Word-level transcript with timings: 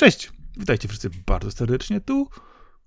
Cześć, 0.00 0.32
witajcie 0.56 0.88
wszyscy 0.88 1.10
bardzo 1.26 1.50
serdecznie, 1.50 2.00
tu 2.00 2.28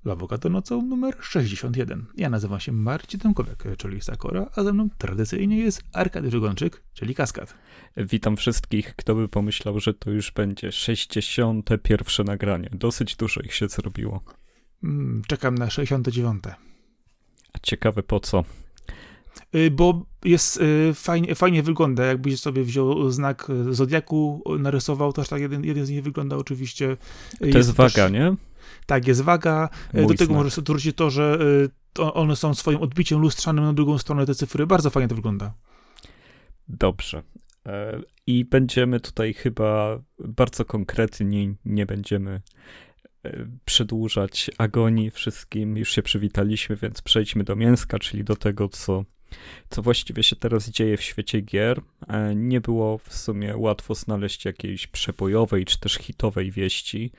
Lawokado 0.06 0.50
nocą 0.50 0.82
numer 0.82 1.16
61. 1.22 2.06
Ja 2.18 2.30
nazywam 2.30 2.60
się 2.60 2.72
Marcin 2.72 3.20
Tomkowiak, 3.20 3.64
czyli 3.78 4.02
Sakora, 4.02 4.50
a 4.56 4.64
ze 4.64 4.74
mną 4.74 4.90
tradycyjnie 4.98 5.58
jest 5.58 5.84
Arkadiusz 5.92 6.40
Gonczyk, 6.40 6.84
czyli 6.94 7.16
Kaskad. 7.16 7.54
Witam 7.98 8.38
wszystkich, 8.38 8.96
kto 8.96 9.16
by 9.16 9.28
pomyślał, 9.28 9.80
że 9.80 9.94
to 9.94 10.12
już 10.12 10.32
będzie 10.32 10.72
61. 10.72 12.26
nagranie. 12.26 12.70
Dosyć 12.74 13.16
dużo 13.16 13.42
ich 13.42 13.54
się 13.54 13.68
zrobiło. 13.68 14.24
Mm, 14.84 15.22
czekam 15.28 15.58
na 15.58 15.70
69. 15.70 16.44
A 17.54 17.60
ciekawe 17.62 18.04
po 18.04 18.20
co? 18.20 18.44
Y, 19.56 19.72
bo 19.72 20.06
jest 20.24 20.58
y, 20.58 20.94
fajnie, 20.94 21.36
fajnie 21.36 21.64
wygląda, 21.64 22.06
jakbyś 22.06 22.40
sobie 22.40 22.64
wziął 22.64 23.10
znak 23.10 23.48
Zodiaku, 23.70 24.44
narysował, 24.60 25.14
też 25.14 25.30
tak 25.30 25.42
jeden, 25.42 25.64
jeden 25.64 25.86
z 25.86 25.90
nich 25.90 26.04
wygląda 26.04 26.36
oczywiście. 26.36 26.98
To 27.40 27.46
jest, 27.46 27.58
jest 27.58 27.72
waga, 27.72 27.92
też, 27.92 28.12
nie? 28.12 28.36
Tak, 28.86 29.08
jest 29.08 29.22
waga. 29.22 29.70
Y, 29.96 30.02
Mój 30.02 30.08
Do 30.08 30.14
tego 30.14 30.34
może 30.34 30.52
sobie 30.52 30.66
wrócić 30.66 30.96
to, 30.96 31.10
że 31.10 31.40
one 32.00 32.36
są 32.36 32.54
swoim 32.54 32.82
odbiciem 32.82 33.20
lustrzanym 33.20 33.64
na 33.64 33.74
drugą 33.74 33.98
stronę 33.98 34.26
te 34.26 34.36
cyfry. 34.36 34.68
Bardzo 34.68 34.90
fajnie 34.90 35.08
to 35.08 35.16
wygląda. 35.16 35.54
Dobrze. 36.68 37.24
E, 37.66 38.02
I 38.28 38.46
będziemy 38.46 39.00
tutaj 39.00 39.34
chyba 39.34 40.00
bardzo 40.20 40.66
konkretni, 40.66 41.56
nie 41.66 41.86
będziemy 41.86 42.42
e, 43.24 43.48
przedłużać 43.66 44.52
agonii 44.58 45.12
wszystkim. 45.12 45.78
Już 45.78 45.92
się 45.92 46.04
przywitaliśmy, 46.04 46.76
więc 46.76 47.02
przejdźmy 47.02 47.44
do 47.44 47.56
mięska, 47.56 48.00
czyli 48.00 48.24
do 48.24 48.36
tego, 48.36 48.70
co 48.70 49.04
co 49.70 49.82
właściwie 49.82 50.24
się 50.24 50.36
teraz 50.36 50.70
dzieje 50.70 50.98
w 50.98 51.02
świecie 51.02 51.42
gier. 51.42 51.82
E, 52.08 52.36
nie 52.36 52.62
było 52.62 52.98
w 52.98 53.14
sumie 53.14 53.58
łatwo 53.58 53.96
znaleźć 53.96 54.46
jakiejś 54.46 54.88
przebojowej 54.88 55.66
czy 55.66 55.80
też 55.80 55.94
hitowej 55.94 56.52
wieści, 56.52 57.12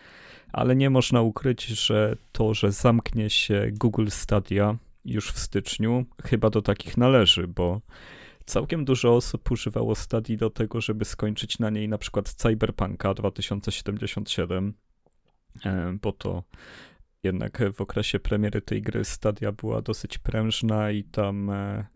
ale 0.52 0.76
nie 0.76 0.90
można 0.90 1.22
ukryć, 1.22 1.66
że 1.66 2.16
to, 2.32 2.54
że 2.54 2.72
zamknie 2.72 3.30
się 3.30 3.68
Google 3.72 4.08
Stadia 4.08 4.76
już 5.04 5.32
w 5.32 5.38
styczniu, 5.38 6.04
chyba 6.24 6.50
do 6.50 6.62
takich 6.62 6.96
należy, 6.96 7.48
bo 7.48 7.80
całkiem 8.46 8.84
dużo 8.84 9.14
osób 9.14 9.50
używało 9.50 9.94
Stadii 9.94 10.36
do 10.36 10.50
tego, 10.50 10.80
żeby 10.80 11.04
skończyć 11.04 11.58
na 11.58 11.70
niej 11.70 11.88
na 11.88 11.98
przykład 11.98 12.28
Cyberpunka 12.28 13.14
2077, 13.14 14.74
e, 15.64 15.98
bo 16.02 16.12
to 16.12 16.42
jednak 17.22 17.62
w 17.74 17.80
okresie 17.80 18.20
premiery 18.20 18.62
tej 18.62 18.82
gry 18.82 19.04
Stadia 19.04 19.52
była 19.52 19.82
dosyć 19.82 20.18
prężna 20.18 20.90
i 20.90 21.04
tam 21.04 21.50
e, 21.50 21.86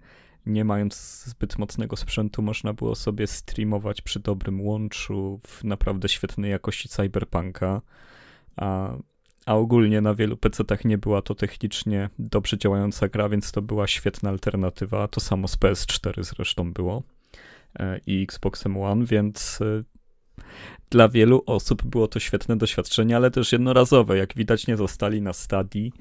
nie 0.48 0.64
mając 0.64 1.24
zbyt 1.26 1.58
mocnego 1.58 1.96
sprzętu, 1.96 2.42
można 2.42 2.72
było 2.72 2.94
sobie 2.94 3.26
streamować 3.26 4.02
przy 4.02 4.20
dobrym 4.20 4.60
łączu 4.60 5.40
w 5.46 5.64
naprawdę 5.64 6.08
świetnej 6.08 6.50
jakości 6.50 6.88
cyberpunka. 6.88 7.82
A, 8.56 8.92
a 9.46 9.54
ogólnie 9.54 10.00
na 10.00 10.14
wielu 10.14 10.36
PC-tach 10.36 10.84
nie 10.84 10.98
była 10.98 11.22
to 11.22 11.34
technicznie 11.34 12.10
dobrze 12.18 12.58
działająca 12.58 13.08
gra, 13.08 13.28
więc 13.28 13.52
to 13.52 13.62
była 13.62 13.86
świetna 13.86 14.30
alternatywa. 14.30 15.08
To 15.08 15.20
samo 15.20 15.48
z 15.48 15.56
PS4 15.56 16.24
zresztą 16.24 16.72
było 16.72 17.02
e, 17.78 18.00
i 18.06 18.22
Xboxem 18.22 18.76
One, 18.76 19.04
więc 19.04 19.58
e, 19.60 19.82
dla 20.90 21.08
wielu 21.08 21.42
osób 21.46 21.84
było 21.84 22.08
to 22.08 22.20
świetne 22.20 22.56
doświadczenie, 22.56 23.16
ale 23.16 23.30
też 23.30 23.52
jednorazowe. 23.52 24.18
Jak 24.18 24.34
widać, 24.34 24.66
nie 24.66 24.76
zostali 24.76 25.22
na 25.22 25.32
stadii 25.32 25.92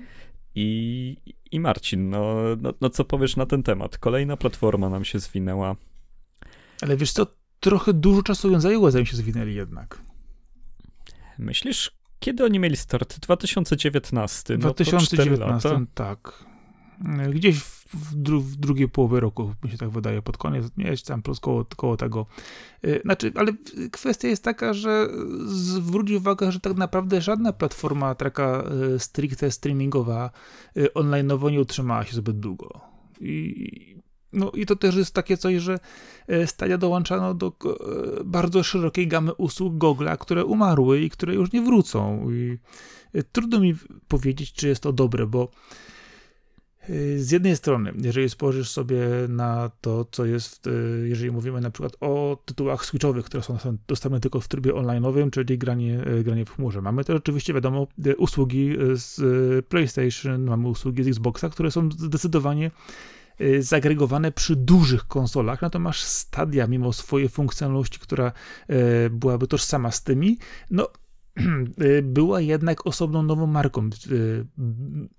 i, 0.56 1.18
i 1.52 1.60
Marcin, 1.60 2.10
no, 2.10 2.36
no, 2.62 2.74
no 2.82 2.90
co 2.90 3.06
powiesz 3.06 3.36
na 3.36 3.46
ten 3.46 3.64
temat? 3.64 3.98
Kolejna 3.98 4.38
platforma 4.38 4.90
nam 4.90 5.06
się 5.06 5.20
zwinęła. 5.20 5.76
Ale 6.82 6.98
wiesz 6.98 7.12
co, 7.12 7.28
trochę 7.60 7.94
dużo 7.94 8.24
czasu 8.24 8.52
ją 8.52 8.60
zajęło, 8.60 8.92
zanim 8.92 9.06
się 9.06 9.18
zwinęli 9.18 9.56
jednak. 9.56 10.02
Myślisz, 11.40 11.92
kiedy 12.20 12.46
oni 12.46 12.60
mieli 12.60 12.78
start? 12.78 13.20
2019. 13.20 14.54
No 14.58 14.60
2019, 14.60 15.86
tak. 15.94 16.46
Gdzieś 17.30 17.60
w, 17.60 17.77
w, 17.94 18.16
dru, 18.16 18.42
w, 18.42 18.56
drugiej 18.56 18.90
połowie 18.90 19.20
roku, 19.20 19.54
mi 19.64 19.72
się 19.72 19.78
tak 19.78 19.90
wydaje, 19.90 20.22
pod 20.22 20.38
koniec, 20.38 20.66
nie 20.78 20.98
tam 20.98 21.22
plus 21.22 21.40
koło, 21.40 21.66
koło 21.66 21.98
tego. 21.98 22.26
Y, 22.86 23.02
znaczy, 23.06 23.32
ale 23.36 23.52
kwestia 23.92 24.28
jest 24.28 24.44
taka, 24.44 24.74
że 24.74 25.08
zwróć 25.46 26.12
uwagę, 26.12 26.52
że 26.52 26.60
tak 26.60 26.78
naprawdę 26.78 27.22
żadna 27.22 27.54
platforma 27.54 28.16
taka 28.16 28.64
y, 28.96 29.00
stricte 29.00 29.52
streamingowa 29.52 30.30
y, 30.78 30.88
online'owo 30.96 31.52
nie 31.52 31.62
utrzymała 31.62 32.04
się 32.04 32.16
zbyt 32.16 32.40
długo. 32.40 32.82
I, 33.20 33.98
no 34.34 34.52
i 34.52 34.66
to 34.66 34.76
też 34.76 34.96
jest 34.96 35.14
takie 35.14 35.38
coś, 35.38 35.56
że 35.62 35.80
Stadia 36.46 36.78
dołączano 36.78 37.34
do 37.34 37.54
bardzo 38.26 38.64
szerokiej 38.64 39.08
gamy 39.08 39.34
usług 39.34 39.74
Google'a, 39.74 40.18
które 40.18 40.46
umarły 40.46 41.02
i 41.02 41.10
które 41.10 41.34
już 41.36 41.52
nie 41.52 41.62
wrócą. 41.62 42.32
I 42.32 42.58
trudno 43.32 43.60
mi 43.60 43.76
powiedzieć, 44.08 44.54
czy 44.54 44.68
jest 44.68 44.84
to 44.84 44.94
dobre, 44.94 45.28
bo 45.28 45.50
z 47.18 47.32
jednej 47.32 47.56
strony, 47.56 47.94
jeżeli 48.02 48.30
spojrzysz 48.30 48.70
sobie 48.70 49.00
na 49.30 49.72
to, 49.82 50.06
co 50.12 50.26
jest, 50.26 50.68
y, 50.68 51.08
jeżeli 51.10 51.32
mówimy 51.32 51.62
na 51.62 51.72
przykład 51.72 51.94
o 52.00 52.38
tytułach 52.46 52.86
switchowych, 52.86 53.26
które 53.26 53.44
są 53.44 53.58
dostępne 53.88 54.20
tylko 54.20 54.40
w 54.40 54.48
trybie 54.48 54.74
online'owym, 54.74 55.30
czyli 55.30 55.58
granie, 55.58 56.08
y, 56.08 56.24
granie 56.24 56.46
w 56.46 56.52
chmurze. 56.52 56.82
Mamy 56.82 57.04
też 57.04 57.16
oczywiście, 57.16 57.54
wiadomo, 57.54 57.88
usługi 58.18 58.76
z 58.94 59.16
PlayStation, 59.66 60.44
mamy 60.44 60.68
usługi 60.68 61.04
z 61.04 61.08
Xboxa, 61.08 61.50
które 61.50 61.72
są 61.72 61.92
zdecydowanie 61.92 62.72
zagregowane 63.60 64.32
przy 64.32 64.56
dużych 64.56 65.08
konsolach, 65.08 65.62
natomiast 65.62 66.00
Stadia, 66.00 66.68
mimo 66.68 66.94
swojej 66.94 67.30
funkcjonalności, 67.30 68.00
która 68.00 68.32
byłaby 69.12 69.48
tożsama 69.48 69.92
z 69.92 70.04
tymi, 70.04 70.38
no 70.72 70.88
Y, 70.88 71.07
była 72.04 72.42
jednak 72.42 72.88
osobną 72.88 73.24
nową 73.24 73.48
marką. 73.48 73.90
Y, 74.12 74.46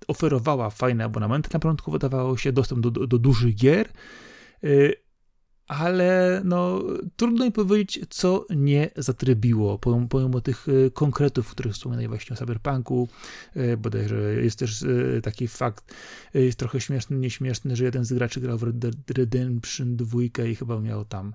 oferowała 0.07 0.69
fajne 0.69 1.03
abonamenty, 1.03 1.49
na 1.53 1.59
początku 1.59 1.91
wydawało 1.91 2.37
się 2.37 2.51
dostęp 2.51 2.81
do, 2.81 2.91
do, 2.91 3.07
do 3.07 3.19
dużych 3.19 3.55
gier, 3.55 3.89
y, 4.63 4.93
ale 5.67 6.41
no, 6.45 6.83
trudno 7.15 7.45
mi 7.45 7.51
powiedzieć, 7.51 7.99
co 8.09 8.45
nie 8.49 8.89
zatrybiło, 8.95 9.79
pomimo, 10.09 10.41
tych 10.41 10.67
konkretów, 10.93 11.51
których 11.51 11.73
wspominaj 11.73 12.07
właśnie 12.07 12.33
o 12.33 12.37
Cyberpunku, 12.37 13.07
bodajże 13.77 14.15
jest 14.15 14.59
też 14.59 14.85
taki 15.23 15.47
fakt, 15.47 15.95
jest 16.33 16.59
trochę 16.59 16.81
śmieszny, 16.81 17.17
nieśmieszny, 17.17 17.75
że 17.75 17.83
jeden 17.83 18.05
z 18.05 18.13
graczy 18.13 18.41
grał 18.41 18.57
w 18.57 18.63
Red 18.63 19.09
Redemption 19.17 19.95
2 19.95 20.19
i 20.47 20.55
chyba 20.55 20.79
miał 20.79 21.05
tam 21.05 21.33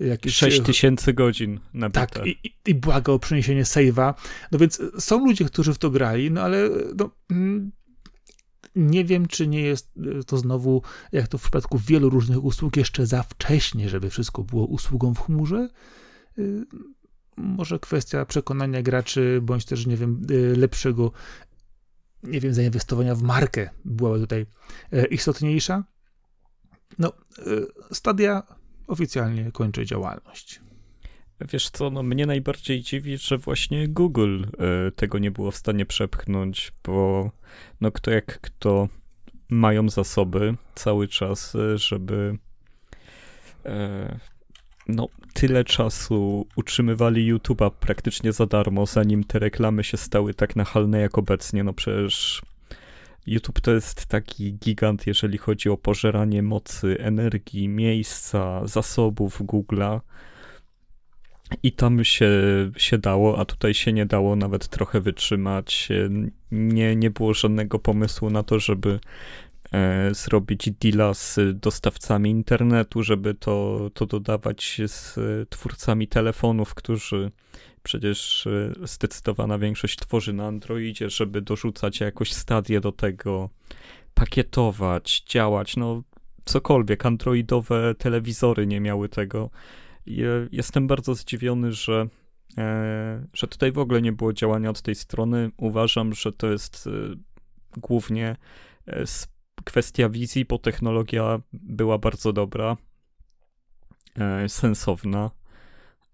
jakieś... 0.00 0.34
6 0.34 0.60
tysięcy 0.60 1.12
godzin 1.12 1.60
na 1.74 1.90
Tak, 1.90 2.26
i, 2.26 2.30
i, 2.44 2.54
i 2.66 2.74
błaga 2.74 3.12
o 3.12 3.18
przeniesienie 3.18 3.64
save'a. 3.64 4.14
No 4.52 4.58
więc 4.58 4.82
są 4.98 5.26
ludzie, 5.26 5.44
którzy 5.44 5.74
w 5.74 5.78
to 5.78 5.90
grali, 5.90 6.30
no 6.30 6.42
ale 6.42 6.70
no, 6.96 7.10
mm, 7.30 7.72
nie 8.76 9.04
wiem, 9.04 9.26
czy 9.26 9.46
nie 9.46 9.60
jest 9.60 9.92
to 10.26 10.38
znowu, 10.38 10.82
jak 11.12 11.28
to 11.28 11.38
w 11.38 11.42
przypadku 11.42 11.78
wielu 11.78 12.10
różnych 12.10 12.44
usług, 12.44 12.76
jeszcze 12.76 13.06
za 13.06 13.22
wcześnie, 13.22 13.88
żeby 13.88 14.10
wszystko 14.10 14.42
było 14.42 14.66
usługą 14.66 15.14
w 15.14 15.20
chmurze. 15.20 15.68
Y, 16.38 16.64
może 17.36 17.78
kwestia 17.78 18.24
przekonania 18.24 18.82
graczy, 18.82 19.40
bądź 19.42 19.64
też, 19.64 19.86
nie 19.86 19.96
wiem, 19.96 20.22
lepszego, 20.56 21.12
nie 22.22 22.40
wiem, 22.40 22.54
zainwestowania 22.54 23.14
w 23.14 23.22
markę 23.22 23.70
byłaby 23.84 24.20
tutaj 24.20 24.46
e, 24.92 25.06
istotniejsza. 25.06 25.84
No, 26.98 27.12
stadia 27.92 28.57
oficjalnie 28.88 29.52
kończy 29.52 29.86
działalność. 29.86 30.60
Wiesz 31.52 31.70
co, 31.70 31.90
no 31.90 32.02
mnie 32.02 32.26
najbardziej 32.26 32.80
dziwi, 32.80 33.18
że 33.18 33.38
właśnie 33.38 33.88
Google 33.88 34.44
y, 34.88 34.92
tego 34.92 35.18
nie 35.18 35.30
było 35.30 35.50
w 35.50 35.56
stanie 35.56 35.86
przepchnąć, 35.86 36.72
bo 36.84 37.30
no 37.80 37.92
kto 37.92 38.10
jak 38.10 38.40
kto 38.40 38.88
mają 39.48 39.88
zasoby 39.88 40.54
cały 40.74 41.08
czas, 41.08 41.54
y, 41.54 41.78
żeby 41.78 42.38
y, 43.66 43.68
no 44.88 45.08
tyle 45.34 45.64
czasu 45.64 46.46
utrzymywali 46.56 47.34
YouTube'a 47.34 47.70
praktycznie 47.70 48.32
za 48.32 48.46
darmo, 48.46 48.86
zanim 48.86 49.24
te 49.24 49.38
reklamy 49.38 49.84
się 49.84 49.96
stały 49.96 50.34
tak 50.34 50.56
nachalne 50.56 51.00
jak 51.00 51.18
obecnie, 51.18 51.64
no 51.64 51.72
przecież 51.72 52.42
YouTube 53.28 53.60
to 53.60 53.72
jest 53.72 54.06
taki 54.06 54.54
gigant, 54.54 55.06
jeżeli 55.06 55.38
chodzi 55.38 55.68
o 55.68 55.76
pożeranie 55.76 56.42
mocy, 56.42 56.96
energii, 56.98 57.68
miejsca, 57.68 58.66
zasobów 58.66 59.40
Google'a. 59.40 60.00
I 61.62 61.72
tam 61.72 62.04
się, 62.04 62.30
się 62.76 62.98
dało, 62.98 63.38
a 63.38 63.44
tutaj 63.44 63.74
się 63.74 63.92
nie 63.92 64.06
dało 64.06 64.36
nawet 64.36 64.68
trochę 64.68 65.00
wytrzymać. 65.00 65.88
Nie, 66.50 66.96
nie 66.96 67.10
było 67.10 67.34
żadnego 67.34 67.78
pomysłu 67.78 68.30
na 68.30 68.42
to, 68.42 68.58
żeby 68.58 69.00
e, 69.72 70.14
zrobić 70.14 70.70
deala 70.70 71.14
z 71.14 71.38
dostawcami 71.54 72.30
internetu, 72.30 73.02
żeby 73.02 73.34
to, 73.34 73.90
to 73.94 74.06
dodawać 74.06 74.80
z 74.86 75.14
twórcami 75.50 76.08
telefonów, 76.08 76.74
którzy 76.74 77.30
Przecież 77.82 78.46
e, 78.46 78.72
zdecydowana 78.86 79.58
większość 79.58 79.96
tworzy 79.98 80.32
na 80.32 80.46
Androidzie, 80.46 81.10
żeby 81.10 81.42
dorzucać 81.42 82.00
jakoś 82.00 82.32
stadię 82.32 82.80
do 82.80 82.92
tego, 82.92 83.50
pakietować, 84.14 85.22
działać, 85.28 85.76
no 85.76 86.02
cokolwiek. 86.44 87.06
Androidowe 87.06 87.94
telewizory 87.94 88.66
nie 88.66 88.80
miały 88.80 89.08
tego. 89.08 89.50
Jestem 90.52 90.86
bardzo 90.86 91.14
zdziwiony, 91.14 91.72
że 91.72 92.08
że 93.32 93.48
tutaj 93.48 93.72
w 93.72 93.78
ogóle 93.78 94.02
nie 94.02 94.12
było 94.12 94.32
działania 94.32 94.70
od 94.70 94.82
tej 94.82 94.94
strony. 94.94 95.50
Uważam, 95.56 96.14
że 96.14 96.32
to 96.32 96.46
jest 96.46 96.88
głównie 97.76 98.36
kwestia 99.64 100.08
wizji, 100.08 100.44
bo 100.44 100.58
technologia 100.58 101.40
była 101.52 101.98
bardzo 101.98 102.32
dobra, 102.32 102.76
sensowna 104.48 105.30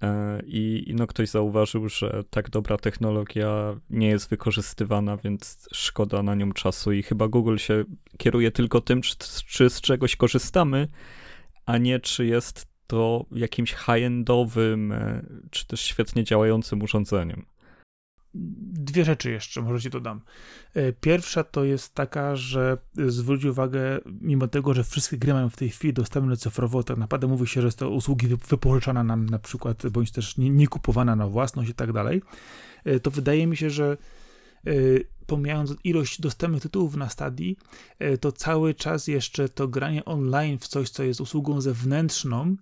E, 0.04 0.42
I 0.46 0.94
no, 0.96 1.06
ktoś 1.06 1.28
zauważył, 1.28 1.88
że 1.88 2.24
tak 2.30 2.50
dobra 2.50 2.76
technologia 2.76 3.80
nie 3.90 4.08
jest 4.08 4.30
wykorzystywana, 4.30 5.16
więc 5.16 5.68
szkoda 5.72 6.22
na 6.22 6.34
nią 6.34 6.52
czasu. 6.52 6.92
I 6.92 7.02
chyba 7.02 7.28
Google 7.28 7.56
się 7.56 7.84
kieruje 8.18 8.50
tylko 8.50 8.80
tym, 8.80 9.02
czy, 9.02 9.16
czy 9.46 9.70
z 9.70 9.80
czegoś 9.80 10.16
korzystamy, 10.16 10.88
a 11.66 11.78
nie 11.78 12.00
czy 12.00 12.26
jest 12.26 12.66
to 12.86 13.26
jakimś 13.32 13.74
high-endowym, 13.74 14.92
e, 14.92 15.26
czy 15.50 15.66
też 15.66 15.80
świetnie 15.80 16.24
działającym 16.24 16.82
urządzeniem 16.82 17.46
dwie 18.34 19.04
rzeczy 19.04 19.30
jeszcze, 19.30 19.62
może 19.62 19.80
ci 19.80 19.90
dodam. 19.90 20.20
E, 20.74 20.92
pierwsza 20.92 21.44
to 21.44 21.64
jest 21.64 21.94
taka, 21.94 22.36
że 22.36 22.78
zwróć 23.06 23.44
uwagę, 23.44 24.00
mimo 24.20 24.48
tego, 24.48 24.74
że 24.74 24.84
wszystkie 24.84 25.18
gry 25.18 25.32
mają 25.32 25.48
w 25.48 25.56
tej 25.56 25.70
chwili 25.70 25.92
dostępne 25.92 26.36
cyfrowo, 26.36 26.82
tak 26.82 26.96
naprawdę 26.96 27.26
mówi 27.26 27.46
się, 27.46 27.60
że 27.60 27.66
jest 27.66 27.78
to 27.78 27.90
usługi 27.90 28.28
wypożyczana 28.48 29.04
nam 29.04 29.26
na 29.26 29.38
przykład, 29.38 29.88
bądź 29.88 30.10
też 30.10 30.36
nie, 30.36 30.50
nie 30.50 30.68
kupowana 30.68 31.16
na 31.16 31.28
własność 31.28 31.70
i 31.70 31.74
tak 31.74 31.92
dalej, 31.92 32.22
e, 32.84 33.00
to 33.00 33.10
wydaje 33.10 33.46
mi 33.46 33.56
się, 33.56 33.70
że 33.70 33.96
e, 34.66 34.72
pomijając 35.26 35.74
ilość 35.84 36.20
dostępnych 36.20 36.62
tytułów 36.62 36.96
na 36.96 37.08
stadii, 37.08 37.56
to 38.20 38.32
cały 38.32 38.74
czas 38.74 39.06
jeszcze 39.06 39.48
to 39.48 39.68
granie 39.68 40.04
online 40.04 40.58
w 40.58 40.68
coś, 40.68 40.90
co 40.90 41.02
jest 41.02 41.20
usługą 41.20 41.60
zewnętrzną, 41.60 42.56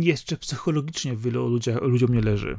jeszcze 0.00 0.36
psychologicznie 0.36 1.16
wielu 1.16 1.48
ludziach, 1.48 1.82
ludziom 1.82 2.14
nie 2.14 2.20
leży 2.20 2.58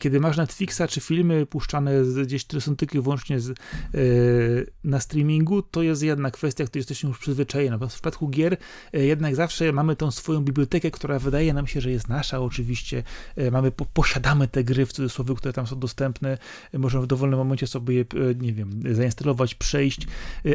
kiedy 0.00 0.20
masz 0.20 0.36
Netflixa 0.36 0.82
czy 0.88 1.00
filmy 1.00 1.46
puszczane 1.46 1.92
gdzieś, 2.24 2.44
które 2.44 2.60
są 2.60 2.76
tylko 2.76 2.98
i 2.98 3.00
wyłącznie 3.00 3.40
z, 3.40 3.48
yy, 3.48 4.66
na 4.84 5.00
streamingu, 5.00 5.62
to 5.62 5.82
jest 5.82 6.02
jedna 6.02 6.30
kwestia, 6.30 6.64
której 6.64 6.80
jesteśmy 6.80 7.08
już 7.08 7.18
przyzwyczajeni. 7.18 7.70
Natomiast 7.70 7.94
w 7.94 7.98
przypadku 7.98 8.28
gier 8.28 8.56
yy, 8.92 9.06
jednak 9.06 9.36
zawsze 9.36 9.72
mamy 9.72 9.96
tą 9.96 10.10
swoją 10.10 10.40
bibliotekę, 10.40 10.90
która 10.90 11.18
wydaje 11.18 11.54
nam 11.54 11.66
się, 11.66 11.80
że 11.80 11.90
jest 11.90 12.08
nasza 12.08 12.40
oczywiście. 12.40 13.02
Yy, 13.36 13.50
mamy, 13.50 13.70
po, 13.70 13.84
posiadamy 13.84 14.48
te 14.48 14.64
gry 14.64 14.86
w 14.86 14.92
cudzysłowie, 14.92 15.34
które 15.34 15.52
tam 15.52 15.66
są 15.66 15.78
dostępne. 15.78 16.38
możemy 16.72 17.04
w 17.04 17.06
dowolnym 17.06 17.38
momencie 17.38 17.66
sobie 17.66 17.94
je, 17.94 18.04
nie 18.40 18.52
wiem, 18.52 18.80
zainstalować, 18.90 19.54
przejść, 19.54 20.06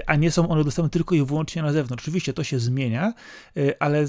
a 0.08 0.16
nie 0.16 0.32
są 0.32 0.50
one 0.50 0.64
dostępne 0.64 0.90
tylko 0.90 1.16
i 1.16 1.24
wyłącznie 1.24 1.62
na 1.62 1.74
zewnątrz. 1.74 2.04
Oczywiście 2.04 2.34
to 2.34 2.44
się 2.44 2.60
zmienia, 2.60 3.14
ale 3.80 4.06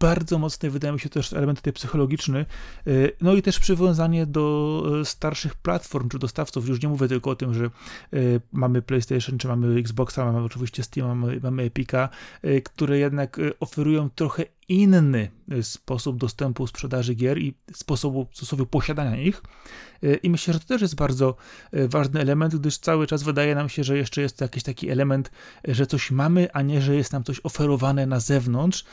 bardzo 0.00 0.38
mocny 0.38 0.70
wydaje 0.70 0.92
mi 0.92 1.00
się 1.00 1.08
też 1.08 1.32
element 1.32 1.58
tutaj 1.58 1.72
psychologiczny, 1.72 2.46
no 3.20 3.34
i 3.34 3.42
też 3.42 3.60
przywiązanie 3.60 4.26
do 4.26 4.35
e, 4.40 5.04
starszych 5.04 5.54
platform 5.54 6.08
czy 6.08 6.18
dostawców. 6.18 6.68
Już 6.68 6.82
nie 6.82 6.88
mówię 6.88 7.08
tylko 7.08 7.30
o 7.30 7.36
tym, 7.36 7.54
że 7.54 7.64
e, 7.64 7.70
mamy 8.52 8.82
PlayStation, 8.82 9.38
czy 9.38 9.48
mamy 9.48 9.78
Xboxa, 9.78 10.24
mamy 10.24 10.44
oczywiście 10.44 10.82
Steam, 10.82 11.08
mamy, 11.08 11.40
mamy 11.42 11.62
Epica, 11.62 12.08
e, 12.42 12.60
które 12.60 12.98
jednak 12.98 13.40
oferują 13.60 14.10
trochę 14.10 14.44
inny 14.68 15.30
sposób 15.62 16.16
dostępu 16.16 16.66
sprzedaży 16.66 17.14
gier 17.14 17.38
i 17.38 17.54
sposobu, 17.72 18.26
sposobu 18.32 18.66
posiadania 18.66 19.16
ich. 19.16 19.42
I 20.22 20.30
myślę, 20.30 20.54
że 20.54 20.60
to 20.60 20.66
też 20.66 20.82
jest 20.82 20.94
bardzo 20.94 21.36
ważny 21.72 22.20
element, 22.20 22.56
gdyż 22.56 22.78
cały 22.78 23.06
czas 23.06 23.22
wydaje 23.22 23.54
nam 23.54 23.68
się, 23.68 23.84
że 23.84 23.96
jeszcze 23.96 24.22
jest 24.22 24.38
to 24.38 24.44
jakiś 24.44 24.62
taki 24.62 24.90
element, 24.90 25.30
że 25.68 25.86
coś 25.86 26.10
mamy, 26.10 26.52
a 26.52 26.62
nie, 26.62 26.82
że 26.82 26.96
jest 26.96 27.12
nam 27.12 27.24
coś 27.24 27.40
oferowane 27.44 28.06
na 28.06 28.20
zewnątrz. 28.20 28.84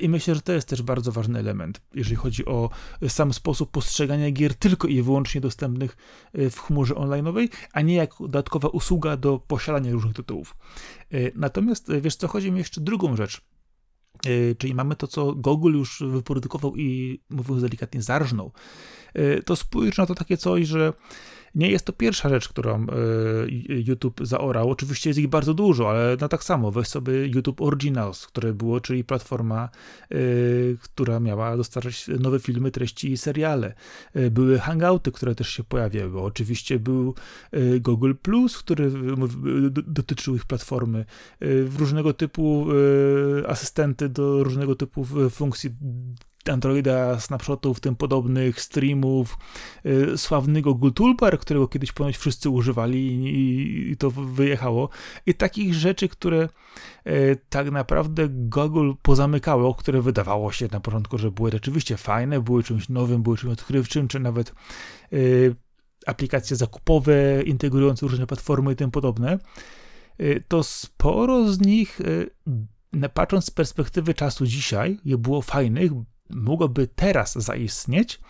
I 0.00 0.08
myślę, 0.08 0.34
że 0.34 0.40
to 0.40 0.52
jest 0.52 0.68
też 0.68 0.82
bardzo 0.82 1.12
ważny 1.12 1.38
element, 1.38 1.80
jeżeli 1.94 2.16
chodzi 2.16 2.44
o 2.44 2.70
sam 3.08 3.32
sposób 3.32 3.70
postrzegania 3.70 4.30
gier 4.30 4.54
tylko 4.54 4.88
i 4.88 5.02
wyłącznie 5.02 5.40
dostępnych 5.40 5.96
w 6.34 6.58
chmurze 6.58 6.94
online'owej, 6.94 7.48
a 7.72 7.80
nie 7.80 7.94
jak 7.94 8.10
dodatkowa 8.20 8.68
usługa 8.68 9.16
do 9.16 9.38
posiadania 9.38 9.92
różnych 9.92 10.14
tytułów. 10.14 10.56
Natomiast 11.34 11.92
wiesz 12.00 12.16
co, 12.16 12.28
chodzi 12.28 12.52
mi 12.52 12.58
jeszcze 12.58 12.80
drugą 12.80 13.16
rzecz 13.16 13.40
czyli 14.58 14.74
mamy 14.74 14.96
to, 14.96 15.06
co 15.06 15.34
Google 15.34 15.72
już 15.72 16.02
wyprodukował 16.06 16.76
i 16.76 17.20
mówiąc 17.30 17.62
delikatnie 17.62 18.02
zarżnął, 18.02 18.52
e, 19.14 19.42
to 19.42 19.56
spójrz 19.56 19.98
na 19.98 20.06
to 20.06 20.14
takie 20.14 20.36
coś, 20.36 20.66
że 20.66 20.92
nie 21.54 21.70
jest 21.70 21.84
to 21.84 21.92
pierwsza 21.92 22.28
rzecz, 22.28 22.48
którą 22.48 22.86
e, 22.86 22.86
YouTube 23.68 24.20
zaorał. 24.22 24.70
Oczywiście 24.70 25.10
jest 25.10 25.20
ich 25.20 25.28
bardzo 25.28 25.54
dużo, 25.54 25.90
ale 25.90 26.16
no 26.20 26.28
tak 26.28 26.44
samo, 26.44 26.70
weź 26.70 26.88
sobie 26.88 27.26
YouTube 27.26 27.60
Originals, 27.60 28.26
które 28.26 28.52
było, 28.52 28.80
czyli 28.80 29.04
platforma, 29.04 29.68
e, 30.10 30.16
która 30.80 31.20
miała 31.20 31.56
dostarczać 31.56 32.08
nowe 32.20 32.38
filmy, 32.38 32.70
treści 32.70 33.12
i 33.12 33.16
seriale. 33.16 33.74
E, 34.14 34.30
były 34.30 34.58
hangouty, 34.58 35.12
które 35.12 35.34
też 35.34 35.48
się 35.48 35.64
pojawiały. 35.64 36.20
Oczywiście 36.20 36.78
był 36.78 37.14
Google 37.80 38.12
Plus, 38.22 38.58
który 38.58 38.90
dotyczył 39.86 40.34
ich 40.34 40.44
platformy. 40.44 41.04
Różnego 41.78 42.14
typu 42.14 42.66
asystenty 43.48 44.08
do 44.08 44.44
różnego 44.44 44.74
typu 44.74 45.06
funkcji 45.30 45.70
Androida, 46.50 47.20
snapshotów, 47.20 47.80
tym 47.80 47.96
podobnych, 47.96 48.60
streamów, 48.60 49.38
yy, 49.84 50.18
sławny 50.18 50.62
Google 50.62 50.90
Toolbar, 50.90 51.38
którego 51.38 51.68
kiedyś 51.68 51.92
ponoć 51.92 52.16
wszyscy 52.16 52.50
używali 52.50 53.24
i, 53.90 53.96
to 53.96 54.10
wyjechało. 54.10 54.88
I 55.26 55.34
takich 55.34 55.74
rzeczy, 55.74 56.08
które 56.08 56.48
yy, 57.04 57.36
tak 57.48 57.70
naprawdę 57.70 58.28
Google 58.28 58.92
pozamykało, 59.02 59.74
które 59.74 60.02
wydawało 60.02 60.52
się 60.52 60.68
na 60.72 60.80
początku, 60.80 61.18
że 61.18 61.30
były 61.30 61.50
rzeczywiście 61.50 61.96
fajne, 61.96 62.40
były 62.40 62.62
czymś 62.62 62.88
nowym, 62.88 63.22
były 63.22 63.36
czymś 63.36 63.52
odkrywczym, 63.52 64.08
czy 64.08 64.20
nawet 64.20 64.54
yy, 65.12 65.54
aplikacje 66.06 66.56
zakupowe 66.56 67.42
integrujące 67.42 68.06
różne 68.06 68.26
platformy 68.26 68.72
i 68.72 68.76
tym 68.76 68.90
podobne, 68.90 69.38
y, 70.20 70.44
to 70.48 70.62
sporo 70.62 71.52
z 71.52 71.60
nich 71.60 72.00
y, 72.00 72.30
patrząc 73.14 73.44
z 73.44 73.50
perspektywy 73.50 74.14
czasu 74.14 74.46
dzisiaj, 74.46 74.98
je 75.04 75.18
było 75.18 75.42
fajnych, 75.42 75.92
mogłoby 76.34 76.86
teraz 76.86 77.32
zaistnieć, 77.34 78.20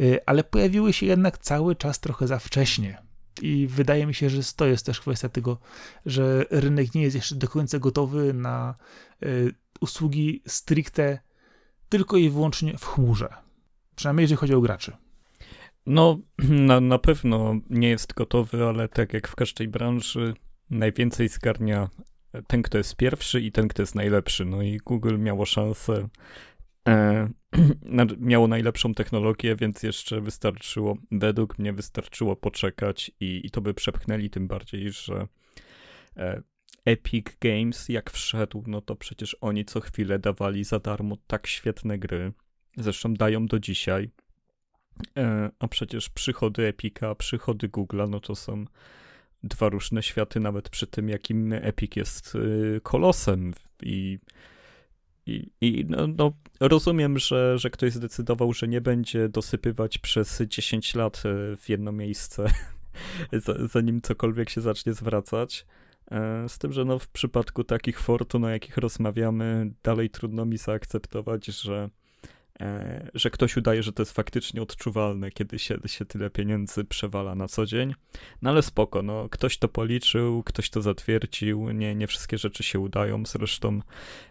y, 0.00 0.18
ale 0.26 0.44
pojawiły 0.44 0.92
się 0.92 1.06
jednak 1.06 1.38
cały 1.38 1.76
czas 1.76 2.00
trochę 2.00 2.26
za 2.26 2.38
wcześnie. 2.38 3.02
I 3.42 3.66
wydaje 3.66 4.06
mi 4.06 4.14
się, 4.14 4.30
że 4.30 4.40
to 4.56 4.66
jest 4.66 4.86
też 4.86 5.00
kwestia 5.00 5.28
tego, 5.28 5.58
że 6.06 6.44
rynek 6.50 6.94
nie 6.94 7.02
jest 7.02 7.16
jeszcze 7.16 7.34
do 7.34 7.48
końca 7.48 7.78
gotowy 7.78 8.34
na 8.34 8.74
y, 9.22 9.54
usługi 9.80 10.42
stricte 10.46 11.18
tylko 11.88 12.16
i 12.16 12.30
wyłącznie 12.30 12.78
w 12.78 12.84
chmurze. 12.84 13.28
Przynajmniej 13.94 14.24
jeżeli 14.24 14.36
chodzi 14.36 14.54
o 14.54 14.60
graczy. 14.60 14.96
No, 15.86 16.18
na, 16.68 16.80
na 16.80 16.98
pewno 16.98 17.54
nie 17.70 17.88
jest 17.88 18.14
gotowy, 18.14 18.64
ale 18.64 18.88
tak 18.88 19.12
jak 19.12 19.28
w 19.28 19.34
każdej 19.34 19.68
branży, 19.68 20.34
najwięcej 20.70 21.28
zgarnia 21.28 21.88
ten, 22.46 22.62
kto 22.62 22.78
jest 22.78 22.96
pierwszy 22.96 23.40
i 23.40 23.52
ten, 23.52 23.68
kto 23.68 23.82
jest 23.82 23.94
najlepszy. 23.94 24.44
No 24.44 24.62
i 24.62 24.78
Google 24.78 25.18
miało 25.18 25.46
szansę 25.46 26.08
e, 26.88 27.28
miało 28.18 28.48
najlepszą 28.48 28.94
technologię, 28.94 29.56
więc 29.56 29.82
jeszcze 29.82 30.20
wystarczyło, 30.20 30.96
według 31.10 31.58
mnie 31.58 31.72
wystarczyło 31.72 32.36
poczekać 32.36 33.10
i, 33.20 33.40
i 33.44 33.50
to 33.50 33.60
by 33.60 33.74
przepchnęli 33.74 34.30
tym 34.30 34.48
bardziej, 34.48 34.92
że 34.92 35.26
e, 36.16 36.42
Epic 36.84 37.26
Games 37.40 37.88
jak 37.88 38.10
wszedł, 38.10 38.64
no 38.66 38.80
to 38.80 38.96
przecież 38.96 39.36
oni 39.40 39.64
co 39.64 39.80
chwilę 39.80 40.18
dawali 40.18 40.64
za 40.64 40.78
darmo 40.78 41.16
tak 41.26 41.46
świetne 41.46 41.98
gry, 41.98 42.32
zresztą 42.76 43.14
dają 43.14 43.46
do 43.46 43.60
dzisiaj, 43.60 44.10
e, 45.16 45.50
a 45.58 45.68
przecież 45.68 46.08
przychody 46.08 46.66
Epica, 46.66 47.14
przychody 47.14 47.68
Google'a, 47.68 48.08
no 48.08 48.20
to 48.20 48.34
są 48.34 48.64
dwa 49.42 49.68
różne 49.68 50.02
światy, 50.02 50.40
nawet 50.40 50.68
przy 50.68 50.86
tym, 50.86 51.08
jakim 51.08 51.52
Epic 51.52 51.96
jest 51.96 52.34
y, 52.34 52.80
kolosem. 52.82 53.54
I 53.82 54.18
i, 55.26 55.50
i 55.60 55.84
no, 55.88 56.06
no, 56.06 56.32
rozumiem, 56.60 57.18
że, 57.18 57.58
że 57.58 57.70
ktoś 57.70 57.92
zdecydował, 57.92 58.52
że 58.52 58.68
nie 58.68 58.80
będzie 58.80 59.28
dosypywać 59.28 59.98
przez 59.98 60.42
10 60.48 60.94
lat 60.94 61.16
e, 61.16 61.56
w 61.56 61.68
jedno 61.68 61.92
miejsce, 61.92 62.46
zanim 63.72 64.00
cokolwiek 64.00 64.50
się 64.50 64.60
zacznie 64.60 64.92
zwracać. 64.92 65.66
E, 66.10 66.48
z 66.48 66.58
tym, 66.58 66.72
że 66.72 66.84
no, 66.84 66.98
w 66.98 67.08
przypadku 67.08 67.64
takich 67.64 68.00
fortun, 68.00 68.44
o 68.44 68.48
jakich 68.48 68.76
rozmawiamy, 68.76 69.72
dalej 69.82 70.10
trudno 70.10 70.44
mi 70.44 70.58
zaakceptować, 70.58 71.46
że 71.46 71.90
że 73.14 73.30
ktoś 73.30 73.56
udaje, 73.56 73.82
że 73.82 73.92
to 73.92 74.02
jest 74.02 74.12
faktycznie 74.12 74.62
odczuwalne, 74.62 75.30
kiedy 75.30 75.58
się, 75.58 75.78
się 75.86 76.04
tyle 76.04 76.30
pieniędzy 76.30 76.84
przewala 76.84 77.34
na 77.34 77.48
co 77.48 77.66
dzień. 77.66 77.94
No 78.42 78.50
ale 78.50 78.62
spoko, 78.62 79.02
no, 79.02 79.28
ktoś 79.28 79.58
to 79.58 79.68
policzył, 79.68 80.42
ktoś 80.42 80.70
to 80.70 80.82
zatwierdził, 80.82 81.70
nie, 81.70 81.94
nie 81.94 82.06
wszystkie 82.06 82.38
rzeczy 82.38 82.62
się 82.62 82.80
udają. 82.80 83.22
Zresztą 83.26 83.80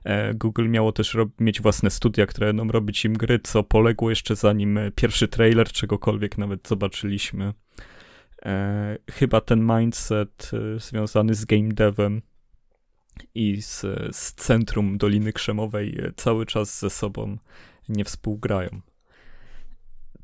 e, 0.04 0.34
Google 0.34 0.70
miało 0.70 0.92
też 0.92 1.18
mieć 1.40 1.62
własne 1.62 1.90
studia, 1.90 2.26
które 2.26 2.48
będą 2.48 2.68
robić 2.68 3.06
im 3.06 3.14
gry, 3.14 3.40
co 3.40 3.64
poległo 3.64 4.10
jeszcze 4.10 4.36
zanim 4.36 4.80
pierwszy 4.96 5.28
trailer 5.28 5.72
czegokolwiek 5.72 6.38
nawet 6.38 6.68
zobaczyliśmy. 6.68 7.54
E, 8.46 8.98
chyba 9.12 9.42
ten 9.42 9.78
mindset 9.78 10.52
e, 10.54 10.80
związany 10.80 11.34
z 11.34 11.46
game 11.46 11.70
devem 11.70 12.22
i 13.36 13.62
z, 13.62 13.80
z 14.12 14.34
centrum 14.34 14.98
Doliny 14.98 15.34
Krzemowej 15.34 16.00
e, 16.00 16.12
cały 16.16 16.46
czas 16.46 16.80
ze 16.80 16.90
sobą 16.90 17.38
nie 17.92 18.06
współgrają. 18.06 18.82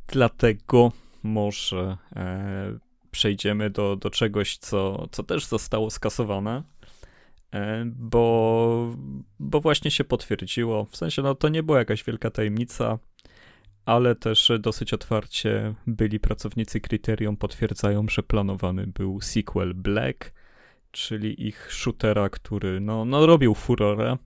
dlatego 0.08 0.92
może 1.24 1.98
e, 2.16 2.80
przejdziemy 3.12 3.70
do, 3.70 3.96
do 3.96 4.10
czegoś, 4.10 4.58
co, 4.58 5.08
co 5.12 5.24
też 5.24 5.46
zostało 5.46 5.90
skasowane, 5.90 6.64
e, 7.54 7.86
bo, 7.86 8.96
bo 9.40 9.62
właśnie 9.62 9.92
się 9.92 10.04
potwierdziło. 10.04 10.86
W 10.86 10.98
sensie, 10.98 11.22
no 11.22 11.36
to 11.36 11.50
nie 11.50 11.64
była 11.64 11.80
jakaś 11.80 12.04
wielka 12.04 12.32
tajemnica, 12.32 13.00
ale 13.86 14.16
też 14.16 14.52
dosyć 14.60 14.94
otwarcie 14.94 15.76
byli 15.88 16.20
pracownicy 16.20 16.82
Criterion 16.82 17.38
potwierdzają, 17.38 18.06
że 18.10 18.24
planowany 18.24 18.88
był 18.88 19.22
sequel 19.22 19.74
Black, 19.74 20.34
czyli 20.92 21.48
ich 21.48 21.74
shootera, 21.74 22.30
który 22.30 22.80
no, 22.80 23.06
no 23.06 23.26
robił 23.26 23.56
furorę. 23.56 24.18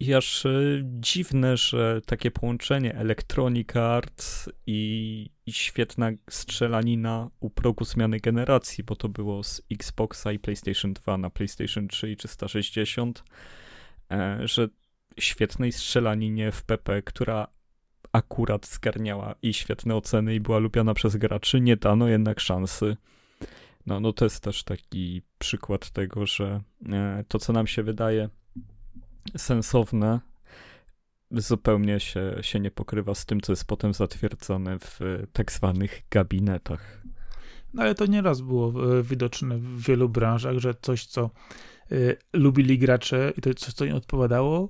I 0.00 0.14
aż 0.14 0.46
e, 0.46 0.50
dziwne, 0.84 1.56
że 1.56 2.00
takie 2.06 2.30
połączenie 2.30 2.94
Electronic 2.94 3.76
Arts 3.76 4.48
i, 4.66 5.30
i, 5.46 5.52
świetna 5.52 6.10
strzelanina 6.30 7.30
u 7.40 7.50
progu 7.50 7.84
zmiany 7.84 8.20
generacji, 8.20 8.84
bo 8.84 8.96
to 8.96 9.08
było 9.08 9.44
z 9.44 9.62
Xboxa 9.70 10.32
i 10.32 10.38
PlayStation 10.38 10.92
2 10.92 11.18
na 11.18 11.30
PlayStation 11.30 11.88
3 11.88 12.10
i 12.10 12.16
360, 12.16 13.24
e, 14.10 14.38
że 14.48 14.68
świetnej 15.18 15.72
strzelaninie 15.72 16.52
w 16.52 16.62
PP, 16.62 17.02
która 17.02 17.48
akurat 18.12 18.66
zgarniała 18.66 19.34
i 19.42 19.54
świetne 19.54 19.96
oceny 19.96 20.34
i 20.34 20.40
była 20.40 20.58
lubiana 20.58 20.94
przez 20.94 21.16
graczy, 21.16 21.60
nie 21.60 21.76
dano 21.76 22.08
jednak 22.08 22.40
szansy. 22.40 22.96
No, 23.86 24.00
no 24.00 24.12
to 24.12 24.24
jest 24.24 24.42
też 24.42 24.64
taki 24.64 25.22
przykład 25.38 25.90
tego, 25.90 26.26
że 26.26 26.60
e, 26.88 27.24
to, 27.28 27.38
co 27.38 27.52
nam 27.52 27.66
się 27.66 27.82
wydaje 27.82 28.28
sensowne, 29.36 30.20
zupełnie 31.30 32.00
się, 32.00 32.36
się 32.40 32.60
nie 32.60 32.70
pokrywa 32.70 33.14
z 33.14 33.26
tym, 33.26 33.40
co 33.40 33.52
jest 33.52 33.64
potem 33.64 33.94
zatwierdzone 33.94 34.78
w 34.78 35.00
tak 35.32 35.52
zwanych 35.52 36.02
gabinetach. 36.10 37.02
No 37.74 37.82
ale 37.82 37.94
to 37.94 38.06
nieraz 38.06 38.40
było 38.40 38.98
e, 38.98 39.02
widoczne 39.02 39.58
w 39.58 39.82
wielu 39.82 40.08
branżach, 40.08 40.58
że 40.58 40.74
coś, 40.82 41.06
co 41.06 41.30
lubili 42.32 42.78
gracze 42.78 43.32
i 43.36 43.40
to 43.40 43.54
coś, 43.54 43.74
co 43.74 43.84
im 43.84 43.94
odpowiadało, 43.94 44.68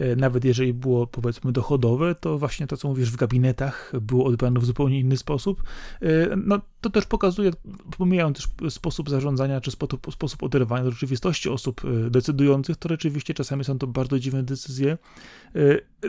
y, 0.00 0.16
nawet 0.16 0.44
jeżeli 0.44 0.74
było 0.74 1.06
powiedzmy 1.06 1.52
dochodowe, 1.52 2.14
to 2.14 2.38
właśnie 2.38 2.66
to, 2.66 2.76
co 2.76 2.88
mówisz 2.88 3.10
w 3.10 3.16
gabinetach, 3.16 3.92
było 4.00 4.24
odbierane 4.24 4.60
w 4.60 4.64
zupełnie 4.64 5.00
inny 5.00 5.16
sposób. 5.16 5.62
Y, 6.02 6.28
no 6.44 6.60
to 6.80 6.90
też 6.90 7.06
pokazuje, 7.06 7.50
pomijając 7.98 8.36
też 8.36 8.72
sposób 8.72 9.10
zarządzania, 9.10 9.60
czy 9.60 9.70
sposób, 9.70 10.06
sposób 10.10 10.42
oderwania 10.42 10.84
od 10.84 10.94
rzeczywistości 10.94 11.48
osób 11.48 11.82
decydujących, 12.10 12.76
to 12.76 12.88
rzeczywiście 12.88 13.34
czasami 13.34 13.64
są 13.64 13.78
to 13.78 13.86
bardzo 13.86 14.18
dziwne 14.18 14.42
decyzje. 14.42 14.98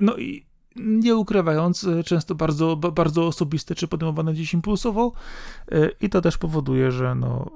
No 0.01 0.17
i 0.17 0.45
nie 0.79 1.15
ukrywając, 1.15 1.83
e, 1.83 2.03
często 2.03 2.35
bardzo, 2.35 2.75
bardzo 2.75 3.27
osobiste 3.27 3.75
czy 3.75 3.87
podejmowane 3.87 4.33
gdzieś 4.33 4.53
impulsowo 4.53 5.11
e, 5.71 5.89
i 6.01 6.09
to 6.09 6.21
też 6.21 6.37
powoduje, 6.37 6.91
że 6.91 7.15
no, 7.15 7.51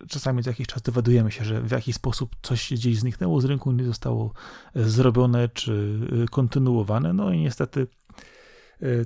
e, 0.00 0.06
czasami 0.08 0.42
co 0.42 0.50
jakiś 0.50 0.66
czas 0.66 0.82
dowiadujemy 0.82 1.32
się, 1.32 1.44
że 1.44 1.62
w 1.62 1.70
jakiś 1.70 1.94
sposób 1.94 2.36
coś 2.42 2.72
gdzieś 2.72 2.98
zniknęło 2.98 3.40
z 3.40 3.44
rynku, 3.44 3.72
nie 3.72 3.84
zostało 3.84 4.32
zrobione 4.74 5.48
czy 5.48 6.00
kontynuowane, 6.30 7.12
no 7.12 7.32
i 7.32 7.38
niestety 7.38 7.86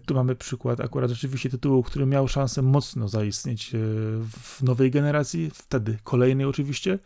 tu 0.06 0.14
mamy 0.14 0.36
przykład 0.36 0.80
akurat 0.80 1.10
rzeczywiście 1.10 1.50
tytułu, 1.50 1.82
który 1.82 2.06
miał 2.06 2.28
szansę 2.28 2.62
mocno 2.62 3.08
zaistnieć 3.08 3.72
w 4.30 4.62
nowej 4.62 4.90
generacji, 4.90 5.50
wtedy 5.54 5.98
kolejnej 6.04 6.46
oczywiście, 6.46 6.98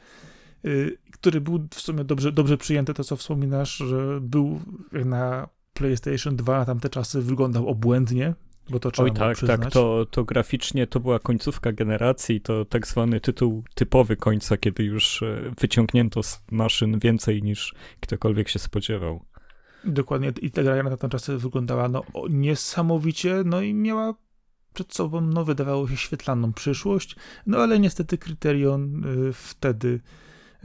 który 1.12 1.40
był 1.40 1.68
w 1.74 1.80
sumie 1.80 2.04
dobrze, 2.04 2.32
dobrze 2.32 2.56
przyjęty, 2.56 2.94
to 2.94 3.04
co 3.04 3.16
wspominasz, 3.16 3.76
że 3.76 4.20
był 4.20 4.60
na 4.92 5.48
PlayStation 5.74 6.36
2 6.36 6.58
na 6.58 6.64
tamte 6.64 6.90
czasy 6.90 7.22
wyglądał 7.22 7.68
obłędnie, 7.68 8.34
bo 8.70 8.80
to 8.80 8.90
trzeba 8.90 9.08
Oj 9.08 9.14
tak, 9.14 9.36
przyznać. 9.36 9.60
tak, 9.60 9.72
to, 9.72 10.06
to 10.10 10.24
graficznie 10.24 10.86
to 10.86 11.00
była 11.00 11.18
końcówka 11.18 11.72
generacji, 11.72 12.40
to 12.40 12.64
tak 12.64 12.86
zwany 12.86 13.20
tytuł 13.20 13.64
typowy 13.74 14.16
końca, 14.16 14.56
kiedy 14.56 14.84
już 14.84 15.22
e, 15.22 15.52
wyciągnięto 15.60 16.22
z 16.22 16.42
maszyn 16.50 16.98
więcej 16.98 17.42
niż 17.42 17.74
ktokolwiek 18.00 18.48
się 18.48 18.58
spodziewał. 18.58 19.24
Dokładnie 19.84 20.32
i 20.42 20.50
ta 20.50 20.62
gra 20.62 20.82
na 20.82 20.90
tamte 20.90 21.08
czasy 21.08 21.38
wyglądała 21.38 21.88
no, 21.88 22.02
niesamowicie, 22.30 23.42
no 23.44 23.60
i 23.60 23.74
miała 23.74 24.14
przed 24.74 24.94
sobą, 24.94 25.20
no 25.20 25.44
wydawało 25.44 25.88
się 25.88 25.96
świetlaną 25.96 26.52
przyszłość, 26.52 27.16
no 27.46 27.58
ale 27.58 27.78
niestety 27.78 28.18
Kryterion 28.18 29.04
y, 29.04 29.32
wtedy 29.32 30.00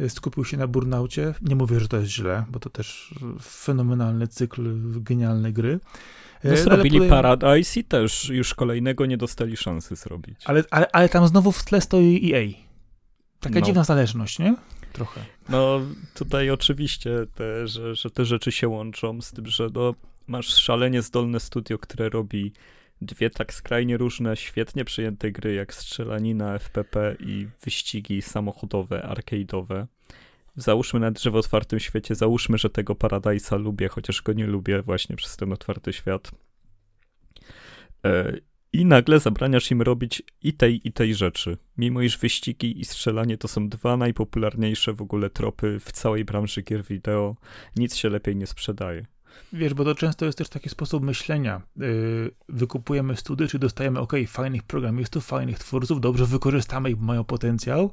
skupił 0.08 0.46
się 0.46 0.58
na 0.58 0.68
burnaucie. 0.68 1.34
Nie 1.42 1.56
mówię, 1.56 1.80
że 1.80 1.88
to 1.88 1.98
jest 1.98 2.12
źle, 2.12 2.46
bo 2.50 2.60
to 2.60 2.70
też 2.70 3.16
fenomenalny 3.42 4.28
cykl 4.28 4.62
genialnej 5.02 5.54
gry. 5.54 5.80
No, 6.44 6.58
zrobili 6.58 6.98
podej... 6.98 7.10
Paradise 7.10 7.80
i 7.80 7.84
też 7.84 8.30
już 8.30 8.54
kolejnego 8.54 9.06
nie 9.06 9.18
dostali 9.18 9.58
szansy 9.58 9.96
zrobić. 9.96 10.42
Ale, 10.46 10.64
ale, 10.72 10.88
ale 10.92 11.10
tam 11.10 11.28
znowu 11.28 11.52
w 11.52 11.64
tle 11.66 11.82
stoi 11.82 12.34
EA. 12.34 12.70
Taka 13.40 13.60
no. 13.60 13.66
dziwna 13.66 13.84
zależność, 13.84 14.40
nie? 14.40 14.56
Trochę. 14.94 15.22
No, 15.50 15.82
tutaj 16.14 16.50
oczywiście 16.50 17.12
te, 17.36 17.68
że, 17.68 17.96
że 17.96 18.10
te 18.10 18.26
rzeczy 18.26 18.52
się 18.52 18.68
łączą 18.68 19.22
z 19.22 19.32
tym, 19.32 19.48
że 19.48 19.68
no, 19.74 19.96
masz 20.28 20.48
szalenie 20.48 21.02
zdolne 21.02 21.40
studio, 21.40 21.80
które 21.80 22.10
robi 22.10 22.54
dwie 23.02 23.30
tak 23.30 23.54
skrajnie 23.54 23.98
różne, 23.98 24.38
świetnie 24.38 24.86
przyjęte 24.86 25.32
gry 25.32 25.54
jak 25.54 25.74
strzelanina, 25.74 26.60
FPP 26.60 27.16
i 27.20 27.48
wyścigi 27.64 28.22
samochodowe, 28.22 29.02
arcade'owe. 29.02 29.86
Załóżmy 30.56 31.00
na 31.00 31.12
drzewo 31.12 31.40
otwartym 31.40 31.80
świecie, 31.80 32.16
załóżmy, 32.16 32.58
że 32.58 32.70
tego 32.70 32.94
Paradise'a 32.94 33.60
lubię, 33.60 33.88
chociaż 33.88 34.22
go 34.22 34.34
nie 34.34 34.48
lubię 34.48 34.82
właśnie 34.82 35.16
przez 35.16 35.38
ten 35.38 35.54
otwarty 35.54 35.94
świat. 35.94 36.32
E, 38.06 38.38
I 38.74 38.86
nagle 38.86 39.20
zabraniasz 39.20 39.72
im 39.72 39.82
robić 39.82 40.24
i 40.42 40.54
tej, 40.54 40.88
i 40.88 40.92
tej 40.92 41.16
rzeczy. 41.16 41.58
Mimo 41.78 42.02
iż 42.02 42.18
wyścigi 42.18 42.80
i 42.80 42.86
strzelanie 42.86 43.38
to 43.38 43.48
są 43.48 43.70
dwa 43.70 43.98
najpopularniejsze 43.98 44.94
w 44.94 45.02
ogóle 45.02 45.30
tropy 45.30 45.80
w 45.80 45.92
całej 45.92 46.26
branży 46.26 46.62
gier 46.62 46.84
wideo, 46.84 47.36
nic 47.76 47.96
się 47.96 48.10
lepiej 48.10 48.36
nie 48.36 48.48
sprzedaje. 48.48 49.06
Wiesz, 49.54 49.74
bo 49.74 49.86
to 49.86 49.96
często 49.96 50.26
jest 50.26 50.38
też 50.38 50.50
taki 50.50 50.70
sposób 50.70 51.04
myślenia. 51.04 51.62
Yy, 51.78 52.32
wykupujemy 52.50 53.16
studia, 53.16 53.48
czy 53.48 53.60
dostajemy, 53.60 54.00
ok, 54.00 54.14
fajnych 54.28 54.64
programistów, 54.64 55.26
fajnych 55.26 55.60
twórców, 55.60 56.02
dobrze 56.02 56.26
wykorzystamy 56.26 56.92
ich, 56.92 57.00
mają 57.00 57.24
potencjał, 57.24 57.92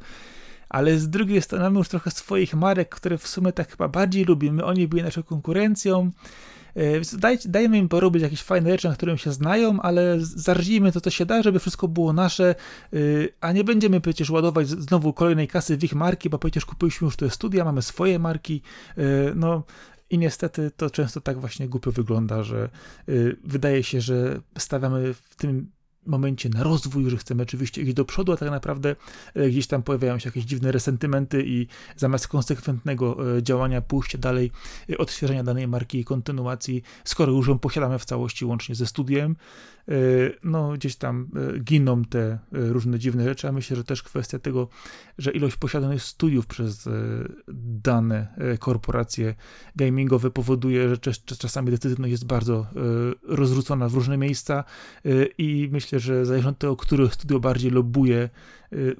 ale 0.68 0.98
z 0.98 1.10
drugiej 1.10 1.42
strony 1.42 1.64
mamy 1.64 1.78
już 1.78 1.88
trochę 1.88 2.10
swoich 2.10 2.54
marek, 2.54 2.88
które 2.88 3.18
w 3.18 3.28
sumie 3.28 3.52
tak 3.52 3.70
chyba 3.70 3.88
bardziej 3.88 4.24
lubimy. 4.24 4.64
Oni 4.64 4.88
byli 4.88 5.02
naszą 5.02 5.22
konkurencją. 5.22 6.10
Yy, 6.76 7.00
daj, 7.18 7.38
dajmy 7.44 7.78
im 7.78 7.88
porobić 7.88 8.22
jakieś 8.22 8.42
fajne 8.42 8.70
rzeczy, 8.70 8.88
na 8.88 8.94
którym 8.94 9.18
się 9.18 9.32
znają, 9.32 9.80
ale 9.80 10.16
zarżijmy 10.20 10.92
to, 10.92 11.00
co 11.00 11.10
się 11.10 11.26
da, 11.26 11.42
żeby 11.42 11.58
wszystko 11.58 11.88
było 11.88 12.12
nasze, 12.12 12.54
yy, 12.92 13.28
a 13.40 13.52
nie 13.52 13.64
będziemy 13.64 14.00
przecież 14.00 14.30
ładować 14.30 14.68
znowu 14.68 15.12
kolejnej 15.12 15.48
kasy 15.48 15.76
w 15.76 15.84
ich 15.84 15.94
marki, 15.94 16.30
bo 16.30 16.38
przecież 16.38 16.66
kupiliśmy 16.66 17.04
już 17.04 17.16
te 17.16 17.30
studia, 17.30 17.64
mamy 17.64 17.82
swoje 17.82 18.18
marki. 18.18 18.62
No, 19.34 19.62
i 20.10 20.18
niestety 20.18 20.70
to 20.76 20.90
często 20.90 21.20
tak 21.20 21.40
właśnie 21.40 21.68
głupio 21.68 21.92
wygląda, 21.92 22.42
że 22.42 22.68
y, 23.08 23.36
wydaje 23.44 23.82
się, 23.82 24.00
że 24.00 24.40
stawiamy 24.58 25.14
w 25.14 25.36
tym 25.36 25.76
momencie 26.06 26.48
na 26.48 26.62
rozwój, 26.62 27.10
że 27.10 27.16
chcemy 27.16 27.42
oczywiście 27.42 27.82
iść 27.82 27.94
do 27.94 28.04
przodu, 28.04 28.32
a 28.32 28.36
tak 28.36 28.50
naprawdę 28.50 28.96
e, 29.34 29.48
gdzieś 29.48 29.66
tam 29.66 29.82
pojawiają 29.82 30.18
się 30.18 30.28
jakieś 30.28 30.44
dziwne 30.44 30.72
resentymenty 30.72 31.42
i 31.46 31.66
zamiast 31.96 32.28
konsekwentnego 32.28 33.36
e, 33.36 33.42
działania, 33.42 33.80
pójścia 33.80 34.18
dalej, 34.18 34.50
e, 34.90 34.98
odświeżenia 34.98 35.44
danej 35.44 35.68
marki 35.68 35.98
i 35.98 36.04
kontynuacji, 36.04 36.82
skoro 37.04 37.32
już 37.32 37.48
ją 37.48 37.58
posiadamy 37.58 37.98
w 37.98 38.04
całości 38.04 38.44
łącznie 38.44 38.74
ze 38.74 38.86
studiem, 38.86 39.36
no 40.42 40.72
gdzieś 40.72 40.96
tam 40.96 41.28
giną 41.60 42.04
te 42.04 42.38
różne 42.52 42.98
dziwne 42.98 43.24
rzeczy, 43.24 43.48
a 43.48 43.52
myślę, 43.52 43.76
że 43.76 43.84
też 43.84 44.02
kwestia 44.02 44.38
tego, 44.38 44.68
że 45.18 45.30
ilość 45.30 45.56
posiadanych 45.56 46.02
studiów 46.02 46.46
przez 46.46 46.88
dane 47.82 48.34
korporacje 48.58 49.34
gamingowe 49.76 50.30
powoduje, 50.30 50.88
że 50.88 50.98
czasami 51.38 51.70
decyzyjność 51.70 52.10
jest 52.10 52.26
bardzo 52.26 52.66
rozrzucona 53.22 53.88
w 53.88 53.94
różne 53.94 54.16
miejsca 54.16 54.64
i 55.38 55.68
myślę, 55.72 56.00
że 56.00 56.26
zależnie 56.26 56.50
od 56.50 56.58
tego, 56.58 56.76
które 56.76 57.10
studio 57.10 57.40
bardziej 57.40 57.70
lobuje 57.70 58.28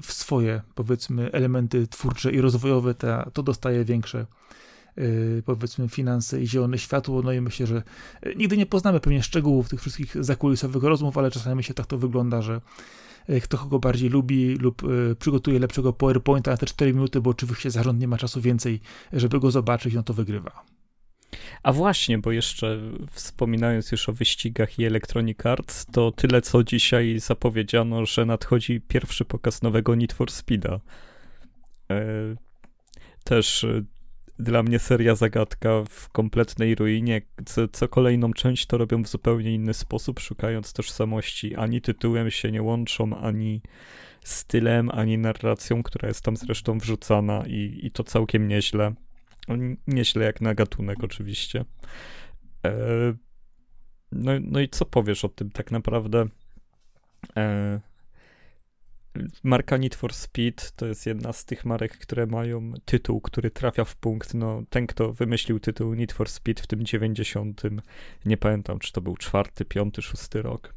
w 0.03 0.13
swoje, 0.13 0.63
powiedzmy, 0.75 1.33
elementy 1.33 1.87
twórcze 1.87 2.33
i 2.33 2.41
rozwojowe, 2.41 2.95
to, 3.33 3.43
dostaje 3.43 3.85
większe 3.85 4.27
powiedzmy 5.45 5.89
finanse 5.89 6.43
i 6.43 6.49
zielone 6.49 6.79
światło, 6.79 7.23
no 7.23 7.33
i 7.33 7.41
myślę, 7.41 7.67
że 7.67 7.83
y, 8.27 8.35
nigdy 8.37 8.57
nie 8.57 8.67
poznamy 8.67 9.01
pewnie 9.01 9.23
szczegółów 9.23 9.69
tych 9.69 9.81
wszystkich 9.81 10.25
zakulisowych 10.25 10.83
rozmów, 10.83 11.19
ale 11.19 11.31
czasami 11.31 11.65
się 11.65 11.75
tak 11.75 11.87
to 11.87 11.99
wygląda, 11.99 12.43
że 12.43 12.61
kto 13.43 13.59
kogo 13.59 13.79
bardziej 13.79 14.09
lubi 14.09 14.55
lub 14.55 14.83
przygotuje 15.19 15.59
lepszego 15.59 15.93
PowerPointa 15.93 16.51
na 16.51 16.57
te 16.57 16.67
4 16.67 16.93
minuty, 16.93 17.21
bo 17.21 17.31
oczywiście 17.31 17.71
zarząd 17.71 18.01
nie 18.01 18.09
ma 18.09 18.19
czasu 18.19 18.41
więcej, 18.41 18.81
żeby 19.13 19.41
go 19.41 19.51
zobaczyć, 19.51 19.95
no 19.95 20.03
to 20.03 20.15
wygrywa. 20.15 20.65
A 21.63 21.73
właśnie, 21.73 22.19
bo 22.19 22.33
jeszcze 22.33 22.81
wspominając 23.11 23.93
już 23.93 24.09
o 24.09 24.13
wyścigach 24.13 24.79
i 24.79 24.85
Electronic 24.85 25.47
Arts, 25.47 25.87
to 25.87 26.13
tyle 26.13 26.43
co 26.43 26.65
dzisiaj 26.65 27.19
zapowiedziano, 27.19 28.07
że 28.07 28.27
nadchodzi 28.27 28.81
pierwszy 28.81 29.25
pokaz 29.25 29.63
nowego 29.63 29.95
Need 29.95 30.13
for 30.13 30.31
Speeda. 30.31 30.81
E, 31.91 32.03
też 33.25 33.67
dla 34.39 34.63
mnie 34.63 34.79
seria 34.79 35.15
zagadka 35.15 35.85
w 35.91 36.09
kompletnej 36.09 36.75
ruinie. 36.75 37.23
Co, 37.47 37.69
co, 37.69 37.89
kolejną 37.89 38.33
część 38.33 38.67
to 38.67 38.79
robią 38.79 39.03
w 39.03 39.09
zupełnie 39.09 39.55
inny 39.55 39.75
sposób, 39.75 40.21
szukając 40.21 40.73
tożsamości. 40.73 41.55
Ani 41.55 41.81
tytułem 41.81 42.31
się 42.31 42.53
nie 42.53 42.63
łączą, 42.63 43.17
ani 43.17 43.63
stylem, 44.25 44.91
ani 44.91 45.19
narracją, 45.19 45.83
która 45.83 46.09
jest 46.09 46.25
tam 46.25 46.37
zresztą 46.37 46.79
wrzucana 46.79 47.45
i, 47.47 47.81
i 47.83 47.91
to 47.91 48.05
całkiem 48.05 48.49
nieźle. 48.49 48.95
Nieźle 49.87 50.25
jak 50.25 50.41
na 50.41 50.55
gatunek 50.55 51.05
oczywiście. 51.05 51.65
E, 52.67 52.73
no, 54.13 54.33
no 54.41 54.61
i 54.61 54.69
co 54.69 54.85
powiesz 54.85 55.25
o 55.25 55.29
tym 55.29 55.51
tak 55.51 55.71
naprawdę? 55.71 56.27
E, 57.37 57.81
marka 59.43 59.77
Need 59.77 59.95
for 59.95 60.15
Speed 60.15 60.73
to 60.77 60.87
jest 60.87 61.07
jedna 61.07 61.33
z 61.33 61.45
tych 61.45 61.65
marek, 61.65 61.99
które 61.99 62.27
mają 62.27 62.73
tytuł, 62.85 63.21
który 63.21 63.51
trafia 63.51 63.85
w 63.85 63.97
punkt. 63.97 64.35
No, 64.35 64.63
ten, 64.71 64.87
kto 64.87 65.13
wymyślił 65.13 65.61
tytuł 65.61 65.95
Need 65.95 66.13
for 66.13 66.29
Speed 66.29 66.63
w 66.63 66.67
tym 66.67 66.85
90, 66.85 67.63
nie 68.27 68.37
pamiętam, 68.37 68.79
czy 68.79 68.93
to 68.93 69.01
był 69.01 69.17
czwarty, 69.17 69.65
piąty, 69.65 70.03
szósty 70.03 70.43
rok. 70.43 70.75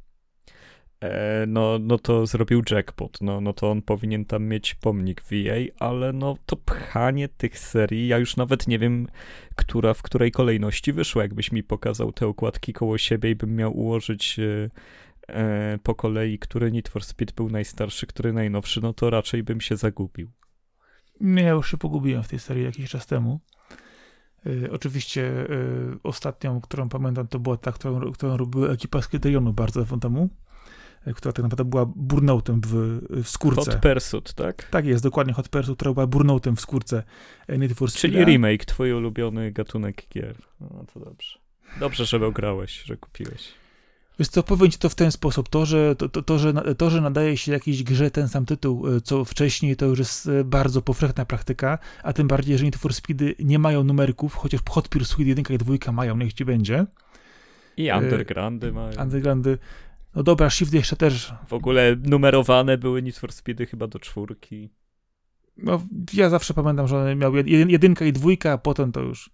E, 1.03 1.45
no, 1.47 1.79
no 1.79 1.97
to 1.97 2.25
zrobił 2.25 2.61
jackpot, 2.71 3.21
no, 3.21 3.41
no 3.41 3.53
to 3.53 3.71
on 3.71 3.81
powinien 3.81 4.25
tam 4.25 4.45
mieć 4.45 4.75
pomnik 4.75 5.21
VA, 5.21 5.85
ale 5.87 6.13
no 6.13 6.37
to 6.45 6.55
pchanie 6.55 7.29
tych 7.29 7.59
serii, 7.59 8.07
ja 8.07 8.17
już 8.17 8.37
nawet 8.37 8.67
nie 8.67 8.79
wiem, 8.79 9.07
która 9.55 9.93
w 9.93 10.01
której 10.01 10.31
kolejności 10.31 10.93
wyszła, 10.93 11.21
jakbyś 11.21 11.51
mi 11.51 11.63
pokazał 11.63 12.11
te 12.11 12.27
okładki 12.27 12.73
koło 12.73 12.97
siebie 12.97 13.29
i 13.31 13.35
bym 13.35 13.55
miał 13.55 13.77
ułożyć 13.77 14.39
e, 14.39 14.69
e, 15.33 15.79
po 15.83 15.95
kolei, 15.95 16.39
który 16.39 16.71
Need 16.71 16.89
for 16.89 17.03
Speed 17.03 17.33
był 17.35 17.49
najstarszy, 17.49 18.07
który 18.07 18.33
najnowszy, 18.33 18.81
no 18.81 18.93
to 18.93 19.09
raczej 19.09 19.43
bym 19.43 19.61
się 19.61 19.77
zagubił. 19.77 20.31
Ja 21.21 21.49
już 21.49 21.71
się 21.71 21.77
pogubiłem 21.77 22.23
w 22.23 22.27
tej 22.27 22.39
serii 22.39 22.63
jakiś 22.63 22.89
czas 22.89 23.07
temu. 23.07 23.39
Y, 24.47 24.71
oczywiście 24.71 25.21
y, 25.21 25.99
ostatnią, 26.03 26.61
którą 26.61 26.89
pamiętam, 26.89 27.27
to 27.27 27.39
była 27.39 27.57
ta, 27.57 27.71
którą, 27.71 28.11
którą 28.11 28.37
robiła 28.37 28.67
ekipa 28.67 29.01
z 29.01 29.07
Kryterionu 29.07 29.53
bardzo 29.53 29.79
dawno 29.79 29.97
temu, 29.97 30.29
y, 31.07 31.13
która 31.13 31.33
tak 31.33 31.43
naprawdę 31.43 31.65
była 31.65 31.85
burnoutem 31.95 32.61
w, 32.61 32.99
w 33.23 33.27
skórce. 33.27 33.71
Hot 33.71 33.81
Pursuit, 33.81 34.33
tak? 34.33 34.63
Tak 34.63 34.85
jest, 34.85 35.03
dokładnie 35.03 35.33
Hot 35.33 35.49
Pursuit, 35.49 35.77
która 35.77 35.93
była 35.93 36.07
burnoutem 36.07 36.55
w 36.55 36.61
skórce 36.61 37.03
Need 37.49 37.73
for 37.73 37.91
Speed. 37.91 38.01
Czyli 38.01 38.25
remake, 38.25 38.65
twój 38.65 38.93
ulubiony 38.93 39.51
gatunek 39.51 40.07
gier. 40.09 40.35
No 40.61 40.85
to 40.93 40.99
dobrze. 40.99 41.39
Dobrze, 41.79 42.05
że 42.05 42.25
ograłeś, 42.25 42.83
że 42.83 42.97
kupiłeś. 42.97 43.53
Wiesz 44.19 44.27
co, 44.27 44.43
powiem 44.43 44.71
ci 44.71 44.77
to 44.77 44.89
w 44.89 44.95
ten 44.95 45.11
sposób, 45.11 45.49
to 45.49 45.65
że, 45.65 45.95
to, 45.95 46.09
to, 46.09 46.21
to, 46.21 46.39
że, 46.39 46.53
to, 46.77 46.89
że 46.89 47.01
nadaje 47.01 47.37
się 47.37 47.51
jakiejś 47.51 47.83
grze 47.83 48.11
ten 48.11 48.27
sam 48.27 48.45
tytuł, 48.45 48.87
e, 48.87 49.01
co 49.01 49.25
wcześniej, 49.25 49.75
to 49.75 49.85
już 49.85 49.99
jest 49.99 50.27
e, 50.27 50.43
bardzo 50.43 50.81
powszechna 50.81 51.25
praktyka, 51.25 51.77
a 52.03 52.13
tym 52.13 52.27
bardziej, 52.27 52.57
że 52.57 52.65
Need 52.65 52.75
for 52.75 52.93
Speedy 52.93 53.35
nie 53.39 53.59
mają 53.59 53.83
numerków, 53.83 54.35
chociaż 54.35 54.61
Hot 54.69 54.87
Pursuit 54.87 55.27
1 55.27 55.45
i 55.55 55.57
2 55.57 55.91
mają, 55.91 56.17
niech 56.17 56.33
ci 56.33 56.45
będzie. 56.45 56.85
I 57.77 57.91
Undergroundy 57.91 58.71
mają. 58.73 59.01
Undergroundy. 59.01 59.57
No 60.15 60.23
dobra, 60.23 60.49
Shift 60.49 60.73
jeszcze 60.73 60.95
też. 60.95 61.33
W 61.47 61.53
ogóle 61.53 61.95
numerowane 62.03 62.77
były 62.77 63.01
Need 63.01 63.17
for 63.17 63.31
Speedy 63.31 63.65
chyba 63.65 63.87
do 63.87 63.99
czwórki. 63.99 64.69
No, 65.57 65.81
ja 66.13 66.29
zawsze 66.29 66.53
pamiętam, 66.53 66.87
że 66.87 66.97
one 66.97 67.15
miały 67.15 67.43
jedynka 67.47 68.05
i 68.05 68.13
dwójka, 68.13 68.51
a 68.51 68.57
potem 68.57 68.91
to 68.91 69.01
już... 69.01 69.29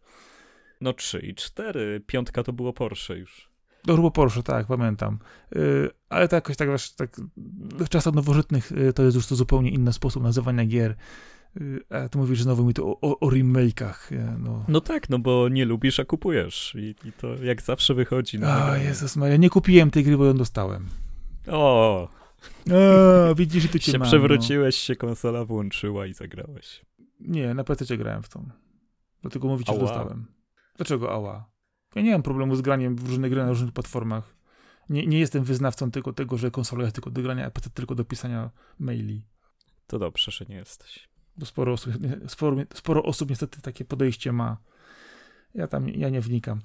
No 0.81 0.93
trzy 0.93 1.19
i 1.19 1.35
cztery. 1.35 2.01
Piątka 2.07 2.43
to 2.43 2.53
było 2.53 2.73
Porsche 2.73 3.17
już. 3.17 3.54
Turbo 3.85 4.11
Porsche, 4.11 4.43
tak, 4.43 4.67
pamiętam. 4.67 5.19
Yy, 5.55 5.89
ale 6.09 6.27
to 6.27 6.35
jakoś 6.35 6.57
tak, 6.57 6.69
wiesz, 6.69 6.91
tak 6.91 7.09
w 7.79 7.89
czasach 7.89 8.13
nowożytnych 8.13 8.71
yy, 8.71 8.93
to 8.93 9.03
jest 9.03 9.15
już 9.15 9.27
to 9.27 9.35
zupełnie 9.35 9.69
inny 9.71 9.93
sposób 9.93 10.23
nazywania 10.23 10.65
gier. 10.65 10.95
Yy, 11.55 11.85
a 11.89 12.09
ty 12.09 12.17
mówisz 12.17 12.43
znowu 12.43 12.65
mi 12.65 12.73
to 12.73 12.85
o, 12.85 13.01
o, 13.01 13.19
o 13.19 13.29
remake'ach. 13.29 14.11
No. 14.39 14.65
no 14.67 14.81
tak, 14.81 15.09
no 15.09 15.19
bo 15.19 15.49
nie 15.49 15.65
lubisz, 15.65 15.99
a 15.99 16.05
kupujesz. 16.05 16.75
I, 16.79 16.95
i 17.07 17.11
to 17.11 17.43
jak 17.43 17.61
zawsze 17.61 17.93
wychodzi. 17.93 18.39
Na 18.39 18.71
o, 18.71 18.75
Jezus 18.75 19.15
Maria, 19.15 19.37
nie 19.37 19.49
kupiłem 19.49 19.91
tej 19.91 20.03
gry, 20.03 20.17
bo 20.17 20.25
ją 20.25 20.37
dostałem. 20.37 20.85
O! 21.47 22.09
o 22.71 23.35
widzisz, 23.35 23.65
i 23.65 23.69
ty 23.69 23.79
cię 23.79 23.91
się 23.91 23.99
mam, 23.99 24.07
przewróciłeś, 24.07 24.75
no. 24.75 24.85
się 24.85 24.95
konsola 24.95 25.45
włączyła 25.45 26.05
i 26.05 26.13
zagrałeś. 26.13 26.85
Nie, 27.19 27.53
na 27.53 27.63
PC 27.63 27.97
grałem 27.97 28.23
w 28.23 28.29
tą. 28.29 28.49
Dlatego 29.21 29.47
mówicie, 29.47 29.73
że 29.73 29.79
dostałem. 29.79 30.25
Dlaczego 30.77 31.11
ała? 31.11 31.54
Ja 31.95 32.01
nie 32.01 32.11
mam 32.11 32.23
problemu 32.23 32.55
z 32.55 32.61
graniem 32.61 32.95
w 32.95 33.07
różne 33.07 33.29
gry 33.29 33.43
na 33.43 33.49
różnych 33.49 33.71
platformach. 33.71 34.35
Nie, 34.89 35.07
nie 35.07 35.19
jestem 35.19 35.43
wyznawcą 35.43 35.91
tylko 35.91 36.13
tego, 36.13 36.37
że 36.37 36.51
konsola 36.51 36.83
jest 36.83 36.95
tylko 36.95 37.09
do 37.09 37.21
grania, 37.21 37.45
a 37.45 37.51
PC 37.51 37.69
tylko 37.69 37.95
do 37.95 38.05
pisania 38.05 38.49
maili. 38.79 39.25
To 39.87 39.99
dobrze, 39.99 40.31
że 40.31 40.45
nie 40.49 40.55
jesteś. 40.55 41.09
Bo 41.37 41.45
sporo 41.45 41.73
osób, 41.73 41.93
sporo, 42.27 42.57
sporo 42.73 43.03
osób 43.03 43.29
niestety 43.29 43.61
takie 43.61 43.85
podejście 43.85 44.31
ma. 44.31 44.57
Ja 45.53 45.67
tam 45.67 45.89
ja 45.89 46.09
nie 46.09 46.21
wnikam. 46.21 46.61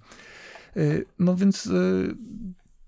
Y, 0.77 1.07
no 1.19 1.37
więc 1.37 1.67
y, 1.67 2.15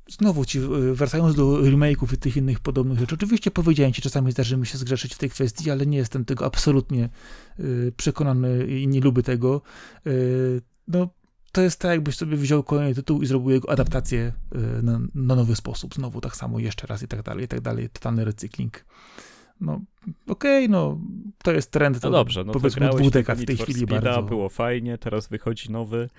znowu 0.09 0.45
ci, 0.45 0.59
y, 0.59 0.95
wracając 0.95 1.35
do 1.35 1.59
remake'ów 1.59 2.15
i 2.15 2.19
tych 2.19 2.37
innych 2.37 2.61
podobnych 2.61 2.99
rzeczy, 2.99 3.15
oczywiście 3.15 3.51
powiedziałem 3.51 3.93
ci, 3.93 4.03
czasami 4.03 4.33
zdarzy 4.33 4.57
mi 4.57 4.67
się 4.67 4.79
zgrzeszyć 4.79 5.15
w 5.15 5.19
tej 5.19 5.31
kwestii, 5.31 5.71
ale 5.71 5.87
nie 5.87 5.99
jestem 5.99 6.25
tego 6.25 6.45
absolutnie 6.45 7.09
przekonany 7.97 8.67
i 8.67 8.89
nie 8.89 9.01
lubię 9.01 9.23
tego. 9.23 9.63
No, 10.89 11.09
to 11.53 11.61
jest 11.61 11.81
tak, 11.81 11.91
jakbyś 11.91 12.17
sobie 12.17 12.37
wziął 12.37 12.63
kolejny 12.63 12.95
tytuł 12.95 13.23
i 13.23 13.27
zrobił 13.27 13.51
jego 13.51 13.71
adaptację 13.71 14.33
y, 14.79 14.83
na, 14.83 15.01
na, 15.15 15.35
nowy 15.37 15.57
sposób. 15.57 15.95
Znowu 15.95 16.21
tak 16.21 16.37
samo, 16.37 16.59
jeszcze 16.59 16.87
raz 16.87 17.03
i 17.03 17.09
tak 17.09 17.23
dalej, 17.23 17.45
i 17.45 17.49
tak 17.49 17.61
dalej. 17.61 17.89
Totalny 17.89 18.25
recykling. 18.25 18.85
No, 19.61 19.81
okej, 20.29 20.65
okay, 20.65 20.69
no, 20.69 20.99
to 21.43 21.53
jest 21.53 21.71
trend. 21.71 22.01
To 22.01 22.11
no 22.11 22.17
dobrze, 22.17 22.45
no 22.45 22.53
powiedzmy 22.53 22.91
dwóch 22.91 23.11
dekad 23.11 23.39
w 23.39 23.45
tej 23.45 23.57
chwili 23.57 23.81
Speeda, 23.81 24.01
bardzo. 24.01 24.23
było 24.23 24.49
fajnie, 24.49 24.99
teraz 24.99 25.29
wychodzi 25.29 25.73
nowy. 25.73 26.11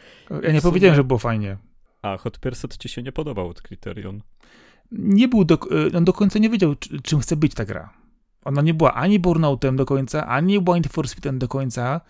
Ja 0.44 0.52
nie 0.52 0.62
powiedziałem, 0.62 0.96
że 0.96 1.04
było 1.04 1.20
fajnie. 1.20 1.58
A, 2.02 2.18
Hot 2.18 2.38
Pursuit 2.38 2.78
ci 2.78 2.90
się 2.90 3.04
nie 3.04 3.12
podobał 3.12 3.50
od 3.50 3.62
Criterion? 3.62 4.22
Nie 4.92 5.28
był, 5.28 5.46
do, 5.46 5.60
y, 5.88 5.98
on 5.98 6.06
do 6.06 6.14
końca 6.14 6.40
nie 6.40 6.50
wiedział, 6.50 6.76
czym 7.04 7.20
chce 7.20 7.36
być 7.36 7.54
ta 7.54 7.66
gra. 7.66 7.94
Ona 8.44 8.62
nie 8.62 8.74
była 8.74 8.94
ani 8.94 9.20
Burnoutem 9.20 9.76
do 9.76 9.86
końca, 9.86 10.28
ani 10.28 10.64
Wind 10.64 10.88
for 10.88 11.08
Speedem 11.08 11.40
do 11.40 11.48
końca. 11.48 12.02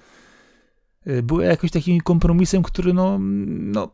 Y, 1.07 1.23
były 1.23 1.45
jakoś 1.45 1.71
takim 1.71 2.01
kompromisem, 2.01 2.63
który 2.63 2.93
no, 2.93 3.19
no 3.49 3.91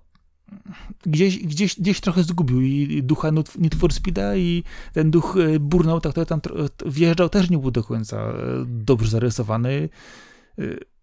gdzieś, 1.05 1.39
gdzieś, 1.39 1.79
gdzieś 1.79 2.01
trochę 2.01 2.23
zgubił 2.23 2.61
i 2.61 3.03
ducha 3.03 3.31
Need 3.57 3.75
for 3.75 3.93
Speeda 3.93 4.35
i 4.35 4.63
ten 4.93 5.11
duch 5.11 5.37
y, 5.37 5.59
Burnouta, 5.59 6.09
który 6.09 6.25
tam 6.25 6.41
wjeżdżał, 6.85 7.29
też 7.29 7.49
nie 7.49 7.57
był 7.57 7.71
do 7.71 7.83
końca 7.83 8.29
y, 8.29 8.33
dobrze 8.65 9.09
zarysowany 9.09 9.89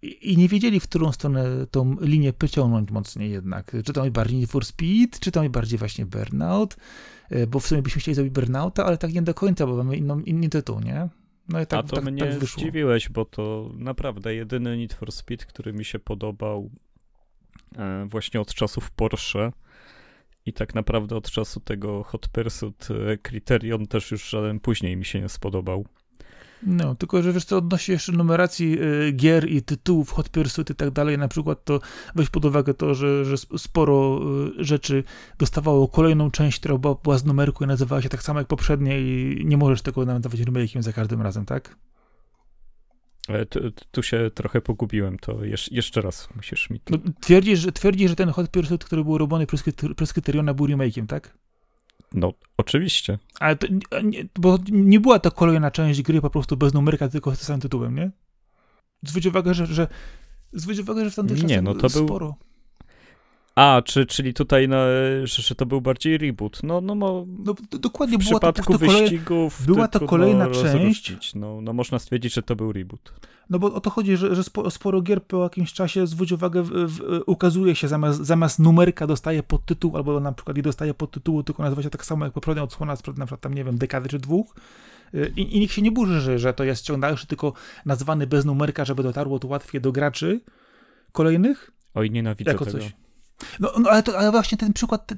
i 0.02 0.36
nie 0.36 0.48
wiedzieli, 0.48 0.80
w 0.80 0.82
którą 0.82 1.12
stronę 1.12 1.44
tą 1.70 1.96
linię 2.00 2.32
pociągnąć 2.32 2.90
mocniej 2.90 3.30
jednak. 3.30 3.70
Czy 3.84 4.00
jest 4.00 4.10
bardziej 4.10 4.38
Need 4.38 4.50
for 4.50 4.64
Speed, 4.64 5.18
czy 5.20 5.30
jest 5.40 5.52
bardziej 5.52 5.78
właśnie 5.78 6.06
Burnout, 6.06 6.76
bo 7.48 7.60
w 7.60 7.66
sumie 7.66 7.82
byśmy 7.82 8.00
chcieli 8.00 8.14
zrobić 8.14 8.32
Burnouta, 8.32 8.84
ale 8.84 8.98
tak 8.98 9.12
nie 9.12 9.22
do 9.22 9.34
końca, 9.34 9.66
bo 9.66 9.76
mamy 9.76 9.96
inną, 9.96 10.20
inny 10.20 10.48
tytuł, 10.48 10.80
nie? 10.80 11.08
No 11.48 11.60
i 11.60 11.66
tak, 11.66 11.80
A 11.80 11.82
to 11.82 11.96
tak, 11.96 12.04
mnie 12.04 12.26
tak 12.26 12.44
zdziwiłeś, 12.44 13.08
bo 13.08 13.24
to 13.24 13.70
naprawdę 13.74 14.34
jedyny 14.34 14.76
Need 14.76 14.94
for 14.94 15.12
Speed, 15.12 15.46
który 15.46 15.72
mi 15.72 15.84
się 15.84 15.98
podobał 15.98 16.70
e, 17.76 18.06
właśnie 18.08 18.40
od 18.40 18.54
czasów 18.54 18.90
Porsche 18.90 19.52
i 20.46 20.52
tak 20.52 20.74
naprawdę 20.74 21.16
od 21.16 21.30
czasu 21.30 21.60
tego 21.60 22.02
Hot 22.02 22.28
Pursuit 22.28 22.88
e, 22.90 23.18
Criterion 23.18 23.86
też 23.86 24.10
już 24.10 24.28
żaden 24.28 24.60
później 24.60 24.96
mi 24.96 25.04
się 25.04 25.20
nie 25.20 25.28
spodobał. 25.28 25.86
No, 26.62 26.94
tylko 26.94 27.22
że 27.22 27.32
wiesz 27.32 27.44
co, 27.44 27.56
odnosi 27.56 27.92
jeszcze 27.92 28.12
numeracji 28.12 28.78
y, 28.82 29.12
gier 29.12 29.50
i 29.50 29.62
tytułów, 29.62 30.12
Hot 30.12 30.28
Pursuit 30.28 30.70
i 30.70 30.74
tak 30.74 30.90
dalej, 30.90 31.18
na 31.18 31.28
przykład 31.28 31.64
to 31.64 31.80
weź 32.14 32.30
pod 32.30 32.44
uwagę 32.44 32.74
to, 32.74 32.94
że, 32.94 33.24
że 33.24 33.36
sporo 33.36 34.20
y, 34.58 34.64
rzeczy 34.64 35.04
dostawało 35.38 35.88
kolejną 35.88 36.30
część, 36.30 36.60
która 36.60 36.78
była, 36.78 36.94
była 36.94 37.18
z 37.18 37.24
numerku 37.24 37.64
i 37.64 37.66
nazywała 37.66 38.02
się 38.02 38.08
tak 38.08 38.22
samo 38.22 38.40
jak 38.40 38.48
poprzednie 38.48 39.00
i 39.00 39.42
nie 39.46 39.56
możesz 39.56 39.82
tego 39.82 40.04
nazywać 40.04 40.40
remake'iem 40.40 40.82
za 40.82 40.92
każdym 40.92 41.22
razem, 41.22 41.44
tak? 41.44 41.76
E, 43.28 43.46
tu, 43.46 43.60
tu, 43.90 44.02
się 44.02 44.30
trochę 44.34 44.60
pogubiłem, 44.60 45.18
to 45.18 45.44
jesz, 45.44 45.72
jeszcze 45.72 46.00
raz 46.00 46.28
musisz 46.36 46.70
mi... 46.70 46.80
No, 46.90 46.98
twierdzisz, 47.20 47.58
że, 47.58 47.72
twierdzisz, 47.72 48.10
że 48.10 48.16
ten 48.16 48.30
Hot 48.30 48.48
Pursuit, 48.48 48.84
który 48.84 49.04
był 49.04 49.18
robiony 49.18 49.46
przez, 49.46 49.62
przez 49.96 50.12
Criteriona 50.12 50.54
był 50.54 50.66
remake'iem, 50.66 51.06
tak? 51.06 51.38
No, 52.14 52.32
oczywiście. 52.56 53.18
Ale 53.40 53.56
to, 53.56 53.66
nie, 54.02 54.24
bo 54.38 54.58
nie 54.70 55.00
była 55.00 55.18
to 55.18 55.30
kolejna 55.30 55.70
część 55.70 56.02
gry 56.02 56.20
po 56.20 56.30
prostu 56.30 56.56
bez 56.56 56.74
numerka, 56.74 57.08
tylko 57.08 57.36
z 57.36 57.40
samym 57.40 57.60
tytułem, 57.60 57.94
nie? 57.94 58.10
Zwróć 59.02 59.26
uwagę, 59.26 59.54
że, 59.54 59.66
że 59.66 59.88
zwróć 60.52 60.78
uwagę, 60.78 61.04
że 61.04 61.10
w 61.10 61.14
tamtych 61.14 61.42
nie, 61.42 61.62
no 61.62 61.74
to 61.74 61.88
sporo. 61.88 62.26
Był... 62.26 62.55
A, 63.56 63.82
czy, 63.84 64.06
czyli 64.06 64.34
tutaj, 64.34 64.68
no, 64.68 64.76
że, 65.24 65.42
że 65.42 65.54
to 65.54 65.66
był 65.66 65.80
bardziej 65.80 66.18
reboot. 66.18 66.62
No, 66.62 66.80
no, 66.80 66.94
mo, 66.94 67.26
no 67.44 67.54
dokładnie. 67.70 68.18
W 68.18 68.20
była 68.20 68.30
przypadku 68.30 68.72
to 68.72 68.78
wyścigów 68.78 69.66
była 69.66 69.88
to 69.88 70.00
kolejna 70.00 70.50
część. 70.50 71.34
No, 71.34 71.60
no, 71.60 71.72
można 71.72 71.98
stwierdzić, 71.98 72.34
że 72.34 72.42
to 72.42 72.56
był 72.56 72.72
reboot. 72.72 73.12
No 73.50 73.58
bo 73.58 73.74
o 73.74 73.80
to 73.80 73.90
chodzi, 73.90 74.16
że, 74.16 74.34
że 74.34 74.44
sporo, 74.44 74.70
sporo 74.70 75.02
gier 75.02 75.22
po 75.22 75.42
jakimś 75.42 75.72
czasie, 75.72 76.06
zwróć 76.06 76.32
uwagę, 76.32 76.62
w, 76.62 76.68
w, 76.68 77.22
ukazuje 77.26 77.74
się, 77.74 77.88
zamiast, 77.88 78.18
zamiast 78.18 78.58
numerka 78.58 79.06
dostaje 79.06 79.42
podtytuł, 79.42 79.96
albo 79.96 80.20
na 80.20 80.32
przykład 80.32 80.56
nie 80.56 80.62
dostaje 80.62 80.94
podtytułu, 80.94 81.42
tylko 81.42 81.62
nazywa 81.62 81.82
się 81.82 81.90
tak 81.90 82.04
samo 82.06 82.24
jak 82.24 82.34
poprzednia 82.34 82.62
odsłona 82.62 82.96
sprzed 82.96 83.18
na 83.18 83.26
przykład 83.26 83.40
tam, 83.40 83.54
nie 83.54 83.64
wiem, 83.64 83.78
dekady 83.78 84.08
czy 84.08 84.18
dwóch. 84.18 84.54
Y, 85.14 85.32
I, 85.36 85.56
I 85.56 85.60
nikt 85.60 85.74
się 85.74 85.82
nie 85.82 85.92
burzy, 85.92 86.20
że, 86.20 86.38
że 86.38 86.54
to 86.54 86.64
jest 86.64 86.84
ciąg 86.84 87.00
dalszy, 87.00 87.26
tylko 87.26 87.52
nazwany 87.86 88.26
bez 88.26 88.44
numerka, 88.44 88.84
żeby 88.84 89.02
dotarło 89.02 89.38
to 89.38 89.48
łatwiej 89.48 89.80
do 89.80 89.92
graczy 89.92 90.40
kolejnych? 91.12 91.70
Oj, 91.94 92.10
nienawidzę 92.10 92.50
jako 92.50 92.64
tego. 92.64 92.78
Coś. 92.78 93.05
No, 93.60 93.72
no 93.78 93.90
ale, 93.90 94.02
to, 94.02 94.18
ale 94.18 94.30
właśnie 94.30 94.58
ten 94.58 94.72
przykład 94.72 95.12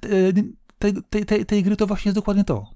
tej, 0.78 0.94
tej, 1.10 1.24
tej, 1.26 1.46
tej 1.46 1.62
gry 1.62 1.76
to 1.76 1.86
właśnie 1.86 2.08
jest 2.08 2.18
dokładnie 2.18 2.44
to. 2.44 2.66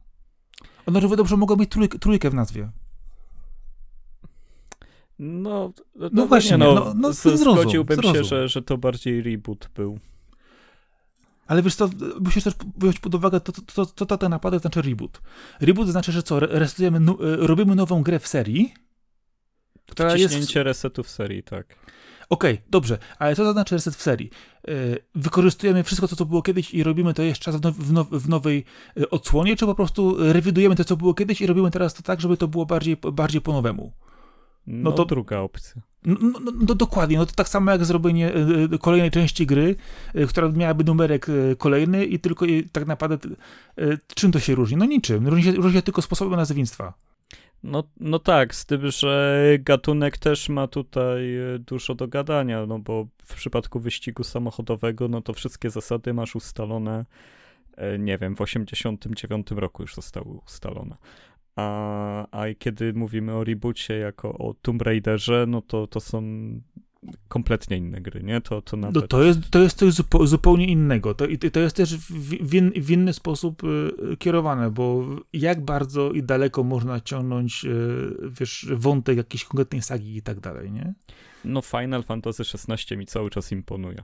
Ono 0.86 1.00
równie 1.00 1.16
dobrze 1.16 1.36
mogło 1.36 1.56
mieć 1.56 1.70
trójkę, 1.70 1.98
trójkę 1.98 2.30
w 2.30 2.34
nazwie. 2.34 2.70
No, 5.18 5.72
no, 5.94 6.10
no 6.12 6.26
właśnie, 6.26 6.58
no, 6.58 6.74
no, 6.74 6.94
no 6.96 7.12
zrozum, 7.12 7.54
zgodziłbym 7.54 7.96
zrozum. 7.96 8.14
się, 8.14 8.24
że, 8.24 8.48
że 8.48 8.62
to 8.62 8.78
bardziej 8.78 9.22
reboot 9.22 9.68
był. 9.74 9.98
Ale 11.46 11.62
wiesz 11.62 11.74
co, 11.74 11.90
musisz 12.20 12.44
też 12.44 12.54
wziąć 12.76 12.98
pod 12.98 13.14
uwagę, 13.14 13.40
to, 13.40 13.52
to, 13.52 13.86
to, 13.86 14.06
to 14.06 14.16
tak 14.16 14.30
naprawdę 14.30 14.58
znaczy 14.58 14.82
reboot. 14.82 15.20
Reboot 15.60 15.88
znaczy, 15.88 16.12
że 16.12 16.22
co, 16.22 16.40
resetujemy, 16.40 17.00
no, 17.00 17.16
robimy 17.20 17.74
nową 17.74 18.02
grę 18.02 18.18
w 18.18 18.26
serii, 18.26 18.74
która 19.90 20.16
jest... 20.16 20.54
resetu 20.54 21.02
w 21.02 21.10
serii, 21.10 21.42
tak. 21.42 21.76
Okej, 22.32 22.54
okay, 22.54 22.64
dobrze, 22.70 22.98
ale 23.18 23.36
co 23.36 23.44
to 23.44 23.52
znaczy 23.52 23.74
reset 23.74 23.94
w 23.94 24.02
serii? 24.02 24.30
Yy, 24.66 24.98
wykorzystujemy 25.14 25.84
wszystko 25.84 26.08
to, 26.08 26.16
co 26.16 26.24
było 26.24 26.42
kiedyś 26.42 26.74
i 26.74 26.82
robimy 26.82 27.14
to 27.14 27.22
jeszcze 27.22 27.50
raz 27.50 27.60
w, 27.60 27.64
now, 27.64 27.74
w, 27.74 27.92
now, 27.92 28.08
w 28.08 28.28
nowej 28.28 28.64
yy, 28.96 29.10
odsłonie, 29.10 29.56
czy 29.56 29.66
po 29.66 29.74
prostu 29.74 30.32
rewidujemy 30.32 30.76
to, 30.76 30.84
co 30.84 30.96
było 30.96 31.14
kiedyś 31.14 31.40
i 31.40 31.46
robimy 31.46 31.70
teraz 31.70 31.94
to 31.94 32.02
tak, 32.02 32.20
żeby 32.20 32.36
to 32.36 32.48
było 32.48 32.66
bardziej, 32.66 32.96
bardziej 33.12 33.40
po 33.40 33.52
nowemu? 33.52 33.92
No, 34.66 34.90
no 34.90 34.92
to 34.92 35.04
druga 35.04 35.38
opcja. 35.38 35.82
No, 36.04 36.16
no, 36.20 36.40
no, 36.40 36.52
no, 36.68 36.74
dokładnie, 36.74 37.18
no 37.18 37.26
to 37.26 37.32
tak 37.32 37.48
samo 37.48 37.70
jak 37.70 37.84
zrobienie 37.84 38.32
y, 38.74 38.78
kolejnej 38.78 39.10
części 39.10 39.46
gry, 39.46 39.76
która 40.28 40.48
miałaby 40.48 40.84
numerek 40.84 41.26
kolejny 41.58 42.04
i 42.04 42.18
tylko 42.18 42.44
i 42.44 42.68
tak 42.68 42.86
naprawdę 42.86 43.18
czym 44.14 44.32
to 44.32 44.40
się 44.40 44.54
różni? 44.54 44.76
No 44.76 44.84
niczym, 44.84 45.28
różni 45.28 45.44
się, 45.44 45.52
różni 45.52 45.72
się 45.72 45.82
tylko 45.82 46.02
sposobem 46.02 46.36
nazewnictwa. 46.36 46.94
No, 47.62 47.82
no 48.00 48.18
tak, 48.18 48.54
z 48.54 48.66
tym, 48.66 48.90
że 48.90 49.44
gatunek 49.60 50.18
też 50.18 50.48
ma 50.48 50.66
tutaj 50.66 51.36
dużo 51.58 51.94
do 51.94 52.08
gadania, 52.08 52.66
no 52.66 52.78
bo 52.78 53.06
w 53.24 53.34
przypadku 53.34 53.80
wyścigu 53.80 54.24
samochodowego, 54.24 55.08
no 55.08 55.20
to 55.20 55.32
wszystkie 55.32 55.70
zasady 55.70 56.14
masz 56.14 56.36
ustalone, 56.36 57.04
nie 57.98 58.18
wiem, 58.18 58.36
w 58.36 58.40
89 58.40 59.50
roku 59.50 59.82
już 59.82 59.94
zostały 59.94 60.26
ustalone. 60.26 60.96
A, 61.56 62.26
a 62.30 62.54
kiedy 62.58 62.92
mówimy 62.92 63.34
o 63.34 63.44
reboocie 63.44 63.98
jako 63.98 64.38
o 64.38 64.54
Tomb 64.54 64.82
Raiderze, 64.82 65.44
no 65.48 65.62
to, 65.62 65.86
to 65.86 66.00
są 66.00 66.22
kompletnie 67.28 67.76
inne 67.76 68.00
gry, 68.00 68.22
nie? 68.22 68.40
To, 68.40 68.62
to, 68.62 68.76
nawet... 68.76 68.94
no 68.94 69.02
to, 69.02 69.22
jest, 69.22 69.50
to 69.50 69.58
jest 69.58 69.78
coś 69.78 69.94
zupełnie 70.24 70.66
innego. 70.66 71.14
To, 71.14 71.26
to 71.52 71.60
jest 71.60 71.76
też 71.76 71.96
w, 71.96 72.54
in, 72.54 72.72
w 72.76 72.90
inny 72.90 73.12
sposób 73.12 73.62
y, 73.64 74.16
kierowane, 74.16 74.70
bo 74.70 75.06
jak 75.32 75.64
bardzo 75.64 76.12
i 76.12 76.22
daleko 76.22 76.64
można 76.64 77.00
ciągnąć, 77.00 77.64
y, 77.64 78.30
wiesz, 78.40 78.66
wątek 78.72 79.16
jakiejś 79.16 79.44
konkretnej 79.44 79.82
sagi 79.82 80.16
i 80.16 80.22
tak 80.22 80.40
dalej, 80.40 80.72
nie? 80.72 80.94
No 81.44 81.62
Final 81.62 82.02
Fantasy 82.02 82.42
XVI 82.42 82.96
mi 82.96 83.06
cały 83.06 83.30
czas 83.30 83.52
imponuje. 83.52 84.02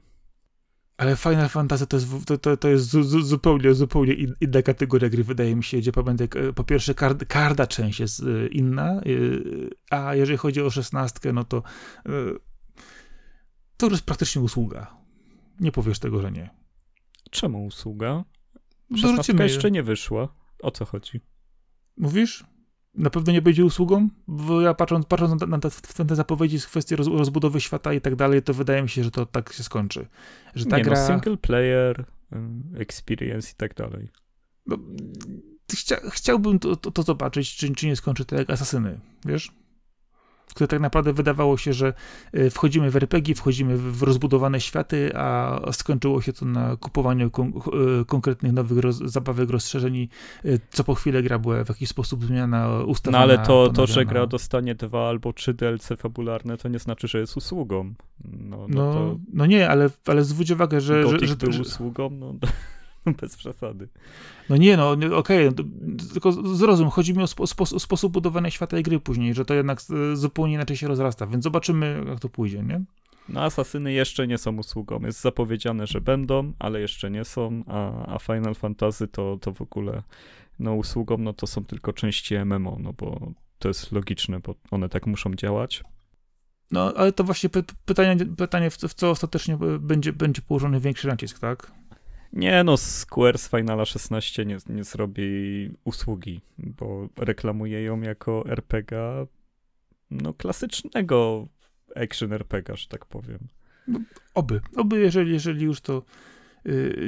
Ale 0.96 1.16
Final 1.16 1.48
Fantasy 1.48 1.86
to 1.86 1.96
jest, 1.96 2.08
to, 2.26 2.38
to, 2.38 2.56
to 2.56 2.68
jest 2.68 2.84
zu, 2.84 3.02
zu, 3.02 3.22
zupełnie, 3.22 3.74
zupełnie 3.74 4.14
inna 4.40 4.62
kategoria 4.62 5.08
gry, 5.08 5.24
wydaje 5.24 5.56
mi 5.56 5.64
się, 5.64 5.78
gdzie 5.78 5.92
pamiętaj, 5.92 6.28
po 6.54 6.64
pierwsze 6.64 6.94
kard, 6.94 7.24
karda 7.24 7.66
część 7.66 8.00
jest 8.00 8.20
y, 8.20 8.48
inna, 8.52 9.00
y, 9.06 9.70
a 9.90 10.14
jeżeli 10.14 10.38
chodzi 10.38 10.62
o 10.62 10.70
szesnastkę, 10.70 11.32
no 11.32 11.44
to 11.44 11.62
y, 12.06 12.47
to 13.78 13.86
już 13.86 13.92
jest 13.92 14.04
praktycznie 14.04 14.42
usługa. 14.42 14.96
Nie 15.60 15.72
powiesz 15.72 15.98
tego, 15.98 16.20
że 16.22 16.32
nie. 16.32 16.50
Czemu 17.30 17.66
usługa? 17.66 18.24
Szesnastka 18.96 19.42
jeszcze 19.42 19.70
nie 19.70 19.82
wyszła. 19.82 20.28
O 20.62 20.70
co 20.70 20.84
chodzi? 20.84 21.20
Mówisz? 21.96 22.44
na 22.98 23.10
pewno 23.10 23.32
nie 23.32 23.42
będzie 23.42 23.64
usługą, 23.64 24.08
bo 24.26 24.60
ja 24.60 24.74
patrząc, 24.74 25.06
patrząc 25.06 25.30
na, 25.40 25.58
te, 25.58 25.68
na 25.98 26.04
te 26.04 26.16
zapowiedzi 26.16 26.60
z 26.60 26.66
kwestii 26.66 26.96
roz, 26.96 27.06
rozbudowy 27.06 27.60
świata 27.60 27.92
i 27.92 28.00
tak 28.00 28.16
dalej, 28.16 28.42
to 28.42 28.54
wydaje 28.54 28.82
mi 28.82 28.88
się, 28.88 29.04
że 29.04 29.10
to 29.10 29.26
tak 29.26 29.52
się 29.52 29.62
skończy. 29.62 30.06
Że 30.54 30.66
ta 30.66 30.76
nie, 30.76 30.84
gra... 30.84 30.94
no, 31.00 31.06
single 31.06 31.36
player, 31.36 32.04
experience 32.74 33.52
i 33.52 33.54
tak 33.54 33.74
dalej. 33.74 34.08
No, 34.66 34.78
chcia, 35.72 35.96
chciałbym 36.10 36.58
to, 36.58 36.76
to, 36.76 36.90
to, 36.90 37.02
zobaczyć, 37.02 37.56
czy, 37.56 37.74
czy 37.74 37.86
nie 37.86 37.96
skończy 37.96 38.24
to 38.24 38.36
jak 38.36 38.50
Asasyny, 38.50 39.00
wiesz? 39.26 39.52
Które 40.54 40.68
tak 40.68 40.80
naprawdę 40.80 41.12
wydawało 41.12 41.56
się, 41.56 41.72
że 41.72 41.92
y, 42.34 42.50
wchodzimy 42.50 42.90
w 42.90 42.96
RPG, 42.96 43.34
wchodzimy 43.34 43.76
w 43.76 44.02
rozbudowane 44.02 44.60
światy, 44.60 45.10
a 45.16 45.60
skończyło 45.72 46.22
się 46.22 46.32
to 46.32 46.44
na 46.44 46.76
kupowaniu 46.76 47.30
kon 47.30 47.52
y, 48.00 48.04
konkretnych 48.04 48.52
nowych 48.52 48.78
roz 48.78 48.96
zabawek, 48.96 49.50
rozszerzeń 49.50 50.08
y, 50.44 50.60
co 50.70 50.84
po 50.84 50.94
chwilę 50.94 51.22
gra 51.22 51.38
była 51.38 51.64
w 51.64 51.68
jakiś 51.68 51.88
sposób 51.88 52.24
zmiana 52.24 52.78
ustawiona. 52.78 53.18
No 53.18 53.22
ale 53.22 53.38
to, 53.38 53.72
to 53.74 53.86
że 53.86 54.04
gra 54.04 54.26
dostanie 54.26 54.74
dwa 54.74 55.08
albo 55.08 55.32
trzy 55.32 55.54
DLC 55.54 55.88
fabularne, 55.98 56.56
to 56.56 56.68
nie 56.68 56.78
znaczy, 56.78 57.08
że 57.08 57.18
jest 57.18 57.36
usługą. 57.36 57.94
No, 58.24 58.56
no, 58.56 58.66
no, 58.68 58.92
to... 58.92 59.18
no 59.32 59.46
nie, 59.46 59.70
ale, 59.70 59.90
ale 60.06 60.24
zwróć 60.24 60.50
uwagę, 60.50 60.80
że... 60.80 61.02
Gothic 61.02 61.20
że, 61.20 61.26
że, 61.26 61.36
był 61.36 61.52
że... 61.52 61.62
usługą, 61.62 62.10
no 62.10 62.34
bez 63.20 63.36
przesady. 63.36 63.88
No 64.50 64.56
nie, 64.56 64.76
no 64.76 64.90
okej, 64.90 65.48
okay, 65.48 65.64
no 65.80 65.96
tylko 66.12 66.32
zrozum, 66.32 66.90
chodzi 66.90 67.14
mi 67.14 67.22
o, 67.22 67.26
spo, 67.26 67.46
spo, 67.46 67.66
sposób 67.66 68.12
budowania 68.12 68.50
świata 68.50 68.78
i 68.78 68.82
gry 68.82 69.00
później, 69.00 69.34
że 69.34 69.44
to 69.44 69.54
jednak 69.54 69.78
e, 70.12 70.16
zupełnie 70.16 70.54
inaczej 70.54 70.76
się 70.76 70.88
rozrasta, 70.88 71.26
więc 71.26 71.44
zobaczymy, 71.44 72.04
jak 72.08 72.20
to 72.20 72.28
pójdzie, 72.28 72.62
nie? 72.62 72.84
No, 73.28 73.42
Asasyny 73.42 73.92
jeszcze 73.92 74.26
nie 74.26 74.38
są 74.38 74.56
usługą. 74.56 75.00
Jest 75.00 75.20
zapowiedziane, 75.20 75.86
że 75.86 76.00
będą, 76.00 76.52
ale 76.58 76.80
jeszcze 76.80 77.10
nie 77.10 77.24
są, 77.24 77.64
a, 77.66 78.06
a 78.14 78.18
Final 78.18 78.54
Fantasy 78.54 79.08
to, 79.08 79.38
to 79.40 79.52
w 79.52 79.62
ogóle, 79.62 80.02
no 80.58 80.74
usługą, 80.74 81.18
no 81.18 81.32
to 81.32 81.46
są 81.46 81.64
tylko 81.64 81.92
części 81.92 82.34
MMO, 82.44 82.76
no 82.80 82.92
bo 82.92 83.32
to 83.58 83.68
jest 83.68 83.92
logiczne, 83.92 84.40
bo 84.40 84.54
one 84.70 84.88
tak 84.88 85.06
muszą 85.06 85.34
działać. 85.34 85.84
No, 86.70 86.92
ale 86.96 87.12
to 87.12 87.24
właśnie 87.24 87.48
py 87.48 87.64
pytanie, 87.84 88.26
pytanie 88.26 88.70
w, 88.70 88.76
w 88.76 88.94
co 88.94 89.10
ostatecznie 89.10 89.58
będzie, 89.80 90.12
będzie 90.12 90.42
położony 90.42 90.80
większy 90.80 91.08
nacisk, 91.08 91.38
tak? 91.38 91.72
Nie 92.32 92.64
no, 92.64 92.76
Square 92.76 93.38
z 93.38 93.50
Finala 93.50 93.84
16 93.84 94.44
nie, 94.44 94.56
nie 94.68 94.84
zrobi 94.84 95.70
usługi, 95.84 96.40
bo 96.58 97.08
reklamuje 97.16 97.82
ją 97.82 98.00
jako 98.00 98.44
RPG 98.46 99.26
no 100.10 100.34
klasycznego 100.34 101.48
action 101.96 102.32
RPG, 102.32 102.76
że 102.76 102.88
tak 102.88 103.06
powiem. 103.06 103.38
No, 103.88 104.00
oby, 104.34 104.60
oby, 104.76 105.00
jeżeli, 105.00 105.32
jeżeli 105.32 105.64
już 105.64 105.80
to 105.80 106.02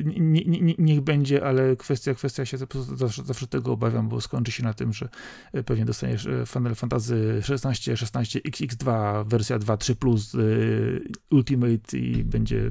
nie, 0.05 0.75
niech 0.79 1.01
będzie, 1.01 1.45
ale 1.45 1.77
kwestia, 1.77 2.15
kwestia 2.15 2.45
się 2.45 2.59
zawsze, 2.95 3.23
zawsze 3.25 3.47
tego 3.47 3.73
obawiam, 3.73 4.09
bo 4.09 4.21
skończy 4.21 4.53
się 4.53 4.63
na 4.63 4.75
tym, 4.75 4.93
że 4.93 5.09
y, 5.55 5.63
pewnie 5.63 5.85
dostaniesz 5.85 6.27
y, 6.27 6.45
Final 6.47 6.75
Fantasy 6.75 7.41
16, 7.43 7.97
16 7.97 8.41
XX2, 8.41 9.25
wersja 9.29 9.59
2.3+, 9.59 9.95
plus, 9.95 10.35
yy, 10.35 11.09
Ultimate 11.31 11.99
i 11.99 12.25
będzie 12.25 12.71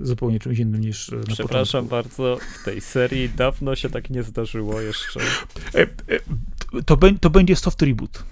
zupełnie 0.00 0.38
czymś 0.38 0.58
innym 0.58 0.80
niż 0.80 1.10
na 1.10 1.22
Przepraszam 1.22 1.88
początku. 1.88 2.18
bardzo, 2.18 2.38
w 2.60 2.64
tej 2.64 2.80
serii 2.80 3.28
dawno 3.28 3.76
się 3.76 3.90
tak 3.90 4.10
nie 4.10 4.22
zdarzyło 4.22 4.80
jeszcze. 4.80 5.20
E, 5.74 5.82
e, 5.82 6.82
to, 6.86 6.96
be, 6.96 7.12
to 7.12 7.30
będzie 7.30 7.56
soft 7.56 7.82
reboot. 7.82 8.24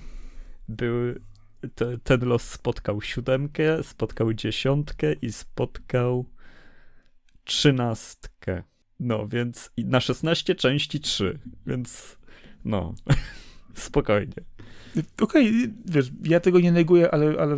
Był, 0.68 0.92
te, 1.74 1.98
ten 1.98 2.20
los 2.24 2.42
spotkał 2.42 3.02
siódemkę, 3.02 3.82
spotkał 3.82 4.34
dziesiątkę 4.34 5.12
i 5.12 5.32
spotkał 5.32 6.26
trzynastkę. 7.44 8.62
No, 9.00 9.28
więc 9.28 9.70
na 9.78 10.00
16 10.00 10.54
części 10.54 11.00
3, 11.00 11.38
więc 11.66 12.16
no, 12.64 12.94
spokojnie. 13.74 14.34
Okej, 15.20 15.48
okay, 15.48 15.70
wiesz, 15.86 16.12
ja 16.24 16.40
tego 16.40 16.60
nie 16.60 16.72
neguję, 16.72 17.10
ale, 17.10 17.40
ale 17.40 17.56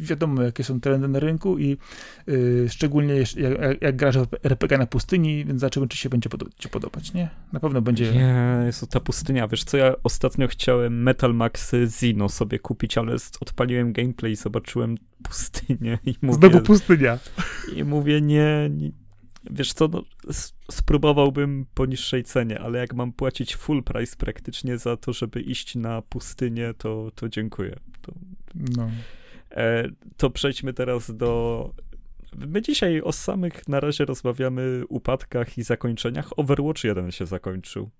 wiadomo, 0.00 0.42
jakie 0.42 0.64
są 0.64 0.80
trendy 0.80 1.08
na 1.08 1.18
rynku 1.18 1.58
i 1.58 1.76
yy, 2.26 2.66
szczególnie 2.68 3.14
jak, 3.14 3.36
jak, 3.36 3.82
jak 3.82 3.96
grasz 3.96 4.16
RPG 4.42 4.78
na 4.78 4.86
pustyni, 4.86 5.44
więc 5.44 5.60
zobaczymy, 5.60 5.88
czy 5.88 5.96
się 5.96 6.08
będzie 6.08 6.28
pod, 6.28 6.56
ci 6.56 6.68
podobać, 6.68 7.12
nie? 7.12 7.30
Na 7.52 7.60
pewno 7.60 7.82
będzie... 7.82 8.12
Nie, 8.12 8.62
jest 8.66 8.80
to 8.80 8.86
ta 8.86 9.00
pustynia, 9.00 9.48
wiesz 9.48 9.64
co, 9.64 9.76
ja 9.76 9.94
ostatnio 10.02 10.48
chciałem 10.48 11.02
Metal 11.02 11.34
Max 11.34 11.72
Zino 12.00 12.28
sobie 12.28 12.58
kupić, 12.58 12.98
ale 12.98 13.16
odpaliłem 13.40 13.92
gameplay 13.92 14.32
i 14.32 14.36
zobaczyłem 14.36 14.96
pustynię 15.22 15.98
i 16.06 16.14
mówię... 16.22 16.48
Znowu 16.48 16.60
pustynia. 16.60 17.18
I 17.76 17.84
mówię, 17.84 18.20
nie, 18.20 18.70
nie 18.70 18.90
Wiesz 19.44 19.72
co, 19.72 19.88
no, 19.88 20.02
spróbowałbym 20.70 21.66
po 21.74 21.86
niższej 21.86 22.24
cenie, 22.24 22.60
ale 22.60 22.78
jak 22.78 22.94
mam 22.94 23.12
płacić 23.12 23.56
full 23.56 23.82
price 23.82 24.16
praktycznie 24.16 24.78
za 24.78 24.96
to, 24.96 25.12
żeby 25.12 25.40
iść 25.40 25.74
na 25.74 26.02
pustynię, 26.02 26.74
to, 26.78 27.10
to 27.14 27.28
dziękuję. 27.28 27.76
To, 28.02 28.12
no. 28.54 28.90
e, 29.50 29.88
to 30.16 30.30
przejdźmy 30.30 30.72
teraz 30.72 31.16
do. 31.16 31.74
My 32.46 32.62
dzisiaj 32.62 33.00
o 33.00 33.12
samych 33.12 33.68
na 33.68 33.80
razie 33.80 34.04
rozmawiamy 34.04 34.82
upadkach 34.88 35.58
i 35.58 35.62
zakończeniach. 35.62 36.38
Overwatch 36.38 36.84
1 36.84 37.10
się 37.10 37.26
zakończył. 37.26 37.90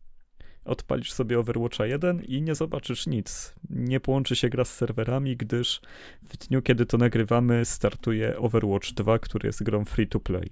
Odpalisz 0.64 1.12
sobie 1.12 1.38
Overwatcha 1.38 1.86
1 1.86 2.22
i 2.22 2.42
nie 2.42 2.54
zobaczysz 2.54 3.06
nic. 3.06 3.54
Nie 3.70 4.00
połączy 4.00 4.36
się 4.36 4.48
gra 4.48 4.64
z 4.64 4.74
serwerami, 4.74 5.36
gdyż 5.36 5.80
w 6.22 6.36
dniu, 6.36 6.62
kiedy 6.62 6.86
to 6.86 6.98
nagrywamy, 6.98 7.64
startuje 7.64 8.38
Overwatch 8.38 8.92
2, 8.92 9.18
który 9.18 9.46
jest 9.46 9.62
grą 9.62 9.84
free 9.84 10.06
to 10.06 10.20
play. 10.20 10.50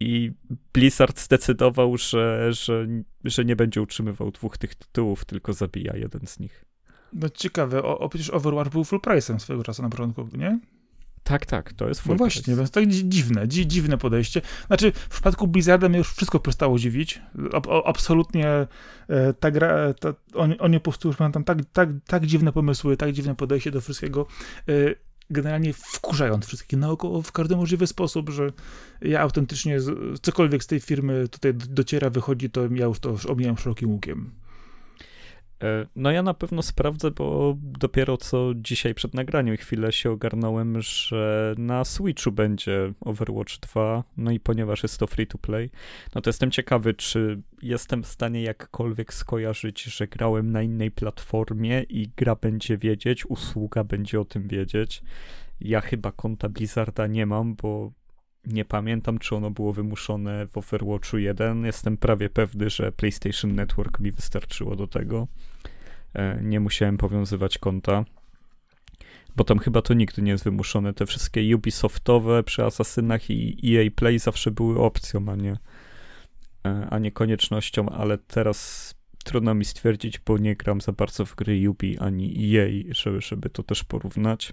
I 0.00 0.32
Blizzard 0.72 1.20
zdecydował, 1.20 1.96
że, 1.96 2.52
że, 2.52 2.86
że 3.24 3.44
nie 3.44 3.56
będzie 3.56 3.82
utrzymywał 3.82 4.30
dwóch 4.30 4.58
tych 4.58 4.74
tytułów, 4.74 5.24
tylko 5.24 5.52
zabija 5.52 5.96
jeden 5.96 6.26
z 6.26 6.38
nich. 6.38 6.64
No 7.12 7.28
ciekawe, 7.28 7.82
o, 7.82 7.98
o 7.98 8.08
przecież 8.08 8.30
Overwatch 8.30 8.70
był 8.70 8.84
full 8.84 9.00
price'em 9.00 9.38
swojego 9.38 9.64
czasu 9.64 9.82
na 9.82 9.88
początku, 9.88 10.28
nie? 10.36 10.60
Tak, 11.22 11.46
tak, 11.46 11.72
to 11.72 11.88
jest 11.88 12.00
full 12.00 12.12
No 12.12 12.18
właśnie, 12.18 12.56
więc 12.56 12.70
tak 12.70 12.86
dziwne, 12.86 13.48
dzi 13.48 13.66
dziwne 13.66 13.98
podejście. 13.98 14.42
Znaczy, 14.66 14.92
w 14.92 15.08
przypadku 15.08 15.46
Blizzarda 15.46 15.88
mnie 15.88 15.98
już 15.98 16.12
wszystko 16.12 16.40
przestało 16.40 16.78
dziwić. 16.78 17.22
A, 17.52 17.82
absolutnie 17.82 18.48
e, 18.48 18.66
ta 19.40 19.50
gra, 19.50 19.94
ta, 19.94 20.14
oni, 20.34 20.58
oni 20.58 20.80
po 20.80 20.90
prostu 20.90 21.08
już 21.08 21.18
mają 21.18 21.32
tam 21.32 21.44
tak, 21.44 21.58
tak, 21.72 21.88
tak 22.06 22.26
dziwne 22.26 22.52
pomysły, 22.52 22.96
tak 22.96 23.12
dziwne 23.12 23.34
podejście 23.34 23.70
do 23.70 23.80
wszystkiego. 23.80 24.26
Generalnie 25.30 25.72
wkurzając 25.72 26.46
wszystkich 26.46 26.78
naokoło 26.78 27.22
w 27.22 27.32
każdy 27.32 27.56
możliwy 27.56 27.86
sposób, 27.86 28.30
że 28.30 28.52
ja 29.02 29.20
autentycznie 29.20 29.78
cokolwiek 30.22 30.64
z 30.64 30.66
tej 30.66 30.80
firmy 30.80 31.28
tutaj 31.28 31.54
dociera, 31.54 32.10
wychodzi, 32.10 32.50
to 32.50 32.60
ja 32.70 32.86
już 32.86 33.00
to 33.00 33.16
omijam 33.28 33.58
szerokim 33.58 33.90
łukiem. 33.90 34.30
E, 35.62 35.86
no 35.96 36.10
ja 36.10 36.22
na 36.22 36.34
pewno 36.34 36.62
sprawdzę, 36.62 37.10
bo 37.10 37.56
dopiero 37.62 38.16
co 38.16 38.52
dzisiaj 38.54 38.94
przed 38.94 39.14
nagraniem 39.14 39.56
chwilę 39.56 39.92
się 39.92 40.10
ogarnąłem, 40.10 40.80
że 40.80 41.54
na 41.58 41.84
Switchu 41.84 42.32
będzie 42.32 42.92
Overwatch 43.00 43.58
2, 43.58 44.04
no 44.16 44.30
i 44.30 44.40
ponieważ 44.40 44.82
jest 44.82 44.98
to 44.98 45.06
free 45.06 45.26
to 45.26 45.38
play, 45.38 45.70
no 46.14 46.20
to 46.20 46.28
jestem 46.30 46.50
ciekawy, 46.50 46.94
czy 46.94 47.42
jestem 47.62 48.02
w 48.02 48.06
stanie 48.06 48.42
jakkolwiek 48.42 49.14
skojarzyć, 49.14 49.82
że 49.82 50.06
grałem 50.06 50.52
na 50.52 50.62
innej 50.62 50.90
platformie 50.90 51.82
i 51.82 52.10
gra 52.16 52.36
będzie 52.36 52.78
wiedzieć, 52.78 53.26
usługa 53.26 53.84
będzie 53.84 54.20
o 54.20 54.24
tym 54.24 54.48
wiedzieć. 54.48 55.02
Ja 55.60 55.80
chyba 55.80 56.12
konta 56.12 56.48
Blizzarda 56.48 57.06
nie 57.06 57.26
mam, 57.26 57.54
bo 57.54 57.92
nie 58.46 58.64
pamiętam, 58.64 59.18
czy 59.18 59.36
ono 59.36 59.50
było 59.50 59.72
wymuszone 59.72 60.46
w 60.46 60.58
Overwatchu 60.58 61.18
1. 61.18 61.64
Jestem 61.64 61.96
prawie 61.96 62.30
pewny, 62.30 62.70
że 62.70 62.92
PlayStation 62.92 63.54
Network 63.54 64.00
mi 64.00 64.12
wystarczyło 64.12 64.76
do 64.76 64.86
tego. 64.86 65.26
E, 66.14 66.40
nie 66.42 66.60
musiałem 66.60 66.98
powiązywać 66.98 67.58
konta. 67.58 68.04
Bo 69.36 69.44
tam 69.44 69.58
chyba 69.58 69.82
to 69.82 69.94
nigdy 69.94 70.22
nie 70.22 70.32
jest 70.32 70.44
wymuszone. 70.44 70.94
Te 70.94 71.06
wszystkie 71.06 71.56
Ubisoftowe 71.56 72.42
przy 72.42 72.64
Asasynach 72.64 73.30
i 73.30 73.76
EA 73.76 73.90
Play 73.96 74.18
zawsze 74.18 74.50
były 74.50 74.78
opcją, 74.78 75.28
a 75.28 75.36
nie, 75.36 75.56
e, 76.66 76.86
a 76.90 76.98
nie 76.98 77.12
koniecznością, 77.12 77.88
ale 77.88 78.18
teraz 78.18 78.94
trudno 79.24 79.54
mi 79.54 79.64
stwierdzić, 79.64 80.18
bo 80.18 80.38
nie 80.38 80.56
gram 80.56 80.80
za 80.80 80.92
bardzo 80.92 81.26
w 81.26 81.34
gry 81.34 81.70
Ubi 81.70 81.98
ani 81.98 82.56
EA, 82.56 82.94
żeby, 82.94 83.20
żeby 83.20 83.50
to 83.50 83.62
też 83.62 83.84
porównać. 83.84 84.52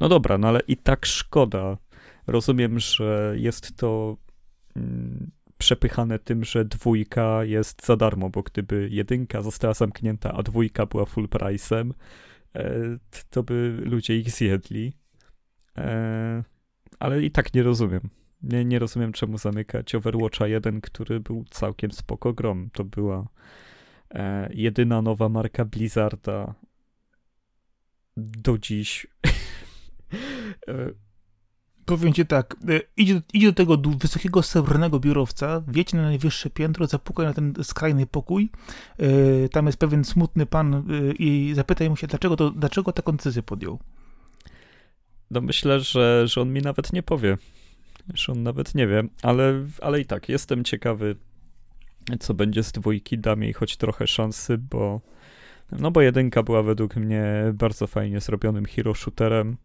No 0.00 0.08
dobra, 0.08 0.38
no 0.38 0.48
ale 0.48 0.60
i 0.68 0.76
tak 0.76 1.06
szkoda 1.06 1.76
Rozumiem, 2.26 2.78
że 2.78 3.34
jest 3.36 3.76
to 3.76 4.16
mm, 4.76 5.30
przepychane 5.58 6.18
tym, 6.18 6.44
że 6.44 6.64
dwójka 6.64 7.44
jest 7.44 7.86
za 7.86 7.96
darmo, 7.96 8.30
bo 8.30 8.42
gdyby 8.42 8.88
jedynka 8.90 9.42
została 9.42 9.74
zamknięta, 9.74 10.32
a 10.32 10.42
dwójka 10.42 10.86
była 10.86 11.04
full 11.04 11.28
price'em, 11.28 11.92
e, 12.54 12.98
to 13.30 13.42
by 13.42 13.78
ludzie 13.84 14.16
ich 14.16 14.30
zjedli. 14.30 14.92
E, 15.78 16.44
ale 16.98 17.22
i 17.22 17.30
tak 17.30 17.54
nie 17.54 17.62
rozumiem. 17.62 18.10
Nie, 18.42 18.64
nie 18.64 18.78
rozumiem, 18.78 19.12
czemu 19.12 19.38
zamykać 19.38 19.94
Overwatcha 19.94 20.46
1, 20.46 20.80
który 20.80 21.20
był 21.20 21.44
całkiem 21.50 21.92
spoko 21.92 22.32
grom. 22.32 22.70
To 22.72 22.84
była 22.84 23.28
e, 24.10 24.50
jedyna 24.54 25.02
nowa 25.02 25.28
marka 25.28 25.64
Blizzarda 25.64 26.54
do 28.16 28.58
dziś. 28.58 29.06
Powiem 31.84 32.12
ci 32.12 32.26
tak, 32.26 32.56
e, 32.68 32.80
idź, 32.96 33.22
idź 33.32 33.44
do 33.44 33.52
tego 33.52 33.76
wysokiego 33.76 34.42
srebrnego 34.42 35.00
biurowca, 35.00 35.62
wiecie 35.68 35.96
na 35.96 36.02
najwyższe 36.02 36.50
piętro, 36.50 36.86
zapukaj 36.86 37.26
na 37.26 37.34
ten 37.34 37.54
skrajny 37.62 38.06
pokój, 38.06 38.50
e, 38.98 39.48
tam 39.48 39.66
jest 39.66 39.78
pewien 39.78 40.04
smutny 40.04 40.46
pan 40.46 40.74
e, 40.74 40.82
i 41.12 41.54
zapytaj 41.54 41.90
mu 41.90 41.96
się, 41.96 42.06
dlaczego, 42.06 42.36
to, 42.36 42.50
dlaczego 42.50 42.92
taką 42.92 43.12
decyzję 43.12 43.42
podjął. 43.42 43.78
No 45.30 45.40
myślę, 45.40 45.80
że, 45.80 46.28
że 46.28 46.40
on 46.40 46.52
mi 46.52 46.62
nawet 46.62 46.92
nie 46.92 47.02
powie, 47.02 47.38
że 48.14 48.32
on 48.32 48.42
nawet 48.42 48.74
nie 48.74 48.86
wie, 48.86 49.02
ale, 49.22 49.66
ale 49.80 50.00
i 50.00 50.04
tak, 50.04 50.28
jestem 50.28 50.64
ciekawy, 50.64 51.16
co 52.20 52.34
będzie 52.34 52.62
z 52.62 52.72
dwójki, 52.72 53.18
dam 53.18 53.42
jej 53.42 53.52
choć 53.52 53.76
trochę 53.76 54.06
szansy, 54.06 54.58
bo 54.58 55.00
no 55.78 55.90
bo 55.90 56.00
jedynka 56.00 56.42
była 56.42 56.62
według 56.62 56.96
mnie 56.96 57.24
bardzo 57.54 57.86
fajnie 57.86 58.20
zrobionym 58.20 58.64
hero 58.64 58.94
shooterem, 58.94 59.56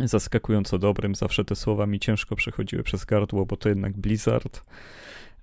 zaskakująco 0.00 0.78
dobrym. 0.78 1.14
Zawsze 1.14 1.44
te 1.44 1.56
słowa 1.56 1.86
mi 1.86 2.00
ciężko 2.00 2.36
przechodziły 2.36 2.82
przez 2.82 3.04
gardło, 3.04 3.46
bo 3.46 3.56
to 3.56 3.68
jednak 3.68 3.96
Blizzard. 3.96 4.64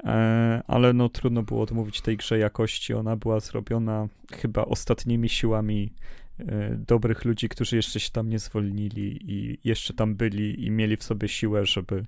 E, 0.03 0.61
ale 0.67 0.93
no 0.93 1.09
trudno 1.09 1.43
było 1.43 1.61
odmówić 1.61 2.01
tej 2.01 2.17
grze 2.17 2.37
jakości. 2.37 2.93
Ona 2.93 3.15
była 3.15 3.39
zrobiona 3.39 4.07
chyba 4.31 4.65
ostatnimi 4.65 5.29
siłami 5.29 5.93
e, 6.39 6.75
dobrych 6.87 7.25
ludzi, 7.25 7.49
którzy 7.49 7.75
jeszcze 7.75 7.99
się 7.99 8.11
tam 8.11 8.29
nie 8.29 8.39
zwolnili 8.39 9.19
i 9.31 9.57
jeszcze 9.63 9.93
tam 9.93 10.15
byli 10.15 10.65
i 10.65 10.71
mieli 10.71 10.97
w 10.97 11.03
sobie 11.03 11.27
siłę, 11.27 11.65
żeby 11.65 12.05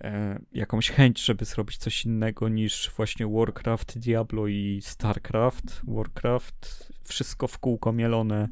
e, 0.00 0.38
jakąś 0.52 0.90
chęć, 0.90 1.24
żeby 1.24 1.44
zrobić 1.44 1.76
coś 1.76 2.04
innego 2.04 2.48
niż 2.48 2.90
właśnie 2.96 3.26
Warcraft, 3.26 3.98
Diablo 3.98 4.46
i 4.46 4.80
Starcraft. 4.82 5.80
Warcraft, 5.88 6.92
wszystko 7.04 7.46
w 7.46 7.58
kółko 7.58 7.92
mielone 7.92 8.48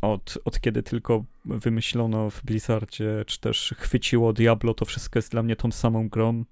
od, 0.00 0.38
od 0.44 0.60
kiedy 0.60 0.82
tylko 0.82 1.24
wymyślono 1.44 2.30
w 2.30 2.44
Blizzardzie, 2.44 3.24
czy 3.26 3.40
też 3.40 3.74
chwyciło 3.78 4.32
Diablo, 4.32 4.74
to 4.74 4.84
wszystko 4.84 5.18
jest 5.18 5.30
dla 5.30 5.42
mnie 5.42 5.56
tą 5.56 5.72
samą 5.72 6.08
grą. 6.08 6.44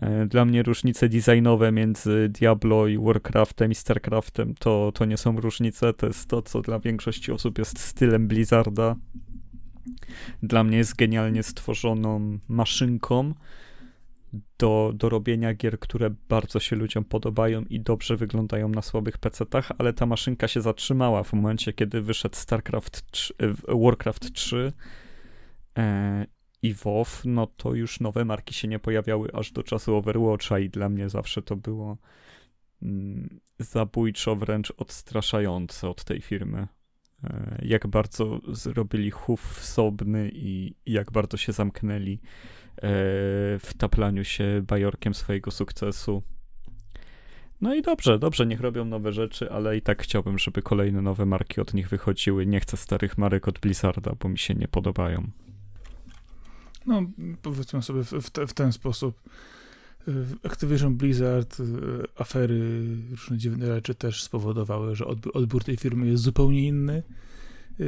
E, 0.00 0.26
dla 0.26 0.44
mnie 0.44 0.62
różnice 0.62 1.08
designowe 1.08 1.72
między 1.72 2.28
Diablo 2.28 2.86
i 2.86 2.98
Warcraftem 2.98 3.70
i 3.70 3.74
Starcraftem 3.74 4.54
to, 4.54 4.92
to 4.94 5.04
nie 5.04 5.16
są 5.16 5.40
różnice, 5.40 5.92
to 5.92 6.06
jest 6.06 6.28
to, 6.28 6.42
co 6.42 6.60
dla 6.60 6.78
większości 6.78 7.32
osób 7.32 7.58
jest 7.58 7.78
stylem 7.78 8.28
Blizzarda. 8.28 8.96
Dla 10.42 10.64
mnie 10.64 10.76
jest 10.76 10.96
genialnie 10.96 11.42
stworzoną 11.42 12.38
maszynką, 12.48 13.34
do, 14.58 14.92
do 14.94 15.08
robienia 15.08 15.54
gier, 15.54 15.78
które 15.78 16.10
bardzo 16.28 16.60
się 16.60 16.76
ludziom 16.76 17.04
podobają 17.04 17.62
i 17.62 17.80
dobrze 17.80 18.16
wyglądają 18.16 18.68
na 18.68 18.82
słabych 18.82 19.18
PC-tach, 19.18 19.72
ale 19.78 19.92
ta 19.92 20.06
maszynka 20.06 20.48
się 20.48 20.60
zatrzymała 20.60 21.22
w 21.22 21.32
momencie, 21.32 21.72
kiedy 21.72 22.02
wyszedł 22.02 22.36
StarCraft 22.36 23.10
3, 23.10 23.34
e, 23.38 23.76
Warcraft 23.84 24.32
3 24.32 24.72
e, 25.78 26.26
i 26.62 26.74
WoW, 26.74 27.22
no 27.24 27.46
to 27.46 27.74
już 27.74 28.00
nowe 28.00 28.24
marki 28.24 28.54
się 28.54 28.68
nie 28.68 28.78
pojawiały 28.78 29.32
aż 29.32 29.52
do 29.52 29.62
czasu 29.62 29.96
Overwatcha 29.96 30.58
i 30.58 30.70
dla 30.70 30.88
mnie 30.88 31.08
zawsze 31.08 31.42
to 31.42 31.56
było 31.56 31.98
mm, 32.82 33.40
zabójczo, 33.58 34.36
wręcz 34.36 34.72
odstraszające 34.76 35.88
od 35.88 36.04
tej 36.04 36.20
firmy. 36.20 36.68
E, 37.24 37.58
jak 37.62 37.86
bardzo 37.86 38.40
zrobili 38.48 39.10
chów 39.10 39.58
wsobny 39.58 40.30
i, 40.34 40.74
jak 40.86 41.12
bardzo 41.12 41.36
się 41.36 41.52
zamknęli 41.52 42.20
w 43.60 43.70
taplaniu 43.78 44.24
się 44.24 44.62
bajorkiem 44.66 45.14
swojego 45.14 45.50
sukcesu. 45.50 46.22
No 47.60 47.74
i 47.74 47.82
dobrze, 47.82 48.18
dobrze, 48.18 48.46
niech 48.46 48.60
robią 48.60 48.84
nowe 48.84 49.12
rzeczy, 49.12 49.50
ale 49.50 49.76
i 49.76 49.82
tak 49.82 50.02
chciałbym, 50.02 50.38
żeby 50.38 50.62
kolejne 50.62 51.02
nowe 51.02 51.26
marki 51.26 51.60
od 51.60 51.74
nich 51.74 51.88
wychodziły. 51.88 52.46
Nie 52.46 52.60
chcę 52.60 52.76
starych 52.76 53.18
marek 53.18 53.48
od 53.48 53.58
Blizzarda, 53.58 54.12
bo 54.20 54.28
mi 54.28 54.38
się 54.38 54.54
nie 54.54 54.68
podobają. 54.68 55.30
No, 56.86 57.02
powiedzmy 57.42 57.82
sobie 57.82 58.04
w, 58.04 58.10
w, 58.10 58.30
te, 58.30 58.46
w 58.46 58.54
ten 58.54 58.72
sposób. 58.72 59.20
Activision 60.42 60.96
Blizzard, 60.96 61.60
e, 61.60 61.64
afery, 62.20 62.84
różne 63.10 63.38
dziwne 63.38 63.66
rzeczy 63.66 63.94
też 63.94 64.22
spowodowały, 64.22 64.96
że 64.96 65.06
odbiór, 65.06 65.36
odbiór 65.36 65.64
tej 65.64 65.76
firmy 65.76 66.06
jest 66.06 66.22
zupełnie 66.22 66.66
inny. 66.66 67.02
E, 67.80 67.84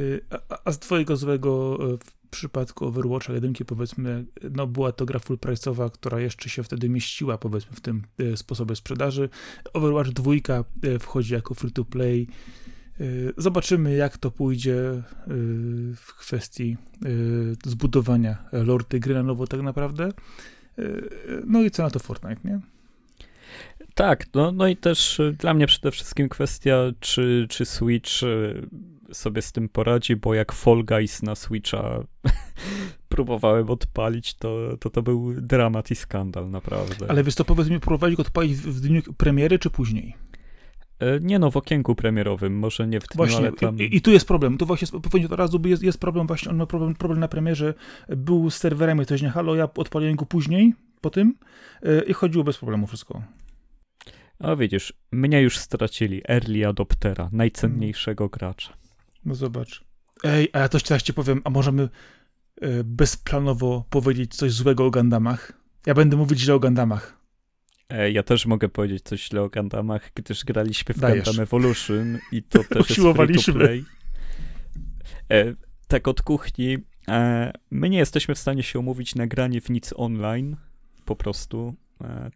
a, 0.49 0.57
a 0.65 0.71
z 0.71 0.79
twojego 0.79 1.17
złego 1.17 1.77
w 2.27 2.29
przypadku 2.29 2.85
Overwatcha 2.85 3.33
1 3.33 3.53
powiedzmy, 3.53 4.25
no 4.51 4.67
była 4.67 4.91
to 4.91 5.05
gra 5.05 5.19
full 5.19 5.37
price'owa, 5.37 5.91
która 5.91 6.19
jeszcze 6.19 6.49
się 6.49 6.63
wtedy 6.63 6.89
mieściła 6.89 7.37
powiedzmy 7.37 7.75
w 7.75 7.81
tym 7.81 8.03
e, 8.19 8.37
sposobie 8.37 8.75
sprzedaży. 8.75 9.29
Overwatch 9.73 10.09
2 10.09 10.31
e, 10.33 10.99
wchodzi 10.99 11.33
jako 11.33 11.53
free 11.53 11.71
to 11.71 11.85
play. 11.85 12.27
E, 12.99 13.03
zobaczymy, 13.37 13.95
jak 13.95 14.17
to 14.17 14.31
pójdzie 14.31 15.03
w 15.95 16.15
kwestii 16.17 16.77
zbudowania 17.65 18.37
lorty 18.51 18.99
gry 18.99 19.13
na 19.13 19.23
nowo 19.23 19.47
tak 19.47 19.61
naprawdę. 19.61 20.11
No 21.45 21.63
i 21.63 21.71
co 21.71 21.83
na 21.83 21.89
to 21.89 21.99
Fortnite, 21.99 22.41
nie? 22.45 22.59
Tak, 23.95 24.25
no, 24.33 24.51
no 24.51 24.67
i 24.67 24.77
też 24.77 25.21
dla 25.37 25.53
mnie 25.53 25.67
przede 25.67 25.91
wszystkim 25.91 26.29
kwestia, 26.29 26.77
czy, 26.99 27.47
czy 27.49 27.65
Switch 27.65 28.11
sobie 29.11 29.41
z 29.41 29.51
tym 29.51 29.69
poradzi, 29.69 30.15
bo 30.15 30.33
jak 30.33 30.51
Fall 30.51 30.83
Guys 30.85 31.23
na 31.23 31.35
Switcha 31.35 32.03
próbowałem 33.09 33.69
odpalić, 33.69 34.33
to, 34.33 34.77
to 34.79 34.89
to 34.89 35.01
był 35.01 35.33
dramat 35.41 35.91
i 35.91 35.95
skandal, 35.95 36.49
naprawdę. 36.49 37.05
Ale 37.09 37.23
wiesz 37.23 37.35
to 37.35 37.45
powiedz 37.45 37.69
mi, 37.69 37.79
próbowałeś 37.79 38.15
go 38.15 38.21
odpalić 38.21 38.57
w 38.57 38.81
dniu 38.81 39.01
premiery, 39.17 39.59
czy 39.59 39.69
później? 39.69 40.15
E, 40.99 41.19
nie 41.19 41.39
no, 41.39 41.51
w 41.51 41.57
okienku 41.57 41.95
premierowym, 41.95 42.59
może 42.59 42.87
nie 42.87 42.99
w 42.99 43.07
dniu, 43.07 43.17
właśnie, 43.17 43.37
ale 43.37 43.51
tam... 43.51 43.79
I, 43.79 43.95
I, 43.95 44.01
tu 44.01 44.11
jest 44.11 44.27
problem, 44.27 44.57
tu 44.57 44.65
właśnie 44.65 44.99
powiedzieć 45.01 45.31
od 45.31 45.39
razu, 45.39 45.61
jest, 45.65 45.83
jest 45.83 45.99
problem 45.99 46.27
właśnie, 46.27 46.51
on 46.51 46.57
ma 46.57 46.65
problem, 46.65 46.95
problem 46.95 47.19
na 47.19 47.27
premierze, 47.27 47.73
był 48.09 48.49
z 48.49 48.55
serwerami 48.57 49.05
coś 49.05 49.21
nie 49.21 49.29
halo, 49.29 49.55
ja 49.55 49.69
odpaliłem 49.75 50.15
go 50.15 50.25
później, 50.25 50.73
po 51.01 51.09
tym 51.09 51.35
e, 51.83 52.03
i 52.03 52.13
chodziło 52.13 52.43
bez 52.43 52.57
problemu 52.57 52.87
wszystko. 52.87 53.21
A 54.39 54.55
widzisz, 54.55 54.93
mnie 55.11 55.41
już 55.41 55.57
stracili 55.57 56.21
early 56.27 56.67
adoptera, 56.67 57.29
najcenniejszego 57.31 58.29
gracza. 58.29 58.73
No 59.27 59.35
zobacz. 59.35 59.83
Ej, 60.23 60.49
a 60.53 60.59
ja 60.59 60.69
coś 60.69 60.83
teraz 60.83 61.03
ci 61.03 61.13
powiem, 61.13 61.41
a 61.43 61.49
możemy 61.49 61.89
y, 62.63 62.83
bezplanowo 62.83 63.85
powiedzieć 63.89 64.35
coś 64.35 64.51
złego 64.51 64.85
o 64.85 64.91
Gandamach? 64.91 65.53
Ja 65.85 65.93
będę 65.93 66.17
mówić 66.17 66.39
źle 66.39 66.53
o 66.53 66.59
Gandamach. 66.59 67.17
E, 67.89 68.11
ja 68.11 68.23
też 68.23 68.45
mogę 68.45 68.69
powiedzieć 68.69 69.03
coś 69.03 69.23
źle 69.23 69.41
o 69.41 69.49
Gundamach, 69.49 70.11
gdyż 70.15 70.45
graliśmy 70.45 70.95
w 70.95 70.99
Dajesz. 70.99 71.25
Gundam 71.25 71.43
Evolution 71.43 72.17
i 72.31 72.43
to 72.43 72.63
też 72.73 72.89
jest 72.89 73.01
free 73.17 73.43
to 73.43 73.53
play. 73.53 73.85
E, 75.31 75.53
tak 75.87 76.07
od 76.07 76.21
kuchni, 76.21 76.77
e, 77.07 77.51
my 77.71 77.89
nie 77.89 77.97
jesteśmy 77.97 78.35
w 78.35 78.39
stanie 78.39 78.63
się 78.63 78.79
umówić 78.79 79.15
na 79.15 79.27
granie 79.27 79.61
w 79.61 79.69
nic 79.69 79.93
online, 79.95 80.55
po 81.05 81.15
prostu, 81.15 81.75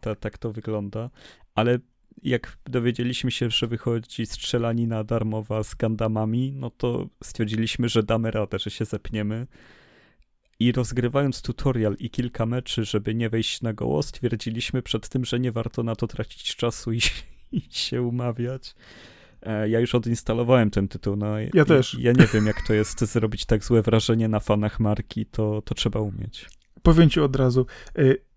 e, 0.06 0.16
tak 0.16 0.38
to 0.38 0.52
wygląda, 0.52 1.10
ale 1.56 1.80
jak 2.24 2.58
dowiedzieliśmy 2.66 3.32
się, 3.32 3.50
że 3.50 3.68
wychodzi 3.68 4.26
strzelanina 4.26 5.04
darmowa 5.04 5.64
z 5.64 5.76
Gundamami, 5.76 6.54
no 6.56 6.70
to 6.70 7.08
stwierdziliśmy, 7.24 7.90
że 7.90 8.04
damy 8.04 8.32
radę, 8.32 8.60
że 8.60 8.72
się 8.72 8.86
zepniemy. 8.86 9.48
I 10.60 10.72
rozgrywając 10.72 11.42
tutorial 11.42 11.96
i 12.00 12.10
kilka 12.10 12.46
meczy, 12.46 12.86
żeby 12.86 13.16
nie 13.16 13.30
wejść 13.30 13.62
na 13.62 13.74
goło, 13.74 14.04
stwierdziliśmy 14.04 14.82
przed 14.82 15.10
tym, 15.10 15.26
że 15.26 15.40
nie 15.40 15.52
warto 15.52 15.84
na 15.84 15.96
to 15.96 16.08
tracić 16.08 16.56
czasu 16.56 16.92
i, 16.94 17.00
i 17.52 17.62
się 17.70 18.02
umawiać. 18.02 18.76
E, 19.42 19.70
ja 19.70 19.80
już 19.80 19.96
odinstalowałem 19.96 20.72
ten 20.72 20.88
tytuł. 20.88 21.16
No, 21.16 21.36
ja 21.54 21.66
też. 21.66 21.98
Ja 22.00 22.12
nie 22.12 22.28
wiem, 22.34 22.48
jak 22.48 22.68
to 22.68 22.74
jest 22.74 23.06
zrobić 23.14 23.46
tak 23.46 23.64
złe 23.64 23.82
wrażenie 23.82 24.28
na 24.28 24.40
fanach 24.40 24.80
marki, 24.80 25.26
to, 25.26 25.62
to 25.62 25.76
trzeba 25.76 26.00
umieć. 26.00 26.50
Powiem 26.82 27.10
ci 27.10 27.20
od 27.20 27.36
razu. 27.36 27.66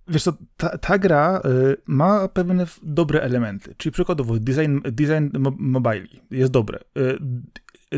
Y, 0.09 0.13
wiesz 0.13 0.23
co, 0.23 0.33
ta, 0.57 0.79
ta 0.79 0.99
gra 0.99 1.41
y, 1.45 1.77
ma 1.87 2.29
pewne 2.29 2.67
dobre 2.83 3.23
elementy, 3.23 3.75
czyli 3.77 3.93
przykładowo 3.93 4.39
design, 4.39 4.79
design 4.85 5.31
mobili 5.59 6.23
jest 6.31 6.53
dobre. 6.53 6.79
Y, 6.97 7.19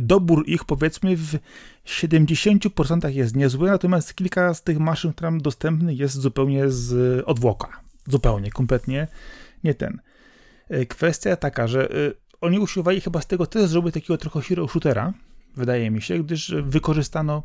dobór 0.02 0.44
ich 0.46 0.64
powiedzmy 0.64 1.16
w 1.16 1.38
70% 1.86 3.10
jest 3.10 3.36
niezły, 3.36 3.70
natomiast 3.70 4.14
kilka 4.14 4.54
z 4.54 4.62
tych 4.62 4.78
maszyn, 4.78 5.12
które 5.12 5.30
mam 5.30 5.40
dostępny 5.40 5.94
jest 5.94 6.14
zupełnie 6.14 6.70
z 6.70 7.22
odwłoka. 7.26 7.68
Zupełnie, 8.08 8.50
kompletnie 8.50 9.08
nie 9.64 9.74
ten. 9.74 10.00
E, 10.68 10.86
kwestia 10.86 11.36
taka, 11.36 11.66
że 11.66 11.90
e, 11.90 11.94
oni 12.40 12.58
usiłowali 12.58 13.00
chyba 13.00 13.20
z 13.20 13.26
tego 13.26 13.46
też 13.46 13.68
zrobić 13.68 13.94
takiego 13.94 14.18
trochę 14.18 14.40
hero 14.40 14.68
shootera, 14.68 15.12
wydaje 15.56 15.90
mi 15.90 16.02
się, 16.02 16.18
gdyż 16.18 16.54
wykorzystano 16.62 17.42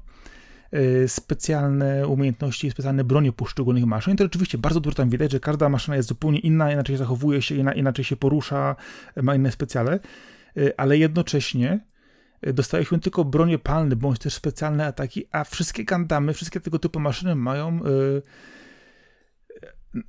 specjalne 1.07 2.07
umiejętności, 2.07 2.71
specjalne 2.71 3.03
bronie 3.03 3.31
poszczególnych 3.31 3.85
maszyn. 3.85 4.17
To 4.17 4.23
rzeczywiście 4.23 4.57
bardzo 4.57 4.79
dużo 4.79 4.95
tam 4.95 5.09
widać, 5.09 5.31
że 5.31 5.39
każda 5.39 5.69
maszyna 5.69 5.95
jest 5.95 6.09
zupełnie 6.09 6.39
inna, 6.39 6.71
inaczej 6.71 6.97
zachowuje 6.97 7.41
się, 7.41 7.55
inaczej 7.75 8.05
się 8.05 8.15
porusza, 8.15 8.75
ma 9.21 9.35
inne 9.35 9.51
specjale, 9.51 9.99
ale 10.77 10.97
jednocześnie 10.97 11.79
dostaliśmy 12.53 12.99
tylko 12.99 13.25
bronie 13.25 13.59
palne, 13.59 13.95
bądź 13.95 14.19
też 14.19 14.33
specjalne 14.33 14.85
ataki, 14.85 15.25
a 15.31 15.43
wszystkie 15.43 15.85
Gandamy, 15.85 16.33
wszystkie 16.33 16.59
tego 16.59 16.79
typu 16.79 16.99
maszyny 16.99 17.35
mają 17.35 17.79
yy, 17.83 18.21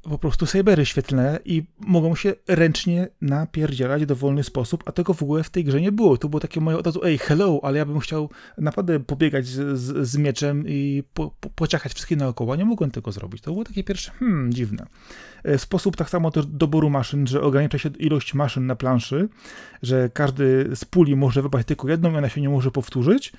po 0.02 0.18
prostu 0.18 0.46
cybery 0.46 0.86
świetlne 0.86 1.38
i 1.44 1.62
mogą 1.78 2.14
się 2.14 2.34
ręcznie 2.48 3.08
napierdzielać 3.20 4.02
w 4.02 4.06
dowolny 4.06 4.44
sposób, 4.44 4.82
a 4.86 4.92
tego 4.92 5.14
w 5.14 5.22
ogóle 5.22 5.42
w 5.42 5.50
tej 5.50 5.64
grze 5.64 5.80
nie 5.80 5.92
było. 5.92 6.16
To 6.16 6.28
było 6.28 6.40
takie 6.40 6.60
moje 6.60 6.78
od 6.78 6.86
razu, 6.86 7.04
ej, 7.04 7.18
hello, 7.18 7.60
ale 7.62 7.78
ja 7.78 7.84
bym 7.84 8.00
chciał 8.00 8.30
naprawdę 8.58 9.00
pobiegać 9.00 9.46
z, 9.46 9.78
z, 9.78 10.08
z 10.08 10.16
mieczem 10.16 10.64
i 10.68 11.02
po, 11.14 11.30
po, 11.40 11.50
pociachać 11.50 11.92
wszystkie 11.92 12.16
naokoło. 12.16 12.56
Nie 12.56 12.64
mogłem 12.64 12.90
tego 12.90 13.12
zrobić. 13.12 13.42
To 13.42 13.52
było 13.52 13.64
takie 13.64 13.84
pierwsze, 13.84 14.12
hmm, 14.12 14.52
dziwne. 14.52 14.86
E, 15.44 15.58
sposób 15.58 15.96
tak 15.96 16.10
samo 16.10 16.30
też 16.30 16.46
doboru 16.46 16.90
maszyn, 16.90 17.26
że 17.26 17.42
ogranicza 17.42 17.78
się 17.78 17.90
ilość 17.98 18.34
maszyn 18.34 18.66
na 18.66 18.76
planszy, 18.76 19.28
że 19.82 20.10
każdy 20.14 20.70
z 20.74 20.84
puli 20.84 21.16
może 21.16 21.42
wybrać 21.42 21.66
tylko 21.66 21.88
jedną 21.88 22.12
i 22.12 22.16
ona 22.16 22.28
się 22.28 22.40
nie 22.40 22.48
może 22.48 22.70
powtórzyć 22.70 23.32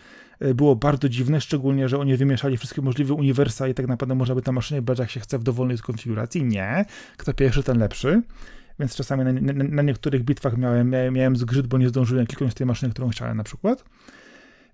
było 0.56 0.76
bardzo 0.76 1.10
dziwne, 1.10 1.42
szczególnie, 1.42 1.90
że 1.90 2.00
oni 2.00 2.18
wymieszali 2.18 2.58
wszystkie 2.58 2.82
możliwe 2.82 3.14
uniwersa 3.14 3.68
i 3.68 3.74
tak 3.74 3.88
naprawdę 3.88 4.16
można 4.16 4.36
by 4.36 4.42
ta 4.42 4.52
maszyna 4.52 4.82
brać 4.82 5.00
jak 5.00 5.10
się 5.10 5.20
chce 5.20 5.40
w 5.40 5.44
dowolnej 5.44 5.78
konfiguracji. 5.78 6.44
Nie. 6.44 6.86
Kto 7.18 7.34
pierwszy, 7.34 7.64
ten 7.64 7.80
lepszy. 7.80 8.22
Więc 8.80 8.96
czasami 8.96 9.24
na, 9.24 9.54
na, 9.54 9.64
na 9.64 9.82
niektórych 9.82 10.24
bitwach 10.24 10.58
miałem, 10.58 10.90
miałem, 10.90 11.14
miałem 11.14 11.36
zgrzyt, 11.36 11.68
bo 11.68 11.78
nie 11.78 11.90
zdążyłem 11.90 12.26
kliknąć 12.26 12.54
tej 12.54 12.68
maszyny, 12.68 12.92
którą 12.92 13.10
chciałem 13.10 13.38
na 13.38 13.44
przykład. 13.44 13.84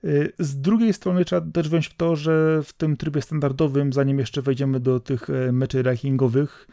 E, 0.04 0.10
z 0.40 0.62
drugiej 0.62 0.94
strony 0.94 1.26
trzeba 1.26 1.52
też 1.52 1.70
wziąć 1.70 1.88
w 1.88 1.96
to, 1.96 2.16
że 2.16 2.64
w 2.64 2.74
tym 2.74 2.98
trybie 2.98 3.22
standardowym, 3.22 3.94
zanim 3.94 4.20
jeszcze 4.20 4.42
wejdziemy 4.42 4.80
do 4.80 5.00
tych 5.00 5.30
e, 5.30 5.52
meczy 5.52 5.84
rankingowych, 5.84 6.68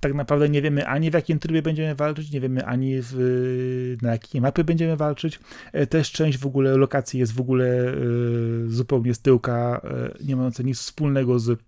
tak 0.00 0.14
naprawdę 0.14 0.48
nie 0.48 0.62
wiemy 0.62 0.86
ani 0.86 1.10
w 1.10 1.14
jakim 1.14 1.38
trybie 1.38 1.62
będziemy 1.62 1.94
walczyć, 1.94 2.30
nie 2.30 2.40
wiemy 2.40 2.66
ani 2.66 2.94
w, 3.00 3.96
na 4.02 4.12
jakiej 4.12 4.40
mapy 4.40 4.64
będziemy 4.64 4.96
walczyć. 4.96 5.40
E, 5.72 5.86
też 5.86 6.12
część 6.12 6.38
w 6.38 6.46
ogóle 6.46 6.76
lokacji 6.76 7.20
jest 7.20 7.32
w 7.34 7.40
ogóle 7.40 7.94
y, 7.94 8.70
zupełnie 8.70 9.14
z 9.14 9.20
tyłka, 9.20 9.80
y, 10.20 10.24
nie 10.24 10.36
mająca 10.36 10.62
nic 10.62 10.78
wspólnego 10.78 11.38
z 11.38 11.60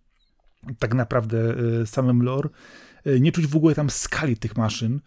tak 0.78 0.94
naprawdę 0.94 1.54
samym 1.86 2.22
lore. 2.22 2.48
Nie 3.20 3.32
czuć 3.32 3.46
w 3.46 3.56
ogóle 3.56 3.74
tam 3.74 3.90
skali 3.90 4.36
tych 4.36 4.56
maszyn 4.56 5.00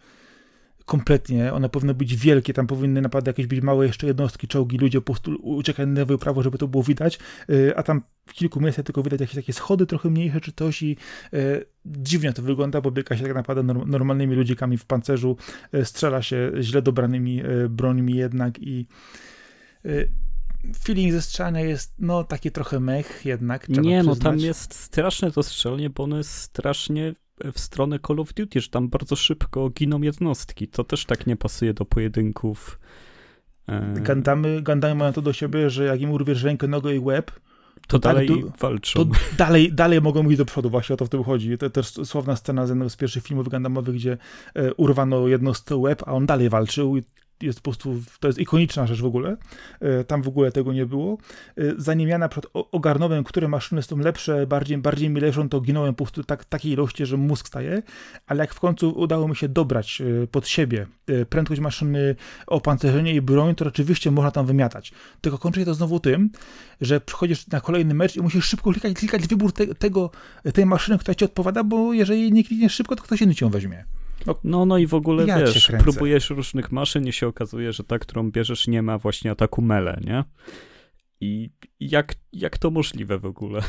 kompletnie, 0.86 1.52
one 1.52 1.68
powinny 1.68 1.94
być 1.94 2.16
wielkie, 2.16 2.52
tam 2.52 2.66
powinny 2.66 3.00
naprawdę 3.00 3.28
jakieś 3.28 3.46
być 3.46 3.60
małe 3.60 3.86
jeszcze 3.86 4.06
jednostki, 4.06 4.48
czołgi, 4.48 4.78
ludzie 4.78 5.00
po 5.00 5.12
prostu 5.12 5.36
uciekają 5.42 5.88
na 5.88 6.00
lewo 6.00 6.14
i 6.14 6.18
prawo, 6.18 6.42
żeby 6.42 6.58
to 6.58 6.68
było 6.68 6.82
widać, 6.82 7.18
y, 7.50 7.76
a 7.76 7.82
tam 7.82 8.02
w 8.26 8.32
kilku 8.32 8.60
miejscach 8.60 8.84
tylko 8.84 9.02
widać 9.02 9.20
jakieś 9.20 9.34
takie 9.36 9.52
schody 9.52 9.86
trochę 9.86 10.10
mniejsze 10.10 10.40
czy 10.40 10.52
coś 10.52 10.82
i 10.82 10.96
y, 11.34 11.64
dziwnie 11.86 12.32
to 12.32 12.42
wygląda, 12.42 12.80
bo 12.80 12.90
biega 12.90 13.16
się 13.16 13.22
tak 13.22 13.34
naprawdę 13.34 13.62
normalnymi 13.86 14.34
ludzikami 14.34 14.78
w 14.78 14.84
pancerzu, 14.84 15.36
y, 15.74 15.84
strzela 15.84 16.22
się 16.22 16.52
źle 16.60 16.82
dobranymi 16.82 17.42
brońmi 17.68 18.14
jednak 18.14 18.58
i 18.58 18.86
feeling 20.78 21.12
ze 21.12 21.22
strzelania 21.22 21.60
jest, 21.60 21.94
no, 21.98 22.24
taki 22.24 22.50
trochę 22.50 22.80
mech 22.80 23.22
jednak. 23.24 23.68
Nie, 23.68 24.02
no 24.02 24.16
tam 24.16 24.38
jest 24.38 24.74
straszne 24.74 25.30
to 25.30 25.42
strzelanie, 25.42 25.90
bo 25.90 26.04
ono 26.04 26.16
jest 26.16 26.30
strasznie 26.30 27.14
w 27.52 27.60
stronę 27.60 27.98
Call 28.06 28.20
of 28.20 28.32
Duty, 28.32 28.60
że 28.60 28.68
tam 28.68 28.88
bardzo 28.88 29.16
szybko 29.16 29.70
giną 29.70 30.02
jednostki. 30.02 30.68
To 30.68 30.84
też 30.84 31.04
tak 31.04 31.26
nie 31.26 31.36
pasuje 31.36 31.74
do 31.74 31.84
pojedynków. 31.84 32.78
E, 33.68 33.94
Gandamy, 34.00 34.62
Gandamy 34.62 34.94
mają 34.94 35.12
to 35.12 35.22
do 35.22 35.32
siebie, 35.32 35.70
że 35.70 35.84
jak 35.84 36.00
im 36.00 36.10
urwiesz 36.10 36.42
rękę, 36.42 36.68
nogę 36.68 36.94
i 36.94 36.98
łeb, 36.98 37.30
to, 37.86 37.98
to 37.98 37.98
dalej 37.98 38.28
tak, 38.28 38.58
walczą. 38.58 39.04
To 39.04 39.10
dalej, 39.38 39.72
dalej 39.72 40.00
mogą 40.00 40.28
iść 40.28 40.38
do 40.38 40.44
przodu, 40.44 40.70
właśnie 40.70 40.94
o 40.94 40.96
to 40.96 41.06
w 41.06 41.08
tym 41.08 41.24
chodzi. 41.24 41.58
To 41.58 41.70
też 41.70 41.86
sławna 41.86 42.36
scena 42.36 42.66
z 42.66 42.68
jednego 42.68 42.90
z 42.90 42.96
pierwszych 42.96 43.22
filmów 43.22 43.48
Gandamowych, 43.48 43.94
gdzie 43.94 44.18
e, 44.54 44.74
urwano 44.74 45.28
jednostce 45.28 45.76
łeb, 45.76 46.02
a 46.06 46.12
on 46.12 46.26
dalej 46.26 46.48
walczył 46.48 46.96
i 46.96 47.02
jest 47.42 47.60
po 47.60 47.62
prostu, 47.62 48.02
to 48.20 48.28
jest 48.28 48.38
ikoniczna 48.38 48.86
rzecz 48.86 49.00
w 49.00 49.06
ogóle. 49.06 49.36
E, 49.80 50.04
tam 50.04 50.22
w 50.22 50.28
ogóle 50.28 50.52
tego 50.52 50.72
nie 50.72 50.86
było. 50.86 51.18
E, 51.56 51.62
zanim 51.78 52.08
ja 52.08 52.18
na 52.18 52.28
przykład 52.28 52.52
ogarnąłem, 52.72 53.24
które 53.24 53.48
maszyny 53.48 53.82
są 53.82 53.98
lepsze, 53.98 54.46
bardziej, 54.46 54.78
bardziej 54.78 55.10
mi 55.10 55.20
leżą, 55.20 55.48
to 55.48 55.60
ginąłem 55.60 55.94
po 55.94 56.04
prostu 56.04 56.24
tak, 56.24 56.44
takiej 56.44 56.72
ilości, 56.72 57.06
że 57.06 57.16
mózg 57.16 57.48
staje, 57.48 57.82
ale 58.26 58.40
jak 58.40 58.54
w 58.54 58.60
końcu 58.60 58.90
udało 58.90 59.28
mi 59.28 59.36
się 59.36 59.48
dobrać 59.48 60.00
e, 60.00 60.26
pod 60.26 60.48
siebie 60.48 60.86
prędkość 61.28 61.60
maszyny, 61.60 62.16
opancerzenie 62.46 63.14
i 63.14 63.20
broń, 63.20 63.54
to 63.54 63.64
rzeczywiście 63.64 64.10
można 64.10 64.30
tam 64.30 64.46
wymiatać. 64.46 64.92
Tylko 65.20 65.38
kończy 65.38 65.60
się 65.60 65.66
to 65.66 65.74
znowu 65.74 66.00
tym, 66.00 66.30
że 66.80 67.00
przychodzisz 67.00 67.46
na 67.46 67.60
kolejny 67.60 67.94
mecz 67.94 68.16
i 68.16 68.20
musisz 68.20 68.44
szybko 68.44 68.72
klikać, 68.72 68.94
klikać 68.94 69.28
wybór 69.28 69.52
te, 69.52 69.66
tego, 69.66 70.10
tej 70.54 70.66
maszyny, 70.66 70.98
która 70.98 71.14
ci 71.14 71.24
odpowiada, 71.24 71.64
bo 71.64 71.92
jeżeli 71.92 72.32
nie 72.32 72.44
klikniesz 72.44 72.74
szybko, 72.74 72.96
to 72.96 73.02
ktoś 73.02 73.22
inny 73.22 73.34
cię 73.34 73.50
weźmie. 73.50 73.84
No, 74.26 74.34
no, 74.44 74.66
no 74.66 74.78
i 74.78 74.86
w 74.86 74.94
ogóle 74.94 75.26
ja 75.26 75.38
wiesz, 75.38 75.72
próbujesz 75.78 76.30
różnych 76.30 76.72
maszyn 76.72 77.06
i 77.06 77.12
się 77.12 77.26
okazuje, 77.26 77.72
że 77.72 77.84
ta, 77.84 77.98
którą 77.98 78.30
bierzesz, 78.30 78.68
nie 78.68 78.82
ma 78.82 78.98
właśnie 78.98 79.30
ataku 79.30 79.62
mele, 79.62 80.00
nie? 80.04 80.24
I 81.20 81.50
jak, 81.80 82.14
jak 82.32 82.58
to 82.58 82.70
możliwe 82.70 83.18
w 83.18 83.26
ogóle? 83.26 83.60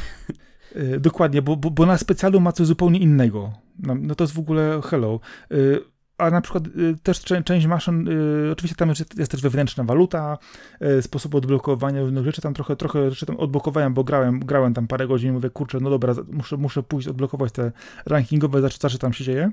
Yy, 0.76 1.00
dokładnie, 1.10 1.42
bo, 1.42 1.56
bo, 1.56 1.72
bo, 1.72 1.86
na 1.86 1.98
specjalu 1.98 2.40
ma 2.40 2.52
coś 2.52 2.68
zupełnie 2.68 3.00
innego. 3.00 3.54
No, 3.80 3.96
no 3.96 4.16
to 4.16 4.24
jest 4.24 4.34
w 4.34 4.40
ogóle 4.40 4.82
hello. 4.84 5.20
Yy, 5.52 5.82
a 6.18 6.30
na 6.30 6.42
przykład 6.42 6.68
y, 6.68 6.96
też 7.04 7.22
część 7.22 7.68
maszyn, 7.68 8.08
y, 8.08 8.52
oczywiście 8.52 8.76
tam 8.76 8.90
jest, 8.90 9.18
jest, 9.18 9.32
też 9.32 9.42
wewnętrzna 9.42 9.84
waluta, 9.84 10.38
y, 10.82 11.02
sposób 11.02 11.36
odblokowania 11.36 12.02
różnych 12.02 12.26
rzeczy, 12.26 12.42
tam 12.42 12.54
trochę, 12.54 12.76
trochę 12.76 13.10
rzeczy 13.10 13.26
tam 13.26 13.38
odblokowałem, 13.38 13.94
bo 13.94 14.04
grałem, 14.04 14.40
grałem 14.40 14.74
tam 14.74 14.88
parę 14.88 15.08
godzin 15.08 15.30
i 15.30 15.34
mówię, 15.34 15.50
kurczę, 15.50 15.80
no 15.80 15.90
dobra, 15.90 16.14
muszę, 16.32 16.58
muszę 16.58 16.84
pójść 16.84 17.08
odblokować 17.08 17.52
te 17.52 17.72
rankingowe, 18.06 18.62
zobaczyć, 18.62 18.82
co 18.82 18.98
tam 18.98 19.14
się 19.14 19.24
dzieje. 19.24 19.52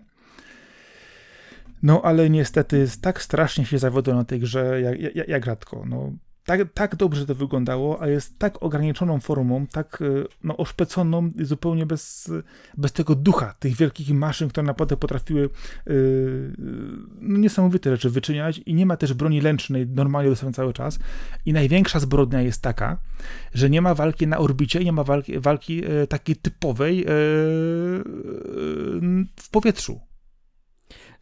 No 1.85 2.03
ale 2.03 2.31
niestety 2.31 2.87
tak 3.01 3.23
strasznie 3.23 3.67
się 3.67 3.79
zawiodłem 3.79 4.17
na 4.17 4.25
tej 4.25 4.41
grze, 4.41 4.81
jak, 4.81 5.15
jak, 5.17 5.29
jak 5.29 5.45
rzadko. 5.45 5.85
No, 5.87 6.13
tak, 6.45 6.61
tak 6.75 6.97
dobrze 6.97 7.27
to 7.27 7.35
wyglądało, 7.35 8.03
a 8.03 8.09
jest 8.09 8.39
tak 8.39 8.63
ograniczoną 8.63 9.21
formą, 9.21 9.67
tak 9.67 10.01
y, 10.01 10.25
no, 10.45 10.57
oszpeconą, 10.57 11.31
zupełnie 11.41 11.87
bez, 11.87 12.33
bez 12.77 12.93
tego 12.93 13.15
ducha 13.15 13.55
tych 13.59 13.77
wielkich 13.77 14.11
maszyn, 14.11 14.49
które 14.49 14.67
naprawdę 14.67 14.97
potrafiły 14.97 15.51
yy, 15.87 16.53
no, 17.21 17.39
niesamowite 17.39 17.91
rzeczy 17.91 18.11
wyczyniać 18.11 18.59
i 18.59 18.75
nie 18.75 18.87
ma 18.87 18.97
też 18.97 19.15
broni 19.15 19.41
lęcznej 19.41 19.87
normalnie 19.87 20.31
dostępnej 20.31 20.55
cały 20.55 20.73
czas. 20.73 20.99
I 21.47 21.53
największa 21.53 22.01
zbrodnia 22.01 22.43
jest 22.43 22.63
taka, 22.63 22.99
że 23.55 23.71
nie 23.71 23.83
ma 23.83 23.95
walki 23.95 24.27
na 24.27 24.39
orbicie, 24.39 24.85
nie 24.85 24.93
ma 24.93 25.05
walki, 25.05 25.41
walki 25.41 25.77
yy, 25.77 26.07
takiej 26.07 26.37
typowej 26.37 27.05
w 29.37 29.51
powietrzu. 29.51 30.01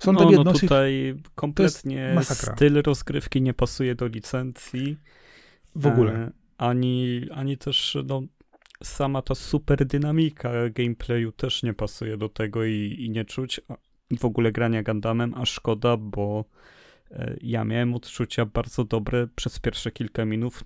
Są 0.03 0.13
no, 0.13 0.31
no 0.45 0.53
tutaj 0.53 1.15
kompletnie 1.35 2.17
styl 2.23 2.83
rozgrywki 2.83 3.43
nie 3.43 3.55
pasuje 3.55 3.95
do 3.95 4.07
licencji. 4.07 4.97
W 5.77 5.87
ogóle. 5.87 6.13
E, 6.13 6.31
ani, 6.59 7.21
ani 7.31 7.59
też 7.59 7.97
no, 8.05 8.23
sama 8.83 9.23
ta 9.23 9.35
super 9.35 9.87
dynamika 9.87 10.51
gameplayu 10.71 11.33
też 11.33 11.63
nie 11.63 11.75
pasuje 11.75 12.17
do 12.17 12.29
tego 12.29 12.65
i, 12.65 12.97
i 12.99 13.11
nie 13.11 13.25
czuć 13.25 13.61
w 14.19 14.25
ogóle 14.25 14.53
grania 14.53 14.83
Gundamem, 14.83 15.35
a 15.35 15.47
szkoda, 15.47 15.97
bo 15.97 16.45
e, 17.11 17.37
ja 17.41 17.65
miałem 17.65 17.95
odczucia 17.95 18.47
bardzo 18.47 18.85
dobre 18.85 19.29
przez 19.37 19.59
pierwsze 19.59 19.91
kilka 19.91 20.25
minut, 20.25 20.65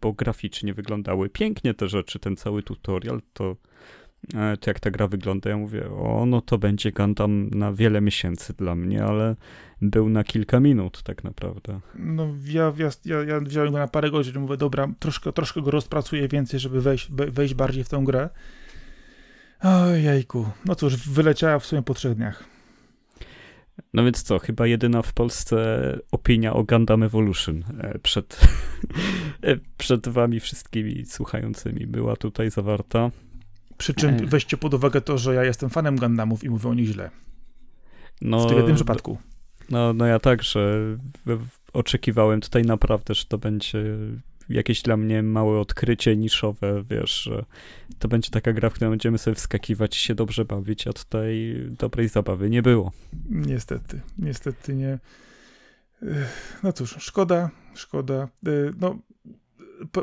bo 0.00 0.12
graficznie 0.12 0.74
wyglądały 0.74 1.28
pięknie 1.28 1.74
te 1.74 1.88
rzeczy, 1.88 2.18
ten 2.18 2.36
cały 2.36 2.62
tutorial, 2.62 3.22
to, 3.32 3.56
to 4.60 4.70
jak 4.70 4.80
ta 4.80 4.90
gra 4.90 5.06
wygląda, 5.06 5.50
ja 5.50 5.56
mówię, 5.56 5.90
o, 5.90 6.26
no 6.26 6.40
to 6.40 6.58
będzie 6.58 6.92
Gundam 6.92 7.50
na 7.50 7.72
wiele 7.72 8.00
miesięcy 8.00 8.52
dla 8.52 8.74
mnie, 8.74 9.04
ale 9.04 9.36
był 9.82 10.08
na 10.08 10.24
kilka 10.24 10.60
minut 10.60 11.02
tak 11.02 11.24
naprawdę. 11.24 11.80
No 11.94 12.26
ja, 12.44 12.72
ja, 13.04 13.24
ja 13.24 13.40
wziąłem 13.40 13.72
go 13.72 13.78
na 13.78 13.88
parę 13.88 14.10
godzin, 14.10 14.40
mówię, 14.40 14.56
dobra, 14.56 14.88
troszkę, 14.98 15.32
troszkę 15.32 15.62
go 15.62 15.70
rozpracuję 15.70 16.28
więcej, 16.28 16.60
żeby 16.60 16.80
wejść, 16.80 17.10
wejść 17.10 17.54
bardziej 17.54 17.84
w 17.84 17.88
tę 17.88 18.02
grę. 18.04 18.28
Ojejku, 19.60 20.46
no 20.64 20.74
cóż, 20.74 20.96
wyleciała 20.96 21.58
w 21.58 21.66
sumie 21.66 21.82
po 21.82 21.94
trzech 21.94 22.14
dniach. 22.14 22.44
No 23.94 24.04
więc 24.04 24.22
co, 24.22 24.38
chyba 24.38 24.66
jedyna 24.66 25.02
w 25.02 25.12
Polsce 25.12 25.98
opinia 26.12 26.52
o 26.52 26.64
Gundam 26.64 27.02
Evolution 27.02 27.64
e, 27.80 27.98
przed, 27.98 28.40
e, 29.42 29.56
przed 29.78 30.08
wami 30.08 30.40
wszystkimi 30.40 31.04
słuchającymi 31.06 31.86
była 31.86 32.16
tutaj 32.16 32.50
zawarta. 32.50 33.10
Przy 33.80 33.94
czym 33.94 34.26
weźcie 34.26 34.56
pod 34.56 34.74
uwagę 34.74 35.00
to, 35.00 35.18
że 35.18 35.34
ja 35.34 35.44
jestem 35.44 35.70
fanem 35.70 35.96
Gundamów 35.96 36.44
i 36.44 36.50
mówię 36.50 36.68
o 36.68 36.74
nich 36.74 36.86
źle. 36.86 37.10
No, 38.20 38.44
w 38.44 38.48
tym 38.48 38.56
jednym 38.56 38.76
przypadku. 38.76 39.18
No, 39.70 39.92
no 39.92 40.06
ja 40.06 40.18
także 40.18 40.80
oczekiwałem 41.72 42.40
tutaj 42.40 42.62
naprawdę, 42.62 43.14
że 43.14 43.24
to 43.24 43.38
będzie 43.38 43.84
jakieś 44.48 44.82
dla 44.82 44.96
mnie 44.96 45.22
małe 45.22 45.58
odkrycie 45.58 46.16
niszowe, 46.16 46.84
wiesz, 46.90 47.22
że 47.22 47.44
to 47.98 48.08
będzie 48.08 48.30
taka 48.30 48.52
gra, 48.52 48.70
w 48.70 48.72
której 48.72 48.90
będziemy 48.90 49.18
sobie 49.18 49.34
wskakiwać 49.34 49.96
i 49.96 50.00
się 50.00 50.14
dobrze 50.14 50.44
bawić, 50.44 50.86
a 50.86 50.92
tutaj 50.92 51.56
dobrej 51.78 52.08
zabawy 52.08 52.50
nie 52.50 52.62
było. 52.62 52.92
Niestety, 53.30 54.00
niestety 54.18 54.74
nie. 54.74 54.98
No 56.62 56.72
cóż, 56.72 56.96
szkoda, 56.98 57.50
szkoda. 57.74 58.28
No, 58.80 58.98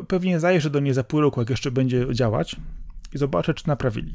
pewnie 0.08 0.40
zajrzę 0.40 0.70
do 0.70 0.80
niej 0.80 0.94
za 0.94 1.04
pół 1.04 1.20
roku, 1.20 1.40
jak 1.40 1.50
jeszcze 1.50 1.70
będzie 1.70 2.06
działać 2.14 2.56
i 3.14 3.18
zobaczę, 3.18 3.54
czy 3.54 3.68
naprawili. 3.68 4.14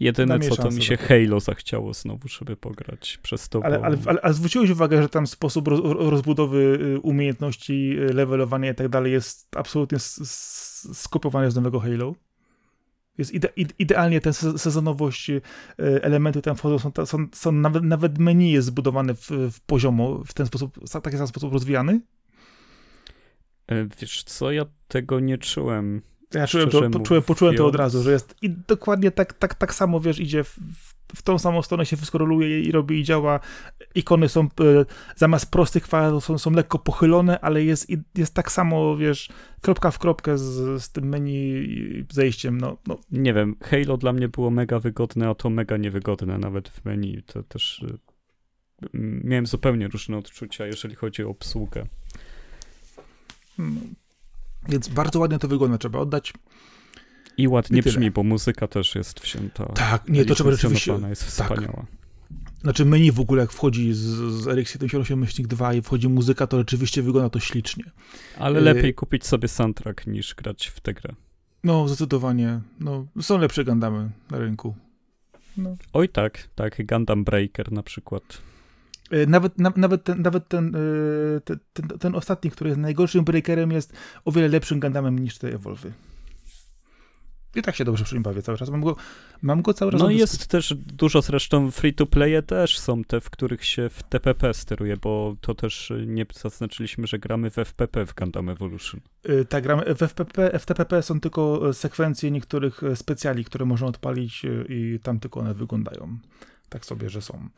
Jedyne 0.00 0.40
co, 0.40 0.56
to 0.56 0.70
mi 0.70 0.82
się 0.82 0.96
Halo 0.96 1.40
zachciało 1.40 1.94
znowu, 1.94 2.28
żeby 2.28 2.56
pograć 2.56 3.18
przez 3.22 3.48
to. 3.48 3.64
Ale, 3.64 3.80
ale, 3.82 3.98
ale, 4.06 4.20
ale 4.20 4.34
zwróciłeś 4.34 4.70
uwagę, 4.70 5.02
że 5.02 5.08
tam 5.08 5.26
sposób 5.26 5.68
roz, 5.68 5.80
rozbudowy 5.82 6.78
y, 6.96 7.00
umiejętności, 7.00 7.98
y, 7.98 8.12
levelowania 8.12 8.70
i 8.70 8.74
tak 8.74 8.88
dalej 8.88 9.12
jest 9.12 9.56
absolutnie 9.56 9.98
skopiowany 10.92 11.50
z 11.50 11.56
nowego 11.56 11.80
Halo? 11.80 12.14
Jest 13.18 13.34
ide, 13.34 13.48
idealnie 13.78 14.20
ta 14.20 14.32
sezonowość, 14.32 15.30
y, 15.30 15.42
elementy 15.78 16.42
tam 16.42 16.56
wchodzą, 16.56 16.78
są, 16.78 17.06
są, 17.06 17.26
są 17.32 17.52
nawet, 17.52 17.84
nawet 17.84 18.18
menu 18.18 18.52
jest 18.52 18.66
zbudowane 18.66 19.14
w, 19.14 19.30
w 19.30 19.60
poziomo, 19.60 20.22
w 20.26 20.34
ten 20.34 20.46
sposób, 20.46 20.78
w 20.88 21.00
taki 21.02 21.16
sam 21.16 21.26
sposób 21.26 21.52
rozwijany? 21.52 22.00
E, 23.66 23.86
wiesz 24.00 24.22
co, 24.22 24.52
ja 24.52 24.64
tego 24.88 25.20
nie 25.20 25.38
czułem. 25.38 26.02
Ja 26.34 26.46
czułem 26.46 26.70
to, 26.70 26.90
poczułem, 26.90 27.22
poczułem 27.22 27.56
to 27.56 27.66
od 27.66 27.74
razu, 27.74 28.02
że 28.02 28.12
jest 28.12 28.34
i 28.42 28.50
dokładnie 28.50 29.10
tak, 29.10 29.32
tak, 29.32 29.54
tak 29.54 29.74
samo, 29.74 30.00
wiesz, 30.00 30.20
idzie 30.20 30.44
w, 30.44 30.58
w 31.14 31.22
tą 31.22 31.38
samą 31.38 31.62
stronę 31.62 31.86
się 31.86 31.96
wszystko 31.96 32.18
roluje 32.18 32.60
i 32.60 32.72
robi 32.72 33.00
i 33.00 33.04
działa. 33.04 33.40
Ikony 33.94 34.28
są 34.28 34.40
e, 34.40 34.46
zamiast 35.16 35.50
prostych 35.50 35.82
kwadratów 35.82 36.24
są, 36.24 36.38
są 36.38 36.50
lekko 36.50 36.78
pochylone, 36.78 37.40
ale 37.40 37.64
jest, 37.64 37.86
jest 38.14 38.34
tak 38.34 38.52
samo, 38.52 38.96
wiesz, 38.96 39.28
kropka 39.60 39.90
w 39.90 39.98
kropkę 39.98 40.38
z, 40.38 40.82
z 40.82 40.92
tym 40.92 41.08
menu 41.08 41.68
zejściem. 42.10 42.58
No, 42.58 42.76
no. 42.86 42.98
Nie 43.10 43.34
wiem, 43.34 43.56
Halo 43.62 43.96
dla 43.96 44.12
mnie 44.12 44.28
było 44.28 44.50
mega 44.50 44.80
wygodne, 44.80 45.28
a 45.28 45.34
to 45.34 45.50
mega 45.50 45.76
niewygodne 45.76 46.38
nawet 46.38 46.68
w 46.68 46.84
menu. 46.84 47.22
To 47.22 47.42
też 47.42 47.84
e, 47.88 48.88
miałem 49.24 49.46
zupełnie 49.46 49.88
różne 49.88 50.16
odczucia, 50.16 50.66
jeżeli 50.66 50.94
chodzi 50.94 51.24
o 51.24 51.28
obsługę. 51.28 51.86
Hmm. 53.56 53.94
Więc 54.68 54.88
bardzo 54.88 55.18
ładnie 55.18 55.38
to 55.38 55.48
wygląda, 55.48 55.78
trzeba 55.78 55.98
oddać. 55.98 56.32
I 57.36 57.48
ładnie 57.48 57.82
brzmi, 57.82 58.10
bo 58.10 58.22
muzyka 58.22 58.68
też 58.68 58.94
jest 58.94 59.20
wzięta. 59.20 59.66
Tak, 59.66 60.08
nie, 60.08 60.24
to 60.24 60.34
trzeba 60.34 60.50
rzeczywiście... 60.50 60.92
jest 61.08 61.36
tak. 61.38 61.48
wspaniała. 61.48 61.86
Znaczy 62.62 62.84
menu 62.84 63.12
w 63.12 63.20
ogóle 63.20 63.40
jak 63.40 63.52
wchodzi 63.52 63.92
z, 63.92 63.98
z 63.98 64.46
RX78 64.46 65.46
2 65.46 65.74
i 65.74 65.82
wchodzi 65.82 66.08
muzyka, 66.08 66.46
to 66.46 66.58
rzeczywiście 66.58 67.02
wygląda 67.02 67.30
to 67.30 67.40
ślicznie. 67.40 67.84
Ale 68.38 68.60
y- 68.60 68.62
lepiej 68.62 68.94
kupić 68.94 69.26
sobie 69.26 69.48
soundtrack 69.48 70.06
niż 70.06 70.34
grać 70.34 70.66
w 70.66 70.80
tę 70.80 70.94
grę. 70.94 71.14
No, 71.64 71.88
zdecydowanie. 71.88 72.60
No, 72.80 73.06
są 73.20 73.38
lepsze 73.38 73.64
Gundamy 73.64 74.10
na 74.30 74.38
rynku. 74.38 74.74
No. 75.56 75.76
Oj 75.92 76.08
tak, 76.08 76.48
tak, 76.54 76.86
Gundam 76.86 77.24
Breaker 77.24 77.72
na 77.72 77.82
przykład. 77.82 78.22
E, 79.10 79.26
nawet, 79.26 79.58
na, 79.58 79.72
nawet, 79.76 80.04
ten, 80.04 80.22
nawet 80.22 80.48
ten, 80.48 80.76
e, 80.76 81.40
ten, 81.40 81.58
ten, 81.72 81.98
ten, 81.98 82.14
ostatni, 82.14 82.50
który 82.50 82.70
jest 82.70 82.80
najgorszym 82.80 83.24
breakerem, 83.24 83.72
jest 83.72 83.92
o 84.24 84.32
wiele 84.32 84.48
lepszym 84.48 84.80
Gundamem 84.80 85.18
niż 85.18 85.38
te 85.38 85.48
Evolvy. 85.48 85.92
I 87.56 87.62
tak 87.62 87.76
się 87.76 87.84
dobrze 87.84 88.04
przy 88.04 88.14
nim 88.14 88.22
bawię 88.22 88.42
cały 88.42 88.58
czas. 88.58 88.70
Mam 88.70 88.80
go, 88.80 88.96
mam 89.42 89.62
go 89.62 89.74
cały 89.74 89.92
czas. 89.92 90.00
No 90.00 90.10
jest 90.10 90.46
też 90.46 90.74
dużo 90.76 91.22
zresztą 91.22 91.70
free-to-playe 91.70 92.42
też 92.42 92.78
są 92.78 93.04
te, 93.04 93.20
w 93.20 93.30
których 93.30 93.64
się 93.64 93.88
w 93.88 94.02
TPP 94.02 94.54
steruje, 94.54 94.96
bo 94.96 95.36
to 95.40 95.54
też 95.54 95.92
nie 96.06 96.26
zaznaczyliśmy, 96.32 97.06
że 97.06 97.18
gramy 97.18 97.50
w 97.50 97.58
FPP 97.58 98.06
w 98.06 98.14
Gundam 98.14 98.48
Evolution. 98.48 99.00
Yy, 99.28 99.44
tak, 99.44 99.62
gramy 99.62 99.94
w 99.94 100.02
FPP, 100.02 100.58
w 100.58 100.66
TPP 100.66 101.02
są 101.02 101.20
tylko 101.20 101.72
sekwencje 101.72 102.30
niektórych 102.30 102.80
specjali, 102.94 103.44
które 103.44 103.64
można 103.64 103.86
odpalić 103.86 104.42
i 104.68 104.98
tam 105.02 105.20
tylko 105.20 105.40
one 105.40 105.54
wyglądają 105.54 106.18
tak 106.74 106.84
sobie, 106.84 107.10
że 107.10 107.22
są. 107.22 107.48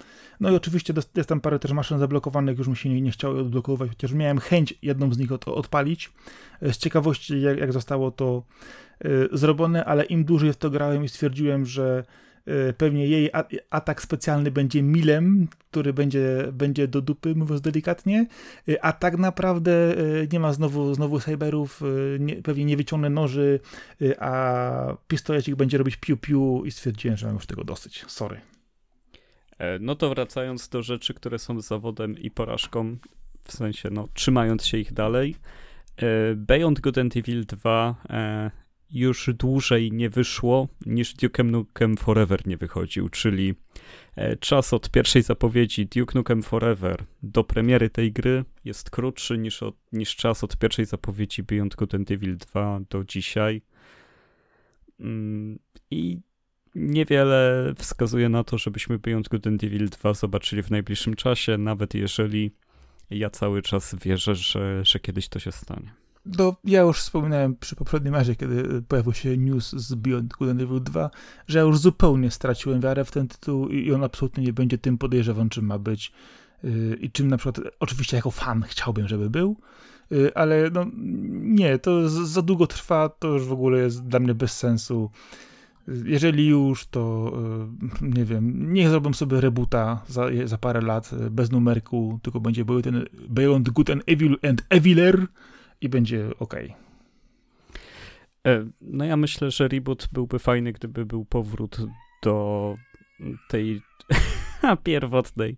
No 0.40 0.50
i 0.50 0.54
oczywiście 0.54 0.94
jest 1.16 1.28
tam 1.28 1.40
parę 1.40 1.58
też 1.58 1.72
maszyn 1.72 1.98
zablokowanych, 1.98 2.58
już 2.58 2.68
mi 2.68 2.76
się 2.76 2.88
nie, 2.88 3.00
nie 3.00 3.10
chciało 3.10 3.40
odblokować, 3.40 3.90
chociaż 3.90 4.12
miałem 4.12 4.38
chęć 4.38 4.74
jedną 4.82 5.12
z 5.14 5.18
nich 5.18 5.32
od, 5.32 5.48
odpalić. 5.48 6.12
E, 6.62 6.72
z 6.72 6.78
ciekawości, 6.78 7.40
jak, 7.40 7.58
jak 7.58 7.72
zostało 7.72 8.10
to 8.10 8.42
y, 9.04 9.28
zrobione, 9.32 9.84
ale 9.84 10.04
im 10.04 10.24
dłużej 10.24 10.52
w 10.52 10.56
to 10.56 10.70
grałem 10.70 11.04
i 11.04 11.08
stwierdziłem, 11.08 11.66
że 11.66 12.04
y, 12.48 12.72
pewnie 12.72 13.06
jej 13.06 13.30
a, 13.32 13.44
atak 13.70 14.02
specjalny 14.02 14.50
będzie 14.50 14.82
milem, 14.82 15.48
który 15.70 15.92
będzie, 15.92 16.48
będzie 16.52 16.88
do 16.88 17.00
dupy, 17.00 17.34
mówiąc 17.34 17.60
delikatnie, 17.60 18.26
y, 18.68 18.82
a 18.82 18.92
tak 18.92 19.18
naprawdę 19.18 19.96
nie 20.32 20.40
ma 20.40 20.52
znowu, 20.52 20.94
znowu 20.94 21.20
cyberów, 21.20 21.82
nie, 22.18 22.42
pewnie 22.42 22.64
nie 22.64 22.76
wyciągnę 22.76 23.10
noży, 23.10 23.60
a 24.18 24.96
pistolecik 25.08 25.54
będzie 25.54 25.78
robić 25.78 25.96
piu-piu 25.96 26.66
i 26.66 26.70
stwierdziłem, 26.70 27.16
że 27.16 27.26
mam 27.26 27.34
już 27.34 27.46
tego 27.46 27.64
dosyć. 27.64 28.04
Sorry. 28.08 28.55
E, 29.58 29.78
no 29.78 29.94
to 29.94 30.08
wracając 30.08 30.68
do 30.68 30.82
rzeczy, 30.82 31.14
które 31.14 31.38
są 31.38 31.60
zawodem 31.60 32.18
i 32.18 32.30
porażką, 32.30 32.96
w 33.44 33.52
sensie, 33.52 33.90
no, 33.90 34.08
trzymając 34.14 34.66
się 34.66 34.78
ich 34.78 34.92
dalej. 34.92 35.36
E, 35.96 36.34
Beyond 36.34 36.80
Good 36.80 36.98
and 36.98 37.16
Evil 37.16 37.46
2 37.46 37.94
e, 38.10 38.50
już 38.90 39.30
dłużej 39.34 39.92
nie 39.92 40.10
wyszło 40.10 40.68
niż 40.86 41.14
Duke 41.14 41.44
Nukem 41.44 41.96
Forever 41.96 42.46
nie 42.46 42.56
wychodził, 42.56 43.08
czyli 43.08 43.54
czas 44.40 44.72
od 44.72 44.90
pierwszej 44.90 45.22
zapowiedzi 45.22 45.86
Duke 45.86 46.18
Nukem 46.18 46.42
Forever 46.42 47.04
do 47.22 47.44
premiery 47.44 47.90
tej 47.90 48.12
gry 48.12 48.44
jest 48.64 48.90
krótszy 48.90 49.38
niż, 49.38 49.62
od, 49.62 49.76
niż 49.92 50.16
czas 50.16 50.44
od 50.44 50.56
pierwszej 50.56 50.84
zapowiedzi 50.84 51.42
Beyond 51.42 51.74
Good 51.74 51.94
and 51.94 52.10
Evil 52.10 52.36
2 52.36 52.80
do 52.90 53.04
dzisiaj. 53.04 53.62
Mm, 55.00 55.58
I 55.90 56.20
niewiele 56.76 57.72
wskazuje 57.78 58.28
na 58.28 58.44
to, 58.44 58.58
żebyśmy 58.58 58.98
Beyond 58.98 59.28
Good 59.28 59.46
and 59.46 59.64
Evil 59.64 59.88
2 59.88 60.14
zobaczyli 60.14 60.62
w 60.62 60.70
najbliższym 60.70 61.14
czasie, 61.14 61.58
nawet 61.58 61.94
jeżeli 61.94 62.50
ja 63.10 63.30
cały 63.30 63.62
czas 63.62 63.94
wierzę, 63.94 64.34
że, 64.34 64.84
że 64.84 65.00
kiedyś 65.00 65.28
to 65.28 65.38
się 65.38 65.52
stanie. 65.52 65.94
No, 66.38 66.56
ja 66.64 66.80
już 66.80 66.98
wspominałem 66.98 67.56
przy 67.56 67.76
poprzednim 67.76 68.14
razie, 68.14 68.36
kiedy 68.36 68.82
pojawił 68.82 69.12
się 69.12 69.36
news 69.36 69.72
z 69.72 69.94
Beyond 69.94 70.32
Good 70.32 70.50
and 70.50 70.60
Evil 70.60 70.82
2, 70.82 71.10
że 71.48 71.58
ja 71.58 71.64
już 71.64 71.78
zupełnie 71.78 72.30
straciłem 72.30 72.80
wiarę 72.80 73.04
w 73.04 73.10
ten 73.10 73.28
tytuł 73.28 73.68
i 73.68 73.92
on 73.92 74.04
absolutnie 74.04 74.44
nie 74.44 74.52
będzie 74.52 74.78
tym 74.78 74.98
podejrzewam, 74.98 75.48
czym 75.48 75.66
ma 75.66 75.78
być 75.78 76.12
yy, 76.62 76.98
i 77.00 77.10
czym 77.10 77.28
na 77.28 77.36
przykład, 77.36 77.74
oczywiście 77.80 78.16
jako 78.16 78.30
fan 78.30 78.62
chciałbym, 78.62 79.08
żeby 79.08 79.30
był, 79.30 79.56
yy, 80.10 80.34
ale 80.34 80.70
no 80.70 80.86
nie, 81.40 81.78
to 81.78 82.08
za 82.08 82.42
długo 82.42 82.66
trwa, 82.66 83.08
to 83.08 83.28
już 83.28 83.44
w 83.44 83.52
ogóle 83.52 83.78
jest 83.78 84.06
dla 84.06 84.20
mnie 84.20 84.34
bez 84.34 84.52
sensu. 84.52 85.10
Jeżeli 86.04 86.46
już, 86.46 86.86
to 86.86 87.32
e, 88.02 88.06
nie 88.06 88.24
wiem, 88.24 88.74
niech 88.74 88.88
zrobią 88.88 89.12
sobie 89.12 89.40
rebuta 89.40 90.02
za, 90.08 90.26
za 90.44 90.58
parę 90.58 90.80
lat 90.80 91.10
e, 91.12 91.30
bez 91.30 91.50
numerku, 91.50 92.20
tylko 92.22 92.40
będzie 92.40 92.64
ten 92.82 93.04
Beyond 93.28 93.70
Good 93.70 93.90
and 93.90 94.02
Evil 94.06 94.38
and 94.48 94.66
Eviler 94.68 95.26
i 95.80 95.88
będzie 95.88 96.30
ok. 96.38 96.54
E, 98.46 98.66
no 98.80 99.04
ja 99.04 99.16
myślę, 99.16 99.50
że 99.50 99.68
reboot 99.68 100.08
byłby 100.12 100.38
fajny, 100.38 100.72
gdyby 100.72 101.06
był 101.06 101.24
powrót 101.24 101.78
do 102.22 102.76
tej 103.48 103.82
pierwotnej, 104.84 105.56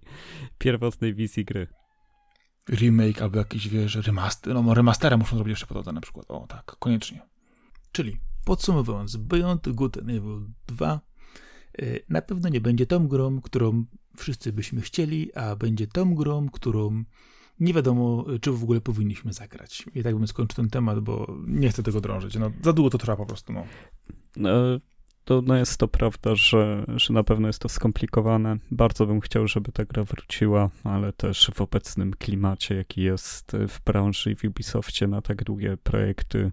pierwotnej 0.59 1.15
wizji 1.15 1.45
gry. 1.45 1.67
remake 2.71 3.23
albo 3.23 3.39
jakiś, 3.39 3.69
wiesz, 3.69 3.95
remaster, 3.95 4.55
no 4.55 4.75
remastera 4.75 5.17
muszą 5.17 5.37
zrobić 5.37 5.51
jeszcze 5.51 5.67
po 5.67 5.83
to 5.83 5.93
na 5.93 6.01
przykład. 6.01 6.27
O, 6.29 6.47
tak, 6.49 6.77
koniecznie. 6.79 7.23
Czyli 7.93 8.19
podsumowując, 8.49 9.17
Beyond 9.17 9.69
Good 9.69 9.99
and 9.99 10.09
Evil 10.09 10.41
2 10.67 11.01
y, 11.83 12.05
na 12.09 12.23
pewno 12.23 12.49
nie 12.49 12.61
będzie 12.61 12.87
tą 12.87 13.09
grą, 13.09 13.41
którą 13.41 13.85
wszyscy 14.17 14.53
byśmy 14.53 14.81
chcieli, 14.81 15.35
a 15.35 15.57
będzie 15.57 15.87
tą 15.87 16.15
grą, 16.15 16.49
którą 16.49 17.05
nie 17.61 17.75
wiadomo, 17.75 18.25
czy 18.41 18.53
w 18.53 18.63
ogóle 18.63 18.81
powinniśmy 18.81 19.33
zagrać. 19.33 19.85
I 19.95 20.03
tak 20.03 20.17
bym 20.17 20.27
skończył 20.27 20.57
ten 20.57 20.71
temat, 20.71 21.01
bo 21.01 21.37
nie 21.47 21.69
chcę 21.69 21.83
tego 21.83 22.01
drążyć. 22.01 22.35
No, 22.35 22.51
za 22.63 22.73
długo 22.73 22.91
to 22.91 22.99
trwa 22.99 23.17
po 23.17 23.27
prostu. 23.27 23.53
No. 23.53 23.65
no 24.37 24.51
to 25.25 25.43
no 25.47 25.57
jest 25.57 25.77
to 25.77 25.89
prawda, 25.89 26.35
że, 26.35 26.85
że 26.97 27.15
na 27.15 27.25
pewno 27.25 27.47
jest 27.47 27.59
to 27.59 27.69
skomplikowane. 27.69 28.59
Bardzo 28.71 29.07
bym 29.07 29.21
chciał, 29.21 29.49
żeby 29.49 29.73
ta 29.73 29.85
gra 29.85 30.05
wróciła, 30.05 30.71
ale 30.85 31.13
też 31.13 31.51
w 31.55 31.61
obecnym 31.61 32.15
klimacie, 32.19 32.75
jaki 32.75 33.03
jest 33.03 33.53
w 33.69 33.85
branży 33.85 34.33
i 34.33 34.37
w 34.37 34.45
Ubisoftie 34.45 35.07
na 35.07 35.23
tak 35.23 35.45
długie 35.45 35.77
projekty, 35.77 36.53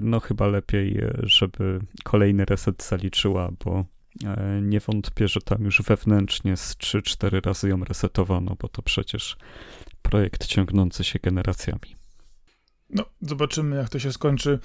no 0.00 0.20
chyba 0.20 0.46
lepiej, 0.46 1.00
żeby 1.22 1.80
kolejny 2.04 2.44
reset 2.44 2.82
zaliczyła, 2.82 3.50
bo 3.64 3.84
e, 4.24 4.60
nie 4.62 4.80
wątpię, 4.80 5.28
że 5.28 5.40
tam 5.40 5.64
już 5.64 5.82
wewnętrznie 5.82 6.56
z 6.56 6.76
3-4 6.76 7.46
razy 7.46 7.68
ją 7.68 7.84
resetowano, 7.84 8.56
bo 8.60 8.68
to 8.68 8.82
przecież 8.82 9.36
projekt 10.02 10.46
ciągnący 10.46 11.04
się 11.04 11.18
generacjami. 11.22 11.96
No, 12.90 13.04
zobaczymy, 13.20 13.76
jak 13.76 13.88
to 13.88 13.98
się 13.98 14.12
skończy. 14.12 14.58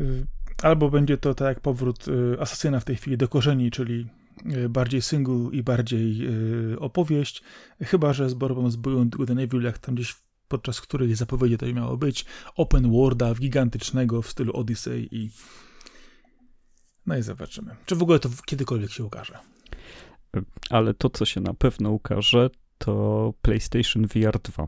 Y, 0.00 0.26
albo 0.62 0.90
będzie 0.90 1.18
to 1.18 1.34
tak 1.34 1.48
jak 1.48 1.60
powrót 1.60 2.08
y, 2.08 2.40
Asasyna 2.40 2.80
w 2.80 2.84
tej 2.84 2.96
chwili 2.96 3.16
do 3.16 3.28
korzeni, 3.28 3.70
czyli 3.70 4.06
y, 4.46 4.68
bardziej 4.68 5.02
single 5.02 5.48
i 5.52 5.62
bardziej 5.62 6.28
opowieść, 6.78 7.42
chyba 7.80 8.12
że 8.12 8.30
z 8.30 8.34
Borobą 8.34 8.70
z 8.70 8.76
Good 8.76 9.30
and 9.30 9.40
Evil, 9.40 9.62
jak 9.62 9.78
tam 9.78 9.94
gdzieś 9.94 10.14
podczas 10.48 10.80
których 10.80 11.16
zapowiedzi 11.16 11.58
to 11.58 11.66
miało 11.66 11.96
być, 11.96 12.24
open 12.56 12.92
worlda 12.92 13.34
gigantycznego 13.34 14.22
w 14.22 14.30
stylu 14.30 14.56
Odyssey 14.56 15.08
i 15.10 15.30
no 17.06 17.16
i 17.16 17.22
zobaczymy. 17.22 17.76
Czy 17.86 17.96
w 17.96 18.02
ogóle 18.02 18.18
to 18.18 18.28
kiedykolwiek 18.46 18.90
się 18.90 19.04
ukaże. 19.04 19.38
Ale 20.70 20.94
to, 20.94 21.10
co 21.10 21.24
się 21.24 21.40
na 21.40 21.54
pewno 21.54 21.90
ukaże, 21.90 22.50
to 22.78 23.34
PlayStation 23.42 24.06
VR 24.06 24.38
2. 24.42 24.66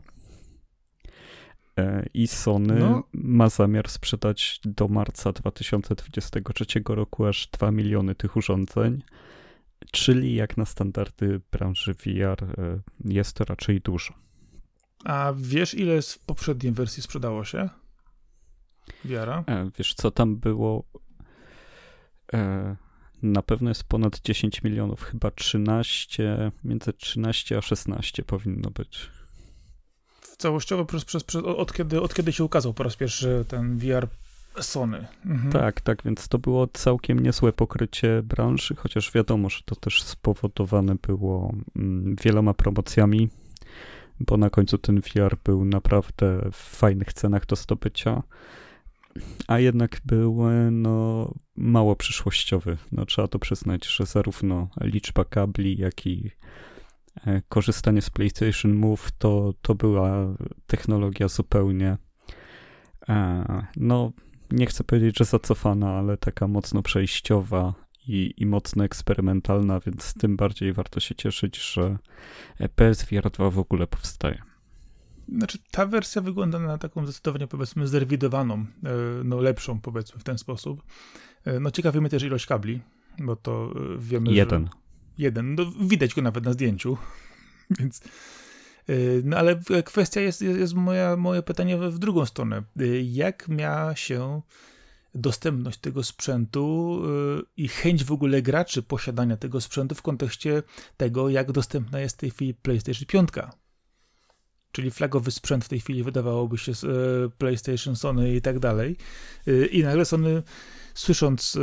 E, 1.77 2.05
I 2.13 2.27
Sony 2.27 2.79
no. 2.79 3.03
ma 3.13 3.49
zamiar 3.49 3.89
sprzedać 3.89 4.59
do 4.65 4.87
marca 4.87 5.33
2023 5.33 6.65
roku 6.85 7.25
aż 7.25 7.47
2 7.47 7.71
miliony 7.71 8.15
tych 8.15 8.37
urządzeń, 8.37 9.03
czyli 9.91 10.35
jak 10.35 10.57
na 10.57 10.65
standardy 10.65 11.41
branży 11.51 11.93
VR 11.93 12.43
e, 12.43 12.79
jest 13.05 13.33
to 13.35 13.45
raczej 13.45 13.81
dużo. 13.81 14.13
A 15.05 15.33
wiesz, 15.37 15.73
ile 15.73 16.01
w 16.01 16.19
poprzedniej 16.19 16.73
wersji 16.73 17.03
sprzedało 17.03 17.45
się? 17.45 17.69
VR-a? 19.05 19.43
E, 19.47 19.69
wiesz, 19.77 19.93
co 19.93 20.11
tam 20.11 20.35
było? 20.35 20.83
Na 23.21 23.41
pewno 23.41 23.69
jest 23.69 23.83
ponad 23.83 24.19
10 24.19 24.63
milionów, 24.63 25.03
chyba 25.03 25.31
13, 25.31 26.51
między 26.63 26.93
13 26.93 27.57
a 27.57 27.61
16 27.61 28.23
powinno 28.23 28.71
być. 28.71 29.09
Całościowo 30.37 30.85
przez, 30.85 31.05
przez, 31.05 31.23
przez, 31.23 31.43
od, 31.43 31.73
kiedy, 31.73 32.01
od 32.01 32.13
kiedy 32.13 32.33
się 32.33 32.43
ukazał 32.43 32.73
po 32.73 32.83
raz 32.83 32.95
pierwszy 32.95 33.45
ten 33.47 33.77
VR 33.77 34.07
Sony. 34.61 35.07
Mhm. 35.25 35.51
Tak, 35.51 35.81
tak, 35.81 36.03
więc 36.03 36.27
to 36.27 36.37
było 36.37 36.67
całkiem 36.67 37.19
niezłe 37.19 37.53
pokrycie 37.53 38.23
branży, 38.23 38.75
chociaż 38.75 39.11
wiadomo, 39.11 39.49
że 39.49 39.59
to 39.65 39.75
też 39.75 40.03
spowodowane 40.03 40.95
było 40.95 41.53
mm, 41.75 42.15
wieloma 42.23 42.53
promocjami, 42.53 43.29
bo 44.19 44.37
na 44.37 44.49
końcu 44.49 44.77
ten 44.77 45.01
VR 45.01 45.37
był 45.43 45.65
naprawdę 45.65 46.49
w 46.51 46.77
fajnych 46.77 47.13
cenach 47.13 47.45
do 47.45 47.55
zdobycia 47.55 48.23
a 49.47 49.59
jednak 49.59 50.01
był 50.05 50.39
no, 50.71 51.31
mało 51.55 51.95
przyszłościowy. 51.95 52.77
No, 52.91 53.05
trzeba 53.05 53.27
to 53.27 53.39
przyznać, 53.39 53.87
że 53.87 54.05
zarówno 54.05 54.69
liczba 54.81 55.25
kabli, 55.25 55.77
jak 55.77 56.05
i 56.05 56.31
e, 57.25 57.41
korzystanie 57.49 58.01
z 58.01 58.09
PlayStation 58.09 58.73
Move 58.73 59.11
to, 59.11 59.53
to 59.61 59.75
była 59.75 60.35
technologia 60.67 61.27
zupełnie 61.27 61.97
e, 63.09 63.45
no 63.75 64.11
nie 64.51 64.65
chcę 64.65 64.83
powiedzieć, 64.83 65.17
że 65.17 65.25
zacofana, 65.25 65.91
ale 65.91 66.17
taka 66.17 66.47
mocno 66.47 66.81
przejściowa 66.81 67.73
i, 68.09 68.33
i 68.37 68.45
mocno 68.45 68.83
eksperymentalna, 68.83 69.79
więc 69.79 70.13
tym 70.13 70.37
bardziej 70.37 70.73
warto 70.73 70.99
się 70.99 71.15
cieszyć, 71.15 71.73
że 71.73 71.97
PSVR 72.75 73.31
2 73.31 73.49
w 73.49 73.59
ogóle 73.59 73.87
powstaje. 73.87 74.41
Znaczy, 75.37 75.57
ta 75.71 75.85
wersja 75.85 76.21
wygląda 76.21 76.59
na 76.59 76.77
taką 76.77 77.05
zdecydowanie, 77.05 77.47
powiedzmy, 77.47 77.87
zrewidowaną, 77.87 78.55
e, 78.55 78.65
no 79.23 79.41
lepszą, 79.41 79.81
powiedzmy, 79.81 80.19
w 80.19 80.23
ten 80.23 80.37
sposób. 80.37 80.83
E, 81.45 81.59
no 81.59 81.71
ciekawi 81.71 82.01
mnie 82.01 82.09
też 82.09 82.23
ilość 82.23 82.45
kabli, 82.45 82.81
bo 83.19 83.35
to 83.35 83.73
e, 83.75 83.99
wiemy, 83.99 84.31
Jeden. 84.31 84.65
Że... 84.65 84.71
Jeden. 85.17 85.55
No, 85.55 85.65
widać 85.81 86.13
go 86.13 86.21
nawet 86.21 86.45
na 86.45 86.53
zdjęciu, 86.53 86.97
więc... 87.79 88.01
No 89.23 89.37
ale 89.37 89.59
kwestia 89.85 90.21
jest, 90.21 90.41
jest, 90.41 90.59
jest 90.59 90.73
moja, 90.73 91.15
moje 91.15 91.43
pytanie 91.43 91.77
w 91.77 91.99
drugą 91.99 92.25
stronę. 92.25 92.63
Jak 93.03 93.47
miała 93.47 93.95
się 93.95 94.41
dostępność 95.15 95.79
tego 95.79 96.03
sprzętu 96.03 97.01
i 97.57 97.67
chęć 97.67 98.03
w 98.03 98.11
ogóle 98.11 98.41
graczy 98.41 98.83
posiadania 98.83 99.37
tego 99.37 99.61
sprzętu 99.61 99.95
w 99.95 100.01
kontekście 100.01 100.63
tego, 100.97 101.29
jak 101.29 101.51
dostępna 101.51 101.99
jest 101.99 102.17
w 102.17 102.19
tej 102.19 102.29
chwili 102.29 102.53
PlayStation 102.53 103.05
5? 103.05 103.29
czyli 104.71 104.91
flagowy 104.91 105.31
sprzęt 105.31 105.65
w 105.65 105.69
tej 105.69 105.79
chwili 105.79 106.03
wydawałoby 106.03 106.57
się 106.57 106.71
e, 106.71 106.75
PlayStation, 107.37 107.95
Sony 107.95 108.35
i 108.35 108.41
tak 108.41 108.59
dalej. 108.59 108.95
E, 109.47 109.65
I 109.65 109.83
nagle 109.83 110.05
Sony 110.05 110.43
słysząc 110.93 111.57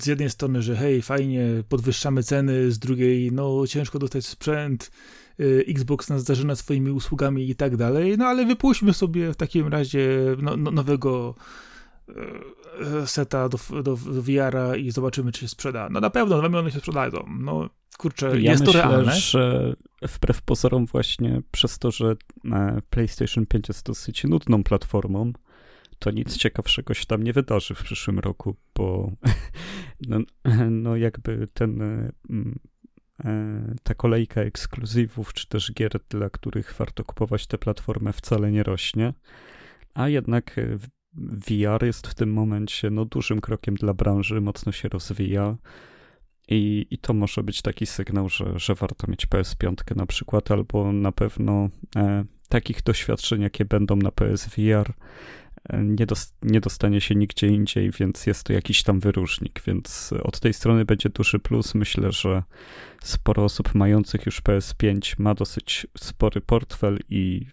z 0.00 0.06
jednej 0.06 0.30
strony, 0.30 0.62
że 0.62 0.76
hej, 0.76 1.02
fajnie, 1.02 1.46
podwyższamy 1.68 2.22
ceny, 2.22 2.72
z 2.72 2.78
drugiej, 2.78 3.32
no 3.32 3.66
ciężko 3.66 3.98
dostać 3.98 4.26
sprzęt, 4.26 4.90
Xbox 5.68 6.08
nas 6.08 6.24
zażyna 6.24 6.56
swoimi 6.56 6.90
usługami 6.90 7.50
i 7.50 7.54
tak 7.54 7.76
dalej, 7.76 8.18
no 8.18 8.26
ale 8.26 8.46
wypuśćmy 8.46 8.94
sobie 8.94 9.32
w 9.32 9.36
takim 9.36 9.68
razie 9.68 10.08
no, 10.42 10.56
no, 10.56 10.70
nowego 10.70 11.34
seta 13.06 13.48
do, 13.48 13.58
do, 13.70 13.96
do 13.96 14.22
VR-a 14.22 14.76
i 14.76 14.90
zobaczymy, 14.90 15.32
czy 15.32 15.40
się 15.40 15.48
sprzeda. 15.48 15.88
No 15.90 16.00
na 16.00 16.10
pewno, 16.10 16.38
2 16.38 16.48
miliony 16.48 16.70
się 16.70 16.78
sprzedają. 16.78 17.26
No 17.40 17.70
kurczę, 17.98 18.40
ja 18.40 18.50
jest 18.50 18.66
myślę, 18.66 18.82
to 18.82 18.88
realne. 18.88 19.12
że 19.12 19.74
wbrew 20.02 20.42
pozorom 20.42 20.86
właśnie 20.86 21.42
przez 21.50 21.78
to, 21.78 21.90
że 21.90 22.16
e, 22.52 22.82
PlayStation 22.90 23.46
5 23.46 23.68
jest 23.68 23.86
dosyć 23.86 24.24
nudną 24.24 24.62
platformą, 24.62 25.32
to 25.98 26.10
nic 26.10 26.36
ciekawszego 26.36 26.94
się 26.94 27.06
tam 27.06 27.22
nie 27.22 27.32
wydarzy 27.32 27.74
w 27.74 27.82
przyszłym 27.82 28.18
roku, 28.18 28.56
bo 28.74 29.12
no, 30.08 30.18
no 30.70 30.96
jakby 30.96 31.48
ten 31.54 31.82
e, 31.82 32.10
e, 33.24 33.74
ta 33.82 33.94
kolejka 33.94 34.40
ekskluzywów, 34.40 35.32
czy 35.32 35.48
też 35.48 35.72
gier, 35.72 36.00
dla 36.08 36.30
których 36.30 36.74
warto 36.78 37.04
kupować 37.04 37.46
tę 37.46 37.58
platformę 37.58 38.12
wcale 38.12 38.52
nie 38.52 38.62
rośnie, 38.62 39.14
a 39.94 40.08
jednak 40.08 40.56
VR 41.14 41.84
jest 41.84 42.06
w 42.06 42.14
tym 42.14 42.32
momencie 42.32 42.90
no, 42.90 43.04
dużym 43.04 43.40
krokiem 43.40 43.74
dla 43.74 43.94
branży, 43.94 44.40
mocno 44.40 44.72
się 44.72 44.88
rozwija. 44.88 45.56
I, 46.48 46.86
I 46.90 46.98
to 46.98 47.14
może 47.14 47.42
być 47.42 47.62
taki 47.62 47.86
sygnał, 47.86 48.28
że, 48.28 48.58
że 48.58 48.74
warto 48.74 49.06
mieć 49.10 49.26
PS5 49.26 49.96
na 49.96 50.06
przykład, 50.06 50.50
albo 50.50 50.92
na 50.92 51.12
pewno 51.12 51.68
e, 51.96 52.24
takich 52.48 52.82
doświadczeń, 52.82 53.42
jakie 53.42 53.64
będą 53.64 53.96
na 53.96 54.10
PSVR, 54.10 54.92
e, 55.68 55.82
nie, 55.82 56.06
dos, 56.06 56.34
nie 56.42 56.60
dostanie 56.60 57.00
się 57.00 57.14
nigdzie 57.14 57.46
indziej, 57.46 57.90
więc 57.90 58.26
jest 58.26 58.44
to 58.44 58.52
jakiś 58.52 58.82
tam 58.82 59.00
wyróżnik. 59.00 59.62
Więc 59.66 60.14
od 60.22 60.40
tej 60.40 60.54
strony 60.54 60.84
będzie 60.84 61.08
duży 61.08 61.38
plus. 61.38 61.74
Myślę, 61.74 62.12
że 62.12 62.42
sporo 63.02 63.44
osób 63.44 63.74
mających 63.74 64.26
już 64.26 64.42
PS5 64.42 65.14
ma 65.18 65.34
dosyć 65.34 65.86
spory 65.98 66.40
portfel 66.40 66.98
i 67.08 67.46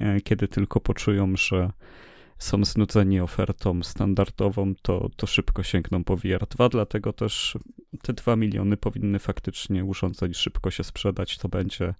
e, 0.00 0.20
kiedy 0.20 0.48
tylko 0.48 0.80
poczują, 0.80 1.36
że 1.36 1.70
są 2.38 2.64
znudzeni 2.64 3.20
ofertą 3.20 3.82
standardową, 3.82 4.74
to, 4.82 5.10
to 5.16 5.26
szybko 5.26 5.62
sięgną 5.62 6.04
po 6.04 6.16
VR2, 6.16 6.70
dlatego 6.70 7.12
też 7.12 7.58
te 8.02 8.12
2 8.12 8.36
miliony 8.36 8.76
powinny 8.76 9.18
faktycznie 9.18 9.84
urządzeń 9.84 10.34
szybko 10.34 10.70
się 10.70 10.84
sprzedać. 10.84 11.38
To 11.38 11.48
będzie 11.48 11.94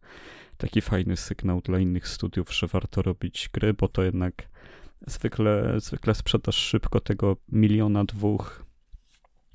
taki 0.57 0.81
fajny 0.81 1.17
sygnał 1.17 1.61
dla 1.61 1.79
innych 1.79 2.09
studiów, 2.09 2.55
że 2.55 2.67
warto 2.67 3.03
robić 3.03 3.51
gry, 3.53 3.75
bo 3.75 3.89
to 3.89 4.03
jednak 4.03 4.49
zwykle, 5.07 5.81
zwykle 5.81 6.15
sprzedaż 6.15 6.57
szybko 6.57 7.01
tego 7.01 7.37
miliona, 7.49 8.05
dwóch 8.05 8.65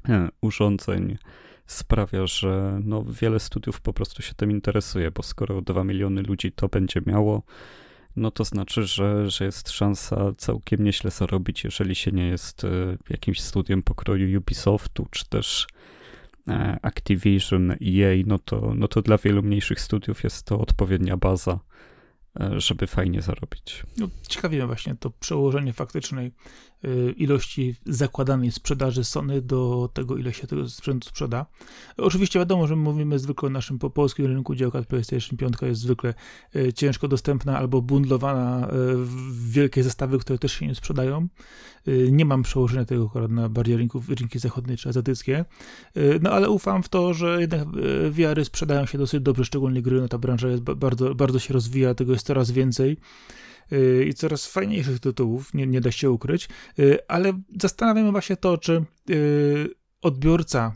e, 0.09 0.29
urządzeń 0.41 1.17
sprawia, 1.65 2.27
że 2.27 2.79
no, 2.83 3.03
wiele 3.03 3.39
studiów 3.39 3.81
po 3.81 3.93
prostu 3.93 4.21
się 4.21 4.33
tym 4.33 4.51
interesuje, 4.51 5.11
bo 5.11 5.23
skoro 5.23 5.61
2 5.61 5.83
miliony 5.83 6.21
ludzi 6.21 6.51
to 6.51 6.67
będzie 6.67 7.01
miało, 7.05 7.43
no 8.19 8.31
to 8.31 8.43
znaczy, 8.43 8.83
że, 8.83 9.29
że 9.29 9.45
jest 9.45 9.69
szansa 9.69 10.33
całkiem 10.37 10.83
nieźle 10.83 11.11
zarobić, 11.11 11.63
jeżeli 11.63 11.95
się 11.95 12.11
nie 12.11 12.27
jest 12.27 12.63
e, 12.63 12.97
jakimś 13.09 13.41
studiem 13.41 13.83
pokroju 13.83 14.39
Ubisoftu, 14.39 15.07
czy 15.11 15.29
też 15.29 15.67
e, 16.47 16.79
Activision, 16.81 17.71
EA, 17.71 18.23
no 18.25 18.39
to, 18.39 18.73
no 18.75 18.87
to 18.87 19.01
dla 19.01 19.17
wielu 19.17 19.43
mniejszych 19.43 19.81
studiów 19.81 20.23
jest 20.23 20.45
to 20.45 20.59
odpowiednia 20.59 21.17
baza 21.17 21.59
e, 22.39 22.61
żeby 22.61 22.87
fajnie 22.87 23.21
zarobić. 23.21 23.83
No, 23.97 24.07
ciekawie 24.27 24.57
mnie 24.57 24.67
właśnie 24.67 24.95
to 24.95 25.09
przełożenie 25.09 25.73
faktycznej 25.73 26.31
ilości 27.17 27.75
zakładanej 27.85 28.51
sprzedaży 28.51 29.03
Sony 29.03 29.41
do 29.41 29.89
tego, 29.93 30.17
ile 30.17 30.33
się 30.33 30.47
tego 30.47 30.69
sprzętu 30.69 31.09
sprzeda. 31.09 31.45
Oczywiście 31.97 32.39
wiadomo, 32.39 32.67
że 32.67 32.75
mówimy 32.75 33.19
zwykle 33.19 33.47
o 33.47 33.49
naszym 33.49 33.79
po 33.79 33.89
polskim 33.89 34.25
rynku, 34.25 34.55
działka 34.55 34.81
PlayStation 34.81 35.37
5 35.37 35.53
jest 35.61 35.81
zwykle 35.81 36.13
y, 36.55 36.73
ciężko 36.73 37.07
dostępna 37.07 37.57
albo 37.57 37.81
bundlowana 37.81 38.67
y, 38.67 38.69
w 38.95 39.51
wielkie 39.51 39.83
zestawy, 39.83 40.19
które 40.19 40.39
też 40.39 40.53
się 40.53 40.67
nie 40.67 40.75
sprzedają. 40.75 41.27
Nie 42.11 42.25
mam 42.25 42.43
przełożenia 42.43 42.85
tego 42.85 43.05
akurat 43.05 43.31
na 43.31 43.49
bardziej 43.49 43.77
rynków, 43.77 44.09
rynki 44.09 44.39
zachodnie 44.39 44.77
czy 44.77 44.89
azjatyckie, 44.89 45.45
no 46.21 46.31
ale 46.31 46.49
ufam 46.49 46.83
w 46.83 46.89
to, 46.89 47.13
że 47.13 47.41
jednak 47.41 47.67
VR-y 48.09 48.45
sprzedają 48.45 48.85
się 48.85 48.97
dosyć 48.97 49.21
dobrze, 49.21 49.45
szczególnie 49.45 49.81
gry, 49.81 50.01
no 50.01 50.07
ta 50.07 50.17
branża 50.17 50.47
jest 50.47 50.63
bardzo, 50.63 51.15
bardzo 51.15 51.39
się 51.39 51.53
rozwija, 51.53 51.93
tego 51.93 52.13
jest 52.13 52.25
coraz 52.25 52.51
więcej 52.51 52.91
y, 52.91 53.48
i 54.07 54.13
coraz 54.13 54.47
fajniejszych 54.47 54.99
tytułów, 54.99 55.53
nie, 55.53 55.67
nie 55.67 55.81
da 55.81 55.91
się 55.91 56.11
ukryć, 56.11 56.49
y, 56.79 56.97
ale 57.07 57.33
zastanawiam 57.61 58.11
właśnie 58.11 58.37
to, 58.37 58.57
czy 58.57 58.85
y, 59.09 59.69
odbiorca 60.01 60.73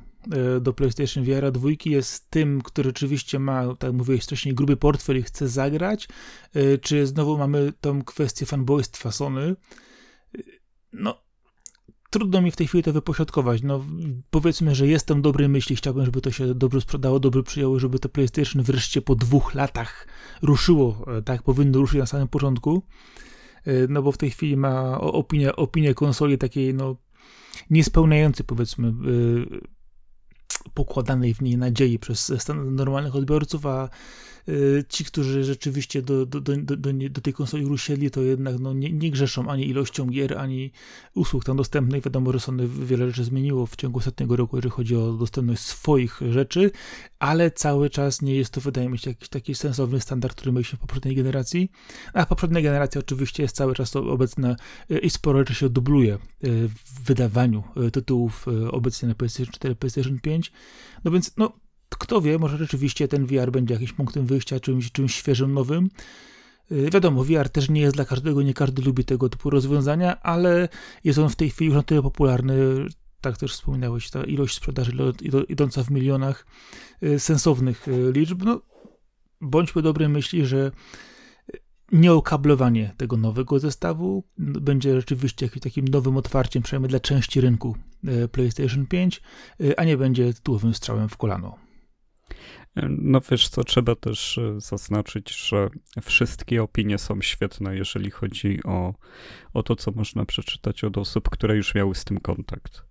do 0.62 0.74
PlayStation 0.74 1.24
VR 1.24 1.52
2 1.52 1.70
jest 1.86 2.30
tym, 2.30 2.62
który 2.62 2.90
rzeczywiście 2.90 3.40
ma, 3.40 3.76
tak 3.76 3.94
mówiłeś 3.94 4.24
wcześniej, 4.24 4.56
gruby 4.56 4.78
portfel 4.78 5.18
i 5.18 5.24
chce 5.24 5.48
zagrać, 5.48 6.08
czy 6.82 7.08
znowu 7.08 7.38
mamy 7.38 7.74
tą 7.82 8.04
kwestię 8.04 8.46
fanboystwa 8.46 9.12
Sony. 9.12 9.56
No, 10.94 11.23
trudno 12.14 12.42
mi 12.42 12.52
w 12.52 12.56
tej 12.56 12.68
chwili 12.68 12.84
to 12.84 12.94
wypośrodkować. 12.94 13.62
No, 13.62 13.86
powiedzmy, 14.30 14.76
że 14.76 14.88
jestem 14.88 15.22
dobrej 15.22 15.50
myśli, 15.50 15.76
chciałbym, 15.76 16.06
żeby 16.06 16.22
to 16.22 16.32
się 16.32 16.56
dobrze 16.56 16.82
sprzedało, 16.82 17.20
dobrze 17.20 17.44
przyjęło, 17.44 17.80
żeby 17.80 18.00
to 18.00 18.10
PlayStation 18.10 18.64
wreszcie 18.64 19.02
po 19.02 19.16
dwóch 19.16 19.54
latach 19.54 20.08
ruszyło, 20.42 21.06
e, 21.18 21.22
tak 21.22 21.44
powinno 21.44 21.80
ruszyć 21.80 22.00
na 22.00 22.06
samym 22.06 22.28
początku. 22.28 22.84
E, 23.66 23.74
no 23.90 24.02
bo 24.02 24.12
w 24.12 24.18
tej 24.18 24.30
chwili 24.30 24.58
ma 24.58 25.02
opinię, 25.02 25.56
opinię 25.56 25.94
konsoli 25.94 26.38
takiej, 26.38 26.74
no, 26.74 26.96
niespełniającej, 27.70 28.46
powiedzmy, 28.46 28.88
e, 28.88 28.94
pokładanej 30.74 31.34
w 31.34 31.42
niej 31.42 31.58
nadziei 31.58 32.00
przez 32.00 32.32
normalnych 32.72 33.16
odbiorców, 33.16 33.66
a 33.66 33.90
ci, 34.90 35.06
którzy 35.06 35.44
rzeczywiście 35.44 36.02
do, 36.02 36.26
do, 36.26 36.42
do, 36.42 36.58
do, 36.58 36.94
do 37.10 37.22
tej 37.22 37.34
konsoli 37.34 37.66
ruszyli, 37.66 38.12
to 38.12 38.22
jednak 38.22 38.60
no, 38.60 38.74
nie, 38.74 38.92
nie 38.92 39.12
grzeszą 39.12 39.48
ani 39.48 39.70
ilością 39.70 40.08
gier, 40.08 40.38
ani 40.38 40.72
usług 41.16 41.46
tam 41.46 41.58
dostępnych. 41.58 42.04
Wiadomo, 42.04 42.32
że 42.32 42.40
Sony 42.40 42.68
wiele 42.68 43.08
rzeczy 43.08 43.24
zmieniło 43.24 43.66
w 43.66 43.76
ciągu 43.76 44.00
ostatniego 44.00 44.36
roku, 44.36 44.56
jeżeli 44.56 44.72
chodzi 44.72 44.96
o 44.96 45.14
dostępność 45.14 45.62
swoich 45.62 46.20
rzeczy, 46.30 46.72
ale 47.20 47.52
cały 47.52 47.90
czas 47.90 48.22
nie 48.22 48.36
jest 48.36 48.54
to, 48.54 48.62
wydaje 48.62 48.90
mi 48.90 48.98
się, 48.98 49.10
jakiś 49.10 49.30
taki 49.30 49.56
sensowny 49.56 50.00
standard, 50.00 50.38
który 50.38 50.52
mieliśmy 50.52 50.78
w 50.78 50.82
poprzedniej 50.82 51.16
generacji. 51.16 51.72
A 52.14 52.26
poprzednia 52.26 52.62
generacja 52.62 53.00
oczywiście 53.00 53.44
jest 53.44 53.56
cały 53.56 53.76
czas 53.76 53.96
obecna 53.96 54.56
y, 54.92 55.00
i 55.00 55.10
sporo 55.10 55.40
rzeczy 55.40 55.56
się 55.56 55.70
dubluje 55.70 56.14
y, 56.16 56.20
w 56.70 57.04
wydawaniu 57.04 57.64
tytułów 57.94 58.46
obecnie 58.72 59.08
na 59.08 59.16
PlayStation 59.16 59.54
4, 59.54 59.76
PlayStation 59.76 60.20
5. 60.20 60.52
No 61.04 61.12
więc, 61.12 61.32
no, 61.38 61.54
kto 62.04 62.22
wie, 62.22 62.38
może 62.38 62.58
rzeczywiście 62.58 63.08
ten 63.08 63.26
VR 63.26 63.52
będzie 63.52 63.74
jakimś 63.74 63.94
punktem 63.94 64.26
wyjścia, 64.26 64.60
czymś, 64.60 64.92
czymś 64.92 65.16
świeżym, 65.16 65.54
nowym. 65.54 65.90
Y, 66.72 66.90
wiadomo, 66.90 67.24
VR 67.24 67.50
też 67.50 67.70
nie 67.70 67.82
jest 67.82 67.96
dla 67.96 68.06
każdego, 68.06 68.42
nie 68.42 68.54
każdy 68.54 68.82
lubi 68.82 69.06
tego 69.06 69.30
typu 69.30 69.50
rozwiązania, 69.50 70.22
ale 70.22 70.70
jest 71.04 71.20
on 71.20 71.30
w 71.30 71.36
tej 71.36 71.50
chwili 71.50 71.68
już 71.68 71.76
na 71.76 71.84
tyle 71.84 72.02
popularny, 72.02 72.56
tak 73.22 73.38
też 73.38 73.54
wspominałeś, 73.54 74.10
ta 74.10 74.24
ilość 74.24 74.56
sprzedaży 74.56 74.92
idąca 75.50 75.84
w 75.84 75.92
milionach 75.92 76.46
y, 77.04 77.20
sensownych 77.20 77.88
y, 77.88 78.12
liczb. 78.12 78.44
No, 78.46 78.62
bądźmy 79.42 79.82
dobrej 79.82 80.10
myśli, 80.10 80.46
że 80.46 80.72
nieokablowanie 81.92 82.94
tego 82.98 83.18
nowego 83.18 83.60
zestawu 83.60 84.24
będzie 84.38 84.96
rzeczywiście 84.96 85.50
takim 85.50 85.88
nowym 85.88 86.18
otwarciem, 86.18 86.64
przynajmniej 86.64 86.90
dla 86.90 87.00
części 87.00 87.42
rynku 87.42 87.76
PlayStation 88.32 88.86
5, 88.86 89.22
a 89.78 89.84
nie 89.84 89.98
będzie 89.98 90.34
tytułowym 90.34 90.74
strzałem 90.74 91.10
w 91.10 91.18
kolano. 91.18 91.63
No 92.90 93.22
wiesz 93.32 93.50
co, 93.50 93.64
trzeba 93.64 93.96
też 93.96 94.38
e, 94.38 94.62
zaznaczyć, 94.62 95.48
że 95.48 95.70
wszystkie 96.02 96.64
opinie 96.64 96.98
są 96.98 97.22
świetne, 97.22 97.76
jeżeli 97.78 98.12
chodzi 98.12 98.64
o, 98.64 98.94
o 99.54 99.64
to, 99.64 99.76
co 99.76 99.92
można 99.92 100.26
przeczytać 100.26 100.84
od 100.84 100.98
osób, 100.98 101.30
które 101.30 101.56
już 101.56 101.76
miały 101.76 101.96
z 101.96 102.06
tym 102.06 102.20
kontakt. 102.20 102.84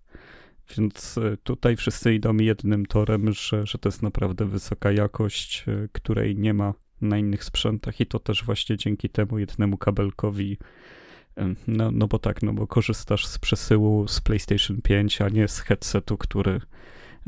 Więc 0.76 1.18
e, 1.18 1.36
tutaj 1.36 1.76
wszyscy 1.76 2.14
idą 2.14 2.36
jednym 2.36 2.86
torem, 2.86 3.32
że, 3.32 3.66
że 3.66 3.78
to 3.78 3.88
jest 3.88 4.02
naprawdę 4.02 4.44
wysoka 4.44 4.92
jakość, 4.92 5.64
e, 5.68 5.88
której 5.92 6.36
nie 6.36 6.54
ma 6.54 6.74
na 7.00 7.18
innych 7.18 7.44
sprzętach 7.44 8.00
i 8.00 8.06
to 8.06 8.18
też 8.18 8.44
właśnie 8.44 8.76
dzięki 8.76 9.08
temu 9.08 9.38
jednemu 9.38 9.78
kabelkowi 9.78 10.58
no, 11.66 11.90
no 11.90 12.08
bo 12.08 12.18
tak, 12.18 12.42
no 12.42 12.52
bo 12.52 12.66
korzystasz 12.66 13.26
z 13.26 13.38
przesyłu 13.38 14.08
z 14.08 14.20
PlayStation 14.20 14.82
5, 14.82 15.20
a 15.20 15.28
nie 15.28 15.48
z 15.48 15.60
headsetu, 15.60 16.18
który 16.18 16.60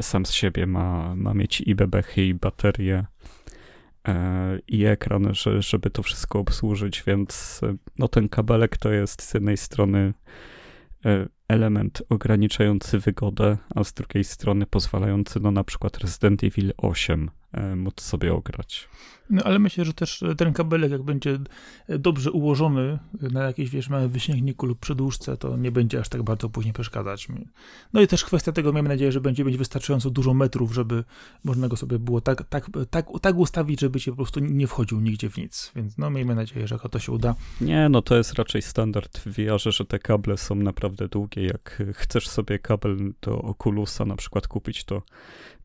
sam 0.02 0.26
z 0.26 0.32
siebie 0.32 0.66
ma, 0.66 1.16
ma 1.16 1.34
mieć 1.34 1.60
i 1.60 1.74
bebechy, 1.74 2.26
i 2.26 2.34
baterie, 2.34 3.06
e, 4.08 4.58
i 4.68 4.84
ekran, 4.84 5.34
że, 5.34 5.62
żeby 5.62 5.90
to 5.90 6.02
wszystko 6.02 6.38
obsłużyć, 6.38 7.02
więc 7.06 7.60
e, 7.62 7.76
no 7.98 8.08
ten 8.08 8.28
kabelek 8.28 8.76
to 8.76 8.92
jest 8.92 9.22
z 9.22 9.34
jednej 9.34 9.56
strony 9.56 10.14
e, 11.04 11.26
element 11.48 12.02
ograniczający 12.08 12.98
wygodę, 12.98 13.58
a 13.74 13.84
z 13.84 13.92
drugiej 13.92 14.24
strony 14.24 14.66
pozwalający 14.66 15.40
no 15.40 15.50
na 15.50 15.64
przykład 15.64 15.98
Resident 15.98 16.44
Evil 16.44 16.72
8 16.76 17.30
móc 17.76 18.00
sobie 18.00 18.34
ograć. 18.34 18.88
No 19.30 19.42
ale 19.42 19.58
myślę, 19.58 19.84
że 19.84 19.92
też 19.92 20.24
ten 20.38 20.52
kabelek, 20.52 20.90
jak 20.90 21.02
będzie 21.02 21.38
dobrze 21.88 22.32
ułożony 22.32 22.98
na 23.20 23.42
jakiś, 23.42 23.70
wiesz, 23.70 23.88
mały 23.88 24.08
wyśniegniku 24.08 24.66
lub 24.66 24.78
przedłużce, 24.78 25.36
to 25.36 25.56
nie 25.56 25.72
będzie 25.72 26.00
aż 26.00 26.08
tak 26.08 26.22
bardzo 26.22 26.48
później 26.48 26.72
przeszkadzać. 26.74 27.28
No 27.92 28.00
i 28.00 28.06
też 28.06 28.24
kwestia 28.24 28.52
tego, 28.52 28.72
miejmy 28.72 28.88
nadzieję, 28.88 29.12
że 29.12 29.20
będzie 29.20 29.44
mieć 29.44 29.56
wystarczająco 29.56 30.10
dużo 30.10 30.34
metrów, 30.34 30.74
żeby 30.74 31.04
można 31.44 31.68
go 31.68 31.76
sobie 31.76 31.98
było 31.98 32.20
tak, 32.20 32.42
tak, 32.48 32.70
tak, 32.90 33.06
tak 33.20 33.36
ustawić, 33.36 33.80
żeby 33.80 34.00
się 34.00 34.12
po 34.12 34.16
prostu 34.16 34.40
nie 34.40 34.66
wchodził 34.66 35.00
nigdzie 35.00 35.30
w 35.30 35.36
nic. 35.36 35.72
Więc 35.76 35.98
no 35.98 36.10
miejmy 36.10 36.34
nadzieję, 36.34 36.68
że 36.68 36.78
to 36.78 36.98
się 36.98 37.12
uda. 37.12 37.34
Nie, 37.60 37.88
no 37.88 38.02
to 38.02 38.16
jest 38.16 38.34
raczej 38.34 38.62
standard 38.62 39.18
w 39.18 39.26
VR, 39.26 39.72
że 39.72 39.84
te 39.84 39.98
kable 39.98 40.36
są 40.36 40.54
naprawdę 40.54 41.08
długie. 41.08 41.46
Jak 41.46 41.82
chcesz 41.92 42.28
sobie 42.28 42.58
kabel 42.58 43.12
do 43.22 43.42
Oculusa 43.42 44.04
na 44.04 44.16
przykład 44.16 44.48
kupić, 44.48 44.84
to 44.84 45.02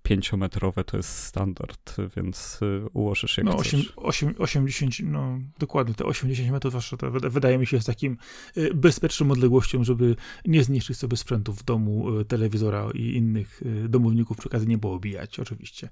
pięciometrowe 0.10 0.84
to 0.84 0.98
jest 0.98 1.24
standard, 1.24 1.96
więc 2.16 2.60
y, 2.62 2.90
ułożysz 2.94 3.38
jak 3.38 3.46
no, 3.46 3.56
8, 3.56 3.84
8, 3.96 4.36
80, 4.38 4.96
no 5.04 5.40
dokładnie, 5.60 5.94
te 5.94 6.06
80 6.06 6.52
metrów 6.52 6.74
zawsze 6.74 6.98
to 6.98 7.12
wydaje 7.12 7.58
mi 7.58 7.68
się 7.68 7.78
jest 7.78 7.88
takim 7.88 8.18
y, 8.58 8.74
bezpieczną 8.74 9.32
odległością, 9.32 9.84
żeby 9.84 10.16
nie 10.46 10.64
zniszczyć 10.64 10.98
sobie 10.98 11.18
sprzętu 11.18 11.54
w 11.54 11.64
domu, 11.64 12.20
y, 12.20 12.26
telewizora 12.26 12.90
i 12.94 13.16
innych 13.16 13.62
domowników 13.90 14.38
przy 14.38 14.50
okazji 14.50 14.68
nie 14.68 14.78
było 14.78 14.94
obijać, 14.94 15.40
oczywiście. 15.40 15.90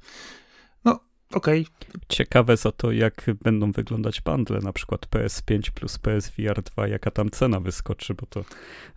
No, 1.31 1.37
okej. 1.37 1.61
Okay. 1.61 2.01
Ciekawe 2.09 2.57
za 2.57 2.71
to, 2.71 2.91
jak 2.91 3.25
będą 3.41 3.71
wyglądać 3.71 4.21
bundle, 4.21 4.59
na 4.59 4.73
przykład 4.73 5.05
PS5 5.05 5.71
plus 5.71 5.97
PSVR 5.97 6.61
2, 6.61 6.87
jaka 6.87 7.11
tam 7.11 7.29
cena 7.29 7.59
wyskoczy, 7.59 8.13
bo 8.13 8.25
to 8.25 8.43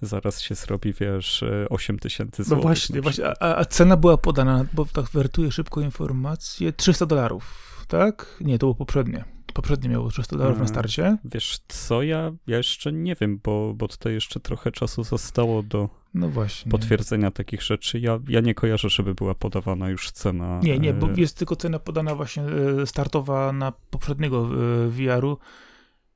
zaraz 0.03 0.41
się 0.41 0.55
zrobi, 0.55 0.93
wiesz, 0.93 1.45
8 1.71 1.99
tysięcy 1.99 2.45
złotych. 2.45 2.57
No 2.57 2.63
właśnie, 2.63 3.01
właśnie 3.01 3.43
a, 3.43 3.57
a, 3.57 3.65
cena 3.65 3.97
była 3.97 4.17
podana, 4.17 4.67
bo 4.73 4.85
tak 4.85 5.05
wertuję 5.05 5.53
szybko 5.53 5.81
informację, 5.81 6.73
300 6.73 7.07
dolarów, 7.07 7.85
tak? 7.89 8.37
Nie, 8.41 8.59
to 8.59 8.67
było 8.67 8.75
poprzednie. 8.75 9.25
Poprzednie 9.55 9.89
miało 9.89 10.11
300 10.11 10.37
dolarów 10.37 10.59
na 10.59 10.65
mm, 10.65 10.75
starcie. 10.75 11.17
Wiesz 11.25 11.59
co, 11.69 12.03
ja, 12.03 12.33
ja 12.47 12.57
jeszcze 12.57 12.93
nie 12.93 13.15
wiem, 13.15 13.41
bo, 13.45 13.75
bo 13.75 13.89
tutaj 13.89 14.13
jeszcze 14.13 14.41
trochę 14.41 14.73
czasu 14.73 15.05
zostało 15.05 15.63
do 15.63 16.00
no 16.15 16.29
właśnie. 16.29 16.71
potwierdzenia 16.71 17.31
takich 17.31 17.63
rzeczy. 17.63 18.01
Ja, 18.01 18.19
ja 18.29 18.41
nie 18.41 18.55
kojarzę, 18.55 18.89
żeby 18.89 19.15
była 19.15 19.35
podawana 19.35 19.91
już 19.91 20.11
cena. 20.11 20.61
Nie, 20.63 20.79
nie, 20.79 20.95
bo 20.95 21.11
e, 21.11 21.13
jest 21.17 21.39
tylko 21.39 21.57
cena 21.57 21.79
podana 21.79 22.15
właśnie 22.15 22.43
e, 22.43 22.87
startowa 22.87 23.53
na 23.53 23.73
poprzedniego 23.91 24.49
e, 24.87 24.89
VR-u. 24.89 25.39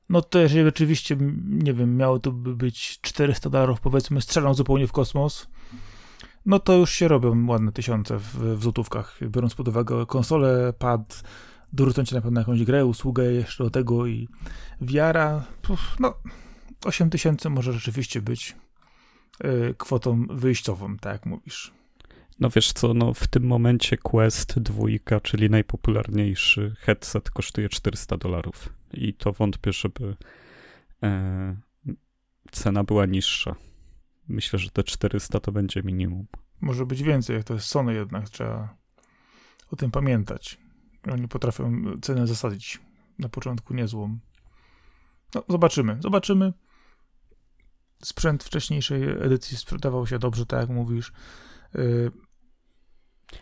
No 0.09 0.21
to 0.21 0.39
jeżeli 0.39 0.63
rzeczywiście, 0.63 1.17
nie 1.45 1.73
wiem, 1.73 1.97
miało 1.97 2.19
to 2.19 2.31
być 2.31 2.99
400 3.01 3.49
dolarów, 3.49 3.79
powiedzmy, 3.81 4.21
strzelam 4.21 4.53
zupełnie 4.53 4.87
w 4.87 4.91
kosmos, 4.91 5.47
no 6.45 6.59
to 6.59 6.73
już 6.73 6.91
się 6.91 7.07
robią 7.07 7.47
ładne 7.47 7.71
tysiące 7.71 8.19
w, 8.19 8.57
w 8.57 8.63
złotówkach, 8.63 9.19
biorąc 9.21 9.55
pod 9.55 9.67
uwagę 9.67 10.05
konsolę, 10.05 10.73
pad, 10.79 11.23
dorzucą 11.73 12.05
ci 12.05 12.15
na 12.15 12.21
pewno 12.21 12.41
jakąś 12.41 12.63
grę, 12.63 12.85
usługę 12.85 13.23
jeszcze 13.23 13.63
do 13.63 13.69
tego 13.69 14.07
i 14.07 14.27
wiara, 14.81 15.43
no 15.99 16.13
8 16.85 17.09
tysięcy 17.09 17.49
może 17.49 17.73
rzeczywiście 17.73 18.21
być 18.21 18.55
kwotą 19.77 20.25
wyjściową, 20.29 20.97
tak 20.97 21.13
jak 21.13 21.25
mówisz. 21.25 21.73
No 22.39 22.49
wiesz 22.49 22.73
co, 22.73 22.93
no 22.93 23.13
w 23.13 23.27
tym 23.27 23.43
momencie 23.43 23.97
Quest 23.97 24.59
2, 24.59 25.19
czyli 25.23 25.49
najpopularniejszy 25.49 26.75
headset 26.79 27.29
kosztuje 27.29 27.69
400 27.69 28.17
dolarów 28.17 28.69
i 28.93 29.13
to 29.13 29.33
wątpię, 29.33 29.73
żeby 29.73 30.15
e, 31.03 31.55
cena 32.51 32.83
była 32.83 33.05
niższa. 33.05 33.55
Myślę, 34.27 34.59
że 34.59 34.69
te 34.69 34.83
400 34.83 35.39
to 35.39 35.51
będzie 35.51 35.83
minimum. 35.83 36.25
Może 36.61 36.85
być 36.85 37.03
więcej, 37.03 37.35
jak 37.35 37.45
to 37.45 37.53
jest 37.53 37.67
Sony 37.67 37.93
jednak, 37.93 38.29
trzeba 38.29 38.75
o 39.71 39.75
tym 39.75 39.91
pamiętać. 39.91 40.57
Oni 41.11 41.27
potrafią 41.27 41.83
cenę 42.01 42.27
zasadzić 42.27 42.79
na 43.19 43.29
początku 43.29 43.73
niezłą. 43.73 44.19
No, 45.35 45.43
zobaczymy, 45.49 45.97
zobaczymy. 45.99 46.53
Sprzęt 48.05 48.43
wcześniejszej 48.43 49.03
edycji 49.03 49.57
sprzedawał 49.57 50.07
się 50.07 50.19
dobrze, 50.19 50.45
tak 50.45 50.59
jak 50.59 50.69
mówisz. 50.69 51.11
Y, 51.75 52.11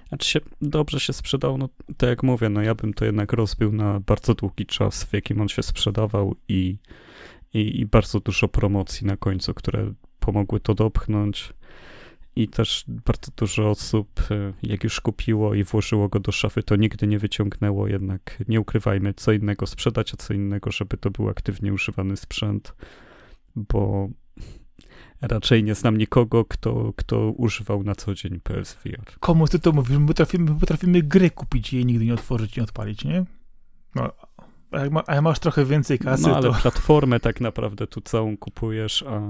znaczy 0.09 0.29
się 0.29 0.39
dobrze 0.61 0.99
się 0.99 1.13
sprzedał, 1.13 1.57
no 1.57 1.69
tak 1.97 2.09
jak 2.09 2.23
mówię, 2.23 2.49
no 2.49 2.61
ja 2.61 2.75
bym 2.75 2.93
to 2.93 3.05
jednak 3.05 3.33
rozbił 3.33 3.71
na 3.71 3.99
bardzo 3.99 4.33
długi 4.33 4.65
czas, 4.65 5.03
w 5.03 5.13
jakim 5.13 5.41
on 5.41 5.49
się 5.49 5.63
sprzedawał 5.63 6.35
i, 6.47 6.77
i, 7.53 7.79
i 7.79 7.85
bardzo 7.85 8.19
dużo 8.19 8.47
promocji 8.47 9.07
na 9.07 9.17
końcu, 9.17 9.53
które 9.53 9.93
pomogły 10.19 10.59
to 10.59 10.73
dopchnąć. 10.73 11.53
I 12.35 12.47
też 12.47 12.83
bardzo 12.87 13.31
dużo 13.37 13.69
osób, 13.69 14.07
e, 14.31 14.53
jak 14.63 14.83
już 14.83 15.01
kupiło 15.01 15.53
i 15.53 15.63
włożyło 15.63 16.09
go 16.09 16.19
do 16.19 16.31
szafy, 16.31 16.63
to 16.63 16.75
nigdy 16.75 17.07
nie 17.07 17.19
wyciągnęło. 17.19 17.87
Jednak 17.87 18.43
nie 18.47 18.61
ukrywajmy, 18.61 19.13
co 19.13 19.31
innego 19.31 19.67
sprzedać, 19.67 20.13
a 20.13 20.17
co 20.17 20.33
innego, 20.33 20.71
żeby 20.71 20.97
to 20.97 21.11
był 21.11 21.29
aktywnie 21.29 21.73
używany 21.73 22.17
sprzęt, 22.17 22.75
bo 23.55 24.09
raczej 25.27 25.63
nie 25.63 25.75
znam 25.75 25.97
nikogo, 25.97 26.45
kto, 26.45 26.93
kto 26.95 27.31
używał 27.31 27.83
na 27.83 27.95
co 27.95 28.13
dzień 28.13 28.39
PSVR. 28.39 29.19
Komu 29.19 29.47
ty 29.47 29.59
to 29.59 29.71
mówisz? 29.71 29.97
My 29.97 30.07
potrafimy, 30.07 30.51
my 30.51 30.59
potrafimy 30.59 31.01
gry 31.01 31.29
kupić 31.29 31.73
i 31.73 31.75
jej 31.75 31.85
nigdy 31.85 32.05
nie 32.05 32.13
otworzyć, 32.13 32.57
nie 32.57 32.63
odpalić, 32.63 33.03
nie? 33.05 33.25
No, 33.95 34.11
a 34.73 34.79
jak, 34.79 34.91
ma, 34.91 35.03
a 35.07 35.15
jak 35.15 35.23
masz 35.23 35.39
trochę 35.39 35.65
więcej 35.65 35.99
kasy, 35.99 36.27
no, 36.27 36.35
ale 36.35 36.49
to... 36.49 36.53
platformę 36.61 37.19
tak 37.19 37.41
naprawdę 37.41 37.87
tu 37.87 38.01
całą 38.01 38.37
kupujesz, 38.37 39.03
a, 39.07 39.21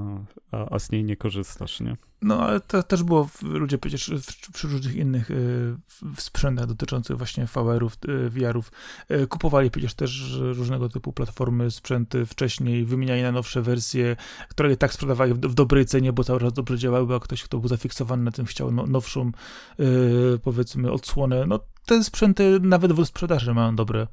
a, 0.52 0.76
a 0.76 0.80
z 0.80 0.92
niej 0.92 1.04
nie 1.04 1.16
korzystasz, 1.16 1.80
nie? 1.80 1.98
No, 2.24 2.40
ale 2.42 2.60
to 2.60 2.84
też 2.84 3.04
było, 3.04 3.26
w, 3.26 3.42
ludzie 3.44 3.78
przecież 3.78 4.12
w, 4.22 4.52
przy 4.52 4.68
różnych 4.68 4.96
innych 4.96 5.32
y, 5.32 5.76
w 6.16 6.22
sprzętach 6.22 6.66
dotyczących 6.66 7.18
właśnie 7.18 7.46
VR-ów, 7.46 7.98
y, 8.10 8.30
VR-ów, 8.30 8.72
y, 9.12 9.28
kupowali 9.28 9.72
przecież 9.72 9.94
też 9.94 10.38
różnego 10.40 10.90
typu 10.90 11.14
platformy, 11.14 11.72
sprzęty 11.72 12.26
wcześniej, 12.26 12.86
wymieniali 12.86 13.22
na 13.22 13.32
nowsze 13.32 13.62
wersje, 13.62 14.16
które 14.50 14.78
tak 14.78 14.94
sprzedawali 14.94 15.34
w, 15.34 15.38
w 15.38 15.54
dobrej 15.54 15.86
cenie, 15.86 16.14
bo 16.14 16.24
cały 16.24 16.40
czas 16.40 16.54
dobrze 16.54 16.78
działały, 16.78 17.16
a 17.16 17.20
ktoś, 17.20 17.44
kto 17.44 17.58
był 17.58 17.70
zafiksowany 17.70 18.24
na 18.24 18.32
tym, 18.32 18.46
chciał 18.46 18.72
no, 18.72 18.86
nowszą, 18.86 19.32
y, 19.80 20.40
powiedzmy, 20.44 20.92
odsłonę. 20.92 21.46
No, 21.48 21.60
te 21.86 22.04
sprzęty 22.04 22.60
nawet 22.62 22.94
w 22.94 23.06
sprzedaży 23.06 23.54
mają 23.54 23.76
dobre 23.76 24.08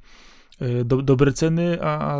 do, 0.84 1.02
dobre 1.02 1.32
ceny, 1.32 1.82
a 1.82 2.18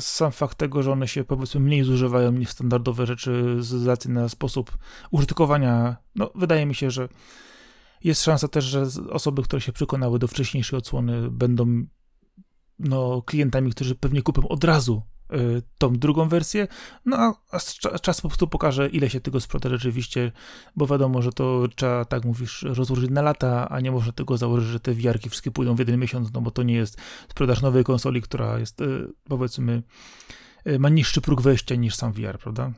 sam 0.00 0.32
fakt 0.32 0.58
tego, 0.58 0.82
że 0.82 0.92
one 0.92 1.08
się 1.08 1.24
powiedzmy 1.24 1.60
mniej 1.60 1.84
zużywają 1.84 2.32
niż 2.32 2.48
standardowe 2.48 3.06
rzeczy 3.06 3.56
z 3.60 3.86
racji 3.86 4.10
na 4.10 4.28
sposób 4.28 4.78
użytkowania, 5.10 5.96
no 6.14 6.30
wydaje 6.34 6.66
mi 6.66 6.74
się, 6.74 6.90
że 6.90 7.08
jest 8.04 8.22
szansa 8.22 8.48
też, 8.48 8.64
że 8.64 8.86
osoby, 9.10 9.42
które 9.42 9.60
się 9.60 9.72
przekonały 9.72 10.18
do 10.18 10.28
wcześniejszej 10.28 10.78
odsłony 10.78 11.30
będą 11.30 11.84
no, 12.78 13.22
klientami, 13.22 13.70
którzy 13.70 13.94
pewnie 13.94 14.22
kupią 14.22 14.48
od 14.48 14.64
razu 14.64 15.02
tą 15.78 15.92
drugą 15.92 16.28
wersję, 16.28 16.68
no 17.04 17.36
a 17.50 17.58
czas 17.98 18.20
po 18.20 18.28
prostu 18.28 18.48
pokaże, 18.48 18.88
ile 18.88 19.10
się 19.10 19.20
tego 19.20 19.40
sprzeda 19.40 19.68
rzeczywiście, 19.68 20.32
bo 20.76 20.86
wiadomo, 20.86 21.22
że 21.22 21.32
to 21.32 21.68
trzeba, 21.76 22.04
tak 22.04 22.24
mówisz, 22.24 22.62
rozłożyć 22.62 23.10
na 23.10 23.22
lata, 23.22 23.68
a 23.68 23.80
nie 23.80 23.90
można 23.90 24.12
tego 24.12 24.36
założyć, 24.36 24.68
że 24.68 24.80
te 24.80 24.94
wiarki 24.94 25.28
wszystkie 25.30 25.50
pójdą 25.50 25.74
w 25.74 25.78
jeden 25.78 26.00
miesiąc, 26.00 26.32
no 26.32 26.40
bo 26.40 26.50
to 26.50 26.62
nie 26.62 26.74
jest 26.74 27.00
sprzedaż 27.28 27.62
nowej 27.62 27.84
konsoli, 27.84 28.22
która 28.22 28.58
jest, 28.58 28.80
y, 28.80 29.08
powiedzmy, 29.24 29.82
y, 30.66 30.78
ma 30.78 30.88
niższy 30.88 31.20
próg 31.20 31.40
wejścia 31.40 31.74
niż 31.74 31.94
sam 31.94 32.12
VR, 32.12 32.38
prawda? 32.38 32.72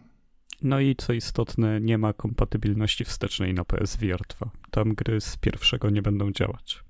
No 0.63 0.81
i 0.81 0.97
co 0.97 1.13
istotne, 1.13 1.81
nie 1.81 1.99
ma 1.99 2.13
kompatybilności 2.13 3.05
wstecznej 3.05 3.55
na 3.55 3.65
PSVR 3.65 4.21
2. 4.29 4.51
Tam 4.71 4.95
gry 4.95 5.21
z 5.21 5.37
pierwszego 5.37 5.91
nie 5.91 6.03
będą 6.03 6.33
działać. 6.33 6.85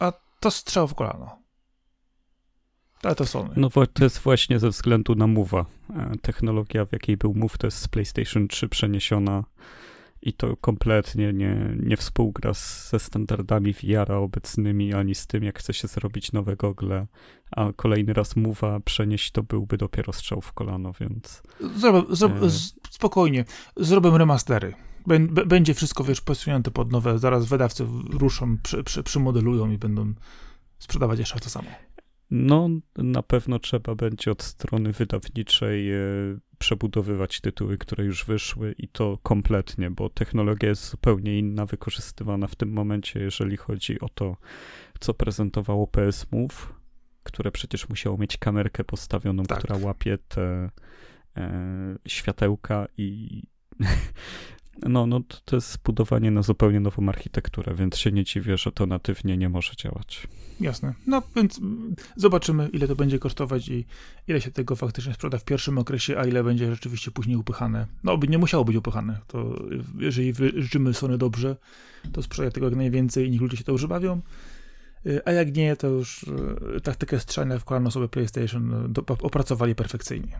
A 0.00 0.12
to 0.40 0.50
strzał 0.50 0.88
w 0.88 0.94
kolano. 0.94 1.45
Ale 3.06 3.14
to 3.14 3.26
Sony. 3.26 3.50
No 3.56 3.70
to 3.70 4.04
jest 4.04 4.18
właśnie 4.18 4.58
ze 4.58 4.70
względu 4.70 5.14
na 5.14 5.24
Move'a. 5.24 5.64
E, 5.96 6.12
technologia, 6.22 6.84
w 6.84 6.92
jakiej 6.92 7.16
był 7.16 7.34
Move, 7.34 7.58
to 7.58 7.66
jest 7.66 7.78
z 7.78 7.88
PlayStation 7.88 8.48
3 8.48 8.68
przeniesiona 8.68 9.44
i 10.22 10.32
to 10.32 10.56
kompletnie 10.56 11.32
nie, 11.32 11.76
nie 11.82 11.96
współgra 11.96 12.52
ze 12.90 12.98
standardami 12.98 13.72
VR 13.72 14.12
obecnymi, 14.12 14.94
ani 14.94 15.14
z 15.14 15.26
tym, 15.26 15.44
jak 15.44 15.58
chce 15.58 15.74
się 15.74 15.88
zrobić 15.88 16.32
nowe 16.32 16.56
gogle, 16.56 17.06
a 17.50 17.72
kolejny 17.76 18.12
raz 18.12 18.36
Move'a 18.36 18.80
przenieść 18.80 19.30
to 19.30 19.42
byłby 19.42 19.76
dopiero 19.76 20.12
strzał 20.12 20.40
w 20.40 20.52
kolano, 20.52 20.92
więc... 21.00 21.42
Zrobię, 21.76 22.02
zro, 22.10 22.28
e... 22.28 22.50
Spokojnie, 22.90 23.44
zrobię 23.76 24.18
remastery. 24.18 24.74
Będzie 25.46 25.74
wszystko, 25.74 26.04
wiesz, 26.04 26.20
posunięte 26.20 26.70
pod 26.70 26.92
nowe, 26.92 27.18
zaraz 27.18 27.46
wydawcy 27.46 27.86
ruszą, 28.10 28.56
przy, 28.62 28.84
przy, 28.84 29.02
przymodelują 29.02 29.70
i 29.70 29.78
będą 29.78 30.14
sprzedawać 30.78 31.18
jeszcze 31.18 31.40
to 31.40 31.50
samo. 31.50 31.68
No, 32.30 32.68
na 32.96 33.22
pewno 33.22 33.58
trzeba 33.58 33.94
będzie 33.94 34.30
od 34.30 34.42
strony 34.42 34.92
wydawniczej 34.92 35.92
e, 35.92 35.98
przebudowywać 36.58 37.40
tytuły, 37.40 37.78
które 37.78 38.04
już 38.04 38.24
wyszły 38.24 38.74
i 38.78 38.88
to 38.88 39.18
kompletnie, 39.22 39.90
bo 39.90 40.10
technologia 40.10 40.68
jest 40.68 40.90
zupełnie 40.90 41.38
inna, 41.38 41.66
wykorzystywana 41.66 42.46
w 42.46 42.54
tym 42.54 42.72
momencie, 42.72 43.20
jeżeli 43.20 43.56
chodzi 43.56 44.00
o 44.00 44.08
to, 44.08 44.36
co 45.00 45.14
prezentowało 45.14 45.86
PS 45.86 46.32
Move, 46.32 46.72
które 47.22 47.52
przecież 47.52 47.88
musiało 47.88 48.18
mieć 48.18 48.36
kamerkę 48.36 48.84
postawioną, 48.84 49.42
tak. 49.42 49.58
która 49.58 49.78
łapie 49.78 50.18
te 50.28 50.70
e, 51.36 51.98
światełka 52.08 52.86
i 52.96 53.42
no, 54.82 55.06
no 55.06 55.20
to 55.44 55.56
jest 55.56 55.72
zbudowanie 55.72 56.30
na 56.30 56.42
zupełnie 56.42 56.80
nową 56.80 57.08
architekturę, 57.08 57.74
więc 57.74 57.96
się 57.96 58.12
nie 58.12 58.24
dziwię, 58.24 58.56
że 58.56 58.72
to 58.72 58.86
natywnie 58.86 59.36
nie 59.36 59.48
może 59.48 59.72
działać. 59.76 60.28
Jasne. 60.60 60.94
No 61.06 61.22
więc 61.36 61.60
zobaczymy, 62.16 62.68
ile 62.68 62.88
to 62.88 62.96
będzie 62.96 63.18
kosztować 63.18 63.68
i 63.68 63.84
ile 64.28 64.40
się 64.40 64.50
tego 64.50 64.76
faktycznie 64.76 65.14
sprzeda 65.14 65.38
w 65.38 65.44
pierwszym 65.44 65.78
okresie, 65.78 66.18
a 66.18 66.26
ile 66.26 66.44
będzie 66.44 66.70
rzeczywiście 66.70 67.10
później 67.10 67.36
upychane. 67.36 67.86
No, 68.04 68.18
by 68.18 68.28
nie 68.28 68.38
musiało 68.38 68.64
być 68.64 68.76
upychane. 68.76 69.18
To 69.26 69.64
jeżeli 69.98 70.34
życzymy 70.56 70.94
Sony 70.94 71.18
dobrze, 71.18 71.56
to 72.12 72.22
sprzedaje 72.22 72.50
tego 72.50 72.66
jak 72.66 72.76
najwięcej 72.76 73.26
i 73.26 73.30
niech 73.30 73.40
ludzie 73.40 73.56
się 73.56 73.64
to 73.64 73.72
używają. 73.72 74.20
A 75.24 75.32
jak 75.32 75.56
nie, 75.56 75.76
to 75.76 75.86
już 75.86 76.26
e, 76.76 76.80
taktykę 76.80 77.20
strzelania 77.20 77.58
w 77.58 77.64
kolano 77.64 77.90
sobie 77.90 78.08
PlayStation 78.08 78.92
opracowali 79.22 79.74
perfekcyjnie. 79.74 80.38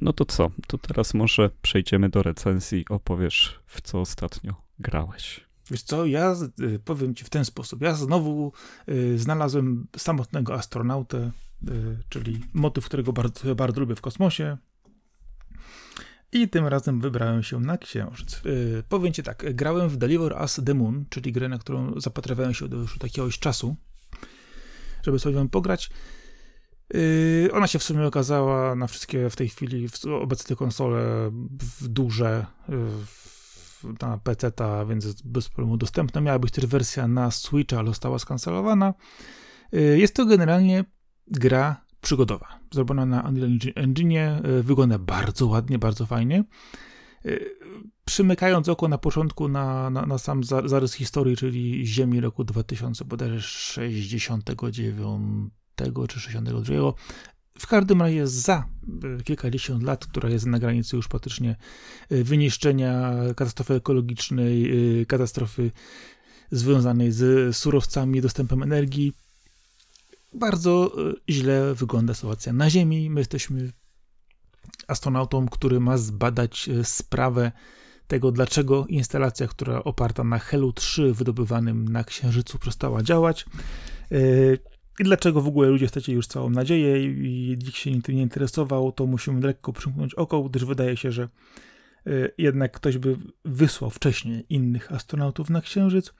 No 0.00 0.12
to 0.12 0.24
co? 0.24 0.50
To 0.66 0.78
teraz 0.78 1.14
może 1.14 1.50
przejdziemy 1.62 2.08
do 2.08 2.22
recenzji. 2.22 2.84
Opowiesz, 2.88 3.60
w 3.66 3.80
co 3.80 4.00
ostatnio 4.00 4.54
grałeś. 4.78 5.46
Wiesz 5.70 5.82
co, 5.82 6.06
ja 6.06 6.36
y, 6.60 6.78
powiem 6.78 7.14
ci 7.14 7.24
w 7.24 7.30
ten 7.30 7.44
sposób. 7.44 7.82
Ja 7.82 7.94
znowu 7.94 8.52
y, 8.88 9.18
znalazłem 9.18 9.86
samotnego 9.96 10.54
astronautę, 10.54 11.30
y, 11.68 11.98
czyli 12.08 12.40
motyw, 12.54 12.84
którego 12.84 13.12
bardzo, 13.12 13.54
bardzo 13.54 13.80
lubię 13.80 13.94
w 13.94 14.00
kosmosie. 14.00 14.56
I 16.32 16.48
tym 16.48 16.66
razem 16.66 17.00
wybrałem 17.00 17.42
się 17.42 17.60
na 17.60 17.78
księżyc. 17.78 18.42
Y, 18.46 18.82
powiem 18.88 19.12
ci 19.12 19.22
tak, 19.22 19.54
grałem 19.54 19.88
w 19.88 19.96
Deliver 19.96 20.36
Us 20.40 20.60
the 20.66 20.74
Moon, 20.74 21.04
czyli 21.10 21.32
grę, 21.32 21.48
na 21.48 21.58
którą 21.58 22.00
zapatrywałem 22.00 22.54
się 22.54 22.68
do 22.68 22.76
już 22.76 22.98
jakiegoś 23.02 23.38
czasu, 23.38 23.76
żeby 25.02 25.18
sobie 25.18 25.36
ją 25.36 25.48
pograć. 25.48 25.90
Yy, 26.94 27.48
ona 27.52 27.66
się 27.66 27.78
w 27.78 27.82
sumie 27.82 28.06
okazała 28.06 28.74
na 28.74 28.86
wszystkie 28.86 29.30
w 29.30 29.36
tej 29.36 29.48
chwili 29.48 29.88
obecne 30.20 30.56
konsole 30.56 31.30
w 31.80 31.88
duże 31.88 32.46
yy, 32.68 32.76
na 34.02 34.18
PC, 34.18 34.52
więc 34.88 35.22
bez 35.22 35.48
problemu 35.48 35.76
dostępna. 35.76 36.20
Miała 36.20 36.38
być 36.38 36.52
też 36.52 36.66
wersja 36.66 37.08
na 37.08 37.30
Switcha, 37.30 37.78
ale 37.78 37.88
została 37.88 38.18
skancelowana. 38.18 38.94
Yy, 39.72 39.98
jest 39.98 40.14
to 40.14 40.26
generalnie 40.26 40.84
gra 41.26 41.86
przygodowa. 42.00 42.58
Zrobiona 42.74 43.06
na 43.06 43.22
Unreal 43.22 43.50
Engine, 43.74 44.42
wygląda 44.62 44.98
bardzo 44.98 45.46
ładnie, 45.46 45.78
bardzo 45.78 46.06
fajnie. 46.06 46.44
Przymykając 48.04 48.68
oko 48.68 48.88
na 48.88 48.98
początku 48.98 49.48
na, 49.48 49.90
na, 49.90 50.06
na 50.06 50.18
sam 50.18 50.44
zarys 50.44 50.92
historii, 50.92 51.36
czyli 51.36 51.86
Ziemi 51.86 52.20
roku 52.20 52.44
2069 52.44 54.46
czy 56.08 56.20
62. 56.20 56.92
W 57.58 57.66
każdym 57.66 58.02
razie 58.02 58.26
za 58.26 58.64
e, 59.18 59.22
kilkadziesiąt 59.22 59.82
lat, 59.82 60.06
która 60.06 60.28
jest 60.28 60.46
na 60.46 60.58
granicy 60.58 60.96
już 60.96 61.08
praktycznie 61.08 61.56
e, 62.10 62.24
wyniszczenia, 62.24 63.12
katastrofy 63.36 63.74
ekologicznej, 63.74 64.70
e, 65.00 65.06
katastrofy 65.06 65.70
związanej 66.50 67.12
z 67.12 67.56
surowcami, 67.56 68.20
dostępem 68.20 68.62
energii, 68.62 69.12
bardzo 70.34 70.96
źle 71.30 71.74
wygląda 71.74 72.14
sytuacja 72.14 72.52
na 72.52 72.70
Ziemi. 72.70 73.10
My 73.10 73.20
jesteśmy 73.20 73.72
astronautą, 74.88 75.48
który 75.48 75.80
ma 75.80 75.98
zbadać 75.98 76.70
sprawę 76.82 77.52
tego, 78.06 78.32
dlaczego 78.32 78.86
instalacja, 78.86 79.46
która 79.46 79.84
oparta 79.84 80.24
na 80.24 80.38
Helu 80.38 80.72
3 80.72 81.12
wydobywanym 81.12 81.88
na 81.88 82.04
Księżycu 82.04 82.58
przestała 82.58 83.02
działać. 83.02 83.46
I 85.00 85.04
dlaczego 85.04 85.40
w 85.40 85.48
ogóle 85.48 85.68
ludzie 85.68 85.88
stracili 85.88 86.16
już 86.16 86.26
całą 86.26 86.50
nadzieję 86.50 87.04
i 87.04 87.56
nikt 87.64 87.76
się 87.76 88.02
tym 88.02 88.14
nie 88.14 88.22
interesował, 88.22 88.92
to 88.92 89.06
musimy 89.06 89.46
lekko 89.46 89.72
przymknąć 89.72 90.14
oko, 90.14 90.42
gdyż 90.42 90.64
wydaje 90.64 90.96
się, 90.96 91.12
że 91.12 91.28
y, 92.06 92.32
jednak 92.38 92.72
ktoś 92.72 92.98
by 92.98 93.16
wysłał 93.44 93.90
wcześniej 93.90 94.46
innych 94.48 94.92
astronautów 94.92 95.50
na 95.50 95.60
Księżyc, 95.60 96.14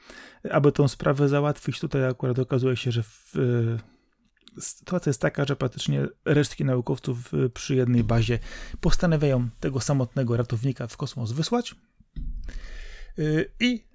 aby 0.51 0.73
tą 0.73 0.89
sprawę 0.89 1.29
załatwić. 1.29 1.81
Tutaj 1.81 2.07
akurat 2.09 2.39
okazuje 2.39 2.77
się, 2.77 2.93
że 2.93 3.03
w, 3.03 3.37
y, 3.37 4.61
sytuacja 4.61 5.11
jest 5.11 5.21
taka, 5.21 5.45
że 5.45 5.57
praktycznie 5.57 6.07
resztki 6.25 6.65
naukowców 6.65 7.33
przy 7.55 7.75
jednej 7.75 8.05
bazie 8.05 8.39
postanawiają 8.81 9.49
tego 9.61 9.81
samotnego 9.81 10.37
ratownika 10.37 10.87
w 10.87 10.97
kosmos 10.97 11.33
wysłać. 11.33 11.75
I 13.61 13.86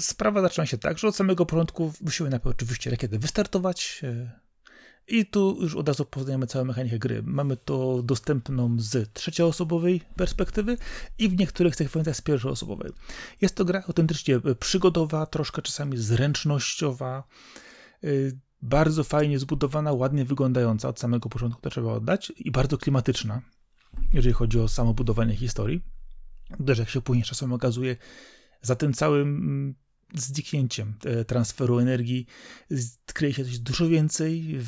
sprawa 0.00 0.42
zaczyna 0.42 0.66
się 0.66 0.78
tak, 0.78 0.98
że 0.98 1.08
od 1.08 1.16
samego 1.16 1.46
początku 1.46 1.92
wysiły 2.00 2.30
najpierw 2.30 2.54
oczywiście 2.56 2.90
rakiety 2.90 3.18
wystartować, 3.18 4.02
i 5.08 5.26
tu 5.26 5.58
już 5.60 5.76
od 5.76 5.88
razu 5.88 6.04
poznajemy 6.04 6.46
całą 6.46 6.64
mechanikę 6.64 6.98
gry. 6.98 7.22
Mamy 7.22 7.56
to 7.56 8.02
dostępną 8.02 8.76
z 8.78 9.12
trzecioosobowej 9.12 10.00
perspektywy 10.16 10.76
i 11.18 11.28
w 11.28 11.38
niektórych 11.38 11.76
sekwencjach 11.76 12.16
z 12.16 12.20
pierwszoosobowej. 12.20 12.92
Jest 13.40 13.54
to 13.54 13.64
gra 13.64 13.82
autentycznie 13.86 14.40
przygodowa, 14.60 15.26
troszkę 15.26 15.62
czasami 15.62 15.96
zręcznościowa, 15.96 17.24
y, 18.04 18.38
bardzo 18.62 19.04
fajnie 19.04 19.38
zbudowana, 19.38 19.92
ładnie 19.92 20.24
wyglądająca 20.24 20.88
od 20.88 21.00
samego 21.00 21.28
początku, 21.28 21.60
to 21.60 21.70
trzeba 21.70 21.92
oddać, 21.92 22.32
i 22.36 22.50
bardzo 22.50 22.78
klimatyczna, 22.78 23.42
jeżeli 24.12 24.32
chodzi 24.32 24.60
o 24.60 24.68
samo 24.68 24.94
budowanie 24.94 25.36
historii. 25.36 25.82
Też 26.66 26.78
jak 26.78 26.88
się 26.88 27.00
później 27.00 27.24
czasem 27.24 27.52
okazuje, 27.52 27.96
za 28.62 28.76
tym 28.76 28.92
całym 28.92 29.28
mm, 29.28 29.74
zniknięciem 30.14 30.94
e, 31.04 31.24
transferu 31.24 31.78
energii 31.78 32.26
kryje 33.14 33.34
się 33.34 33.44
coś 33.44 33.58
dużo 33.58 33.88
więcej, 33.88 34.58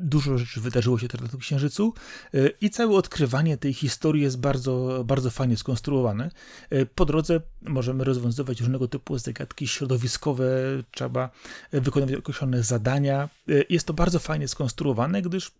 Dużo 0.00 0.38
rzeczy 0.38 0.60
wydarzyło 0.60 0.98
się 0.98 1.08
teraz 1.08 1.32
na 1.32 1.38
Księżycu 1.38 1.94
e, 2.34 2.48
i 2.60 2.70
całe 2.70 2.96
odkrywanie 2.96 3.56
tej 3.56 3.74
historii 3.74 4.22
jest 4.22 4.40
bardzo, 4.40 5.04
bardzo 5.06 5.30
fajnie 5.30 5.56
skonstruowane. 5.56 6.30
E, 6.70 6.86
po 6.86 7.04
drodze 7.04 7.40
możemy 7.62 8.04
rozwiązywać 8.04 8.60
różnego 8.60 8.88
typu 8.88 9.18
zagadki 9.18 9.68
środowiskowe, 9.68 10.44
trzeba 10.90 11.30
wykonywać 11.72 12.14
określone 12.14 12.62
zadania. 12.62 13.28
Jest 13.68 13.86
to 13.86 13.94
bardzo 13.94 14.18
fajnie 14.18 14.48
skonstruowane, 14.48 15.22
gdyż 15.22 15.52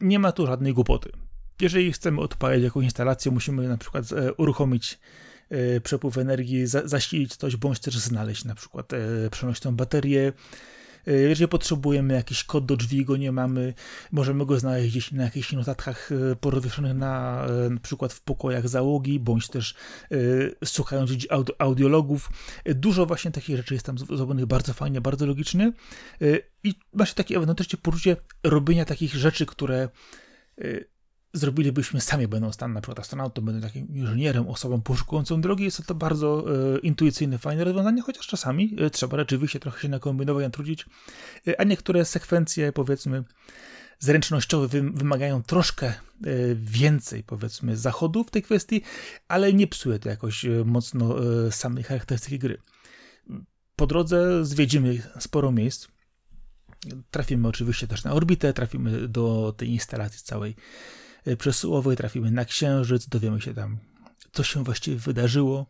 nie 0.00 0.18
ma 0.18 0.32
tu 0.32 0.46
żadnej 0.46 0.74
głupoty. 0.74 1.12
Jeżeli 1.60 1.92
chcemy 1.92 2.20
odpalić 2.20 2.64
jakąś 2.64 2.84
instalację, 2.84 3.32
musimy 3.32 3.68
na 3.68 3.78
przykład 3.78 4.04
uruchomić 4.36 4.98
przepływ 5.82 6.18
energii, 6.18 6.66
zasilić 6.66 7.36
coś, 7.36 7.56
bądź 7.56 7.78
też 7.78 7.98
znaleźć 7.98 8.44
na 8.44 8.54
przykład 8.54 8.90
przenośną 9.30 9.76
baterię, 9.76 10.32
E, 11.08 11.12
jeżeli 11.12 11.48
potrzebujemy 11.48 12.14
jakiś 12.14 12.44
kod 12.44 12.66
do 12.66 12.76
drzwi, 12.76 13.04
go 13.04 13.16
nie 13.16 13.32
mamy, 13.32 13.74
możemy 14.12 14.46
go 14.46 14.60
znaleźć 14.60 14.90
gdzieś 14.90 15.12
na 15.12 15.22
jakichś 15.22 15.52
notatkach 15.52 16.12
e, 16.12 16.36
porozwieszonych 16.36 16.94
na, 16.94 17.44
e, 17.46 17.70
na 17.70 17.80
przykład 17.80 18.12
w 18.12 18.20
pokojach 18.20 18.68
załogi, 18.68 19.20
bądź 19.20 19.48
też 19.48 19.74
słuchając 20.64 21.10
audiologów. 21.58 22.30
Dużo 22.66 23.06
właśnie 23.06 23.30
takich 23.30 23.56
rzeczy 23.56 23.74
jest 23.74 23.86
tam 23.86 23.98
zrobionych 23.98 24.46
bardzo 24.46 24.72
fajnie, 24.72 25.00
bardzo 25.00 25.26
logicznie 25.26 25.72
i 26.64 26.74
właśnie 26.92 27.14
takie 27.14 27.36
ewentualnie 27.36 27.82
poczucie 27.82 28.16
robienia 28.42 28.84
takich 28.84 29.14
rzeczy, 29.14 29.46
które 29.46 29.88
zrobilibyśmy 31.38 32.00
sami, 32.00 32.28
będąc 32.28 32.56
tam 32.56 32.72
na 32.72 32.80
przykład 32.80 33.00
astronautą, 33.00 33.42
będąc 33.42 33.64
takim 33.64 33.88
inżynierem, 33.88 34.48
osobą 34.48 34.80
poszukującą 34.80 35.40
drogi, 35.40 35.64
jest 35.64 35.86
to 35.86 35.94
bardzo 35.94 36.44
e, 36.74 36.78
intuicyjne, 36.78 37.38
fajne 37.38 37.64
rozwiązanie, 37.64 38.02
chociaż 38.02 38.26
czasami 38.26 38.76
e, 38.78 38.90
trzeba 38.90 39.16
rzeczywiście 39.16 39.60
trochę 39.60 39.82
się 39.82 39.88
nakombinować, 39.88 40.44
natrudzić, 40.44 40.86
e, 41.48 41.60
a 41.60 41.64
niektóre 41.64 42.04
sekwencje, 42.04 42.72
powiedzmy, 42.72 43.24
zręcznościowe 43.98 44.68
wymagają 44.94 45.42
troszkę 45.42 45.86
e, 45.86 45.94
więcej, 46.54 47.22
powiedzmy, 47.22 47.76
zachodu 47.76 48.24
w 48.24 48.30
tej 48.30 48.42
kwestii, 48.42 48.82
ale 49.28 49.52
nie 49.52 49.66
psuje 49.66 49.98
to 49.98 50.08
jakoś 50.08 50.44
e, 50.44 50.64
mocno 50.64 51.16
e, 51.46 51.52
samej 51.52 51.84
charakterystyki 51.84 52.38
gry. 52.38 52.58
Po 53.76 53.86
drodze 53.86 54.44
zwiedzimy 54.44 55.02
sporo 55.18 55.52
miejsc, 55.52 55.88
Trafimy 57.10 57.48
oczywiście 57.48 57.86
też 57.86 58.04
na 58.04 58.12
orbitę, 58.12 58.52
trafimy 58.52 59.08
do 59.08 59.54
tej 59.56 59.68
instalacji 59.68 60.20
całej 60.24 60.56
przesyłowej, 61.38 61.96
trafimy 61.96 62.30
na 62.30 62.44
Księżyc, 62.44 63.08
dowiemy 63.08 63.40
się 63.40 63.54
tam, 63.54 63.78
co 64.32 64.42
się 64.42 64.64
właściwie 64.64 64.96
wydarzyło. 64.96 65.66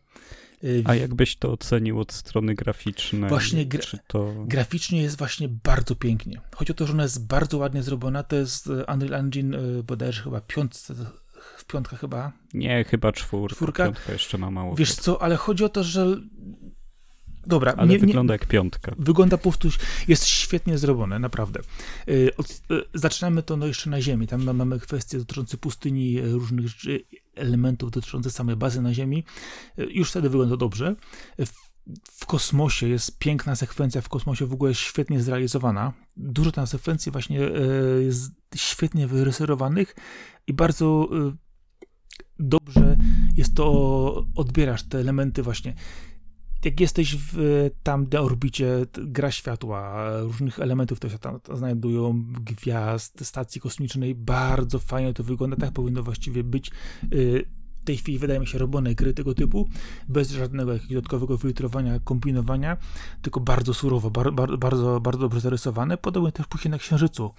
E, 0.63 0.67
A 0.83 0.95
jakbyś 0.95 1.37
to 1.37 1.51
ocenił 1.51 1.99
od 1.99 2.13
strony 2.13 2.55
graficznej? 2.55 3.29
Właśnie 3.29 3.65
gra 3.65 3.81
to... 4.07 4.33
graficznie 4.47 5.01
jest 5.01 5.17
właśnie 5.17 5.49
bardzo 5.49 5.95
pięknie. 5.95 6.41
Chodzi 6.55 6.71
o 6.71 6.75
to, 6.75 6.85
że 6.85 6.93
ona 6.93 7.03
jest 7.03 7.27
bardzo 7.27 7.57
ładnie 7.57 7.83
zrobiona. 7.83 8.23
To 8.23 8.35
jest 8.35 8.67
e, 8.67 8.93
Unreal 8.93 9.13
Engine 9.13 9.55
bodajże 9.83 10.23
chyba 10.23 10.41
piątce, 10.41 10.95
w 11.57 11.65
piątkę 11.65 11.97
chyba. 11.97 12.31
Nie, 12.53 12.83
chyba 12.83 13.11
czwórka. 13.11 13.55
czwórka. 13.55 13.85
Piątka 13.85 14.13
jeszcze 14.13 14.37
ma 14.37 14.51
mało. 14.51 14.75
Wiesz 14.75 14.95
co, 14.95 15.21
ale 15.21 15.35
chodzi 15.35 15.63
o 15.63 15.69
to, 15.69 15.83
że 15.83 16.17
Dobra, 17.49 17.73
ale 17.77 17.87
nie, 17.87 17.99
wygląda 17.99 18.33
nie, 18.33 18.35
jak 18.35 18.47
piątka. 18.47 18.95
Wygląda 18.99 19.37
po 19.37 19.51
prostu, 19.51 19.69
jest 20.07 20.25
świetnie 20.25 20.77
zrobione, 20.77 21.19
naprawdę. 21.19 21.59
Yy, 22.07 22.31
od, 22.37 22.61
yy, 22.69 22.83
zaczynamy 22.93 23.43
to 23.43 23.57
no 23.57 23.65
jeszcze 23.67 23.89
na 23.89 24.01
Ziemi. 24.01 24.27
Tam 24.27 24.53
mamy 24.53 24.79
kwestie 24.79 25.17
dotyczące 25.17 25.57
pustyni, 25.57 26.13
yy, 26.13 26.31
różnych 26.31 26.71
elementów 27.35 27.91
dotyczących 27.91 28.31
samej 28.31 28.55
bazy 28.55 28.81
na 28.81 28.93
Ziemi. 28.93 29.23
już 29.77 30.09
wtedy 30.09 30.29
wygląda 30.29 30.57
dobrze. 30.57 30.95
W, 31.37 31.69
w 32.11 32.25
kosmosie 32.25 32.87
jest 32.87 33.17
piękna 33.17 33.55
sekwencja, 33.55 34.01
w 34.01 34.09
kosmosie 34.09 34.45
w 34.45 34.53
ogóle 34.53 34.75
świetnie 34.75 35.21
zrealizowana. 35.21 35.93
Dużo 36.17 36.51
tam 36.51 36.67
sekwencji 36.67 37.11
właśnie 37.11 37.39
jest 38.05 38.31
świetnie 38.55 39.07
wyrysowanych 39.07 39.95
i 40.47 40.53
bardzo 40.53 41.09
dobrze 42.39 42.97
jest 43.37 43.55
to, 43.55 44.25
odbierasz 44.35 44.83
te 44.83 44.99
elementy 44.99 45.43
właśnie 45.43 45.73
jak 46.65 46.79
jesteś 46.79 47.15
w 47.15 47.69
tam 47.83 48.07
orbicie, 48.19 48.85
gra 48.93 49.31
światła, 49.31 50.09
różnych 50.21 50.59
elementów, 50.59 50.97
które 50.97 51.11
się 51.11 51.19
tam 51.19 51.39
znajdują, 51.53 52.23
gwiazd, 52.31 53.25
stacji 53.25 53.61
kosmicznej, 53.61 54.15
bardzo 54.15 54.79
fajnie 54.79 55.13
to 55.13 55.23
wygląda, 55.23 55.57
tak 55.57 55.71
powinno 55.71 56.03
właściwie 56.03 56.43
być. 56.43 56.71
Y, 57.13 57.45
w 57.81 57.85
tej 57.85 57.97
chwili 57.97 58.19
wydaje 58.19 58.39
mi 58.39 58.47
się 58.47 58.57
robione 58.57 58.95
gry 58.95 59.13
tego 59.13 59.33
typu, 59.33 59.69
bez 60.07 60.31
żadnego 60.31 60.73
jakiegoś 60.73 60.93
dodatkowego 60.93 61.37
filtrowania, 61.37 61.99
kombinowania, 61.99 62.77
tylko 63.21 63.39
bardzo 63.39 63.73
surowo, 63.73 64.11
bar, 64.11 64.33
bar, 64.33 64.57
bardzo, 64.57 64.99
bardzo 64.99 65.19
dobrze 65.19 65.39
zarysowane. 65.39 65.97
Podobnie 65.97 66.31
też 66.31 66.47
później 66.47 66.71
na 66.71 66.77
Księżycu. 66.77 67.33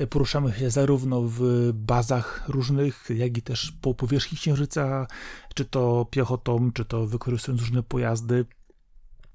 Y, 0.00 0.06
poruszamy 0.06 0.52
się 0.52 0.70
zarówno 0.70 1.22
w 1.22 1.70
bazach 1.74 2.44
różnych, 2.48 3.08
jak 3.14 3.38
i 3.38 3.42
też 3.42 3.72
po 3.80 3.94
powierzchni 3.94 4.38
Księżyca, 4.38 5.06
czy 5.54 5.64
to 5.64 6.06
piechotą, 6.10 6.72
czy 6.72 6.84
to 6.84 7.06
wykorzystując 7.06 7.60
różne 7.60 7.82
pojazdy. 7.82 8.46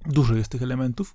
Dużo 0.06 0.36
jest 0.36 0.52
tych 0.52 0.62
elementów 0.62 1.14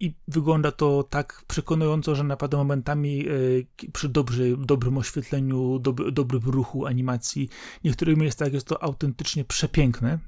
i 0.00 0.14
wygląda 0.28 0.72
to 0.72 1.02
tak 1.02 1.44
przekonująco, 1.48 2.14
że 2.14 2.24
naprawdę 2.24 2.56
momentami 2.56 3.28
e, 3.28 3.90
przy 3.92 4.08
dobry, 4.08 4.56
dobrym 4.56 4.98
oświetleniu, 4.98 5.78
dob, 5.78 6.10
dobrym 6.10 6.42
ruchu 6.42 6.86
animacji, 6.86 7.48
w 7.80 7.84
niektórych 7.84 8.16
miejscach 8.16 8.52
jest 8.52 8.66
to 8.66 8.82
autentycznie 8.82 9.44
przepiękne 9.44 10.18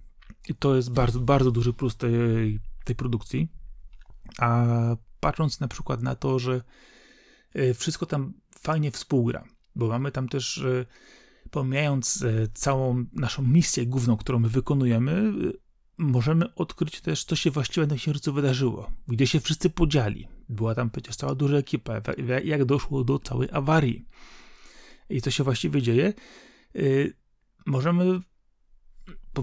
i 0.49 0.55
to 0.55 0.77
jest 0.77 0.93
bardzo, 0.93 1.21
bardzo 1.21 1.51
duży 1.51 1.73
plus 1.73 1.97
tej, 1.97 2.61
tej 2.85 2.97
produkcji. 2.97 3.49
A 4.39 4.67
patrząc 5.21 5.61
na 5.61 5.69
przykład 5.69 6.03
na 6.03 6.15
to, 6.15 6.39
że 6.39 6.63
e, 7.55 7.75
wszystko 7.75 8.07
tam 8.07 8.35
fajnie 8.61 8.91
współgra, 8.91 9.45
bo 9.77 9.89
mamy 9.89 10.13
tam 10.13 10.29
też, 10.29 10.59
e, 10.59 10.87
pomijając 11.51 12.25
całą 12.55 13.05
naszą 13.13 13.43
misję 13.43 13.87
główną, 13.87 14.17
którą 14.17 14.39
my 14.39 14.49
wykonujemy, 14.49 15.33
możemy 15.99 16.55
odkryć 16.55 17.01
też, 17.01 17.25
co 17.25 17.37
się 17.37 17.51
właściwie 17.51 17.87
na 17.87 17.97
Księżycu 17.97 18.33
wydarzyło, 18.33 18.91
gdzie 19.09 19.27
się 19.27 19.41
wszyscy 19.41 19.71
podzieli. 19.71 20.29
Była 20.49 20.75
tam 20.75 20.91
przecież 20.91 21.17
cała 21.17 21.35
duża 21.35 21.57
ekipa, 21.57 22.01
jak 22.45 22.65
doszło 22.65 23.05
do 23.05 23.19
całej 23.19 23.49
awarii 23.53 24.09
i 25.11 25.23
co 25.23 25.31
się 25.31 25.45
właściwie 25.45 25.83
dzieje. 25.83 26.13
Y, 26.77 27.17
możemy 27.67 28.21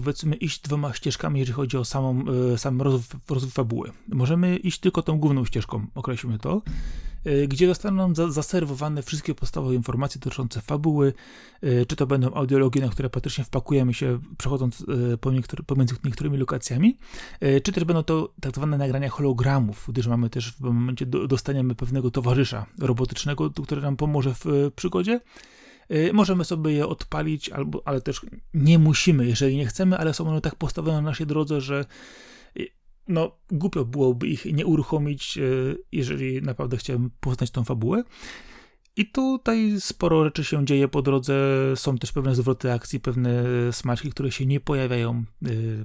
powiedzmy 0.00 0.36
iść 0.36 0.60
dwoma 0.60 0.94
ścieżkami, 0.94 1.40
jeżeli 1.40 1.56
chodzi 1.56 1.76
o 1.76 1.84
samą, 1.84 2.24
y, 2.54 2.58
sam 2.58 2.82
rozwój, 2.82 3.20
rozwój 3.28 3.50
fabuły. 3.50 3.92
Możemy 4.08 4.56
iść 4.56 4.80
tylko 4.80 5.02
tą 5.02 5.18
główną 5.18 5.44
ścieżką, 5.44 5.86
określmy 5.94 6.38
to, 6.38 6.62
E, 7.26 7.48
gdzie 7.48 7.66
zostaną 7.66 7.96
nam 7.96 8.32
zaserwowane 8.32 9.02
wszystkie 9.02 9.34
podstawowe 9.34 9.74
informacje 9.74 10.20
dotyczące 10.20 10.60
fabuły, 10.60 11.12
e, 11.62 11.86
czy 11.86 11.96
to 11.96 12.06
będą 12.06 12.34
audiologie, 12.34 12.80
na 12.80 12.88
które 12.88 13.10
praktycznie 13.10 13.44
wpakujemy 13.44 13.94
się 13.94 14.18
przechodząc 14.38 14.84
e, 15.14 15.64
pomiędzy 15.66 15.94
niektórymi 16.04 16.38
lokacjami, 16.38 16.98
czy 17.62 17.72
też 17.72 17.84
będą 17.84 18.02
to 18.02 18.32
tak 18.40 18.54
zwane 18.54 18.78
nagrania 18.78 19.08
hologramów, 19.08 19.84
gdyż 19.88 20.06
mamy 20.06 20.30
też 20.30 20.52
w 20.52 20.60
momencie 20.60 21.06
dostaniemy 21.06 21.74
pewnego 21.74 22.10
towarzysza 22.10 22.66
robotycznego, 22.78 23.50
który 23.50 23.82
nam 23.82 23.96
pomoże 23.96 24.34
w 24.34 24.70
przygodzie. 24.76 25.20
Możemy 26.12 26.44
sobie 26.44 26.72
je 26.72 26.86
odpalić, 26.86 27.48
albo, 27.48 27.82
ale 27.84 28.00
też 28.00 28.20
nie 28.54 28.78
musimy, 28.78 29.26
jeżeli 29.26 29.56
nie 29.56 29.66
chcemy, 29.66 29.98
ale 29.98 30.14
są 30.14 30.28
one 30.28 30.40
tak 30.40 30.54
postawione 30.54 30.96
na 30.96 31.10
naszej 31.10 31.26
drodze, 31.26 31.60
że 31.60 31.84
no, 33.08 33.38
głupio 33.50 33.84
byłoby 33.84 34.28
ich 34.28 34.44
nie 34.44 34.66
uruchomić, 34.66 35.38
e, 35.38 35.42
jeżeli 35.92 36.42
naprawdę 36.42 36.76
chciałem 36.76 37.10
poznać 37.20 37.50
tą 37.50 37.64
fabułę. 37.64 38.02
I 38.96 39.06
tutaj 39.06 39.74
sporo 39.80 40.24
rzeczy 40.24 40.44
się 40.44 40.64
dzieje 40.64 40.88
po 40.88 41.02
drodze. 41.02 41.34
Są 41.74 41.98
też 41.98 42.12
pewne 42.12 42.34
zwroty 42.34 42.72
akcji, 42.72 43.00
pewne 43.00 43.44
smaczki, 43.72 44.10
które 44.10 44.32
się 44.32 44.46
nie 44.46 44.60
pojawiają, 44.60 45.24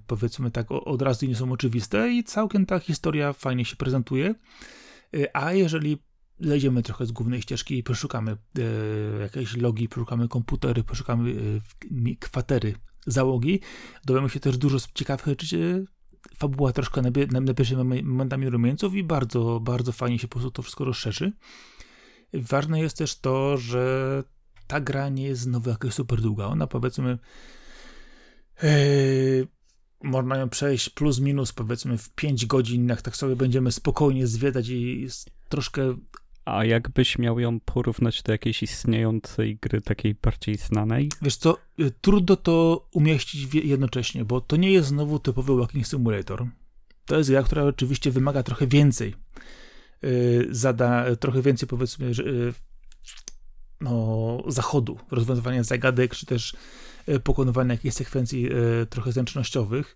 powiedzmy 0.08 0.52
tak, 0.52 0.72
od 0.72 1.02
razu 1.02 1.26
nie 1.26 1.36
są 1.36 1.52
oczywiste, 1.52 2.12
i 2.12 2.24
całkiem 2.24 2.66
ta 2.66 2.80
historia 2.80 3.34
fajnie 3.34 3.66
się 3.66 3.76
prezentuje. 3.76 4.36
A 5.34 5.54
jeżeli 5.54 5.98
zejdziemy 6.42 6.84
trochę 6.84 7.06
z 7.06 7.12
głównej 7.12 7.42
ścieżki 7.42 7.78
i 7.78 7.84
przeszukamy 7.84 8.32
e, 8.32 9.22
jakieś 9.22 9.58
logi, 9.58 9.90
przeszukamy 9.90 10.28
komputery, 10.28 10.84
przeszukamy 10.84 11.32
e, 12.12 12.16
kwatery 12.20 12.76
załogi. 13.08 13.60
Dowiemy 14.06 14.30
się 14.30 14.40
też 14.40 14.58
dużo 14.58 14.78
ciekawych 14.94 15.26
rzeczy. 15.26 15.86
Fabuła 16.38 16.74
troszkę 16.74 17.02
nabierze 17.32 17.76
momentami 18.04 18.50
rumieńców 18.50 18.96
i 18.96 19.04
bardzo, 19.04 19.60
bardzo 19.60 19.92
fajnie 19.92 20.20
się 20.20 20.28
po 20.28 20.32
prostu 20.32 20.52
to 20.52 20.62
wszystko 20.62 20.86
rozszerzy. 20.86 21.32
Ważne 22.34 22.80
jest 22.80 22.98
też 22.98 23.20
to, 23.20 23.58
że 23.58 24.24
ta 24.68 24.80
gra 24.80 25.10
nie 25.10 25.24
jest 25.24 25.42
znowu 25.42 25.70
jakaś 25.70 25.94
super 25.94 26.22
długa. 26.22 26.46
Ona 26.46 26.68
powiedzmy 26.68 27.18
yy, 28.64 29.48
można 30.04 30.38
ją 30.38 30.50
przejść 30.50 30.90
plus 30.90 31.20
minus 31.20 31.54
powiedzmy 31.54 31.98
w 31.98 32.10
5 32.10 32.46
godzin, 32.46 32.88
jak 32.88 33.02
tak 33.02 33.16
sobie 33.16 33.36
będziemy 33.36 33.72
spokojnie 33.72 34.28
zwiedzać 34.28 34.70
i 34.70 35.08
troszkę 35.50 35.96
a 36.46 36.66
jakbyś 36.66 37.18
miał 37.18 37.40
ją 37.40 37.60
porównać 37.60 38.24
do 38.24 38.32
jakiejś 38.32 38.64
istniejącej 38.64 39.58
gry, 39.62 39.82
takiej 39.82 40.16
bardziej 40.16 40.56
znanej? 40.58 41.10
Wiesz 41.22 41.36
co, 41.36 41.58
y, 41.80 41.92
trudno 42.02 42.36
to 42.36 42.88
umieścić 42.92 43.54
jednocześnie, 43.54 44.26
bo 44.26 44.42
to 44.42 44.56
nie 44.56 44.72
jest 44.72 44.88
znowu 44.88 45.20
typowy 45.20 45.56
walking 45.56 45.88
simulator. 45.88 46.48
To 47.06 47.18
jest 47.18 47.30
gra, 47.30 47.44
która 47.44 47.64
oczywiście 47.64 48.12
wymaga 48.12 48.44
trochę 48.44 48.68
więcej. 48.68 49.16
Yy, 50.02 50.48
zada 50.50 51.16
trochę 51.16 51.42
więcej, 51.42 51.70
powiedzmy, 51.70 52.12
yy, 52.26 52.54
no, 53.82 54.44
zachodu, 54.48 55.00
rozwiązywania 55.12 55.64
zagadek, 55.64 56.16
czy 56.16 56.26
też 56.26 56.56
pokonywania 57.24 57.74
jakichś 57.74 57.96
sekwencji 57.96 58.50
y, 58.52 58.86
trochę 58.86 59.12
zręcznościowych. 59.12 59.96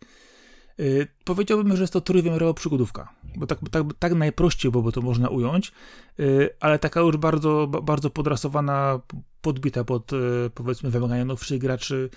Y, 0.80 1.08
powiedziałbym, 1.24 1.76
że 1.76 1.84
jest 1.84 1.94
to 1.94 2.02
trójwymiarowa 2.02 2.54
przygodówka, 2.54 3.14
bo 3.36 3.48
tak, 3.48 3.60
tak, 3.72 3.84
tak 4.00 4.14
najprościej 4.14 4.72
byłoby 4.72 4.92
to 4.92 5.02
można 5.02 5.30
ująć, 5.30 5.72
y, 6.20 6.50
ale 6.60 6.80
taka 6.80 7.00
już 7.00 7.18
bardzo, 7.18 7.68
bardzo 7.68 8.10
podrasowana, 8.10 9.00
podbita 9.42 9.84
pod 9.84 10.14
y, 10.14 10.18
powiedzmy 10.54 10.90
wymagania 10.90 11.26
nowszych 11.26 11.60
graczy. 11.60 12.10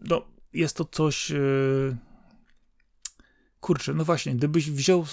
No, 0.00 0.24
jest 0.52 0.76
to 0.76 0.84
coś. 0.84 1.32
Kurczę, 3.60 3.94
no 3.94 4.04
właśnie, 4.04 4.34
gdybyś 4.34 4.70
wziął 4.70 5.06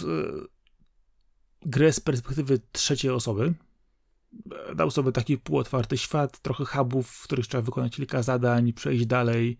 grę 1.65 1.93
z 1.93 1.99
perspektywy 1.99 2.59
trzeciej 2.71 3.11
osoby, 3.11 3.53
dał 4.75 4.91
sobie 4.91 5.11
taki 5.11 5.37
półotwarty 5.37 5.97
świat, 5.97 6.39
trochę 6.39 6.65
hubów, 6.65 7.09
w 7.09 7.23
których 7.23 7.47
trzeba 7.47 7.61
wykonać 7.61 7.95
kilka 7.95 8.23
zadań, 8.23 8.73
przejść 8.73 9.05
dalej, 9.05 9.57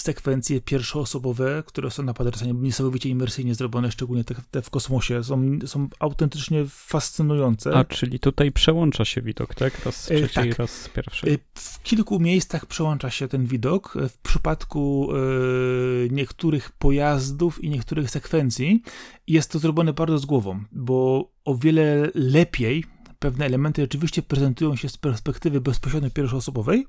sekwencje 0.00 0.60
pierwszoosobowe, 0.60 1.62
które 1.66 1.90
są 1.90 2.02
naprawdę 2.02 2.54
niesamowicie 2.54 3.08
imersyjnie 3.08 3.54
zrobione, 3.54 3.92
szczególnie 3.92 4.24
te, 4.24 4.34
te, 4.50 4.62
w 4.62 4.70
kosmosie, 4.70 5.24
są, 5.24 5.58
są 5.66 5.88
autentycznie 5.98 6.64
fascynujące. 6.68 7.74
A, 7.74 7.84
czyli 7.84 8.18
tutaj 8.20 8.52
przełącza 8.52 9.04
się 9.04 9.22
widok, 9.22 9.54
tak? 9.54 9.84
Raz 9.84 10.04
z 10.04 10.10
e, 10.10 10.14
trzeciej, 10.14 10.48
tak. 10.48 10.58
raz 10.58 10.70
z 10.70 10.88
pierwszej. 10.88 11.34
E, 11.34 11.38
w 11.54 11.82
kilku 11.82 12.20
miejscach 12.20 12.66
przełącza 12.66 13.10
się 13.10 13.28
ten 13.28 13.46
widok. 13.46 13.98
W 14.08 14.18
przypadku 14.18 15.08
e, 15.12 15.18
niektórych 16.10 16.70
pojazdów 16.70 17.64
i 17.64 17.70
niektórych 17.70 18.10
sekwencji 18.10 18.82
jest 19.26 19.52
to 19.52 19.58
zrobione 19.58 19.92
bardzo 19.92 20.18
z 20.18 20.26
głową, 20.26 20.64
bo 20.72 21.30
o 21.44 21.54
wiele 21.54 22.10
lepiej 22.14 22.84
pewne 23.18 23.46
elementy 23.46 23.82
rzeczywiście 23.82 24.22
prezentują 24.22 24.76
się 24.76 24.88
z 24.88 24.96
perspektywy 24.96 25.60
bezpośrednio 25.60 26.10
pierwszoosobowej 26.10 26.86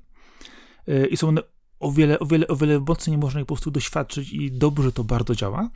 i 1.10 1.16
są 1.16 1.28
one 1.28 1.42
o 1.80 1.92
wiele, 1.92 2.18
o 2.18 2.26
wiele, 2.26 2.48
o 2.48 2.56
wiele 2.56 2.80
mocniej 2.80 3.18
można 3.18 3.40
ich 3.40 3.46
po 3.46 3.54
prostu 3.54 3.70
doświadczyć 3.70 4.32
i 4.32 4.52
dobrze 4.52 4.92
to 4.92 5.04
bardzo 5.04 5.34
działa. 5.34 5.70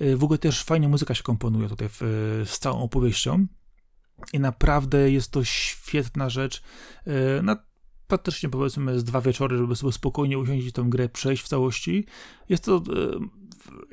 Y, 0.00 0.16
w 0.16 0.24
ogóle 0.24 0.38
też 0.38 0.62
fajnie 0.62 0.88
muzyka 0.88 1.14
się 1.14 1.22
komponuje 1.22 1.68
tutaj 1.68 1.88
w, 1.90 2.00
z 2.46 2.58
całą 2.58 2.82
opowieścią 2.82 3.46
i 4.32 4.40
naprawdę 4.40 5.10
jest 5.10 5.30
to 5.30 5.44
świetna 5.44 6.30
rzecz. 6.30 6.62
Y, 7.38 7.42
na 7.42 7.56
praktycznie 8.06 8.48
powiedzmy 8.48 9.00
z 9.00 9.04
dwa 9.04 9.20
wieczory, 9.20 9.56
żeby 9.56 9.76
sobie 9.76 9.92
spokojnie 9.92 10.38
usiąść 10.38 10.66
i 10.66 10.72
tę 10.72 10.84
grę 10.88 11.08
przejść 11.08 11.42
w 11.42 11.48
całości. 11.48 12.06
Jest 12.48 12.64
to 12.64 12.76
y, 12.76 12.82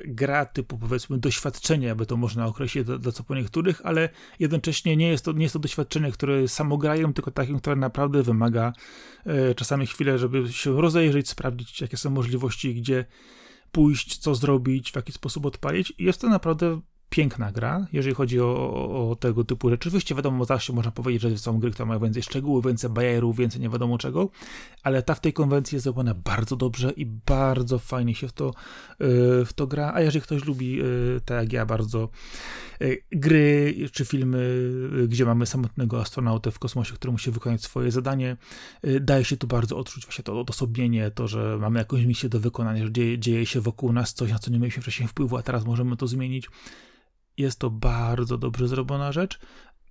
gra 0.04 0.46
typu 0.46 0.78
powiedzmy 0.78 1.18
doświadczenie, 1.18 1.90
aby 1.90 2.06
to 2.06 2.16
można 2.16 2.46
określić 2.46 2.84
dla, 2.84 3.12
co 3.12 3.24
po 3.24 3.34
niektórych, 3.34 3.80
ale 3.84 4.08
jednocześnie 4.38 4.96
nie 4.96 5.08
jest, 5.08 5.24
to, 5.24 5.32
nie 5.32 5.42
jest 5.42 5.52
to 5.52 5.58
doświadczenie, 5.58 6.12
które 6.12 6.48
samograją, 6.48 7.12
tylko 7.12 7.30
takim, 7.30 7.58
które 7.58 7.76
naprawdę 7.76 8.22
wymaga 8.22 8.72
e, 9.26 9.54
czasami 9.54 9.86
chwilę, 9.86 10.18
żeby 10.18 10.52
się 10.52 10.80
rozejrzeć, 10.80 11.28
sprawdzić 11.28 11.80
jakie 11.80 11.96
są 11.96 12.10
możliwości, 12.10 12.74
gdzie 12.74 13.04
pójść, 13.72 14.18
co 14.18 14.34
zrobić, 14.34 14.92
w 14.92 14.96
jaki 14.96 15.12
sposób 15.12 15.46
odpalić. 15.46 15.92
I 15.98 16.04
jest 16.04 16.20
to 16.20 16.28
naprawdę 16.28 16.80
piękna 17.12 17.52
gra, 17.52 17.86
jeżeli 17.92 18.14
chodzi 18.14 18.40
o, 18.40 19.10
o, 19.10 19.16
tego 19.16 19.44
typu 19.44 19.70
rzeczy. 19.70 19.88
Oczywiście 19.88 20.14
wiadomo, 20.14 20.44
zawsze 20.44 20.72
można 20.72 20.90
powiedzieć, 20.90 21.22
że 21.22 21.38
są 21.38 21.58
gry, 21.58 21.70
które 21.70 21.86
mają 21.86 22.00
więcej 22.00 22.22
szczegółów, 22.22 22.66
więcej 22.66 22.90
bajerów, 22.90 23.36
więcej 23.36 23.60
nie 23.60 23.68
wiadomo 23.68 23.98
czego, 23.98 24.30
ale 24.82 25.02
ta 25.02 25.14
w 25.14 25.20
tej 25.20 25.32
konwencji 25.32 25.76
jest 25.76 25.84
zrobiona 25.84 26.14
bardzo 26.14 26.56
dobrze 26.56 26.90
i 26.90 27.06
bardzo 27.06 27.78
fajnie 27.78 28.14
się 28.14 28.28
w 28.28 28.32
to, 28.32 28.54
yy, 29.00 29.44
w 29.44 29.52
to 29.54 29.66
gra, 29.66 29.92
a 29.94 30.00
jeżeli 30.00 30.22
ktoś 30.22 30.44
lubi, 30.44 30.72
yy, 30.72 31.20
tak 31.24 31.42
jak 31.42 31.52
ja, 31.52 31.66
bardzo 31.66 32.08
yy, 32.80 33.02
gry 33.10 33.74
czy 33.92 34.04
filmy, 34.04 34.38
y, 35.04 35.08
gdzie 35.08 35.24
mamy 35.24 35.46
samotnego 35.46 36.00
astronautę 36.00 36.50
w 36.50 36.58
kosmosie, 36.58 36.94
który 36.94 37.12
musi 37.12 37.30
wykonać 37.30 37.62
swoje 37.62 37.90
zadanie, 37.90 38.36
y, 38.86 39.00
daje 39.00 39.24
się 39.24 39.36
tu 39.36 39.46
bardzo 39.46 39.78
odczuć 39.78 40.04
właśnie 40.04 40.24
to 40.24 40.40
odosobnienie, 40.40 41.10
to, 41.10 41.28
że 41.28 41.58
mamy 41.60 41.78
jakąś 41.78 42.04
misję 42.04 42.28
do 42.28 42.40
wykonania, 42.40 42.84
że 42.84 42.92
dzieje, 42.92 43.18
dzieje 43.18 43.46
się 43.46 43.60
wokół 43.60 43.92
nas 43.92 44.14
coś, 44.14 44.30
na 44.30 44.38
co 44.38 44.50
nie 44.50 44.58
mieliśmy 44.58 44.82
wcześniej 44.82 45.08
wpływu, 45.08 45.36
a 45.36 45.42
teraz 45.42 45.64
możemy 45.64 45.96
to 45.96 46.06
zmienić. 46.06 46.48
Jest 47.36 47.58
to 47.58 47.70
bardzo 47.70 48.38
dobrze 48.38 48.68
zrobiona 48.68 49.12
rzecz. 49.12 49.38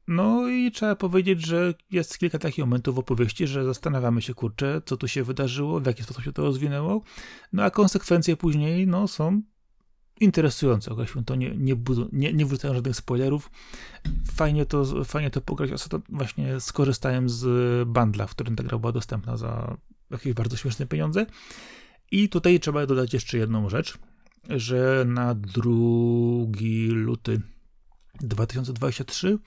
No 0.08 0.48
i 0.48 0.72
trzeba 0.72 0.96
powiedzieć, 0.96 1.46
że 1.46 1.74
jest 1.92 2.18
kilka 2.18 2.40
takich 2.40 2.60
momentów 2.60 2.96
w 2.96 3.00
opowieści, 3.00 3.48
że 3.48 3.66
zastanawiamy 3.66 4.22
się, 4.22 4.34
kurczę, 4.34 4.82
co 4.86 4.98
tu 4.98 5.08
się 5.08 5.24
wydarzyło, 5.24 5.80
w 5.80 5.86
jaki 5.86 6.04
sposób 6.04 6.24
się 6.24 6.32
to 6.32 6.44
rozwinęło. 6.44 7.02
No 7.54 7.64
a 7.64 7.70
konsekwencje 7.70 8.38
później, 8.38 8.88
no, 8.88 9.08
są 9.08 9.42
interesujące. 10.20 10.92
Określmy 10.92 11.24
to, 11.24 11.36
nie, 11.36 11.56
nie, 11.58 11.76
nie, 12.12 12.34
nie 12.34 12.46
wrzucają 12.46 12.74
żadnych 12.74 12.96
spoilerów. 12.96 13.52
Fajnie 14.34 14.66
to, 14.66 15.04
fajnie 15.04 15.32
to 15.32 15.42
pograć. 15.42 15.72
Ostatnio 15.72 16.16
właśnie 16.18 16.60
skorzystałem 16.60 17.30
z 17.30 17.46
bundla, 17.90 18.28
w 18.28 18.32
którym 18.32 18.56
ta 18.56 18.64
gra 18.64 18.78
była 18.78 18.92
dostępna 18.92 19.38
za 19.38 19.78
jakieś 20.12 20.34
bardzo 20.34 20.58
śmieszne 20.58 20.88
pieniądze. 20.88 21.26
I 22.12 22.30
tutaj 22.30 22.60
trzeba 22.60 22.86
dodać 22.86 23.14
jeszcze 23.14 23.38
jedną 23.38 23.70
rzecz– 23.70 23.98
że 24.50 25.04
na 25.08 25.36
2 25.36 25.64
luty 26.90 27.42
2023 28.20 29.38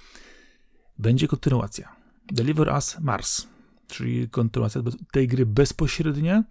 będzie 0.99 1.29
kontynuacja. 1.29 1.97
Deliver 2.33 2.69
Us 2.69 2.97
Mars, 3.01 3.47
czyli 3.89 4.29
kontynuacja 4.29 4.83
tej 5.13 5.29
gry 5.29 5.47
bezpośrednia. 5.47 6.45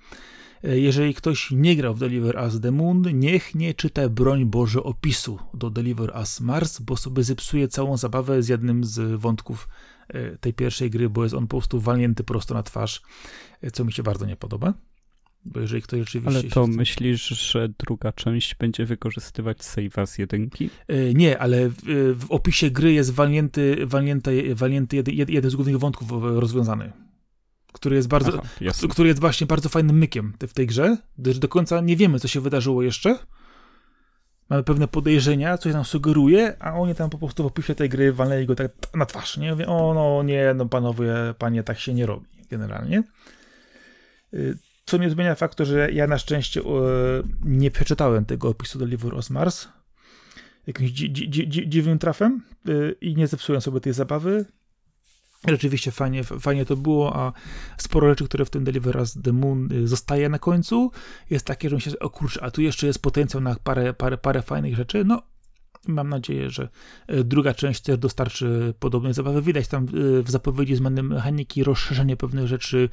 Jeżeli 0.63 1.13
ktoś 1.13 1.51
nie 1.51 1.75
grał 1.75 1.95
w 1.95 1.99
Deliver 1.99 2.35
Us 2.35 2.61
The 2.61 2.71
Moon, 2.71 3.03
niech 3.13 3.55
nie 3.55 3.73
czyta 3.73 4.09
broń 4.09 4.45
Boże 4.45 4.83
opisu 4.83 5.39
do 5.53 5.69
Deliver 5.69 6.11
Us 6.15 6.39
Mars, 6.39 6.79
bo 6.79 6.97
sobie 6.97 7.23
zepsuje 7.23 7.67
całą 7.67 7.97
zabawę 7.97 8.43
z 8.43 8.47
jednym 8.47 8.83
z 8.83 9.19
wątków 9.19 9.67
e, 10.07 10.37
tej 10.37 10.53
pierwszej 10.53 10.89
gry, 10.89 11.09
bo 11.09 11.23
jest 11.23 11.35
on 11.35 11.47
po 11.47 11.57
prostu 11.57 11.79
walnięty 11.79 12.23
prosto 12.23 12.53
na 12.53 12.63
twarz, 12.63 13.01
e, 13.61 13.71
co 13.71 13.85
mi 13.85 13.93
się 13.93 14.03
bardzo 14.03 14.25
nie 14.25 14.35
podoba. 14.35 14.73
Bo 15.45 15.59
jeżeli 15.59 15.81
ktoś 15.81 15.99
rzeczywiście. 15.99 16.39
Ale 16.39 16.49
to 16.49 16.67
myślisz, 16.67 17.27
że 17.27 17.69
druga 17.79 18.11
część 18.11 18.55
będzie 18.55 18.85
wykorzystywać 18.85 19.57
save'a 19.57 20.05
z 20.07 20.17
jedynki? 20.17 20.69
E, 20.87 21.13
nie, 21.13 21.39
ale 21.39 21.69
w, 21.69 21.75
w, 22.19 22.25
opisie 22.29 22.71
gry 22.71 22.93
jest 22.93 23.11
walnięty, 23.11 23.85
walnięty, 23.85 24.55
walnięty 24.55 24.95
jeden, 24.95 25.15
jeden 25.29 25.51
z 25.51 25.55
głównych 25.55 25.79
wątków 25.79 26.09
rozwiązany. 26.21 26.91
Który 27.73 27.95
jest 27.95 28.07
bardzo. 28.07 28.41
Aha, 28.61 28.87
który 28.89 29.07
jest 29.07 29.19
właśnie 29.19 29.47
bardzo 29.47 29.69
fajnym 29.69 29.97
mykiem 29.97 30.33
w 30.47 30.53
tej 30.53 30.67
grze, 30.67 30.97
gdyż 31.17 31.39
do 31.39 31.47
końca 31.47 31.81
nie 31.81 31.97
wiemy, 31.97 32.19
co 32.19 32.27
się 32.27 32.41
wydarzyło 32.41 32.83
jeszcze. 32.83 33.19
Mamy 34.49 34.63
pewne 34.63 34.87
podejrzenia, 34.87 35.57
coś 35.57 35.73
nam 35.73 35.85
sugeruje, 35.85 36.55
a 36.59 36.73
oni 36.73 36.95
tam 36.95 37.09
po 37.09 37.17
prostu 37.17 37.43
w 37.43 37.45
opisie 37.45 37.75
tej 37.75 37.89
gry 37.89 38.13
walnęli 38.13 38.45
go 38.45 38.55
tak 38.55 38.71
na 38.93 39.05
twarz, 39.05 39.37
nie? 39.37 39.51
Mówię, 39.51 39.67
o 39.67 39.93
no 39.93 40.23
nie, 40.23 40.53
no 40.55 40.65
panowie, 40.65 41.13
panie, 41.37 41.63
tak 41.63 41.79
się 41.79 41.93
nie 41.93 42.05
robi 42.05 42.27
generalnie. 42.49 43.03
Co 44.93 44.97
nie 44.97 45.09
zmienia 45.09 45.35
faktu, 45.35 45.65
że 45.65 45.91
ja 45.91 46.07
na 46.07 46.17
szczęście 46.17 46.61
e, 46.61 46.63
nie 47.43 47.71
przeczytałem 47.71 48.25
tego 48.25 48.49
opisu 48.49 48.79
Deliver 48.79 49.13
Us 49.13 49.29
Mars 49.29 49.67
jakimś 50.67 50.91
dzi 50.91 51.11
dzi 51.13 51.47
dzi 51.47 51.69
dziwnym 51.69 51.99
trafem 51.99 52.41
e, 52.67 52.71
i 53.01 53.15
nie 53.15 53.27
zepsułem 53.27 53.61
sobie 53.61 53.79
tej 53.79 53.93
zabawy. 53.93 54.45
Rzeczywiście 55.47 55.91
fajnie, 55.91 56.23
fajnie 56.23 56.65
to 56.65 56.77
było, 56.77 57.15
a 57.15 57.33
sporo 57.77 58.09
rzeczy, 58.09 58.25
które 58.25 58.45
w 58.45 58.49
tym 58.49 58.63
Deliver 58.63 59.03
The 59.23 59.33
Moon 59.33 59.69
e, 59.71 59.87
zostaje 59.87 60.29
na 60.29 60.39
końcu, 60.39 60.91
jest 61.29 61.45
takie, 61.45 61.69
że 61.69 61.75
myślę, 61.75 61.99
o 61.99 62.09
kurczę, 62.09 62.43
a 62.43 62.51
tu 62.51 62.61
jeszcze 62.61 62.87
jest 62.87 63.01
potencjał 63.01 63.41
na 63.43 63.55
parę, 63.63 63.93
parę, 63.93 64.17
parę 64.17 64.41
fajnych 64.41 64.75
rzeczy. 64.75 65.03
No, 65.05 65.21
mam 65.87 66.09
nadzieję, 66.09 66.49
że 66.49 66.69
druga 67.07 67.53
część 67.53 67.81
też 67.81 67.97
dostarczy 67.97 68.73
podobnej 68.79 69.13
zabawy. 69.13 69.41
Widać 69.41 69.67
tam 69.67 69.85
w 70.23 70.31
zapowiedzi 70.31 70.75
zmiany 70.75 71.03
mechaniki, 71.03 71.63
rozszerzenie 71.63 72.17
pewnych 72.17 72.47
rzeczy, 72.47 72.89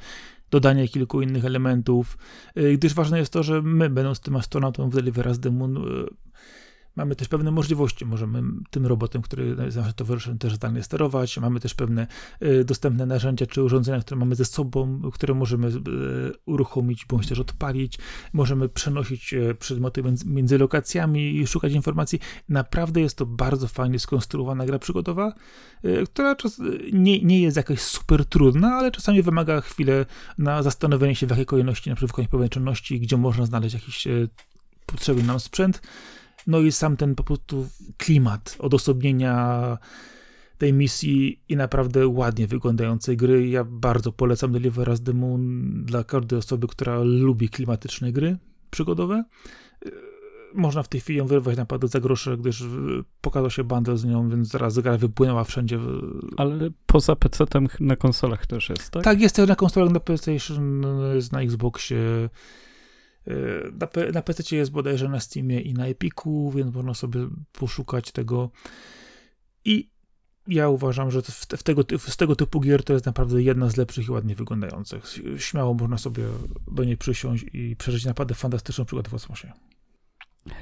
dodanie 0.51 0.87
kilku 0.87 1.21
innych 1.21 1.45
elementów, 1.45 2.17
y, 2.57 2.73
gdyż 2.77 2.93
ważne 2.93 3.19
jest 3.19 3.33
to, 3.33 3.43
że 3.43 3.61
my, 3.61 3.89
będąc 3.89 4.19
tym 4.19 4.35
astronautą 4.35 4.89
w 4.89 4.95
Deliver 4.95 5.27
Us 5.27 5.39
the 5.39 5.51
Moon, 5.51 5.77
y, 5.77 5.81
Mamy 6.95 7.15
też 7.15 7.27
pewne 7.27 7.51
możliwości. 7.51 8.05
Możemy 8.05 8.43
tym 8.69 8.85
robotem, 8.85 9.21
który 9.21 9.55
jest 9.65 9.77
naszym 9.77 9.93
towarzyszem, 9.93 10.37
też 10.37 10.55
zdalnie 10.55 10.83
sterować. 10.83 11.37
Mamy 11.37 11.59
też 11.59 11.73
pewne 11.73 12.07
y, 12.43 12.63
dostępne 12.63 13.05
narzędzia 13.05 13.45
czy 13.45 13.63
urządzenia, 13.63 13.99
które 13.99 14.19
mamy 14.19 14.35
ze 14.35 14.45
sobą, 14.45 15.01
które 15.13 15.33
możemy 15.33 15.67
y, 15.67 15.71
uruchomić 16.45 17.05
bądź 17.05 17.27
też 17.27 17.39
odpalić. 17.39 17.97
Możemy 18.33 18.69
przenosić 18.69 19.33
y, 19.33 19.55
przedmioty 19.59 20.03
między, 20.25 20.57
lokacjami 20.57 21.37
i 21.37 21.47
szukać 21.47 21.73
informacji. 21.73 22.19
Naprawdę 22.49 23.01
jest 23.01 23.17
to 23.17 23.25
bardzo 23.25 23.67
fajnie 23.67 23.99
skonstruowana 23.99 24.65
gra 24.65 24.79
przygodowa, 24.79 25.33
która 26.05 26.35
nie, 26.93 27.21
nie 27.21 27.41
jest 27.41 27.57
jakaś 27.57 27.79
super 27.81 28.25
trudna, 28.25 28.75
ale 28.75 28.91
czasami 28.91 29.21
wymaga 29.21 29.61
chwilę 29.61 30.05
na 30.37 30.63
zastanowienie 30.63 31.15
się, 31.15 31.27
w 31.27 31.29
jakiej 31.29 31.45
kolejności 31.45 31.89
na 31.89 31.95
przykład 31.95 32.27
pewnej 32.27 32.49
czynności, 32.49 32.99
gdzie 32.99 33.17
można 33.17 33.45
znaleźć 33.45 33.73
jakiś 33.73 34.07
potrzebny 34.85 35.23
nam 35.23 35.39
sprzęt. 35.39 35.81
No 36.47 36.59
i 36.59 36.71
sam 36.71 36.97
ten 36.97 37.15
po 37.15 37.23
prostu 37.23 37.67
klimat 37.97 38.55
odosobnienia 38.59 39.77
tej 40.57 40.73
misji 40.73 41.41
i 41.49 41.55
naprawdę 41.55 42.07
ładnie 42.07 42.47
wyglądającej 42.47 43.17
gry. 43.17 43.47
Ja 43.47 43.63
bardzo 43.63 44.11
polecam 44.11 44.51
Deliver 44.51 44.89
Us 44.89 45.03
the 45.03 45.13
Moon 45.13 45.71
dla 45.85 46.03
każdej 46.03 46.39
osoby, 46.39 46.67
która 46.67 46.99
lubi 47.03 47.49
klimatyczne 47.49 48.11
gry 48.11 48.37
przygodowe. 48.71 49.23
Można 50.53 50.83
w 50.83 50.87
tej 50.87 51.01
chwili 51.01 51.19
ją 51.19 51.27
wyrwać 51.27 51.57
naprawdę 51.57 51.87
za 51.87 51.99
grosze, 51.99 52.37
gdyż 52.37 52.63
pokazał 53.21 53.49
się 53.49 53.63
bundle 53.63 53.97
z 53.97 54.05
nią, 54.05 54.29
więc 54.29 54.47
zaraz 54.47 54.79
gra 54.79 54.97
wypłynęła 54.97 55.43
wszędzie. 55.43 55.79
Ale 56.37 56.69
poza 56.85 57.15
PC-tem 57.15 57.67
na 57.79 57.95
konsolach 57.95 58.45
też 58.45 58.69
jest, 58.69 58.89
tak? 58.89 59.03
Tak, 59.03 59.21
jest 59.21 59.35
też 59.35 59.49
na 59.49 59.55
konsolach 59.55 59.93
na 59.93 59.99
PlayStation, 59.99 60.83
jest 61.15 61.31
na 61.31 61.41
Xboxie. 61.41 62.29
Y, 63.27 63.71
na, 63.79 64.11
na 64.13 64.21
PC 64.21 64.55
jest 64.55 64.71
bodajże 64.71 65.09
na 65.09 65.19
Steamie 65.19 65.61
i 65.61 65.73
na 65.73 65.87
Epiku, 65.87 66.51
więc 66.51 66.73
można 66.73 66.93
sobie 66.93 67.27
poszukać 67.51 68.11
tego. 68.11 68.51
I 69.65 69.89
ja 70.47 70.69
uważam, 70.69 71.11
że 71.11 71.21
w, 71.21 71.27
w 71.57 71.63
tego, 71.63 71.83
z 71.97 72.17
tego 72.17 72.35
typu 72.35 72.59
gier 72.59 72.83
to 72.83 72.93
jest 72.93 73.05
naprawdę 73.05 73.43
jedna 73.43 73.69
z 73.69 73.77
lepszych 73.77 74.07
i 74.07 74.11
ładnie 74.11 74.35
wyglądających. 74.35 75.03
Śmiało 75.37 75.73
można 75.73 75.97
sobie 75.97 76.23
do 76.71 76.83
niej 76.83 76.97
przysiąść 76.97 77.45
i 77.53 77.75
przeżyć 77.75 78.05
naprawdę 78.05 78.35
fantastyczną 78.35 78.85
przygodę 78.85 79.09
w 79.09 79.11
kosmosie. 79.11 79.51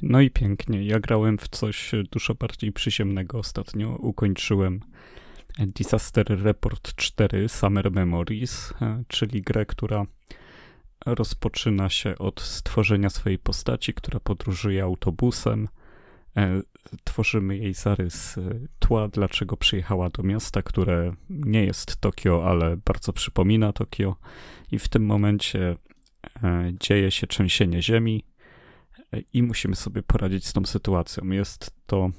No 0.02 0.22
i 0.22 0.30
pięknie. 0.30 0.86
Ja 0.86 1.00
grałem 1.00 1.38
w 1.38 1.48
coś 1.48 1.92
dużo 2.12 2.36
bardziej 2.36 2.72
przyziemnego 2.72 3.40
ostatnio. 3.40 3.96
Ukończyłem 3.96 4.80
Disaster 5.58 6.44
Report 6.44 6.96
4 6.96 7.50
Summer 7.50 7.92
Memories, 7.92 8.74
e, 8.82 9.04
czyli 9.08 9.42
grę, 9.42 9.66
która 9.66 10.06
rozpoczyna 11.06 11.90
się 11.90 12.18
od 12.18 12.42
stworzenia 12.42 13.10
swojej 13.10 13.40
postaci, 13.40 13.94
która 13.94 14.20
podróżuje 14.20 14.84
autobusem. 14.84 15.68
E, 16.38 16.62
tworzymy 17.04 17.58
jej 17.58 17.74
zarys 17.74 18.38
e, 18.38 18.42
tła, 18.80 19.08
dlaczego 19.08 19.58
przyjechała 19.58 20.10
do 20.10 20.24
miasta, 20.24 20.62
które 20.62 21.14
nie 21.30 21.66
jest 21.66 21.98
Tokio, 21.98 22.46
ale 22.46 22.78
bardzo 22.78 23.14
przypomina 23.14 23.74
Tokio. 23.74 24.16
I 24.72 24.80
w 24.80 24.88
tym 24.88 25.06
momencie 25.06 25.78
e, 26.44 26.72
dzieje 26.80 27.12
się 27.12 27.28
trzęsienie 27.28 27.82
ziemi 27.82 28.24
i 29.34 29.44
musimy 29.44 29.76
sobie 29.76 30.04
poradzić 30.04 30.48
z 30.48 30.54
tą 30.54 30.66
sytuacją. 30.66 31.30
Jest 31.30 31.72
to 31.86 32.10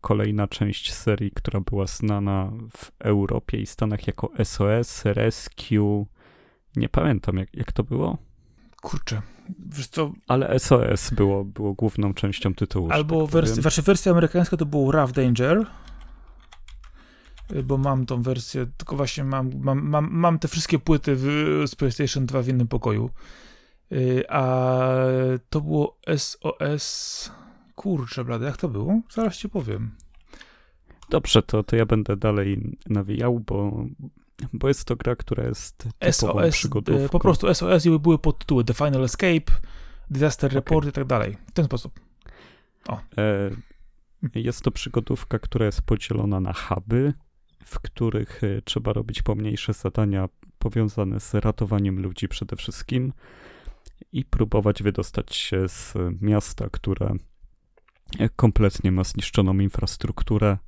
kolejna 0.00 0.48
część 0.48 0.92
serii, 0.92 1.30
która 1.30 1.60
była 1.60 1.86
znana 1.86 2.52
w 2.76 2.92
Europie 2.98 3.60
i 3.60 3.66
Stanach 3.66 4.06
jako 4.06 4.30
SOS, 4.44 5.04
Rescue, 5.04 6.06
nie 6.76 6.88
pamiętam, 6.88 7.36
jak, 7.36 7.54
jak 7.54 7.72
to 7.72 7.82
było. 7.82 8.18
Kurczę, 8.82 9.22
wiesz 9.68 9.88
co... 9.88 10.12
Ale 10.28 10.58
SOS 10.58 11.10
było, 11.10 11.44
było 11.44 11.74
główną 11.74 12.14
częścią 12.14 12.54
tytułu. 12.54 12.88
Albo 12.90 13.22
tak 13.22 13.32
wersja, 13.32 13.62
znaczy 13.62 13.82
wersja 13.82 14.12
amerykańska 14.12 14.56
to 14.56 14.66
był 14.66 14.92
Rough 14.92 15.12
Danger, 15.12 15.66
bo 17.64 17.78
mam 17.78 18.06
tą 18.06 18.22
wersję, 18.22 18.66
tylko 18.76 18.96
właśnie 18.96 19.24
mam, 19.24 19.50
mam, 19.60 19.88
mam, 19.88 20.08
mam 20.10 20.38
te 20.38 20.48
wszystkie 20.48 20.78
płyty 20.78 21.16
w, 21.16 21.24
z 21.66 21.74
PlayStation 21.74 22.26
2 22.26 22.42
w 22.42 22.48
innym 22.48 22.68
pokoju. 22.68 23.10
Y, 23.92 24.24
a 24.28 24.88
to 25.50 25.60
było 25.60 25.98
SOS... 26.16 27.30
Kurczę, 27.74 28.24
blady, 28.24 28.44
jak 28.44 28.56
to 28.56 28.68
było? 28.68 29.00
Zaraz 29.10 29.36
ci 29.36 29.48
powiem. 29.48 29.90
Dobrze, 31.10 31.42
to, 31.42 31.62
to 31.62 31.76
ja 31.76 31.86
będę 31.86 32.16
dalej 32.16 32.76
nawijał, 32.86 33.40
bo, 33.40 33.84
bo 34.52 34.68
jest 34.68 34.84
to 34.84 34.96
gra, 34.96 35.16
która 35.16 35.44
jest 35.44 35.88
SOS, 36.10 36.54
przygodówką. 36.54 37.08
Po 37.08 37.20
prostu 37.20 37.54
SOS 37.54 37.86
i 37.86 37.98
były 37.98 38.18
podtytuły 38.18 38.64
The 38.64 38.74
Final 38.74 39.04
Escape, 39.04 39.52
Disaster 40.10 40.50
okay. 40.50 40.54
Report 40.54 40.88
i 40.88 40.92
tak 40.92 41.04
dalej. 41.04 41.36
W 41.46 41.52
ten 41.52 41.64
sposób. 41.64 42.00
O. 42.88 43.00
E, 43.18 43.50
jest 44.34 44.62
to 44.62 44.70
przygodówka, 44.70 45.38
która 45.38 45.66
jest 45.66 45.82
podzielona 45.82 46.40
na 46.40 46.52
huby, 46.52 47.14
w 47.64 47.80
których 47.80 48.44
e, 48.44 48.62
trzeba 48.62 48.92
robić 48.92 49.22
pomniejsze 49.22 49.72
zadania 49.72 50.28
powiązane 50.58 51.20
z 51.20 51.34
ratowaniem 51.34 52.02
ludzi 52.02 52.28
przede 52.28 52.56
wszystkim 52.56 53.12
i 54.12 54.24
próbować 54.24 54.82
wydostać 54.82 55.36
się 55.36 55.68
z 55.68 55.94
miasta, 56.20 56.68
które 56.72 57.14
kompletnie 58.36 58.92
ma 58.92 59.04
zniszczoną 59.04 59.58
infrastrukturę 59.58 60.46
E, 60.50 60.58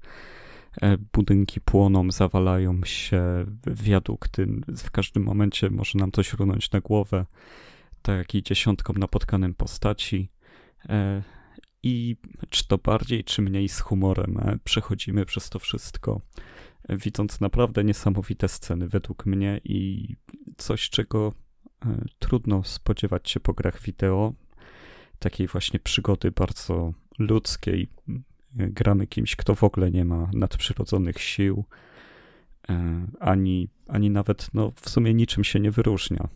budynki 1.13 1.61
płoną, 1.61 2.11
zawalają 2.11 2.81
się, 2.85 3.23
wiadukty, 3.67 4.47
w 4.69 4.91
każdym 4.91 5.23
momencie 5.23 5.71
może 5.71 5.99
nam 5.99 6.13
coś 6.13 6.33
runąć 6.33 6.71
na 6.71 6.81
głowę, 6.81 7.27
tak 8.03 8.35
i 8.35 8.43
dziesiątkom 8.43 8.97
napotkanym 8.99 9.55
postaci. 9.55 10.31
E, 10.89 11.23
I 11.83 12.17
czy 12.51 12.69
to 12.69 12.79
bardziej, 12.79 13.25
czy 13.25 13.43
mniej 13.43 13.69
z 13.69 13.81
humorem? 13.81 14.39
E, 14.39 14.59
przechodzimy 14.65 15.25
przez 15.25 15.51
to 15.51 15.59
wszystko, 15.59 16.21
widząc 16.89 17.41
naprawdę 17.41 17.85
niesamowite 17.85 18.49
sceny 18.49 18.89
według 18.89 19.27
mnie 19.27 19.61
i 19.65 20.09
coś, 20.57 20.91
czego 20.91 21.33
trudno 22.19 22.65
spodziewać 22.65 23.31
się 23.31 23.41
po 23.41 23.53
grach 23.53 23.83
wideo, 23.83 24.35
takiej 25.19 25.47
właśnie 25.47 25.81
przygody 25.81 26.31
bardzo 26.33 26.93
ludzkiej, 27.19 27.89
gramy 28.55 29.07
kimś, 29.07 29.37
kto 29.37 29.55
w 29.55 29.65
ogóle 29.65 29.91
nie 29.91 30.05
ma 30.05 30.31
nadprzyrodzonych 30.33 31.21
sił, 31.21 31.65
e, 32.69 33.07
ani, 33.21 33.69
ani 33.89 34.11
nawet 34.11 34.49
no, 34.55 34.73
w 34.81 34.91
sumie 34.91 35.15
niczym 35.15 35.45
się 35.45 35.61
nie 35.61 35.71
wyróżnia. 35.71 36.29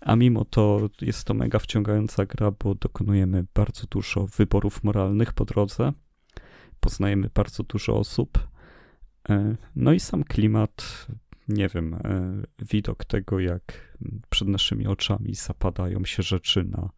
A 0.00 0.16
mimo 0.16 0.44
to 0.44 0.88
jest 1.00 1.24
to 1.24 1.34
mega 1.34 1.58
wciągająca 1.58 2.26
gra, 2.26 2.50
bo 2.50 2.74
dokonujemy 2.74 3.44
bardzo 3.54 3.86
dużo 3.90 4.26
wyborów 4.26 4.84
moralnych 4.84 5.32
po 5.32 5.44
drodze, 5.44 5.92
poznajemy 6.80 7.30
bardzo 7.34 7.62
dużo 7.62 7.96
osób. 7.96 8.48
E, 9.28 9.56
no 9.76 9.92
i 9.92 10.00
sam 10.00 10.24
klimat, 10.24 11.06
nie 11.48 11.68
wiem, 11.68 11.94
e, 11.94 11.98
widok 12.64 13.04
tego, 13.04 13.40
jak 13.40 13.96
przed 14.30 14.48
naszymi 14.48 14.86
oczami 14.86 15.34
zapadają 15.34 16.04
się 16.04 16.22
rzeczy 16.22 16.64
na 16.64 16.90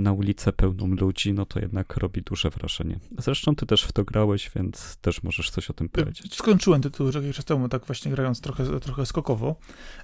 na 0.00 0.12
ulicę 0.12 0.52
pełną 0.52 0.86
ludzi, 0.86 1.32
no 1.32 1.46
to 1.46 1.60
jednak 1.60 1.96
robi 1.96 2.22
duże 2.22 2.50
wrażenie. 2.50 3.00
Zresztą 3.18 3.54
ty 3.54 3.66
też 3.66 3.82
w 3.82 3.92
to 3.92 4.04
grałeś, 4.04 4.50
więc 4.56 4.96
też 4.96 5.22
możesz 5.22 5.50
coś 5.50 5.70
o 5.70 5.72
tym 5.72 5.88
powiedzieć. 5.88 6.34
Skończyłem 6.34 6.82
tytuł 6.82 7.10
jakiś 7.14 7.36
czas 7.36 7.44
temu, 7.44 7.68
tak 7.68 7.86
właśnie 7.86 8.10
grając 8.10 8.40
trochę, 8.40 8.80
trochę 8.80 9.06
skokowo. 9.06 9.56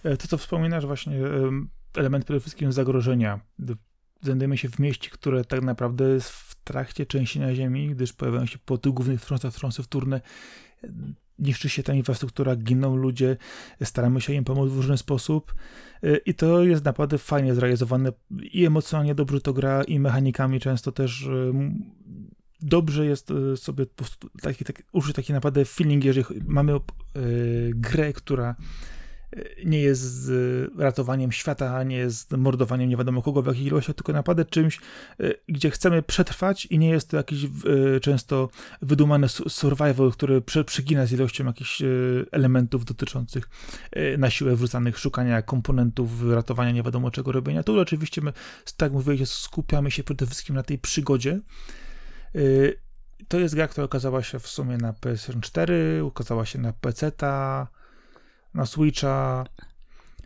E, 0.03 0.17
to, 0.17 0.29
co 0.29 0.39
wspominasz 0.39 0.87
właśnie, 0.87 1.19
element 1.97 2.25
przede 2.25 2.41
wszystkim 2.41 2.73
zagrożenia. 2.73 3.41
Znajdujemy 4.23 4.59
się 4.59 4.69
w 4.69 4.79
mieście, 4.79 5.11
które 5.11 5.45
tak 5.45 5.63
naprawdę 5.63 6.09
jest 6.09 6.31
w 6.31 6.55
trakcie 6.65 7.07
trzęsienia 7.07 7.55
ziemi, 7.55 7.89
gdyż 7.89 8.13
pojawiają 8.13 8.47
się 8.47 8.59
po 8.59 8.79
tych 8.79 8.93
głównych 8.93 9.21
wstrząsach 9.21 9.53
wstrząsy 9.53 9.83
wtórne 9.83 10.21
niszczy 11.39 11.69
się 11.69 11.83
ta 11.83 11.95
infrastruktura, 11.95 12.57
giną 12.57 12.97
ludzie, 12.97 13.37
staramy 13.85 14.21
się 14.21 14.33
im 14.33 14.45
pomóc 14.45 14.71
w 14.71 14.77
różny 14.77 14.99
sposób. 14.99 15.55
Y, 16.05 16.21
i 16.27 16.35
to 16.35 16.63
jest 16.63 16.85
naprawdę 16.85 17.19
fajnie 17.19 17.55
zrealizowane 17.55 18.13
i 18.31 18.65
emocjonalnie 18.65 19.15
dobrze 19.15 19.41
to 19.41 19.53
gra 19.53 19.85
i 19.85 20.01
mechanikami 20.01 20.61
często 20.61 20.93
też 20.93 21.23
y, 21.23 21.53
dobrze 22.61 23.07
jest 23.07 23.31
y, 23.31 23.57
sobie 23.57 23.87
taki, 24.43 24.65
taki, 24.65 24.83
użyć 24.93 25.17
taki 25.17 25.33
naprawdę 25.33 25.65
feeling, 25.65 26.05
jeżeli 26.05 26.25
mamy 26.47 26.81
grę, 27.75 28.13
która 28.13 28.57
nie 29.65 29.81
jest 29.81 30.31
ratowaniem 30.79 31.33
świata, 31.33 31.83
nie 31.83 31.97
jest 31.97 32.33
mordowaniem 32.33 32.89
nie 32.89 32.97
wiadomo 32.97 33.23
kogo 33.23 33.43
w 33.43 33.47
jakich 33.47 33.67
ilościach, 33.67 33.97
tylko 33.97 34.13
naprawdę 34.13 34.45
czymś, 34.45 34.79
e, 35.21 35.33
gdzie 35.49 35.71
chcemy 35.71 36.03
przetrwać 36.03 36.67
i 36.67 36.79
nie 36.79 36.89
jest 36.89 37.11
to 37.11 37.17
jakiś 37.17 37.45
e, 37.45 37.49
często 38.01 38.49
wydumany 38.83 39.29
survival, 39.29 40.13
który 40.13 40.43
przegina 40.67 41.07
z 41.07 41.13
ilością 41.13 41.47
jakichś 41.47 41.83
e, 41.83 41.87
elementów 42.31 42.85
dotyczących 42.85 43.49
na 44.19 44.31
siłę 44.31 44.57
wrzucanych, 44.57 44.99
szukania 44.99 45.43
komponentów, 45.43 46.11
ratowania 46.31 46.71
nie 46.71 46.83
wiadomo 46.83 47.11
czego 47.11 47.33
robienia. 47.33 47.63
Tu 47.63 47.81
oczywiście 47.81 48.21
my, 48.21 48.33
tak 48.77 48.93
mówię, 48.93 49.27
skupiamy 49.27 49.91
się 49.91 50.05
przede 50.05 50.27
wszystkim 50.27 50.57
na 50.57 50.63
tej 50.63 50.79
przygodzie. 50.79 51.41
To 53.29 53.39
jest 53.39 53.55
gra, 53.55 53.69
która 53.69 53.85
okazała 53.85 54.23
się 54.23 54.39
w 54.39 54.47
sumie 54.47 54.77
na 54.77 54.93
PS4, 54.93 55.73
ukazała 56.05 56.47
się 56.47 56.59
na 56.59 56.73
PC-ta, 56.73 57.69
na 58.57 58.67
Switcha. 58.67 59.45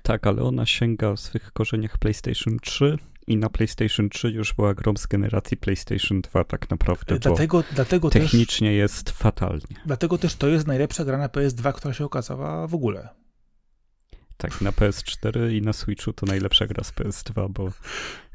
Tak, 0.02 0.26
ale 0.26 0.42
ona 0.42 0.66
sięga 0.66 1.12
w 1.12 1.20
swych 1.20 1.52
korzeniach 1.52 1.98
PlayStation 1.98 2.58
3 2.62 2.98
i 3.26 3.36
na 3.36 3.50
PlayStation 3.50 4.08
3 4.08 4.30
już 4.30 4.54
była 4.54 4.74
grom 4.74 4.96
z 4.96 5.06
generacji 5.06 5.56
PlayStation 5.56 6.20
2 6.20 6.44
tak 6.44 6.70
naprawdę, 6.70 7.18
dlatego, 7.18 7.64
dlatego 7.74 8.10
technicznie 8.10 8.68
też, 8.68 8.76
jest 8.76 9.10
fatalnie. 9.10 9.76
Dlatego 9.86 10.18
też 10.18 10.34
to 10.34 10.48
jest 10.48 10.66
najlepsza 10.66 11.04
gra 11.04 11.18
na 11.18 11.28
PS2, 11.28 11.72
która 11.72 11.94
się 11.94 12.04
okazała 12.04 12.66
w 12.66 12.74
ogóle. 12.74 13.08
Tak, 14.36 14.60
na 14.60 14.70
PS4 14.70 15.52
i 15.52 15.62
na 15.62 15.72
Switchu 15.72 16.12
to 16.12 16.26
najlepsza 16.26 16.66
gra 16.66 16.84
z 16.84 16.92
PS2, 16.92 17.50
bo 17.50 17.68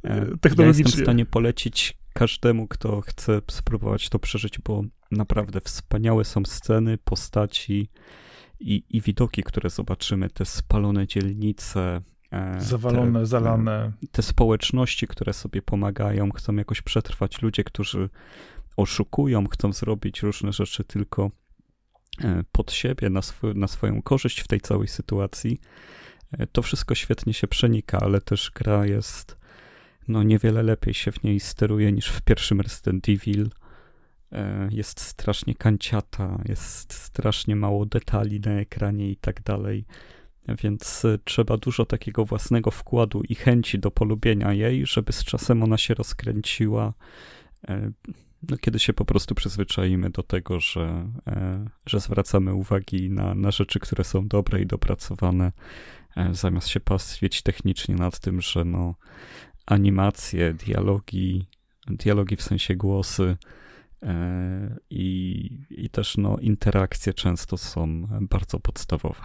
e, 0.04 0.26
ja 0.58 0.66
jestem 0.66 0.86
w 0.86 1.02
stanie 1.02 1.26
polecić 1.26 1.98
każdemu, 2.14 2.68
kto 2.68 3.02
chce 3.02 3.42
spróbować 3.52 4.10
to 4.10 4.20
przeżyć, 4.20 4.60
bo 4.60 4.84
naprawdę 5.12 5.62
wspaniałe 5.62 6.26
są 6.26 6.46
sceny, 6.46 6.98
postaci 6.98 7.90
i, 8.60 8.84
i 8.90 9.02
widoki, 9.02 9.44
które 9.44 9.70
zobaczymy, 9.70 10.30
te 10.30 10.46
spalone 10.46 11.08
dzielnice, 11.08 12.02
e, 12.32 12.62
Zawalone, 12.62 13.20
te, 13.20 13.26
zalane. 13.26 13.92
Te 14.12 14.22
społeczności, 14.22 15.08
które 15.08 15.34
sobie 15.34 15.62
pomagają, 15.62 16.32
chcą 16.32 16.56
jakoś 16.56 16.82
przetrwać. 16.82 17.42
Ludzie, 17.42 17.64
którzy 17.64 18.10
oszukują, 18.78 19.48
chcą 19.48 19.74
zrobić 19.74 20.22
różne 20.22 20.54
rzeczy 20.54 20.84
tylko 20.84 21.32
e, 22.24 22.44
pod 22.52 22.72
siebie, 22.72 23.10
na, 23.10 23.20
sw 23.20 23.54
na 23.56 23.68
swoją 23.68 24.02
korzyść 24.02 24.40
w 24.40 24.48
tej 24.48 24.62
całej 24.62 24.88
sytuacji. 24.88 25.60
E, 26.32 26.48
to 26.48 26.62
wszystko 26.62 26.96
świetnie 26.96 27.34
się 27.34 27.48
przenika, 27.48 28.00
ale 28.02 28.22
też 28.22 28.52
gra 28.56 28.86
jest, 28.86 29.38
no 30.08 30.24
niewiele 30.24 30.64
lepiej 30.64 30.94
się 30.94 31.12
w 31.12 31.24
niej 31.24 31.40
steruje 31.40 31.92
niż 31.92 32.08
w 32.08 32.22
pierwszym 32.22 32.62
Resident 32.62 33.10
Evil. 33.10 33.50
E, 34.36 34.70
jest 34.72 35.02
strasznie 35.02 35.56
kanciata, 35.56 36.42
jest 36.46 36.94
strasznie 36.94 37.56
mało 37.56 37.86
detali 37.86 38.40
na 38.40 38.52
ekranie 38.52 39.10
i 39.10 39.16
tak 39.16 39.44
dalej. 39.44 39.86
Więc 40.64 41.06
e, 41.06 41.18
trzeba 41.24 41.58
dużo 41.58 41.86
takiego 41.86 42.26
własnego 42.26 42.72
wkładu 42.72 43.22
i 43.30 43.36
chęci 43.36 43.80
do 43.80 43.92
polubienia 43.92 44.54
jej, 44.54 44.86
żeby 44.86 45.14
z 45.14 45.24
czasem 45.24 45.64
ona 45.64 45.78
się 45.78 45.94
rozkręciła. 45.94 46.94
No, 48.50 48.58
kiedy 48.58 48.80
się 48.80 48.94
po 48.94 49.06
prostu 49.06 49.36
przyzwyczaimy 49.36 50.10
do 50.10 50.24
tego, 50.24 50.60
że, 50.60 51.08
że 51.86 52.00
zwracamy 52.00 52.54
uwagi 52.54 53.10
na, 53.10 53.36
na 53.36 53.52
rzeczy, 53.52 53.80
które 53.80 54.04
są 54.04 54.28
dobre 54.28 54.62
i 54.62 54.66
dopracowane, 54.66 55.52
E, 56.16 56.34
zamiast 56.34 56.68
się 56.68 56.80
pastwić 56.80 57.42
technicznie 57.42 57.96
nad 57.96 58.20
tym, 58.20 58.42
że 58.42 58.66
no 58.66 58.96
animacje, 59.66 60.54
dialogi, 60.54 61.48
dialogi 61.88 62.36
w 62.36 62.42
sensie 62.42 62.76
głosy 62.76 63.24
e, 63.24 63.38
i, 64.90 65.50
i 65.70 65.90
też 65.90 66.18
no 66.18 66.38
interakcje 66.38 67.14
często 67.14 67.58
są 67.58 68.08
bardzo 68.22 68.60
podstawowe. 68.60 69.22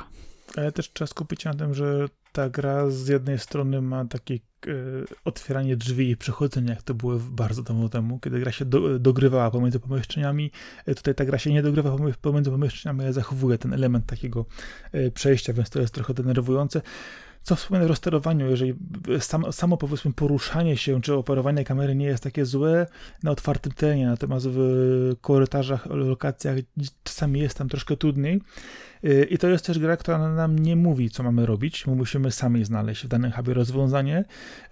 Ale 0.56 0.72
też 0.72 0.92
trzeba 0.92 1.06
skupić 1.06 1.42
się 1.42 1.48
na 1.48 1.54
tym, 1.54 1.74
że 1.74 2.08
ta 2.32 2.50
gra 2.50 2.90
z 2.90 3.08
jednej 3.08 3.38
strony 3.38 3.82
ma 3.82 4.04
takie 4.04 4.34
e, 4.34 4.38
otwieranie 5.24 5.76
drzwi 5.76 6.10
i 6.10 6.16
przechodzenie, 6.16 6.70
jak 6.70 6.82
to 6.82 6.94
było 6.94 7.18
bardzo 7.30 7.62
dawno 7.62 7.88
temu, 7.88 8.18
kiedy 8.18 8.40
gra 8.40 8.52
się 8.52 8.64
do, 8.64 8.98
dogrywała 8.98 9.50
pomiędzy 9.50 9.80
pomieszczeniami. 9.80 10.50
E, 10.86 10.94
tutaj 10.94 11.14
ta 11.14 11.24
gra 11.24 11.38
się 11.38 11.52
nie 11.52 11.62
dogrywa 11.62 11.96
pomiędzy 12.20 12.50
pomieszczeniami, 12.50 13.00
ale 13.00 13.12
zachowuje 13.12 13.58
ten 13.58 13.72
element 13.72 14.06
takiego 14.06 14.46
e, 14.92 15.10
przejścia, 15.10 15.52
więc 15.52 15.70
to 15.70 15.80
jest 15.80 15.94
trochę 15.94 16.14
denerwujące. 16.14 16.82
Co 17.42 17.56
wspomnę 17.56 17.84
o 17.84 17.88
rozsterowaniu, 17.88 18.50
jeżeli 18.50 18.74
sam, 19.20 19.52
samo 19.52 19.76
powiedzmy 19.76 20.12
poruszanie 20.12 20.76
się 20.76 21.00
czy 21.02 21.14
operowanie 21.14 21.64
kamery 21.64 21.94
nie 21.94 22.06
jest 22.06 22.22
takie 22.22 22.46
złe 22.46 22.86
na 23.22 23.30
otwartym 23.30 23.72
terenie, 23.72 24.06
natomiast 24.06 24.46
w 24.48 24.58
korytarzach, 25.20 25.86
lokacjach 25.86 26.56
czasami 27.02 27.40
jest 27.40 27.58
tam 27.58 27.68
troszkę 27.68 27.96
trudniej. 27.96 28.40
Y, 29.04 29.26
I 29.30 29.38
to 29.38 29.48
jest 29.48 29.66
też 29.66 29.78
gra, 29.78 29.96
która 29.96 30.34
nam 30.34 30.58
nie 30.58 30.76
mówi, 30.76 31.10
co 31.10 31.22
mamy 31.22 31.46
robić. 31.46 31.86
My 31.86 31.94
musimy 31.94 32.30
sami 32.30 32.64
znaleźć 32.64 33.04
w 33.04 33.08
danym 33.08 33.32
hubie 33.32 33.54
rozwiązanie. 33.54 34.24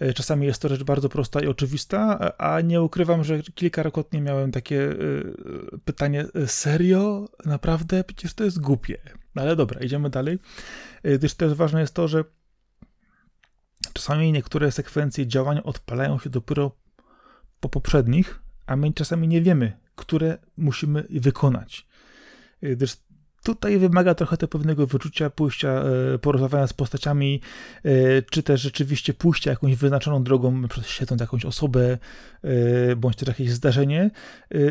Y, 0.03 0.15
czasami 0.15 0.47
jest 0.47 0.63
to 0.63 0.69
rzecz 0.69 0.83
bardzo 0.83 1.09
prosta 1.09 1.41
i 1.41 1.47
oczywista, 1.47 2.19
a 2.39 2.61
nie 2.61 2.83
ukrywam, 2.83 3.25
że 3.25 3.43
kilkakrotnie 3.43 4.21
miałem 4.21 4.53
takie 4.53 4.81
y, 4.81 5.35
pytanie: 5.85 6.27
serio? 6.47 7.29
Naprawdę? 7.45 8.05
Przecież 8.05 8.35
to 8.35 8.45
jest 8.45 8.61
głupie. 8.61 8.99
Ale 9.35 9.57
dobra, 9.57 9.81
idziemy 9.81 10.11
dalej. 10.11 10.39
Gdyż 11.05 11.35
też 11.35 11.55
ważne 11.55 11.81
jest 11.81 11.95
to, 11.95 12.09
że 12.09 12.25
Czasami 13.93 14.33
niektóre 14.33 14.73
sekwencje 14.73 15.27
działań 15.27 15.61
odpalają 15.65 16.19
się 16.19 16.31
dopiero 16.31 16.77
po 17.61 17.69
poprzednich, 17.69 18.41
a 18.67 18.77
my 18.77 18.93
czasami 18.93 19.29
nie 19.29 19.43
wiemy, 19.43 19.77
które 19.97 20.39
musimy 20.57 21.07
wykonać. 21.11 21.87
Gdyż 22.63 22.97
tutaj 23.49 23.79
wymaga 23.79 24.15
trochę 24.15 24.37
tego 24.37 24.49
pewnego 24.49 24.87
wyczucia, 24.87 25.31
pójścia, 25.31 25.83
e, 26.15 26.19
porozmawiania 26.19 26.67
z 26.67 26.73
postaciami, 26.73 27.41
e, 27.85 27.91
czy 28.23 28.43
też 28.43 28.61
rzeczywiście 28.61 29.15
pójścia 29.15 29.51
jakąś 29.51 29.77
wyznaczoną 29.77 30.23
drogą, 30.23 30.63
śledząc 30.83 31.21
jakąś 31.21 31.45
osobę, 31.45 31.99
e, 32.43 32.97
bądź 32.97 33.17
też 33.17 33.29
jakieś 33.29 33.51
zdarzenie. 33.51 34.11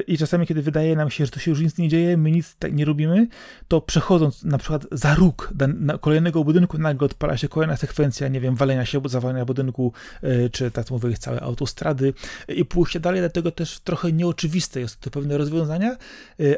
I 0.08 0.18
czasami, 0.18 0.48
kiedy 0.48 0.62
wydaje 0.62 0.96
nam 0.96 1.10
się, 1.10 1.26
że 1.26 1.32
to 1.32 1.40
się 1.40 1.52
już 1.52 1.62
nic 1.62 1.78
nie 1.78 1.90
dzieje, 1.90 2.18
my 2.18 2.32
nic 2.32 2.56
tak 2.60 2.74
nie 2.74 2.86
robimy, 2.86 3.28
to 3.68 3.82
przechodząc 3.82 4.44
na 4.44 4.58
przykład 4.58 4.86
za 4.92 5.16
róg 5.16 5.54
kolejnego 6.02 6.44
budynku, 6.44 6.78
nagle 6.78 7.06
odpala 7.06 7.38
się 7.38 7.48
kolejna 7.48 7.78
sekwencja, 7.78 8.28
nie 8.28 8.42
wiem, 8.42 8.56
walenia 8.56 8.86
się, 8.86 9.02
zawalenia 9.06 9.46
budynku, 9.46 9.94
czy 10.52 10.72
tak 10.72 10.92
mówię, 10.92 11.18
całe 11.18 11.42
autostrady 11.42 12.14
i 12.48 12.66
pójście 12.66 13.00
dalej, 13.00 13.22
dlatego 13.22 13.52
też 13.52 13.80
trochę 13.80 14.12
nieoczywiste 14.12 14.80
jest 14.80 15.00
to 15.00 15.12
pewne 15.12 15.38
rozwiązania, 15.38 15.98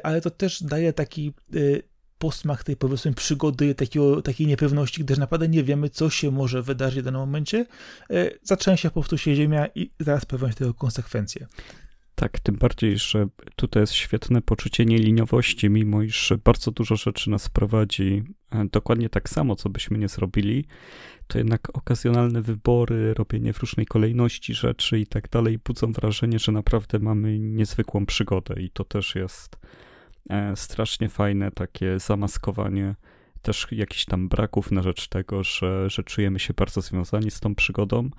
ale 0.04 0.22
to 0.22 0.30
też 0.30 0.64
daje 0.64 0.94
taki 0.94 1.34
posmak 2.20 2.64
tej 2.64 2.76
powiedzmy 2.76 3.14
przygody, 3.14 3.76
takiego, 3.76 4.22
takiej 4.22 4.48
niepewności, 4.48 5.04
gdyż 5.04 5.18
naprawdę 5.18 5.48
nie 5.48 5.64
wiemy, 5.64 5.90
co 5.90 6.10
się 6.10 6.32
może 6.32 6.64
wydarzyć 6.64 7.02
w 7.02 7.06
danym 7.06 7.22
momencie. 7.22 7.66
E, 8.10 8.32
zatrzęsie 8.44 8.90
po 8.90 8.94
prostu 8.94 9.18
się 9.18 9.36
ziemia 9.36 9.68
i 9.76 9.92
zaraz 10.00 10.26
pojawią 10.26 10.54
tego 10.54 10.74
konsekwencje. 10.74 11.48
Tak, 12.16 12.40
tym 12.40 12.56
bardziej, 12.56 12.98
że 12.98 13.28
tutaj 13.56 13.84
jest 13.84 13.94
świetne 13.94 14.42
poczucie 14.42 14.86
nieliniowości, 14.86 15.70
mimo 15.70 16.02
iż 16.02 16.34
bardzo 16.44 16.72
dużo 16.72 16.96
rzeczy 16.96 17.30
nas 17.30 17.50
prowadzi 17.50 18.24
e, 18.52 18.66
dokładnie 18.72 19.10
tak 19.10 19.30
samo, 19.30 19.56
co 19.56 19.70
byśmy 19.70 19.98
nie 19.98 20.08
zrobili, 20.08 20.66
to 21.28 21.38
jednak 21.38 21.78
okazjonalne 21.78 22.42
wybory, 22.42 23.14
robienie 23.14 23.54
w 23.54 23.60
różnej 23.60 23.86
kolejności 23.86 24.54
rzeczy 24.54 25.00
i 25.00 25.08
tak 25.08 25.30
dalej 25.30 25.60
budzą 25.66 25.92
wrażenie, 25.92 26.40
że 26.40 26.52
naprawdę 26.52 27.00
mamy 27.00 27.40
niezwykłą 27.40 28.06
przygodę 28.06 28.62
i 28.62 28.70
to 28.70 28.84
też 28.84 29.16
jest 29.16 29.58
strasznie 30.56 31.10
fajne 31.10 31.52
takie 31.52 32.00
zamaskowanie 32.00 32.96
też 33.42 33.68
jakichś 33.72 34.06
tam 34.06 34.30
braków 34.30 34.72
na 34.72 34.82
rzecz 34.82 35.08
tego, 35.08 35.44
że, 35.44 35.90
że 35.90 36.04
czujemy 36.04 36.40
się 36.40 36.54
bardzo 36.54 36.82
związani 36.82 37.32
z 37.32 37.40
tą 37.40 37.56
przygodą. 37.56 38.10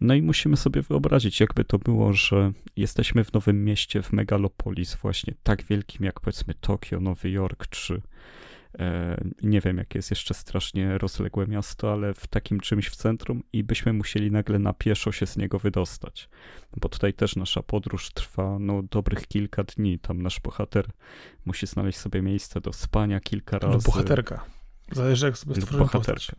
No 0.00 0.14
i 0.14 0.22
musimy 0.22 0.56
sobie 0.56 0.82
wyobrazić, 0.82 1.40
jakby 1.40 1.64
to 1.64 1.78
było, 1.78 2.12
że 2.12 2.52
jesteśmy 2.76 3.24
w 3.24 3.32
nowym 3.32 3.64
mieście, 3.64 4.02
w 4.02 4.12
megalopolis, 4.12 4.94
właśnie 4.94 5.34
tak 5.42 5.62
wielkim 5.62 6.04
jak 6.04 6.20
powiedzmy 6.20 6.54
Tokio, 6.54 7.00
Nowy 7.00 7.30
Jork 7.30 7.66
czy 7.66 7.94
E, 7.94 8.00
nie 9.42 9.60
wiem, 9.60 9.76
jakie 9.76 9.98
jest 9.98 10.10
jeszcze 10.10 10.34
strasznie 10.34 10.98
rozległe 10.98 11.46
miasto, 11.46 11.92
ale 11.92 12.14
w 12.14 12.26
takim 12.26 12.60
czymś 12.60 12.88
w 12.88 12.96
centrum 12.96 13.42
i 13.52 13.64
byśmy 13.64 13.92
musieli 13.92 14.30
nagle 14.30 14.58
na 14.58 14.72
pieszo 14.72 15.12
się 15.12 15.26
z 15.26 15.36
niego 15.36 15.58
wydostać. 15.58 16.28
Bo 16.76 16.88
tutaj 16.88 17.14
też 17.14 17.36
nasza 17.36 17.62
podróż 17.62 18.10
trwa 18.10 18.58
no, 18.60 18.82
dobrych 18.82 19.26
kilka 19.26 19.64
dni. 19.64 19.98
Tam 19.98 20.22
nasz 20.22 20.40
bohater 20.40 20.86
musi 21.44 21.66
znaleźć 21.66 21.98
sobie 21.98 22.22
miejsce 22.22 22.60
do 22.60 22.72
spania 22.72 23.20
kilka 23.20 23.58
razy. 23.58 23.74
Lub 23.74 23.84
bohaterka. 23.84 24.44
Zależy 24.92 25.26
jak 25.26 25.38
sobie 25.38 25.54
stworzymy 25.54 25.78
bohaterkę. 25.78 26.36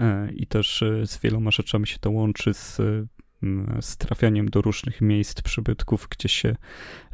E, 0.00 0.32
I 0.32 0.46
też 0.46 0.82
e, 0.82 1.06
z 1.06 1.18
wieloma 1.20 1.50
rzeczami 1.50 1.86
się 1.86 1.98
to 1.98 2.10
łączy 2.10 2.54
z 2.54 2.80
z 3.80 3.96
trafianiem 3.96 4.48
do 4.48 4.62
różnych 4.62 5.00
miejsc, 5.00 5.42
przybytków, 5.42 6.08
gdzie 6.10 6.28
się 6.28 6.56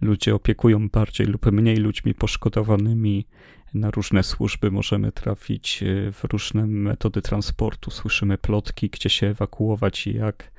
ludzie 0.01 0.35
opiekują 0.35 0.89
bardziej 0.89 1.27
lub 1.27 1.53
mniej 1.53 1.77
ludźmi 1.77 2.15
poszkodowanymi. 2.15 3.27
Na 3.75 3.91
różne 3.91 4.23
służby 4.23 4.71
możemy 4.71 5.13
trafić, 5.13 5.83
e, 5.83 6.13
w 6.13 6.25
różne 6.25 6.67
metody 6.67 7.23
transportu. 7.23 7.91
Słyszymy 7.91 8.39
plotki, 8.39 8.91
gdzie 8.91 9.11
się 9.11 9.27
ewakuować 9.27 10.07
i 10.07 10.15
jak. 10.15 10.53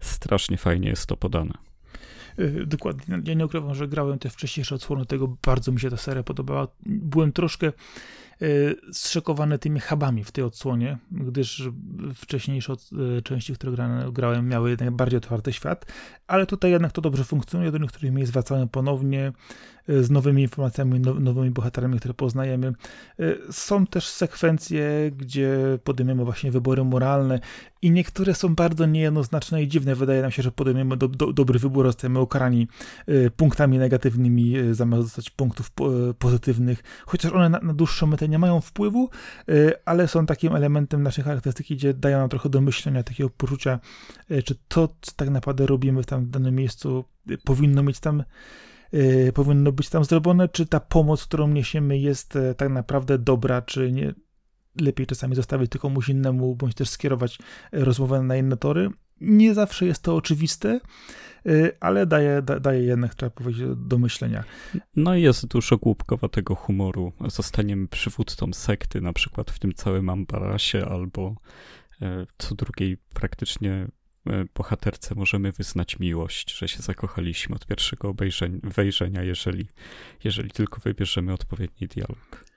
Strasznie 0.00 0.56
fajnie 0.56 0.88
jest 0.88 1.06
to 1.06 1.16
podane. 1.16 1.52
E, 2.38 2.66
dokładnie. 2.66 3.22
Ja 3.24 3.34
nie 3.34 3.46
ukrywam, 3.46 3.74
że 3.74 3.88
grałem 3.88 4.18
te 4.18 4.30
wcześniejsze 4.30 4.74
odsłony 4.74 5.06
tego. 5.06 5.36
Bardzo 5.46 5.72
mi 5.72 5.80
się 5.80 5.90
ta 5.90 5.96
seria 5.96 6.22
podobała. 6.22 6.68
Byłem 6.86 7.32
troszkę 7.32 7.72
Y, 8.42 8.76
zszokowany 8.92 9.58
tymi 9.58 9.80
hubami 9.80 10.24
w 10.24 10.32
tej 10.32 10.44
odsłonie, 10.44 10.98
gdyż 11.10 11.68
wcześniejsze 12.14 12.72
y, 13.18 13.22
części, 13.22 13.54
które 13.54 13.88
grałem, 14.12 14.48
miały 14.48 14.70
jednak 14.70 14.90
bardziej 14.90 15.18
otwarty 15.18 15.52
świat, 15.52 15.86
ale 16.26 16.46
tutaj 16.46 16.70
jednak 16.70 16.92
to 16.92 17.00
dobrze 17.00 17.24
funkcjonuje, 17.24 17.70
do 17.70 17.78
niektórych 17.78 18.12
miejsc 18.12 18.32
wracałem 18.32 18.68
ponownie 18.68 19.32
y, 19.88 20.04
z 20.04 20.10
nowymi 20.10 20.42
informacjami, 20.42 21.00
nowymi 21.00 21.50
bohaterami, 21.50 21.98
które 21.98 22.14
poznajemy. 22.14 22.72
Są 23.50 23.86
też 23.86 24.08
sekwencje, 24.08 25.10
gdzie 25.16 25.78
podejmujemy 25.84 26.24
właśnie 26.24 26.50
wybory 26.50 26.84
moralne 26.84 27.40
i 27.82 27.90
niektóre 27.90 28.34
są 28.34 28.54
bardzo 28.54 28.86
niejednoznaczne 28.86 29.62
i 29.62 29.68
dziwne. 29.68 29.94
Wydaje 29.94 30.22
nam 30.22 30.30
się, 30.30 30.42
że 30.42 30.52
podejmiemy 30.52 30.96
do, 30.96 31.08
do, 31.08 31.32
dobry 31.32 31.58
wybór, 31.58 31.86
zostajemy 31.86 32.20
ukarani 32.20 32.68
punktami 33.36 33.78
negatywnymi, 33.78 34.54
zamiast 34.72 35.02
dostać 35.02 35.30
punktów 35.30 35.70
pozytywnych, 36.18 36.82
chociaż 37.06 37.32
one 37.32 37.48
na, 37.48 37.60
na, 37.60 37.74
dłuższą 37.74 38.06
metę 38.06 38.28
nie 38.32 38.38
mają 38.38 38.60
wpływu, 38.60 39.10
y, 39.48 39.72
ale 39.84 40.08
są 40.08 40.26
takim 40.26 40.56
elementem 40.56 41.02
naszej 41.02 41.24
charakterystyki, 41.24 41.76
gdzie 41.76 41.94
dają 41.94 42.18
nam 42.18 42.28
trochę 42.28 42.48
do 42.48 42.60
myślenia, 42.60 43.02
takiego 43.02 43.30
poczucia, 43.30 43.80
y, 44.30 44.42
czy 44.42 44.54
to, 44.68 44.88
co 45.00 45.12
tak 45.16 45.30
naprawdę 45.30 45.66
robimy 45.66 46.02
w 46.02 46.06
tam 46.06 46.30
danym 46.30 46.54
miejscu, 46.54 47.04
y, 47.30 47.38
powinno 47.38 47.82
mieć 47.82 48.00
tam 48.00 48.24
powinno 49.34 49.72
być 49.72 49.88
tam 49.88 50.04
zrobione, 50.04 50.48
czy 50.48 50.66
ta 50.66 50.80
pomoc, 50.80 51.24
którą 51.24 51.48
niesiemy 51.48 51.98
jest 51.98 52.38
tak 52.56 52.68
naprawdę 52.68 53.18
dobra, 53.18 53.62
czy 53.62 53.92
nie, 53.92 54.14
lepiej 54.80 55.06
czasami 55.06 55.34
zostawić 55.34 55.70
tylko 55.70 55.88
komuś 55.88 56.08
innemu, 56.08 56.56
bądź 56.56 56.74
też 56.74 56.88
skierować 56.88 57.38
rozmowę 57.72 58.22
na 58.22 58.36
inne 58.36 58.56
tory. 58.56 58.90
Nie 59.20 59.54
zawsze 59.54 59.86
jest 59.86 60.02
to 60.02 60.16
oczywiste, 60.16 60.80
y, 61.46 61.76
ale 61.80 62.06
daje, 62.06 62.42
da, 62.42 62.60
daje 62.60 62.82
jednak, 62.82 63.14
trzeba 63.14 63.30
powiedzieć, 63.30 63.66
do 63.76 63.98
myślenia. 63.98 64.44
No 64.96 65.16
i 65.16 65.22
jest 65.22 65.46
dużo 65.46 65.76
głupkowatego 65.76 66.54
humoru. 66.54 67.12
Zostaniemy 67.26 67.88
przywódcą 67.88 68.52
sekty, 68.52 69.00
na 69.00 69.12
przykład 69.12 69.50
w 69.50 69.58
tym 69.58 69.74
całym 69.74 70.08
Ambarasie, 70.08 70.86
albo 70.86 71.34
e, 72.02 72.26
co 72.38 72.54
drugiej 72.54 72.96
praktycznie 73.14 73.88
e, 74.26 74.44
bohaterce 74.54 75.14
możemy 75.14 75.52
wyznać 75.52 75.98
miłość, 75.98 76.58
że 76.58 76.68
się 76.68 76.82
zakochaliśmy 76.82 77.56
od 77.56 77.66
pierwszego 77.66 78.08
obejrzenia, 78.08 78.58
wejrzenia, 78.62 79.22
jeżeli, 79.22 79.68
jeżeli 80.24 80.50
tylko 80.50 80.80
wybierzemy 80.80 81.32
odpowiedni 81.32 81.88
dialog. 81.88 82.51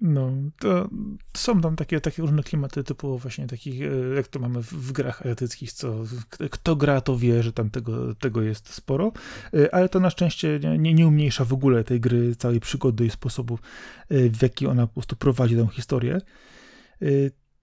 No, 0.00 0.32
to 0.58 0.88
są 1.36 1.60
tam 1.60 1.76
takie, 1.76 2.00
takie 2.00 2.22
różne 2.22 2.42
klimaty 2.42 2.84
typu 2.84 3.18
właśnie 3.18 3.46
takich, 3.46 3.82
e, 3.82 4.14
jak 4.16 4.28
to 4.28 4.38
mamy 4.38 4.62
w, 4.62 4.92
grach 4.92 5.20
azjatyckich, 5.20 5.72
co 5.72 6.04
kto 6.50 6.76
gra, 6.76 7.00
to 7.00 7.18
wie, 7.18 7.42
że 7.42 7.52
tam 7.52 7.70
tego, 7.70 8.14
tego 8.14 8.42
jest 8.42 8.74
sporo, 8.74 9.12
e, 9.54 9.74
ale 9.74 9.88
to 9.88 10.00
na 10.00 10.10
szczęście 10.10 10.60
nie, 10.78 10.94
nie 10.94 11.06
umniejsza 11.06 11.44
w 11.44 11.52
ogóle 11.52 11.84
tej 11.84 12.00
gry, 12.00 12.36
całej 12.36 12.60
przygody 12.60 13.06
i 13.06 13.10
sposobu, 13.10 13.58
e, 14.08 14.28
w 14.28 14.42
jaki 14.42 14.66
ona 14.66 14.86
po 14.86 14.92
prostu 14.92 15.16
prowadzi 15.16 15.56
tę 15.56 15.68
historię. 15.72 16.20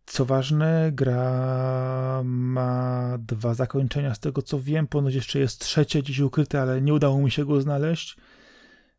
Co 0.06 0.26
ważne, 0.26 0.92
gra 0.94 2.22
ma 2.26 3.18
dwa 3.20 3.54
zakończenia, 3.54 4.16
z 4.16 4.20
tego 4.20 4.42
co 4.42 4.60
wiem, 4.60 4.88
ponoć 4.88 5.16
jeszcze 5.16 5.40
jest 5.40 5.62
trzecie 5.62 6.02
gdzieś 6.02 6.20
ukryte, 6.20 6.62
ale 6.62 6.82
nie 6.82 6.94
udało 6.94 7.22
mi 7.22 7.32
się 7.32 7.46
go 7.46 7.62
znaleźć. 7.62 8.18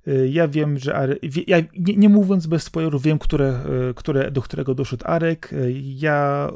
Y, 0.06 0.28
ja 0.28 0.48
wiem, 0.48 0.78
że 0.78 0.94
Arek, 0.94 1.18
ja 1.46 1.58
nie, 1.78 1.96
nie, 1.96 2.08
mówiąc 2.08 2.46
bez 2.46 2.62
spoilerów, 2.62 3.02
wiem, 3.02 3.18
które, 3.18 3.60
y, 3.90 3.94
które, 3.94 4.30
do 4.30 4.42
którego 4.42 4.74
doszedł 4.74 5.04
Arek. 5.06 5.52
Y, 5.52 5.72
ja 5.82 6.50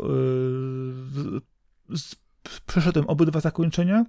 przeszedłem 2.67 3.07
obydwa 3.07 3.41
zakończenia, 3.41 4.05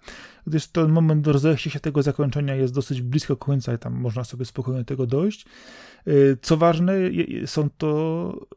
gdyż 0.47 0.67
ten 0.67 0.91
moment 0.91 1.27
rozejścia 1.27 1.69
się 1.69 1.79
tego 1.79 2.03
zakończenia 2.03 2.55
jest 2.55 2.73
dosyć 2.73 3.01
blisko 3.01 3.37
końca 3.37 3.73
i 3.73 3.77
tam 3.77 3.93
można 3.93 4.23
sobie 4.23 4.45
spokojnie 4.45 4.85
tego 4.85 5.07
dojść. 5.07 5.45
Co 6.41 6.57
ważne, 6.57 6.93
są 7.45 7.69
to, 7.77 8.47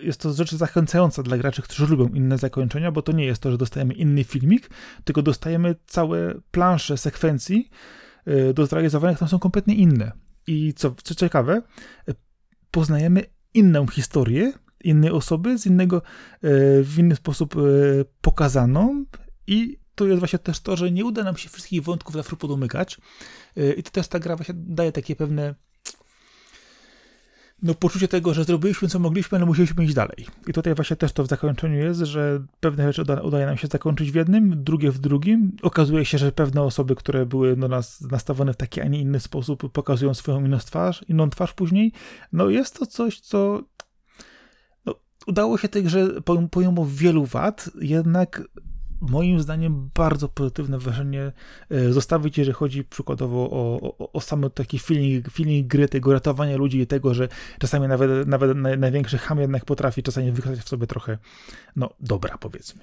jest 0.00 0.20
to 0.20 0.32
rzecz 0.32 0.54
zachęcająca 0.54 1.22
dla 1.22 1.38
graczy, 1.38 1.62
którzy 1.62 1.86
lubią 1.86 2.08
inne 2.08 2.38
zakończenia, 2.38 2.92
bo 2.92 3.02
to 3.02 3.12
nie 3.12 3.24
jest 3.24 3.42
to, 3.42 3.50
że 3.50 3.58
dostajemy 3.58 3.94
inny 3.94 4.24
filmik, 4.24 4.70
tylko 5.04 5.22
dostajemy 5.22 5.74
całe 5.86 6.34
plansze 6.50 6.96
sekwencji 6.96 7.70
do 8.54 8.66
zrealizowania, 8.66 9.14
które 9.14 9.30
są 9.30 9.38
kompletnie 9.38 9.74
inne. 9.74 10.12
I 10.46 10.74
co, 10.74 10.94
co 11.02 11.14
ciekawe, 11.14 11.62
poznajemy 12.70 13.24
inną 13.54 13.86
historię 13.86 14.52
innej 14.84 15.10
osoby, 15.10 15.58
z 15.58 15.66
innego, 15.66 15.96
e, 15.96 16.00
w 16.82 16.94
inny 16.98 17.16
sposób 17.16 17.56
e, 17.56 17.60
pokazaną 18.20 19.04
i 19.46 19.78
to 19.94 20.06
jest 20.06 20.18
właśnie 20.18 20.38
też 20.38 20.60
to, 20.60 20.76
że 20.76 20.90
nie 20.90 21.04
uda 21.04 21.24
nam 21.24 21.36
się 21.36 21.48
wszystkich 21.48 21.82
wątków 21.82 22.14
zawsze 22.14 22.36
podomykać 22.36 22.98
i 23.76 23.82
to 23.82 23.90
też 23.90 24.08
ta 24.08 24.18
gra 24.18 24.36
właśnie 24.36 24.54
daje 24.58 24.92
takie 24.92 25.16
pewne 25.16 25.54
no, 27.62 27.74
poczucie 27.74 28.08
tego, 28.08 28.34
że 28.34 28.44
zrobiliśmy 28.44 28.88
co 28.88 28.98
mogliśmy, 28.98 29.38
ale 29.38 29.46
musieliśmy 29.46 29.84
iść 29.84 29.94
dalej. 29.94 30.26
I 30.48 30.52
tutaj 30.52 30.74
właśnie 30.74 30.96
też 30.96 31.12
to 31.12 31.24
w 31.24 31.26
zakończeniu 31.26 31.76
jest, 31.76 32.00
że 32.00 32.42
pewne 32.60 32.86
rzeczy 32.86 33.02
uda, 33.02 33.20
udaje 33.20 33.46
nam 33.46 33.56
się 33.56 33.66
zakończyć 33.66 34.12
w 34.12 34.14
jednym, 34.14 34.64
drugie 34.64 34.90
w 34.90 34.98
drugim. 34.98 35.56
Okazuje 35.62 36.04
się, 36.04 36.18
że 36.18 36.32
pewne 36.32 36.62
osoby, 36.62 36.96
które 36.96 37.26
były 37.26 37.56
do 37.56 37.68
nas 37.68 38.00
nastawione 38.00 38.52
w 38.52 38.56
taki, 38.56 38.80
a 38.80 38.88
nie 38.88 39.00
inny 39.00 39.20
sposób, 39.20 39.72
pokazują 39.72 40.14
swoją 40.14 40.44
inną 40.44 40.58
twarz, 40.58 41.04
inną 41.08 41.30
twarz 41.30 41.52
później. 41.52 41.92
No 42.32 42.48
jest 42.48 42.78
to 42.78 42.86
coś, 42.86 43.20
co 43.20 43.62
no, 44.86 44.94
udało 45.26 45.58
się 45.58 45.68
tej 45.68 45.82
grze, 45.82 46.08
pomimo 46.50 46.86
wielu 46.86 47.24
wad, 47.24 47.70
jednak 47.80 48.42
moim 49.10 49.40
zdaniem 49.40 49.90
bardzo 49.94 50.28
pozytywne 50.28 50.78
wrażenie 50.78 51.32
e, 51.70 51.92
zostawić, 51.92 52.38
jeżeli 52.38 52.54
chodzi 52.54 52.84
przykładowo 52.84 53.50
o, 53.50 53.80
o, 53.98 54.12
o 54.12 54.20
sam 54.20 54.50
taki 54.54 54.78
feeling, 54.78 55.30
feeling 55.30 55.66
gry, 55.66 55.88
tego 55.88 56.12
ratowania 56.12 56.56
ludzi 56.56 56.80
i 56.80 56.86
tego, 56.86 57.14
że 57.14 57.28
czasami 57.58 57.88
nawet, 57.88 58.28
nawet 58.28 58.56
największy 58.78 59.18
ham 59.18 59.40
jednak 59.40 59.64
potrafi 59.64 60.02
czasami 60.02 60.32
wykazać 60.32 60.60
w 60.60 60.68
sobie 60.68 60.86
trochę, 60.86 61.18
no, 61.76 61.90
dobra, 62.00 62.38
powiedzmy. 62.38 62.82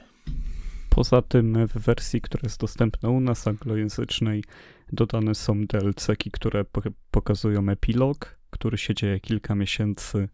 Poza 0.89 1.21
tym 1.21 1.67
w 1.67 1.73
wersji, 1.73 2.21
która 2.21 2.41
jest 2.43 2.59
dostępna 2.59 3.09
u 3.09 3.19
nas 3.19 3.47
anglojęzycznej, 3.47 4.43
dodane 4.91 5.35
są 5.35 5.65
DLC-ki, 5.65 6.31
które 6.31 6.65
pokazują 7.11 7.69
epilog, 7.69 8.37
który 8.49 8.77
się 8.77 8.93
dzieje 8.93 9.19
kilka 9.19 9.55
miesięcy 9.55 10.29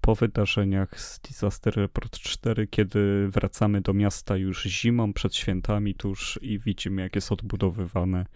po 0.00 0.14
wydarzeniach 0.14 1.00
z 1.00 1.20
Disaster 1.20 1.76
Report 1.76 2.18
4, 2.18 2.66
kiedy 2.66 3.28
wracamy 3.28 3.80
do 3.80 3.94
miasta 3.94 4.36
już 4.36 4.62
zimą 4.62 5.12
przed 5.12 5.36
świętami 5.36 5.94
tuż 5.94 6.38
i 6.42 6.58
widzimy, 6.58 7.02
jak 7.02 7.14
jest 7.14 7.32
odbudowywane, 7.32 8.26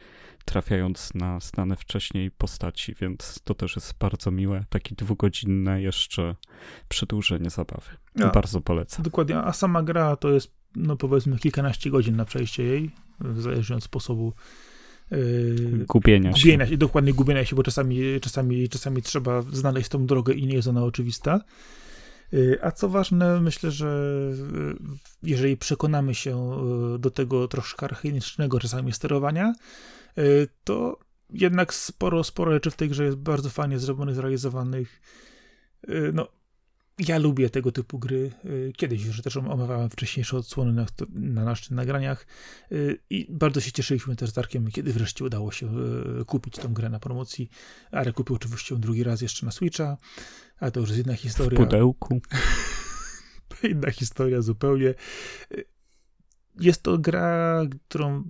trafiając 0.44 1.14
na 1.14 1.40
znane 1.40 1.76
wcześniej 1.76 2.30
postaci, 2.30 2.94
więc 3.00 3.40
to 3.44 3.54
też 3.54 3.76
jest 3.76 3.98
bardzo 3.98 4.30
miłe. 4.30 4.64
Takie 4.68 4.94
dwugodzinne 4.94 5.82
jeszcze 5.82 6.36
przedłużenie 6.88 7.50
zabawy. 7.50 7.90
Bardzo 8.34 8.60
polecam. 8.60 9.02
Dokładnie, 9.02 9.36
a 9.36 9.52
sama 9.52 9.82
gra 9.82 10.16
to 10.16 10.30
jest, 10.30 10.54
no 10.76 10.96
powiedzmy, 10.96 11.38
kilkanaście 11.38 11.90
godzin 11.90 12.16
na 12.16 12.24
przejście 12.24 12.62
jej, 12.62 12.90
zależnie 13.36 13.76
od 13.76 13.84
sposobu 13.84 14.32
Yy, 15.10 15.85
gubienia, 15.89 16.31
gubienia 16.31 16.66
się. 16.66 16.76
Dokładnie 16.76 17.12
gubienia 17.12 17.44
się, 17.44 17.56
bo 17.56 17.62
czasami, 17.62 18.20
czasami, 18.20 18.68
czasami 18.68 19.02
trzeba 19.02 19.43
znaleźć 19.43 19.89
tą 19.89 20.06
drogę 20.06 20.35
i 20.35 20.47
nie 20.47 20.55
jest 20.55 20.68
ona 20.68 20.85
oczywista. 20.85 21.40
Yy, 22.32 22.59
a 22.62 22.70
co 22.70 22.89
ważne, 22.89 23.40
myślę, 23.40 23.70
że 23.70 24.20
yy, 24.52 24.76
jeżeli 25.22 25.56
przekonamy 25.56 26.14
się 26.14 26.51
do 26.98 27.10
tego 27.10 27.48
troszkę 27.48 27.86
archaicznego 27.86 28.60
czasami 28.60 28.93
sterowania, 28.93 29.55
to 30.64 30.98
jednak 31.31 31.74
sporo, 31.74 32.24
sporo 32.24 32.52
rzeczy 32.52 32.70
w 32.70 32.76
tej 32.76 32.89
grze 32.89 33.05
jest 33.05 33.16
bardzo 33.16 33.51
fajnie 33.51 33.78
zrobionych, 33.78 34.14
zrealizowanych. 34.14 35.01
No, 36.12 36.28
ja 36.98 37.18
lubię 37.18 37.50
tego 37.50 37.72
typu 37.72 37.98
gry. 37.98 38.32
Y, 38.44 38.72
kiedyś 38.76 39.04
już 39.04 39.22
też 39.22 39.36
omawiałem 39.36 39.90
wcześniejsze 39.90 40.36
odsłony 40.36 40.72
na, 40.72 40.86
na 41.10 41.44
naszych 41.44 41.70
nagraniach 41.70 42.26
y, 42.72 42.98
i 43.10 43.26
bardzo 43.30 43.60
się 43.60 43.72
cieszyliśmy 43.72 44.16
też 44.16 44.30
z 44.30 44.32
Darkiem, 44.32 44.70
kiedy 44.70 44.92
wreszcie 44.92 45.24
udało 45.24 45.52
się 45.52 45.66
y, 46.20 46.24
kupić 46.24 46.54
tą 46.54 46.74
grę 46.74 46.88
na 46.88 47.00
promocji. 47.00 47.50
Ale 47.90 48.12
kupił 48.12 48.36
oczywiście 48.36 48.74
ją 48.74 48.80
drugi 48.80 49.04
raz 49.04 49.20
jeszcze 49.20 49.46
na 49.46 49.52
Switcha, 49.52 49.96
ale 50.58 50.70
to 50.70 50.80
już 50.80 50.90
jest 50.90 51.06
inna 51.06 51.16
historia. 51.16 51.60
W 51.60 51.64
pudełku. 51.64 52.20
inna 53.70 53.90
historia 53.90 54.42
zupełnie. 54.42 54.94
Jest 56.60 56.82
to 56.82 56.98
gra, 56.98 57.60
którą 57.89 58.24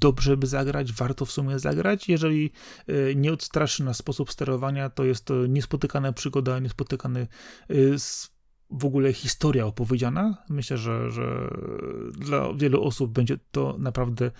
dobrze 0.00 0.36
by 0.36 0.46
zagrać, 0.46 0.92
warto 0.92 1.24
w 1.24 1.32
sumie 1.32 1.58
zagrać. 1.58 2.08
Jeżeli 2.08 2.52
e, 2.86 3.14
nie 3.14 3.32
odstraszy 3.32 3.84
nas 3.84 3.96
sposób 3.96 4.32
sterowania, 4.32 4.90
to 4.90 5.04
jest 5.04 5.24
to 5.24 5.46
niespotykana 5.46 6.12
przygoda, 6.12 6.58
niespotykany 6.58 7.20
e, 7.20 7.74
w 8.70 8.84
ogóle 8.84 9.12
historia 9.12 9.66
opowiedziana. 9.66 10.44
Myślę, 10.48 10.78
że, 10.78 11.10
że 11.10 11.50
dla 12.12 12.54
wielu 12.54 12.84
osób 12.84 13.12
będzie 13.12 13.38
to 13.50 13.76
naprawdę 13.78 14.30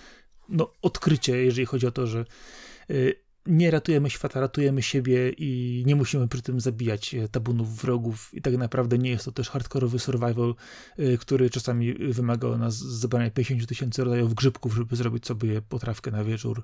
no, 0.49 0.73
odkrycie, 0.83 1.37
jeżeli 1.37 1.67
chodzi 1.67 1.87
o 1.87 1.91
to, 1.91 2.07
że 2.07 2.25
e, 2.91 2.95
nie 3.47 3.71
ratujemy 3.71 4.11
świata, 4.11 4.41
ratujemy 4.41 4.83
siebie 4.83 5.31
i 5.31 5.83
nie 5.87 5.97
musimy 5.97 6.29
przy 6.29 6.43
tym 6.43 6.61
zabijać 6.61 7.15
e, 7.15 7.29
tabunów 7.29 7.77
wrogów 7.77 8.35
i 8.35 8.43
tak 8.43 8.57
naprawdę 8.57 8.99
nie 8.99 9.11
jest 9.11 9.25
to 9.25 9.33
też 9.33 9.51
hardkorowy 9.51 9.99
survival, 9.99 10.55
e, 10.99 11.17
który 11.17 11.51
czasami 11.51 11.95
wymaga 11.95 12.49
od 12.49 12.59
nas 12.59 12.75
zebrania 12.79 13.31
50 13.31 13.69
tysięcy 13.69 14.05
rodzajów 14.05 14.35
grzybków, 14.35 14.75
żeby 14.75 14.97
zrobić 14.97 15.27
sobie 15.27 15.63
potrawkę 15.63 16.11
na 16.11 16.25
wieczór. 16.25 16.63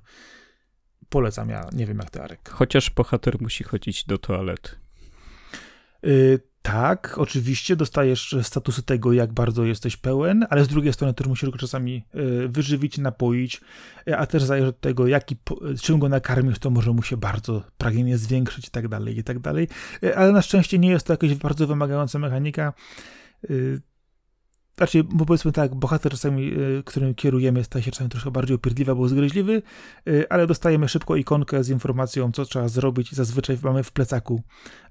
Polecam 1.09 1.49
ja, 1.49 1.69
nie 1.73 1.85
wiem 1.85 1.97
jak 1.97 2.09
ty 2.09 2.21
Arek. 2.21 2.49
Chociaż 2.49 2.89
bohater 2.89 3.41
musi 3.41 3.63
chodzić 3.63 4.05
do 4.05 4.17
toalety. 4.17 4.69
Tak, 6.67 7.17
oczywiście 7.17 7.75
dostajesz 7.75 8.35
statusy 8.41 8.83
tego, 8.83 9.13
jak 9.13 9.33
bardzo 9.33 9.63
jesteś 9.63 9.97
pełen, 9.97 10.45
ale 10.49 10.63
z 10.63 10.67
drugiej 10.67 10.93
strony 10.93 11.13
też 11.13 11.27
musisz 11.27 11.49
go 11.49 11.57
czasami 11.57 12.05
e, 12.13 12.47
wyżywić, 12.47 12.97
napoić, 12.97 13.61
e, 14.07 14.17
a 14.17 14.25
też 14.25 14.43
zależy 14.43 14.67
od 14.67 14.79
tego, 14.79 15.07
jaki, 15.07 15.35
czym 15.81 15.99
go 15.99 16.09
nakarmisz, 16.09 16.59
to 16.59 16.69
może 16.69 16.91
mu 16.91 17.03
się 17.03 17.17
bardzo 17.17 17.63
pragnienie 17.77 18.17
zwiększyć 18.17 18.67
i 18.67 18.71
tak 18.71 18.87
dalej, 18.87 19.17
i 19.17 19.23
tak 19.23 19.39
dalej. 19.39 19.67
E, 20.03 20.17
ale 20.17 20.31
na 20.31 20.41
szczęście 20.41 20.79
nie 20.79 20.89
jest 20.89 21.07
to 21.07 21.13
jakaś 21.13 21.35
bardzo 21.35 21.67
wymagająca 21.67 22.19
mechanika. 22.19 22.73
Znaczy, 24.77 25.03
bo 25.03 25.25
powiedzmy 25.25 25.51
tak, 25.51 25.75
bohater 25.75 26.11
czasami, 26.11 26.53
y, 26.53 26.83
którym 26.85 27.15
kierujemy, 27.15 27.63
staje 27.63 27.83
się 27.83 27.91
czasami 27.91 28.09
troszkę 28.09 28.31
bardziej 28.31 28.55
upierdliwy 28.55 28.91
albo 28.91 29.07
zgryźliwy, 29.07 29.61
y, 30.07 30.29
ale 30.29 30.47
dostajemy 30.47 30.89
szybko 30.89 31.15
ikonkę 31.15 31.63
z 31.63 31.69
informacją, 31.69 32.31
co 32.31 32.45
trzeba 32.45 32.67
zrobić 32.67 33.11
zazwyczaj 33.11 33.57
mamy 33.63 33.83
w 33.83 33.91
plecaku 33.91 34.41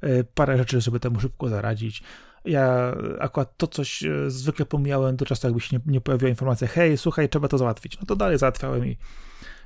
y, 0.04 0.24
parę 0.34 0.58
rzeczy, 0.58 0.80
żeby 0.80 1.00
temu 1.00 1.20
szybko 1.20 1.48
zaradzić. 1.48 2.02
Ja 2.44 2.94
akurat 3.20 3.56
to 3.56 3.66
coś 3.66 4.04
zwykle 4.28 4.66
pomijałem 4.66 5.16
do 5.16 5.26
czasu, 5.26 5.46
jakby 5.46 5.60
się 5.60 5.76
nie, 5.76 5.92
nie 5.92 6.00
pojawiła 6.00 6.28
informacja, 6.28 6.68
hej, 6.68 6.98
słuchaj, 6.98 7.28
trzeba 7.28 7.48
to 7.48 7.58
załatwić. 7.58 8.00
No 8.00 8.06
to 8.06 8.16
dalej 8.16 8.38
załatwiałem 8.38 8.86
i 8.86 8.96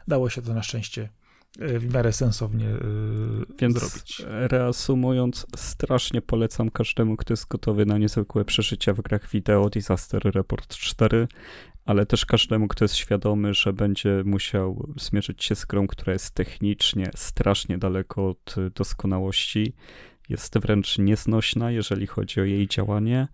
dało 0.09 0.31
się 0.31 0.43
to 0.43 0.55
na 0.55 0.63
szczęście 0.63 1.09
w 1.59 1.95
miarę 1.95 2.13
sensownie 2.13 2.67
Więc 3.61 3.79
zrobić. 3.79 4.23
Reasumując, 4.29 5.47
strasznie 5.57 6.23
polecam 6.23 6.71
każdemu, 6.71 7.17
kto 7.17 7.33
jest 7.33 7.49
gotowy 7.49 7.87
na 7.87 7.99
niezwykłe 7.99 8.45
przeżycia 8.45 8.95
w 8.95 9.01
grach 9.01 9.31
wideo 9.31 9.71
Disaster 9.71 10.23
Report 10.25 10.77
4, 10.77 11.29
ale 11.85 12.07
też 12.07 12.27
każdemu, 12.27 12.69
kto 12.69 12.85
jest 12.85 12.95
świadomy, 12.95 13.55
że 13.55 13.73
będzie 13.73 14.23
musiał 14.25 14.93
zmierzyć 14.97 15.45
się 15.45 15.55
z 15.55 15.65
grą, 15.65 15.87
która 15.87 16.13
jest 16.13 16.35
technicznie 16.35 17.11
strasznie 17.17 17.79
daleko 17.79 18.29
od 18.29 18.55
doskonałości. 18.75 19.75
Jest 20.29 20.59
wręcz 20.59 20.99
nieznośna, 20.99 21.71
jeżeli 21.71 22.07
chodzi 22.07 22.41
o 22.41 22.45
jej 22.45 22.69
działanie. 22.69 23.29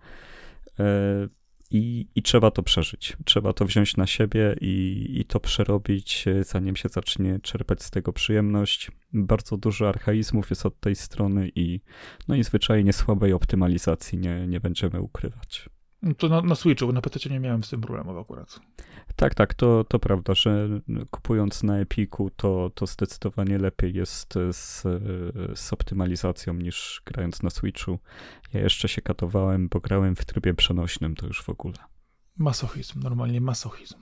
I, 1.70 2.08
I 2.14 2.22
trzeba 2.22 2.50
to 2.50 2.62
przeżyć. 2.62 3.16
Trzeba 3.24 3.52
to 3.52 3.64
wziąć 3.64 3.96
na 3.96 4.06
siebie 4.06 4.56
i, 4.60 5.06
i 5.20 5.24
to 5.24 5.40
przerobić, 5.40 6.28
e, 6.28 6.44
zanim 6.44 6.76
się 6.76 6.88
zacznie 6.88 7.40
czerpać 7.40 7.82
z 7.82 7.90
tego 7.90 8.12
przyjemność. 8.12 8.90
Bardzo 9.12 9.56
dużo 9.56 9.88
archaizmów 9.88 10.50
jest 10.50 10.66
od 10.66 10.80
tej 10.80 10.94
strony 10.94 11.50
i 11.54 11.80
no 12.28 12.34
i 12.34 12.44
zwyczajnie 12.44 12.92
słabej 12.92 13.32
optymalizacji 13.32 14.18
nie, 14.18 14.46
nie 14.46 14.60
będziemy 14.60 15.00
ukrywać. 15.00 15.68
To 16.18 16.28
na, 16.28 16.40
na 16.40 16.54
Switchu, 16.54 16.86
bo 16.86 16.92
na 16.92 17.00
PC 17.00 17.30
nie 17.30 17.40
miałem 17.40 17.64
z 17.64 17.70
tym 17.70 17.80
problemów 17.80 18.18
akurat. 18.18 18.60
Tak, 19.16 19.34
tak, 19.34 19.54
to, 19.54 19.84
to 19.84 19.98
prawda, 19.98 20.34
że 20.34 20.68
kupując 21.10 21.62
na 21.62 21.78
Epiku 21.78 22.30
to, 22.36 22.70
to 22.74 22.86
zdecydowanie 22.86 23.58
lepiej 23.58 23.94
jest 23.94 24.34
z, 24.50 24.82
z 25.58 25.72
optymalizacją 25.72 26.54
niż 26.54 27.02
grając 27.04 27.42
na 27.42 27.50
Switchu. 27.50 27.98
Ja 28.52 28.60
jeszcze 28.60 28.88
się 28.88 29.02
katowałem, 29.02 29.68
bo 29.68 29.80
grałem 29.80 30.16
w 30.16 30.24
trybie 30.24 30.54
przenośnym, 30.54 31.14
to 31.14 31.26
już 31.26 31.42
w 31.42 31.48
ogóle. 31.48 31.76
Masochizm, 32.36 33.00
normalnie 33.00 33.40
masochizm. 33.40 33.94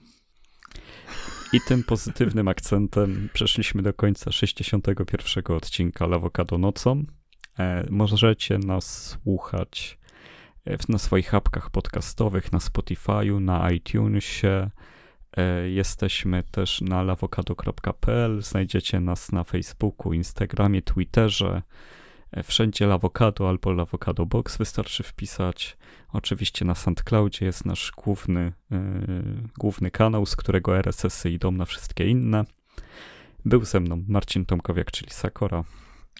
I 1.53 1.61
tym 1.61 1.83
pozytywnym 1.83 2.47
akcentem 2.47 3.29
przeszliśmy 3.33 3.81
do 3.81 3.93
końca 3.93 4.31
61 4.31 5.55
odcinka 5.55 6.07
Lawokado 6.07 6.57
nocą. 6.57 7.03
E, 7.59 7.87
możecie 7.89 8.57
nas 8.57 9.07
słuchać 9.07 9.97
na 10.89 10.97
swoich 10.97 11.33
apkach 11.33 11.69
podcastowych, 11.69 12.51
na 12.51 12.59
Spotify'u, 12.59 13.41
na 13.41 13.71
iTunesie. 13.71 14.69
E, 15.37 15.69
jesteśmy 15.69 16.43
też 16.43 16.81
na 16.81 17.03
lawokado.pl. 17.03 18.41
Znajdziecie 18.41 18.99
nas 18.99 19.31
na 19.31 19.43
Facebooku, 19.43 20.13
Instagramie, 20.13 20.81
Twitterze. 20.81 21.61
E, 22.31 22.43
wszędzie 22.43 22.87
Lawokado 22.87 23.49
albo 23.49 23.71
Lawokado 23.71 24.25
Box 24.25 24.57
wystarczy 24.57 25.03
wpisać. 25.03 25.77
Oczywiście 26.13 26.65
na 26.65 26.75
SoundCloudzie 26.75 27.45
jest 27.45 27.65
nasz 27.65 27.91
główny, 27.97 28.53
yy, 28.71 28.77
główny 29.57 29.91
kanał, 29.91 30.25
z 30.25 30.35
którego 30.35 30.77
RSS-y 30.77 31.29
idą 31.29 31.51
na 31.51 31.65
wszystkie 31.65 32.07
inne. 32.07 32.43
Był 33.45 33.65
ze 33.65 33.79
mną 33.79 34.03
Marcin 34.07 34.45
Tomkowiak, 34.45 34.91
czyli 34.91 35.11
Sakora. 35.11 35.63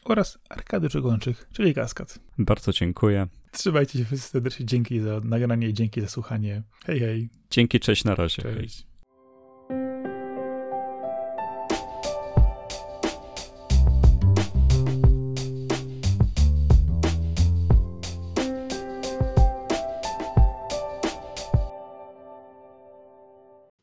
Oraz 0.06 0.40
Arkady 0.50 0.90
Czegończyk, 0.90 1.48
czyli 1.54 1.74
Kaskad. 1.74 2.20
Bardzo 2.38 2.72
dziękuję. 2.72 3.28
Trzymajcie 3.56 4.00
się 4.00 4.06
wszyscy 4.06 4.30
serdecznie. 4.30 4.66
Dzięki 4.66 5.00
za 5.00 5.20
nagranie 5.24 5.70
i 5.70 5.74
dzięki 5.74 6.02
za 6.02 6.08
słuchanie. 6.08 6.64
Hej, 6.86 7.00
hej. 7.00 7.30
Dzięki, 7.50 7.80
cześć, 7.80 8.04
na 8.04 8.16
razie. 8.16 8.42
Cześć. 8.42 8.88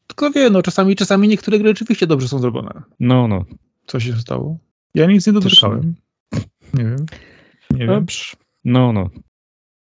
Tylko 0.07 0.31
wie, 0.31 0.51
no 0.51 0.62
czasami, 0.62 0.97
czasami 0.97 1.28
niektóre 1.28 1.59
gry 1.59 1.69
rzeczywiście 1.69 2.07
dobrze 2.07 2.28
są 2.28 2.39
zrobione. 2.39 2.82
No, 3.01 3.28
no. 3.28 3.44
Co 3.86 4.01
się 4.01 4.16
stało? 4.16 4.59
Ja 4.94 5.07
nic 5.07 5.27
nie 5.27 5.32
dotykałem. 5.32 5.94
Nie 6.74 6.85
wiem. 6.85 7.07
Nie 7.70 7.86
Dobrze. 7.86 8.24
wiem. 8.32 8.43
No, 8.65 8.93
no. 8.93 9.11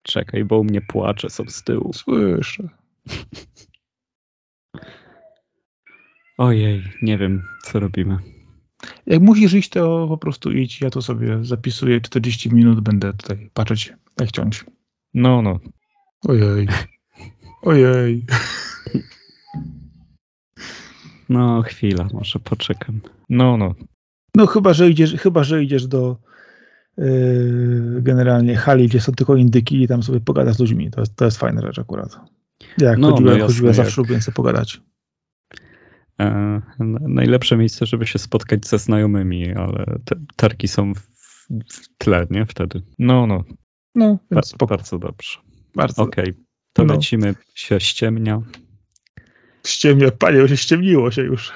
Czekaj, 0.02 0.44
bo 0.44 0.58
u 0.58 0.64
mnie 0.64 0.80
płacze 0.80 1.30
są 1.30 1.44
z 1.48 1.62
tyłu. 1.62 1.92
Słyszę. 1.92 2.68
Ojej, 6.38 6.82
nie 7.02 7.18
wiem, 7.18 7.42
co 7.62 7.80
robimy. 7.80 8.18
Jak 9.06 9.22
musisz 9.22 9.54
iść, 9.54 9.68
to 9.68 10.06
po 10.08 10.18
prostu 10.18 10.52
idź. 10.52 10.80
Ja 10.80 10.90
to 10.90 11.02
sobie 11.02 11.44
zapisuję 11.44 12.00
40 12.00 12.54
minut, 12.54 12.80
będę 12.80 13.12
tutaj 13.12 13.50
patrzeć, 13.54 13.92
jak 14.20 14.32
ciąć. 14.32 14.64
No, 15.14 15.42
no. 15.42 15.60
Ojej. 16.28 16.68
Ojej. 17.62 18.26
No, 21.28 21.62
chwila, 21.62 22.08
może 22.12 22.38
poczekam. 22.38 23.00
No, 23.28 23.56
no. 23.56 23.74
No, 24.36 24.46
chyba, 24.46 24.72
że 24.72 24.90
idziesz, 24.90 25.14
chyba, 25.14 25.44
że 25.44 25.64
idziesz 25.64 25.86
do 25.86 26.16
generalnie 28.00 28.56
hali, 28.56 28.88
gdzie 28.88 29.00
są 29.00 29.12
tylko 29.12 29.36
indyki 29.36 29.82
i 29.82 29.88
tam 29.88 30.02
sobie 30.02 30.20
pogada 30.20 30.52
z 30.52 30.60
ludźmi. 30.60 30.90
To 30.90 31.00
jest, 31.00 31.16
to 31.16 31.24
jest 31.24 31.38
fajna 31.38 31.62
rzecz 31.62 31.78
akurat. 31.78 32.20
Jak 32.78 32.98
no, 32.98 33.10
chodziłem, 33.10 33.38
no 33.38 33.46
chodziłem 33.46 33.74
zawsze 33.74 34.00
jak... 34.00 34.08
lubię 34.08 34.22
sobie 34.22 34.34
pogadać. 34.34 34.80
E, 36.20 36.60
najlepsze 37.00 37.56
miejsce, 37.56 37.86
żeby 37.86 38.06
się 38.06 38.18
spotkać 38.18 38.66
ze 38.66 38.78
znajomymi, 38.78 39.52
ale 39.54 39.98
te 40.04 40.16
targi 40.36 40.68
są 40.68 40.94
w, 40.94 41.00
w 41.72 41.96
tle, 41.98 42.26
nie? 42.30 42.46
Wtedy. 42.46 42.82
No, 42.98 43.26
no. 43.26 43.44
No, 43.94 44.18
więc 44.30 44.54
ba 44.58 44.66
bardzo 44.66 44.98
dobrze. 44.98 45.38
Bardzo. 45.74 46.02
Okej, 46.02 46.24
okay. 46.24 46.44
to 46.72 46.84
no. 46.84 46.94
lecimy, 46.94 47.34
się 47.54 47.80
ściemnia. 47.80 48.42
Ściemnia, 49.66 50.10
panie, 50.10 50.38
już 50.38 50.50
się 50.50 50.56
ściemniło 50.56 51.10
się 51.10 51.22
już. 51.22 51.52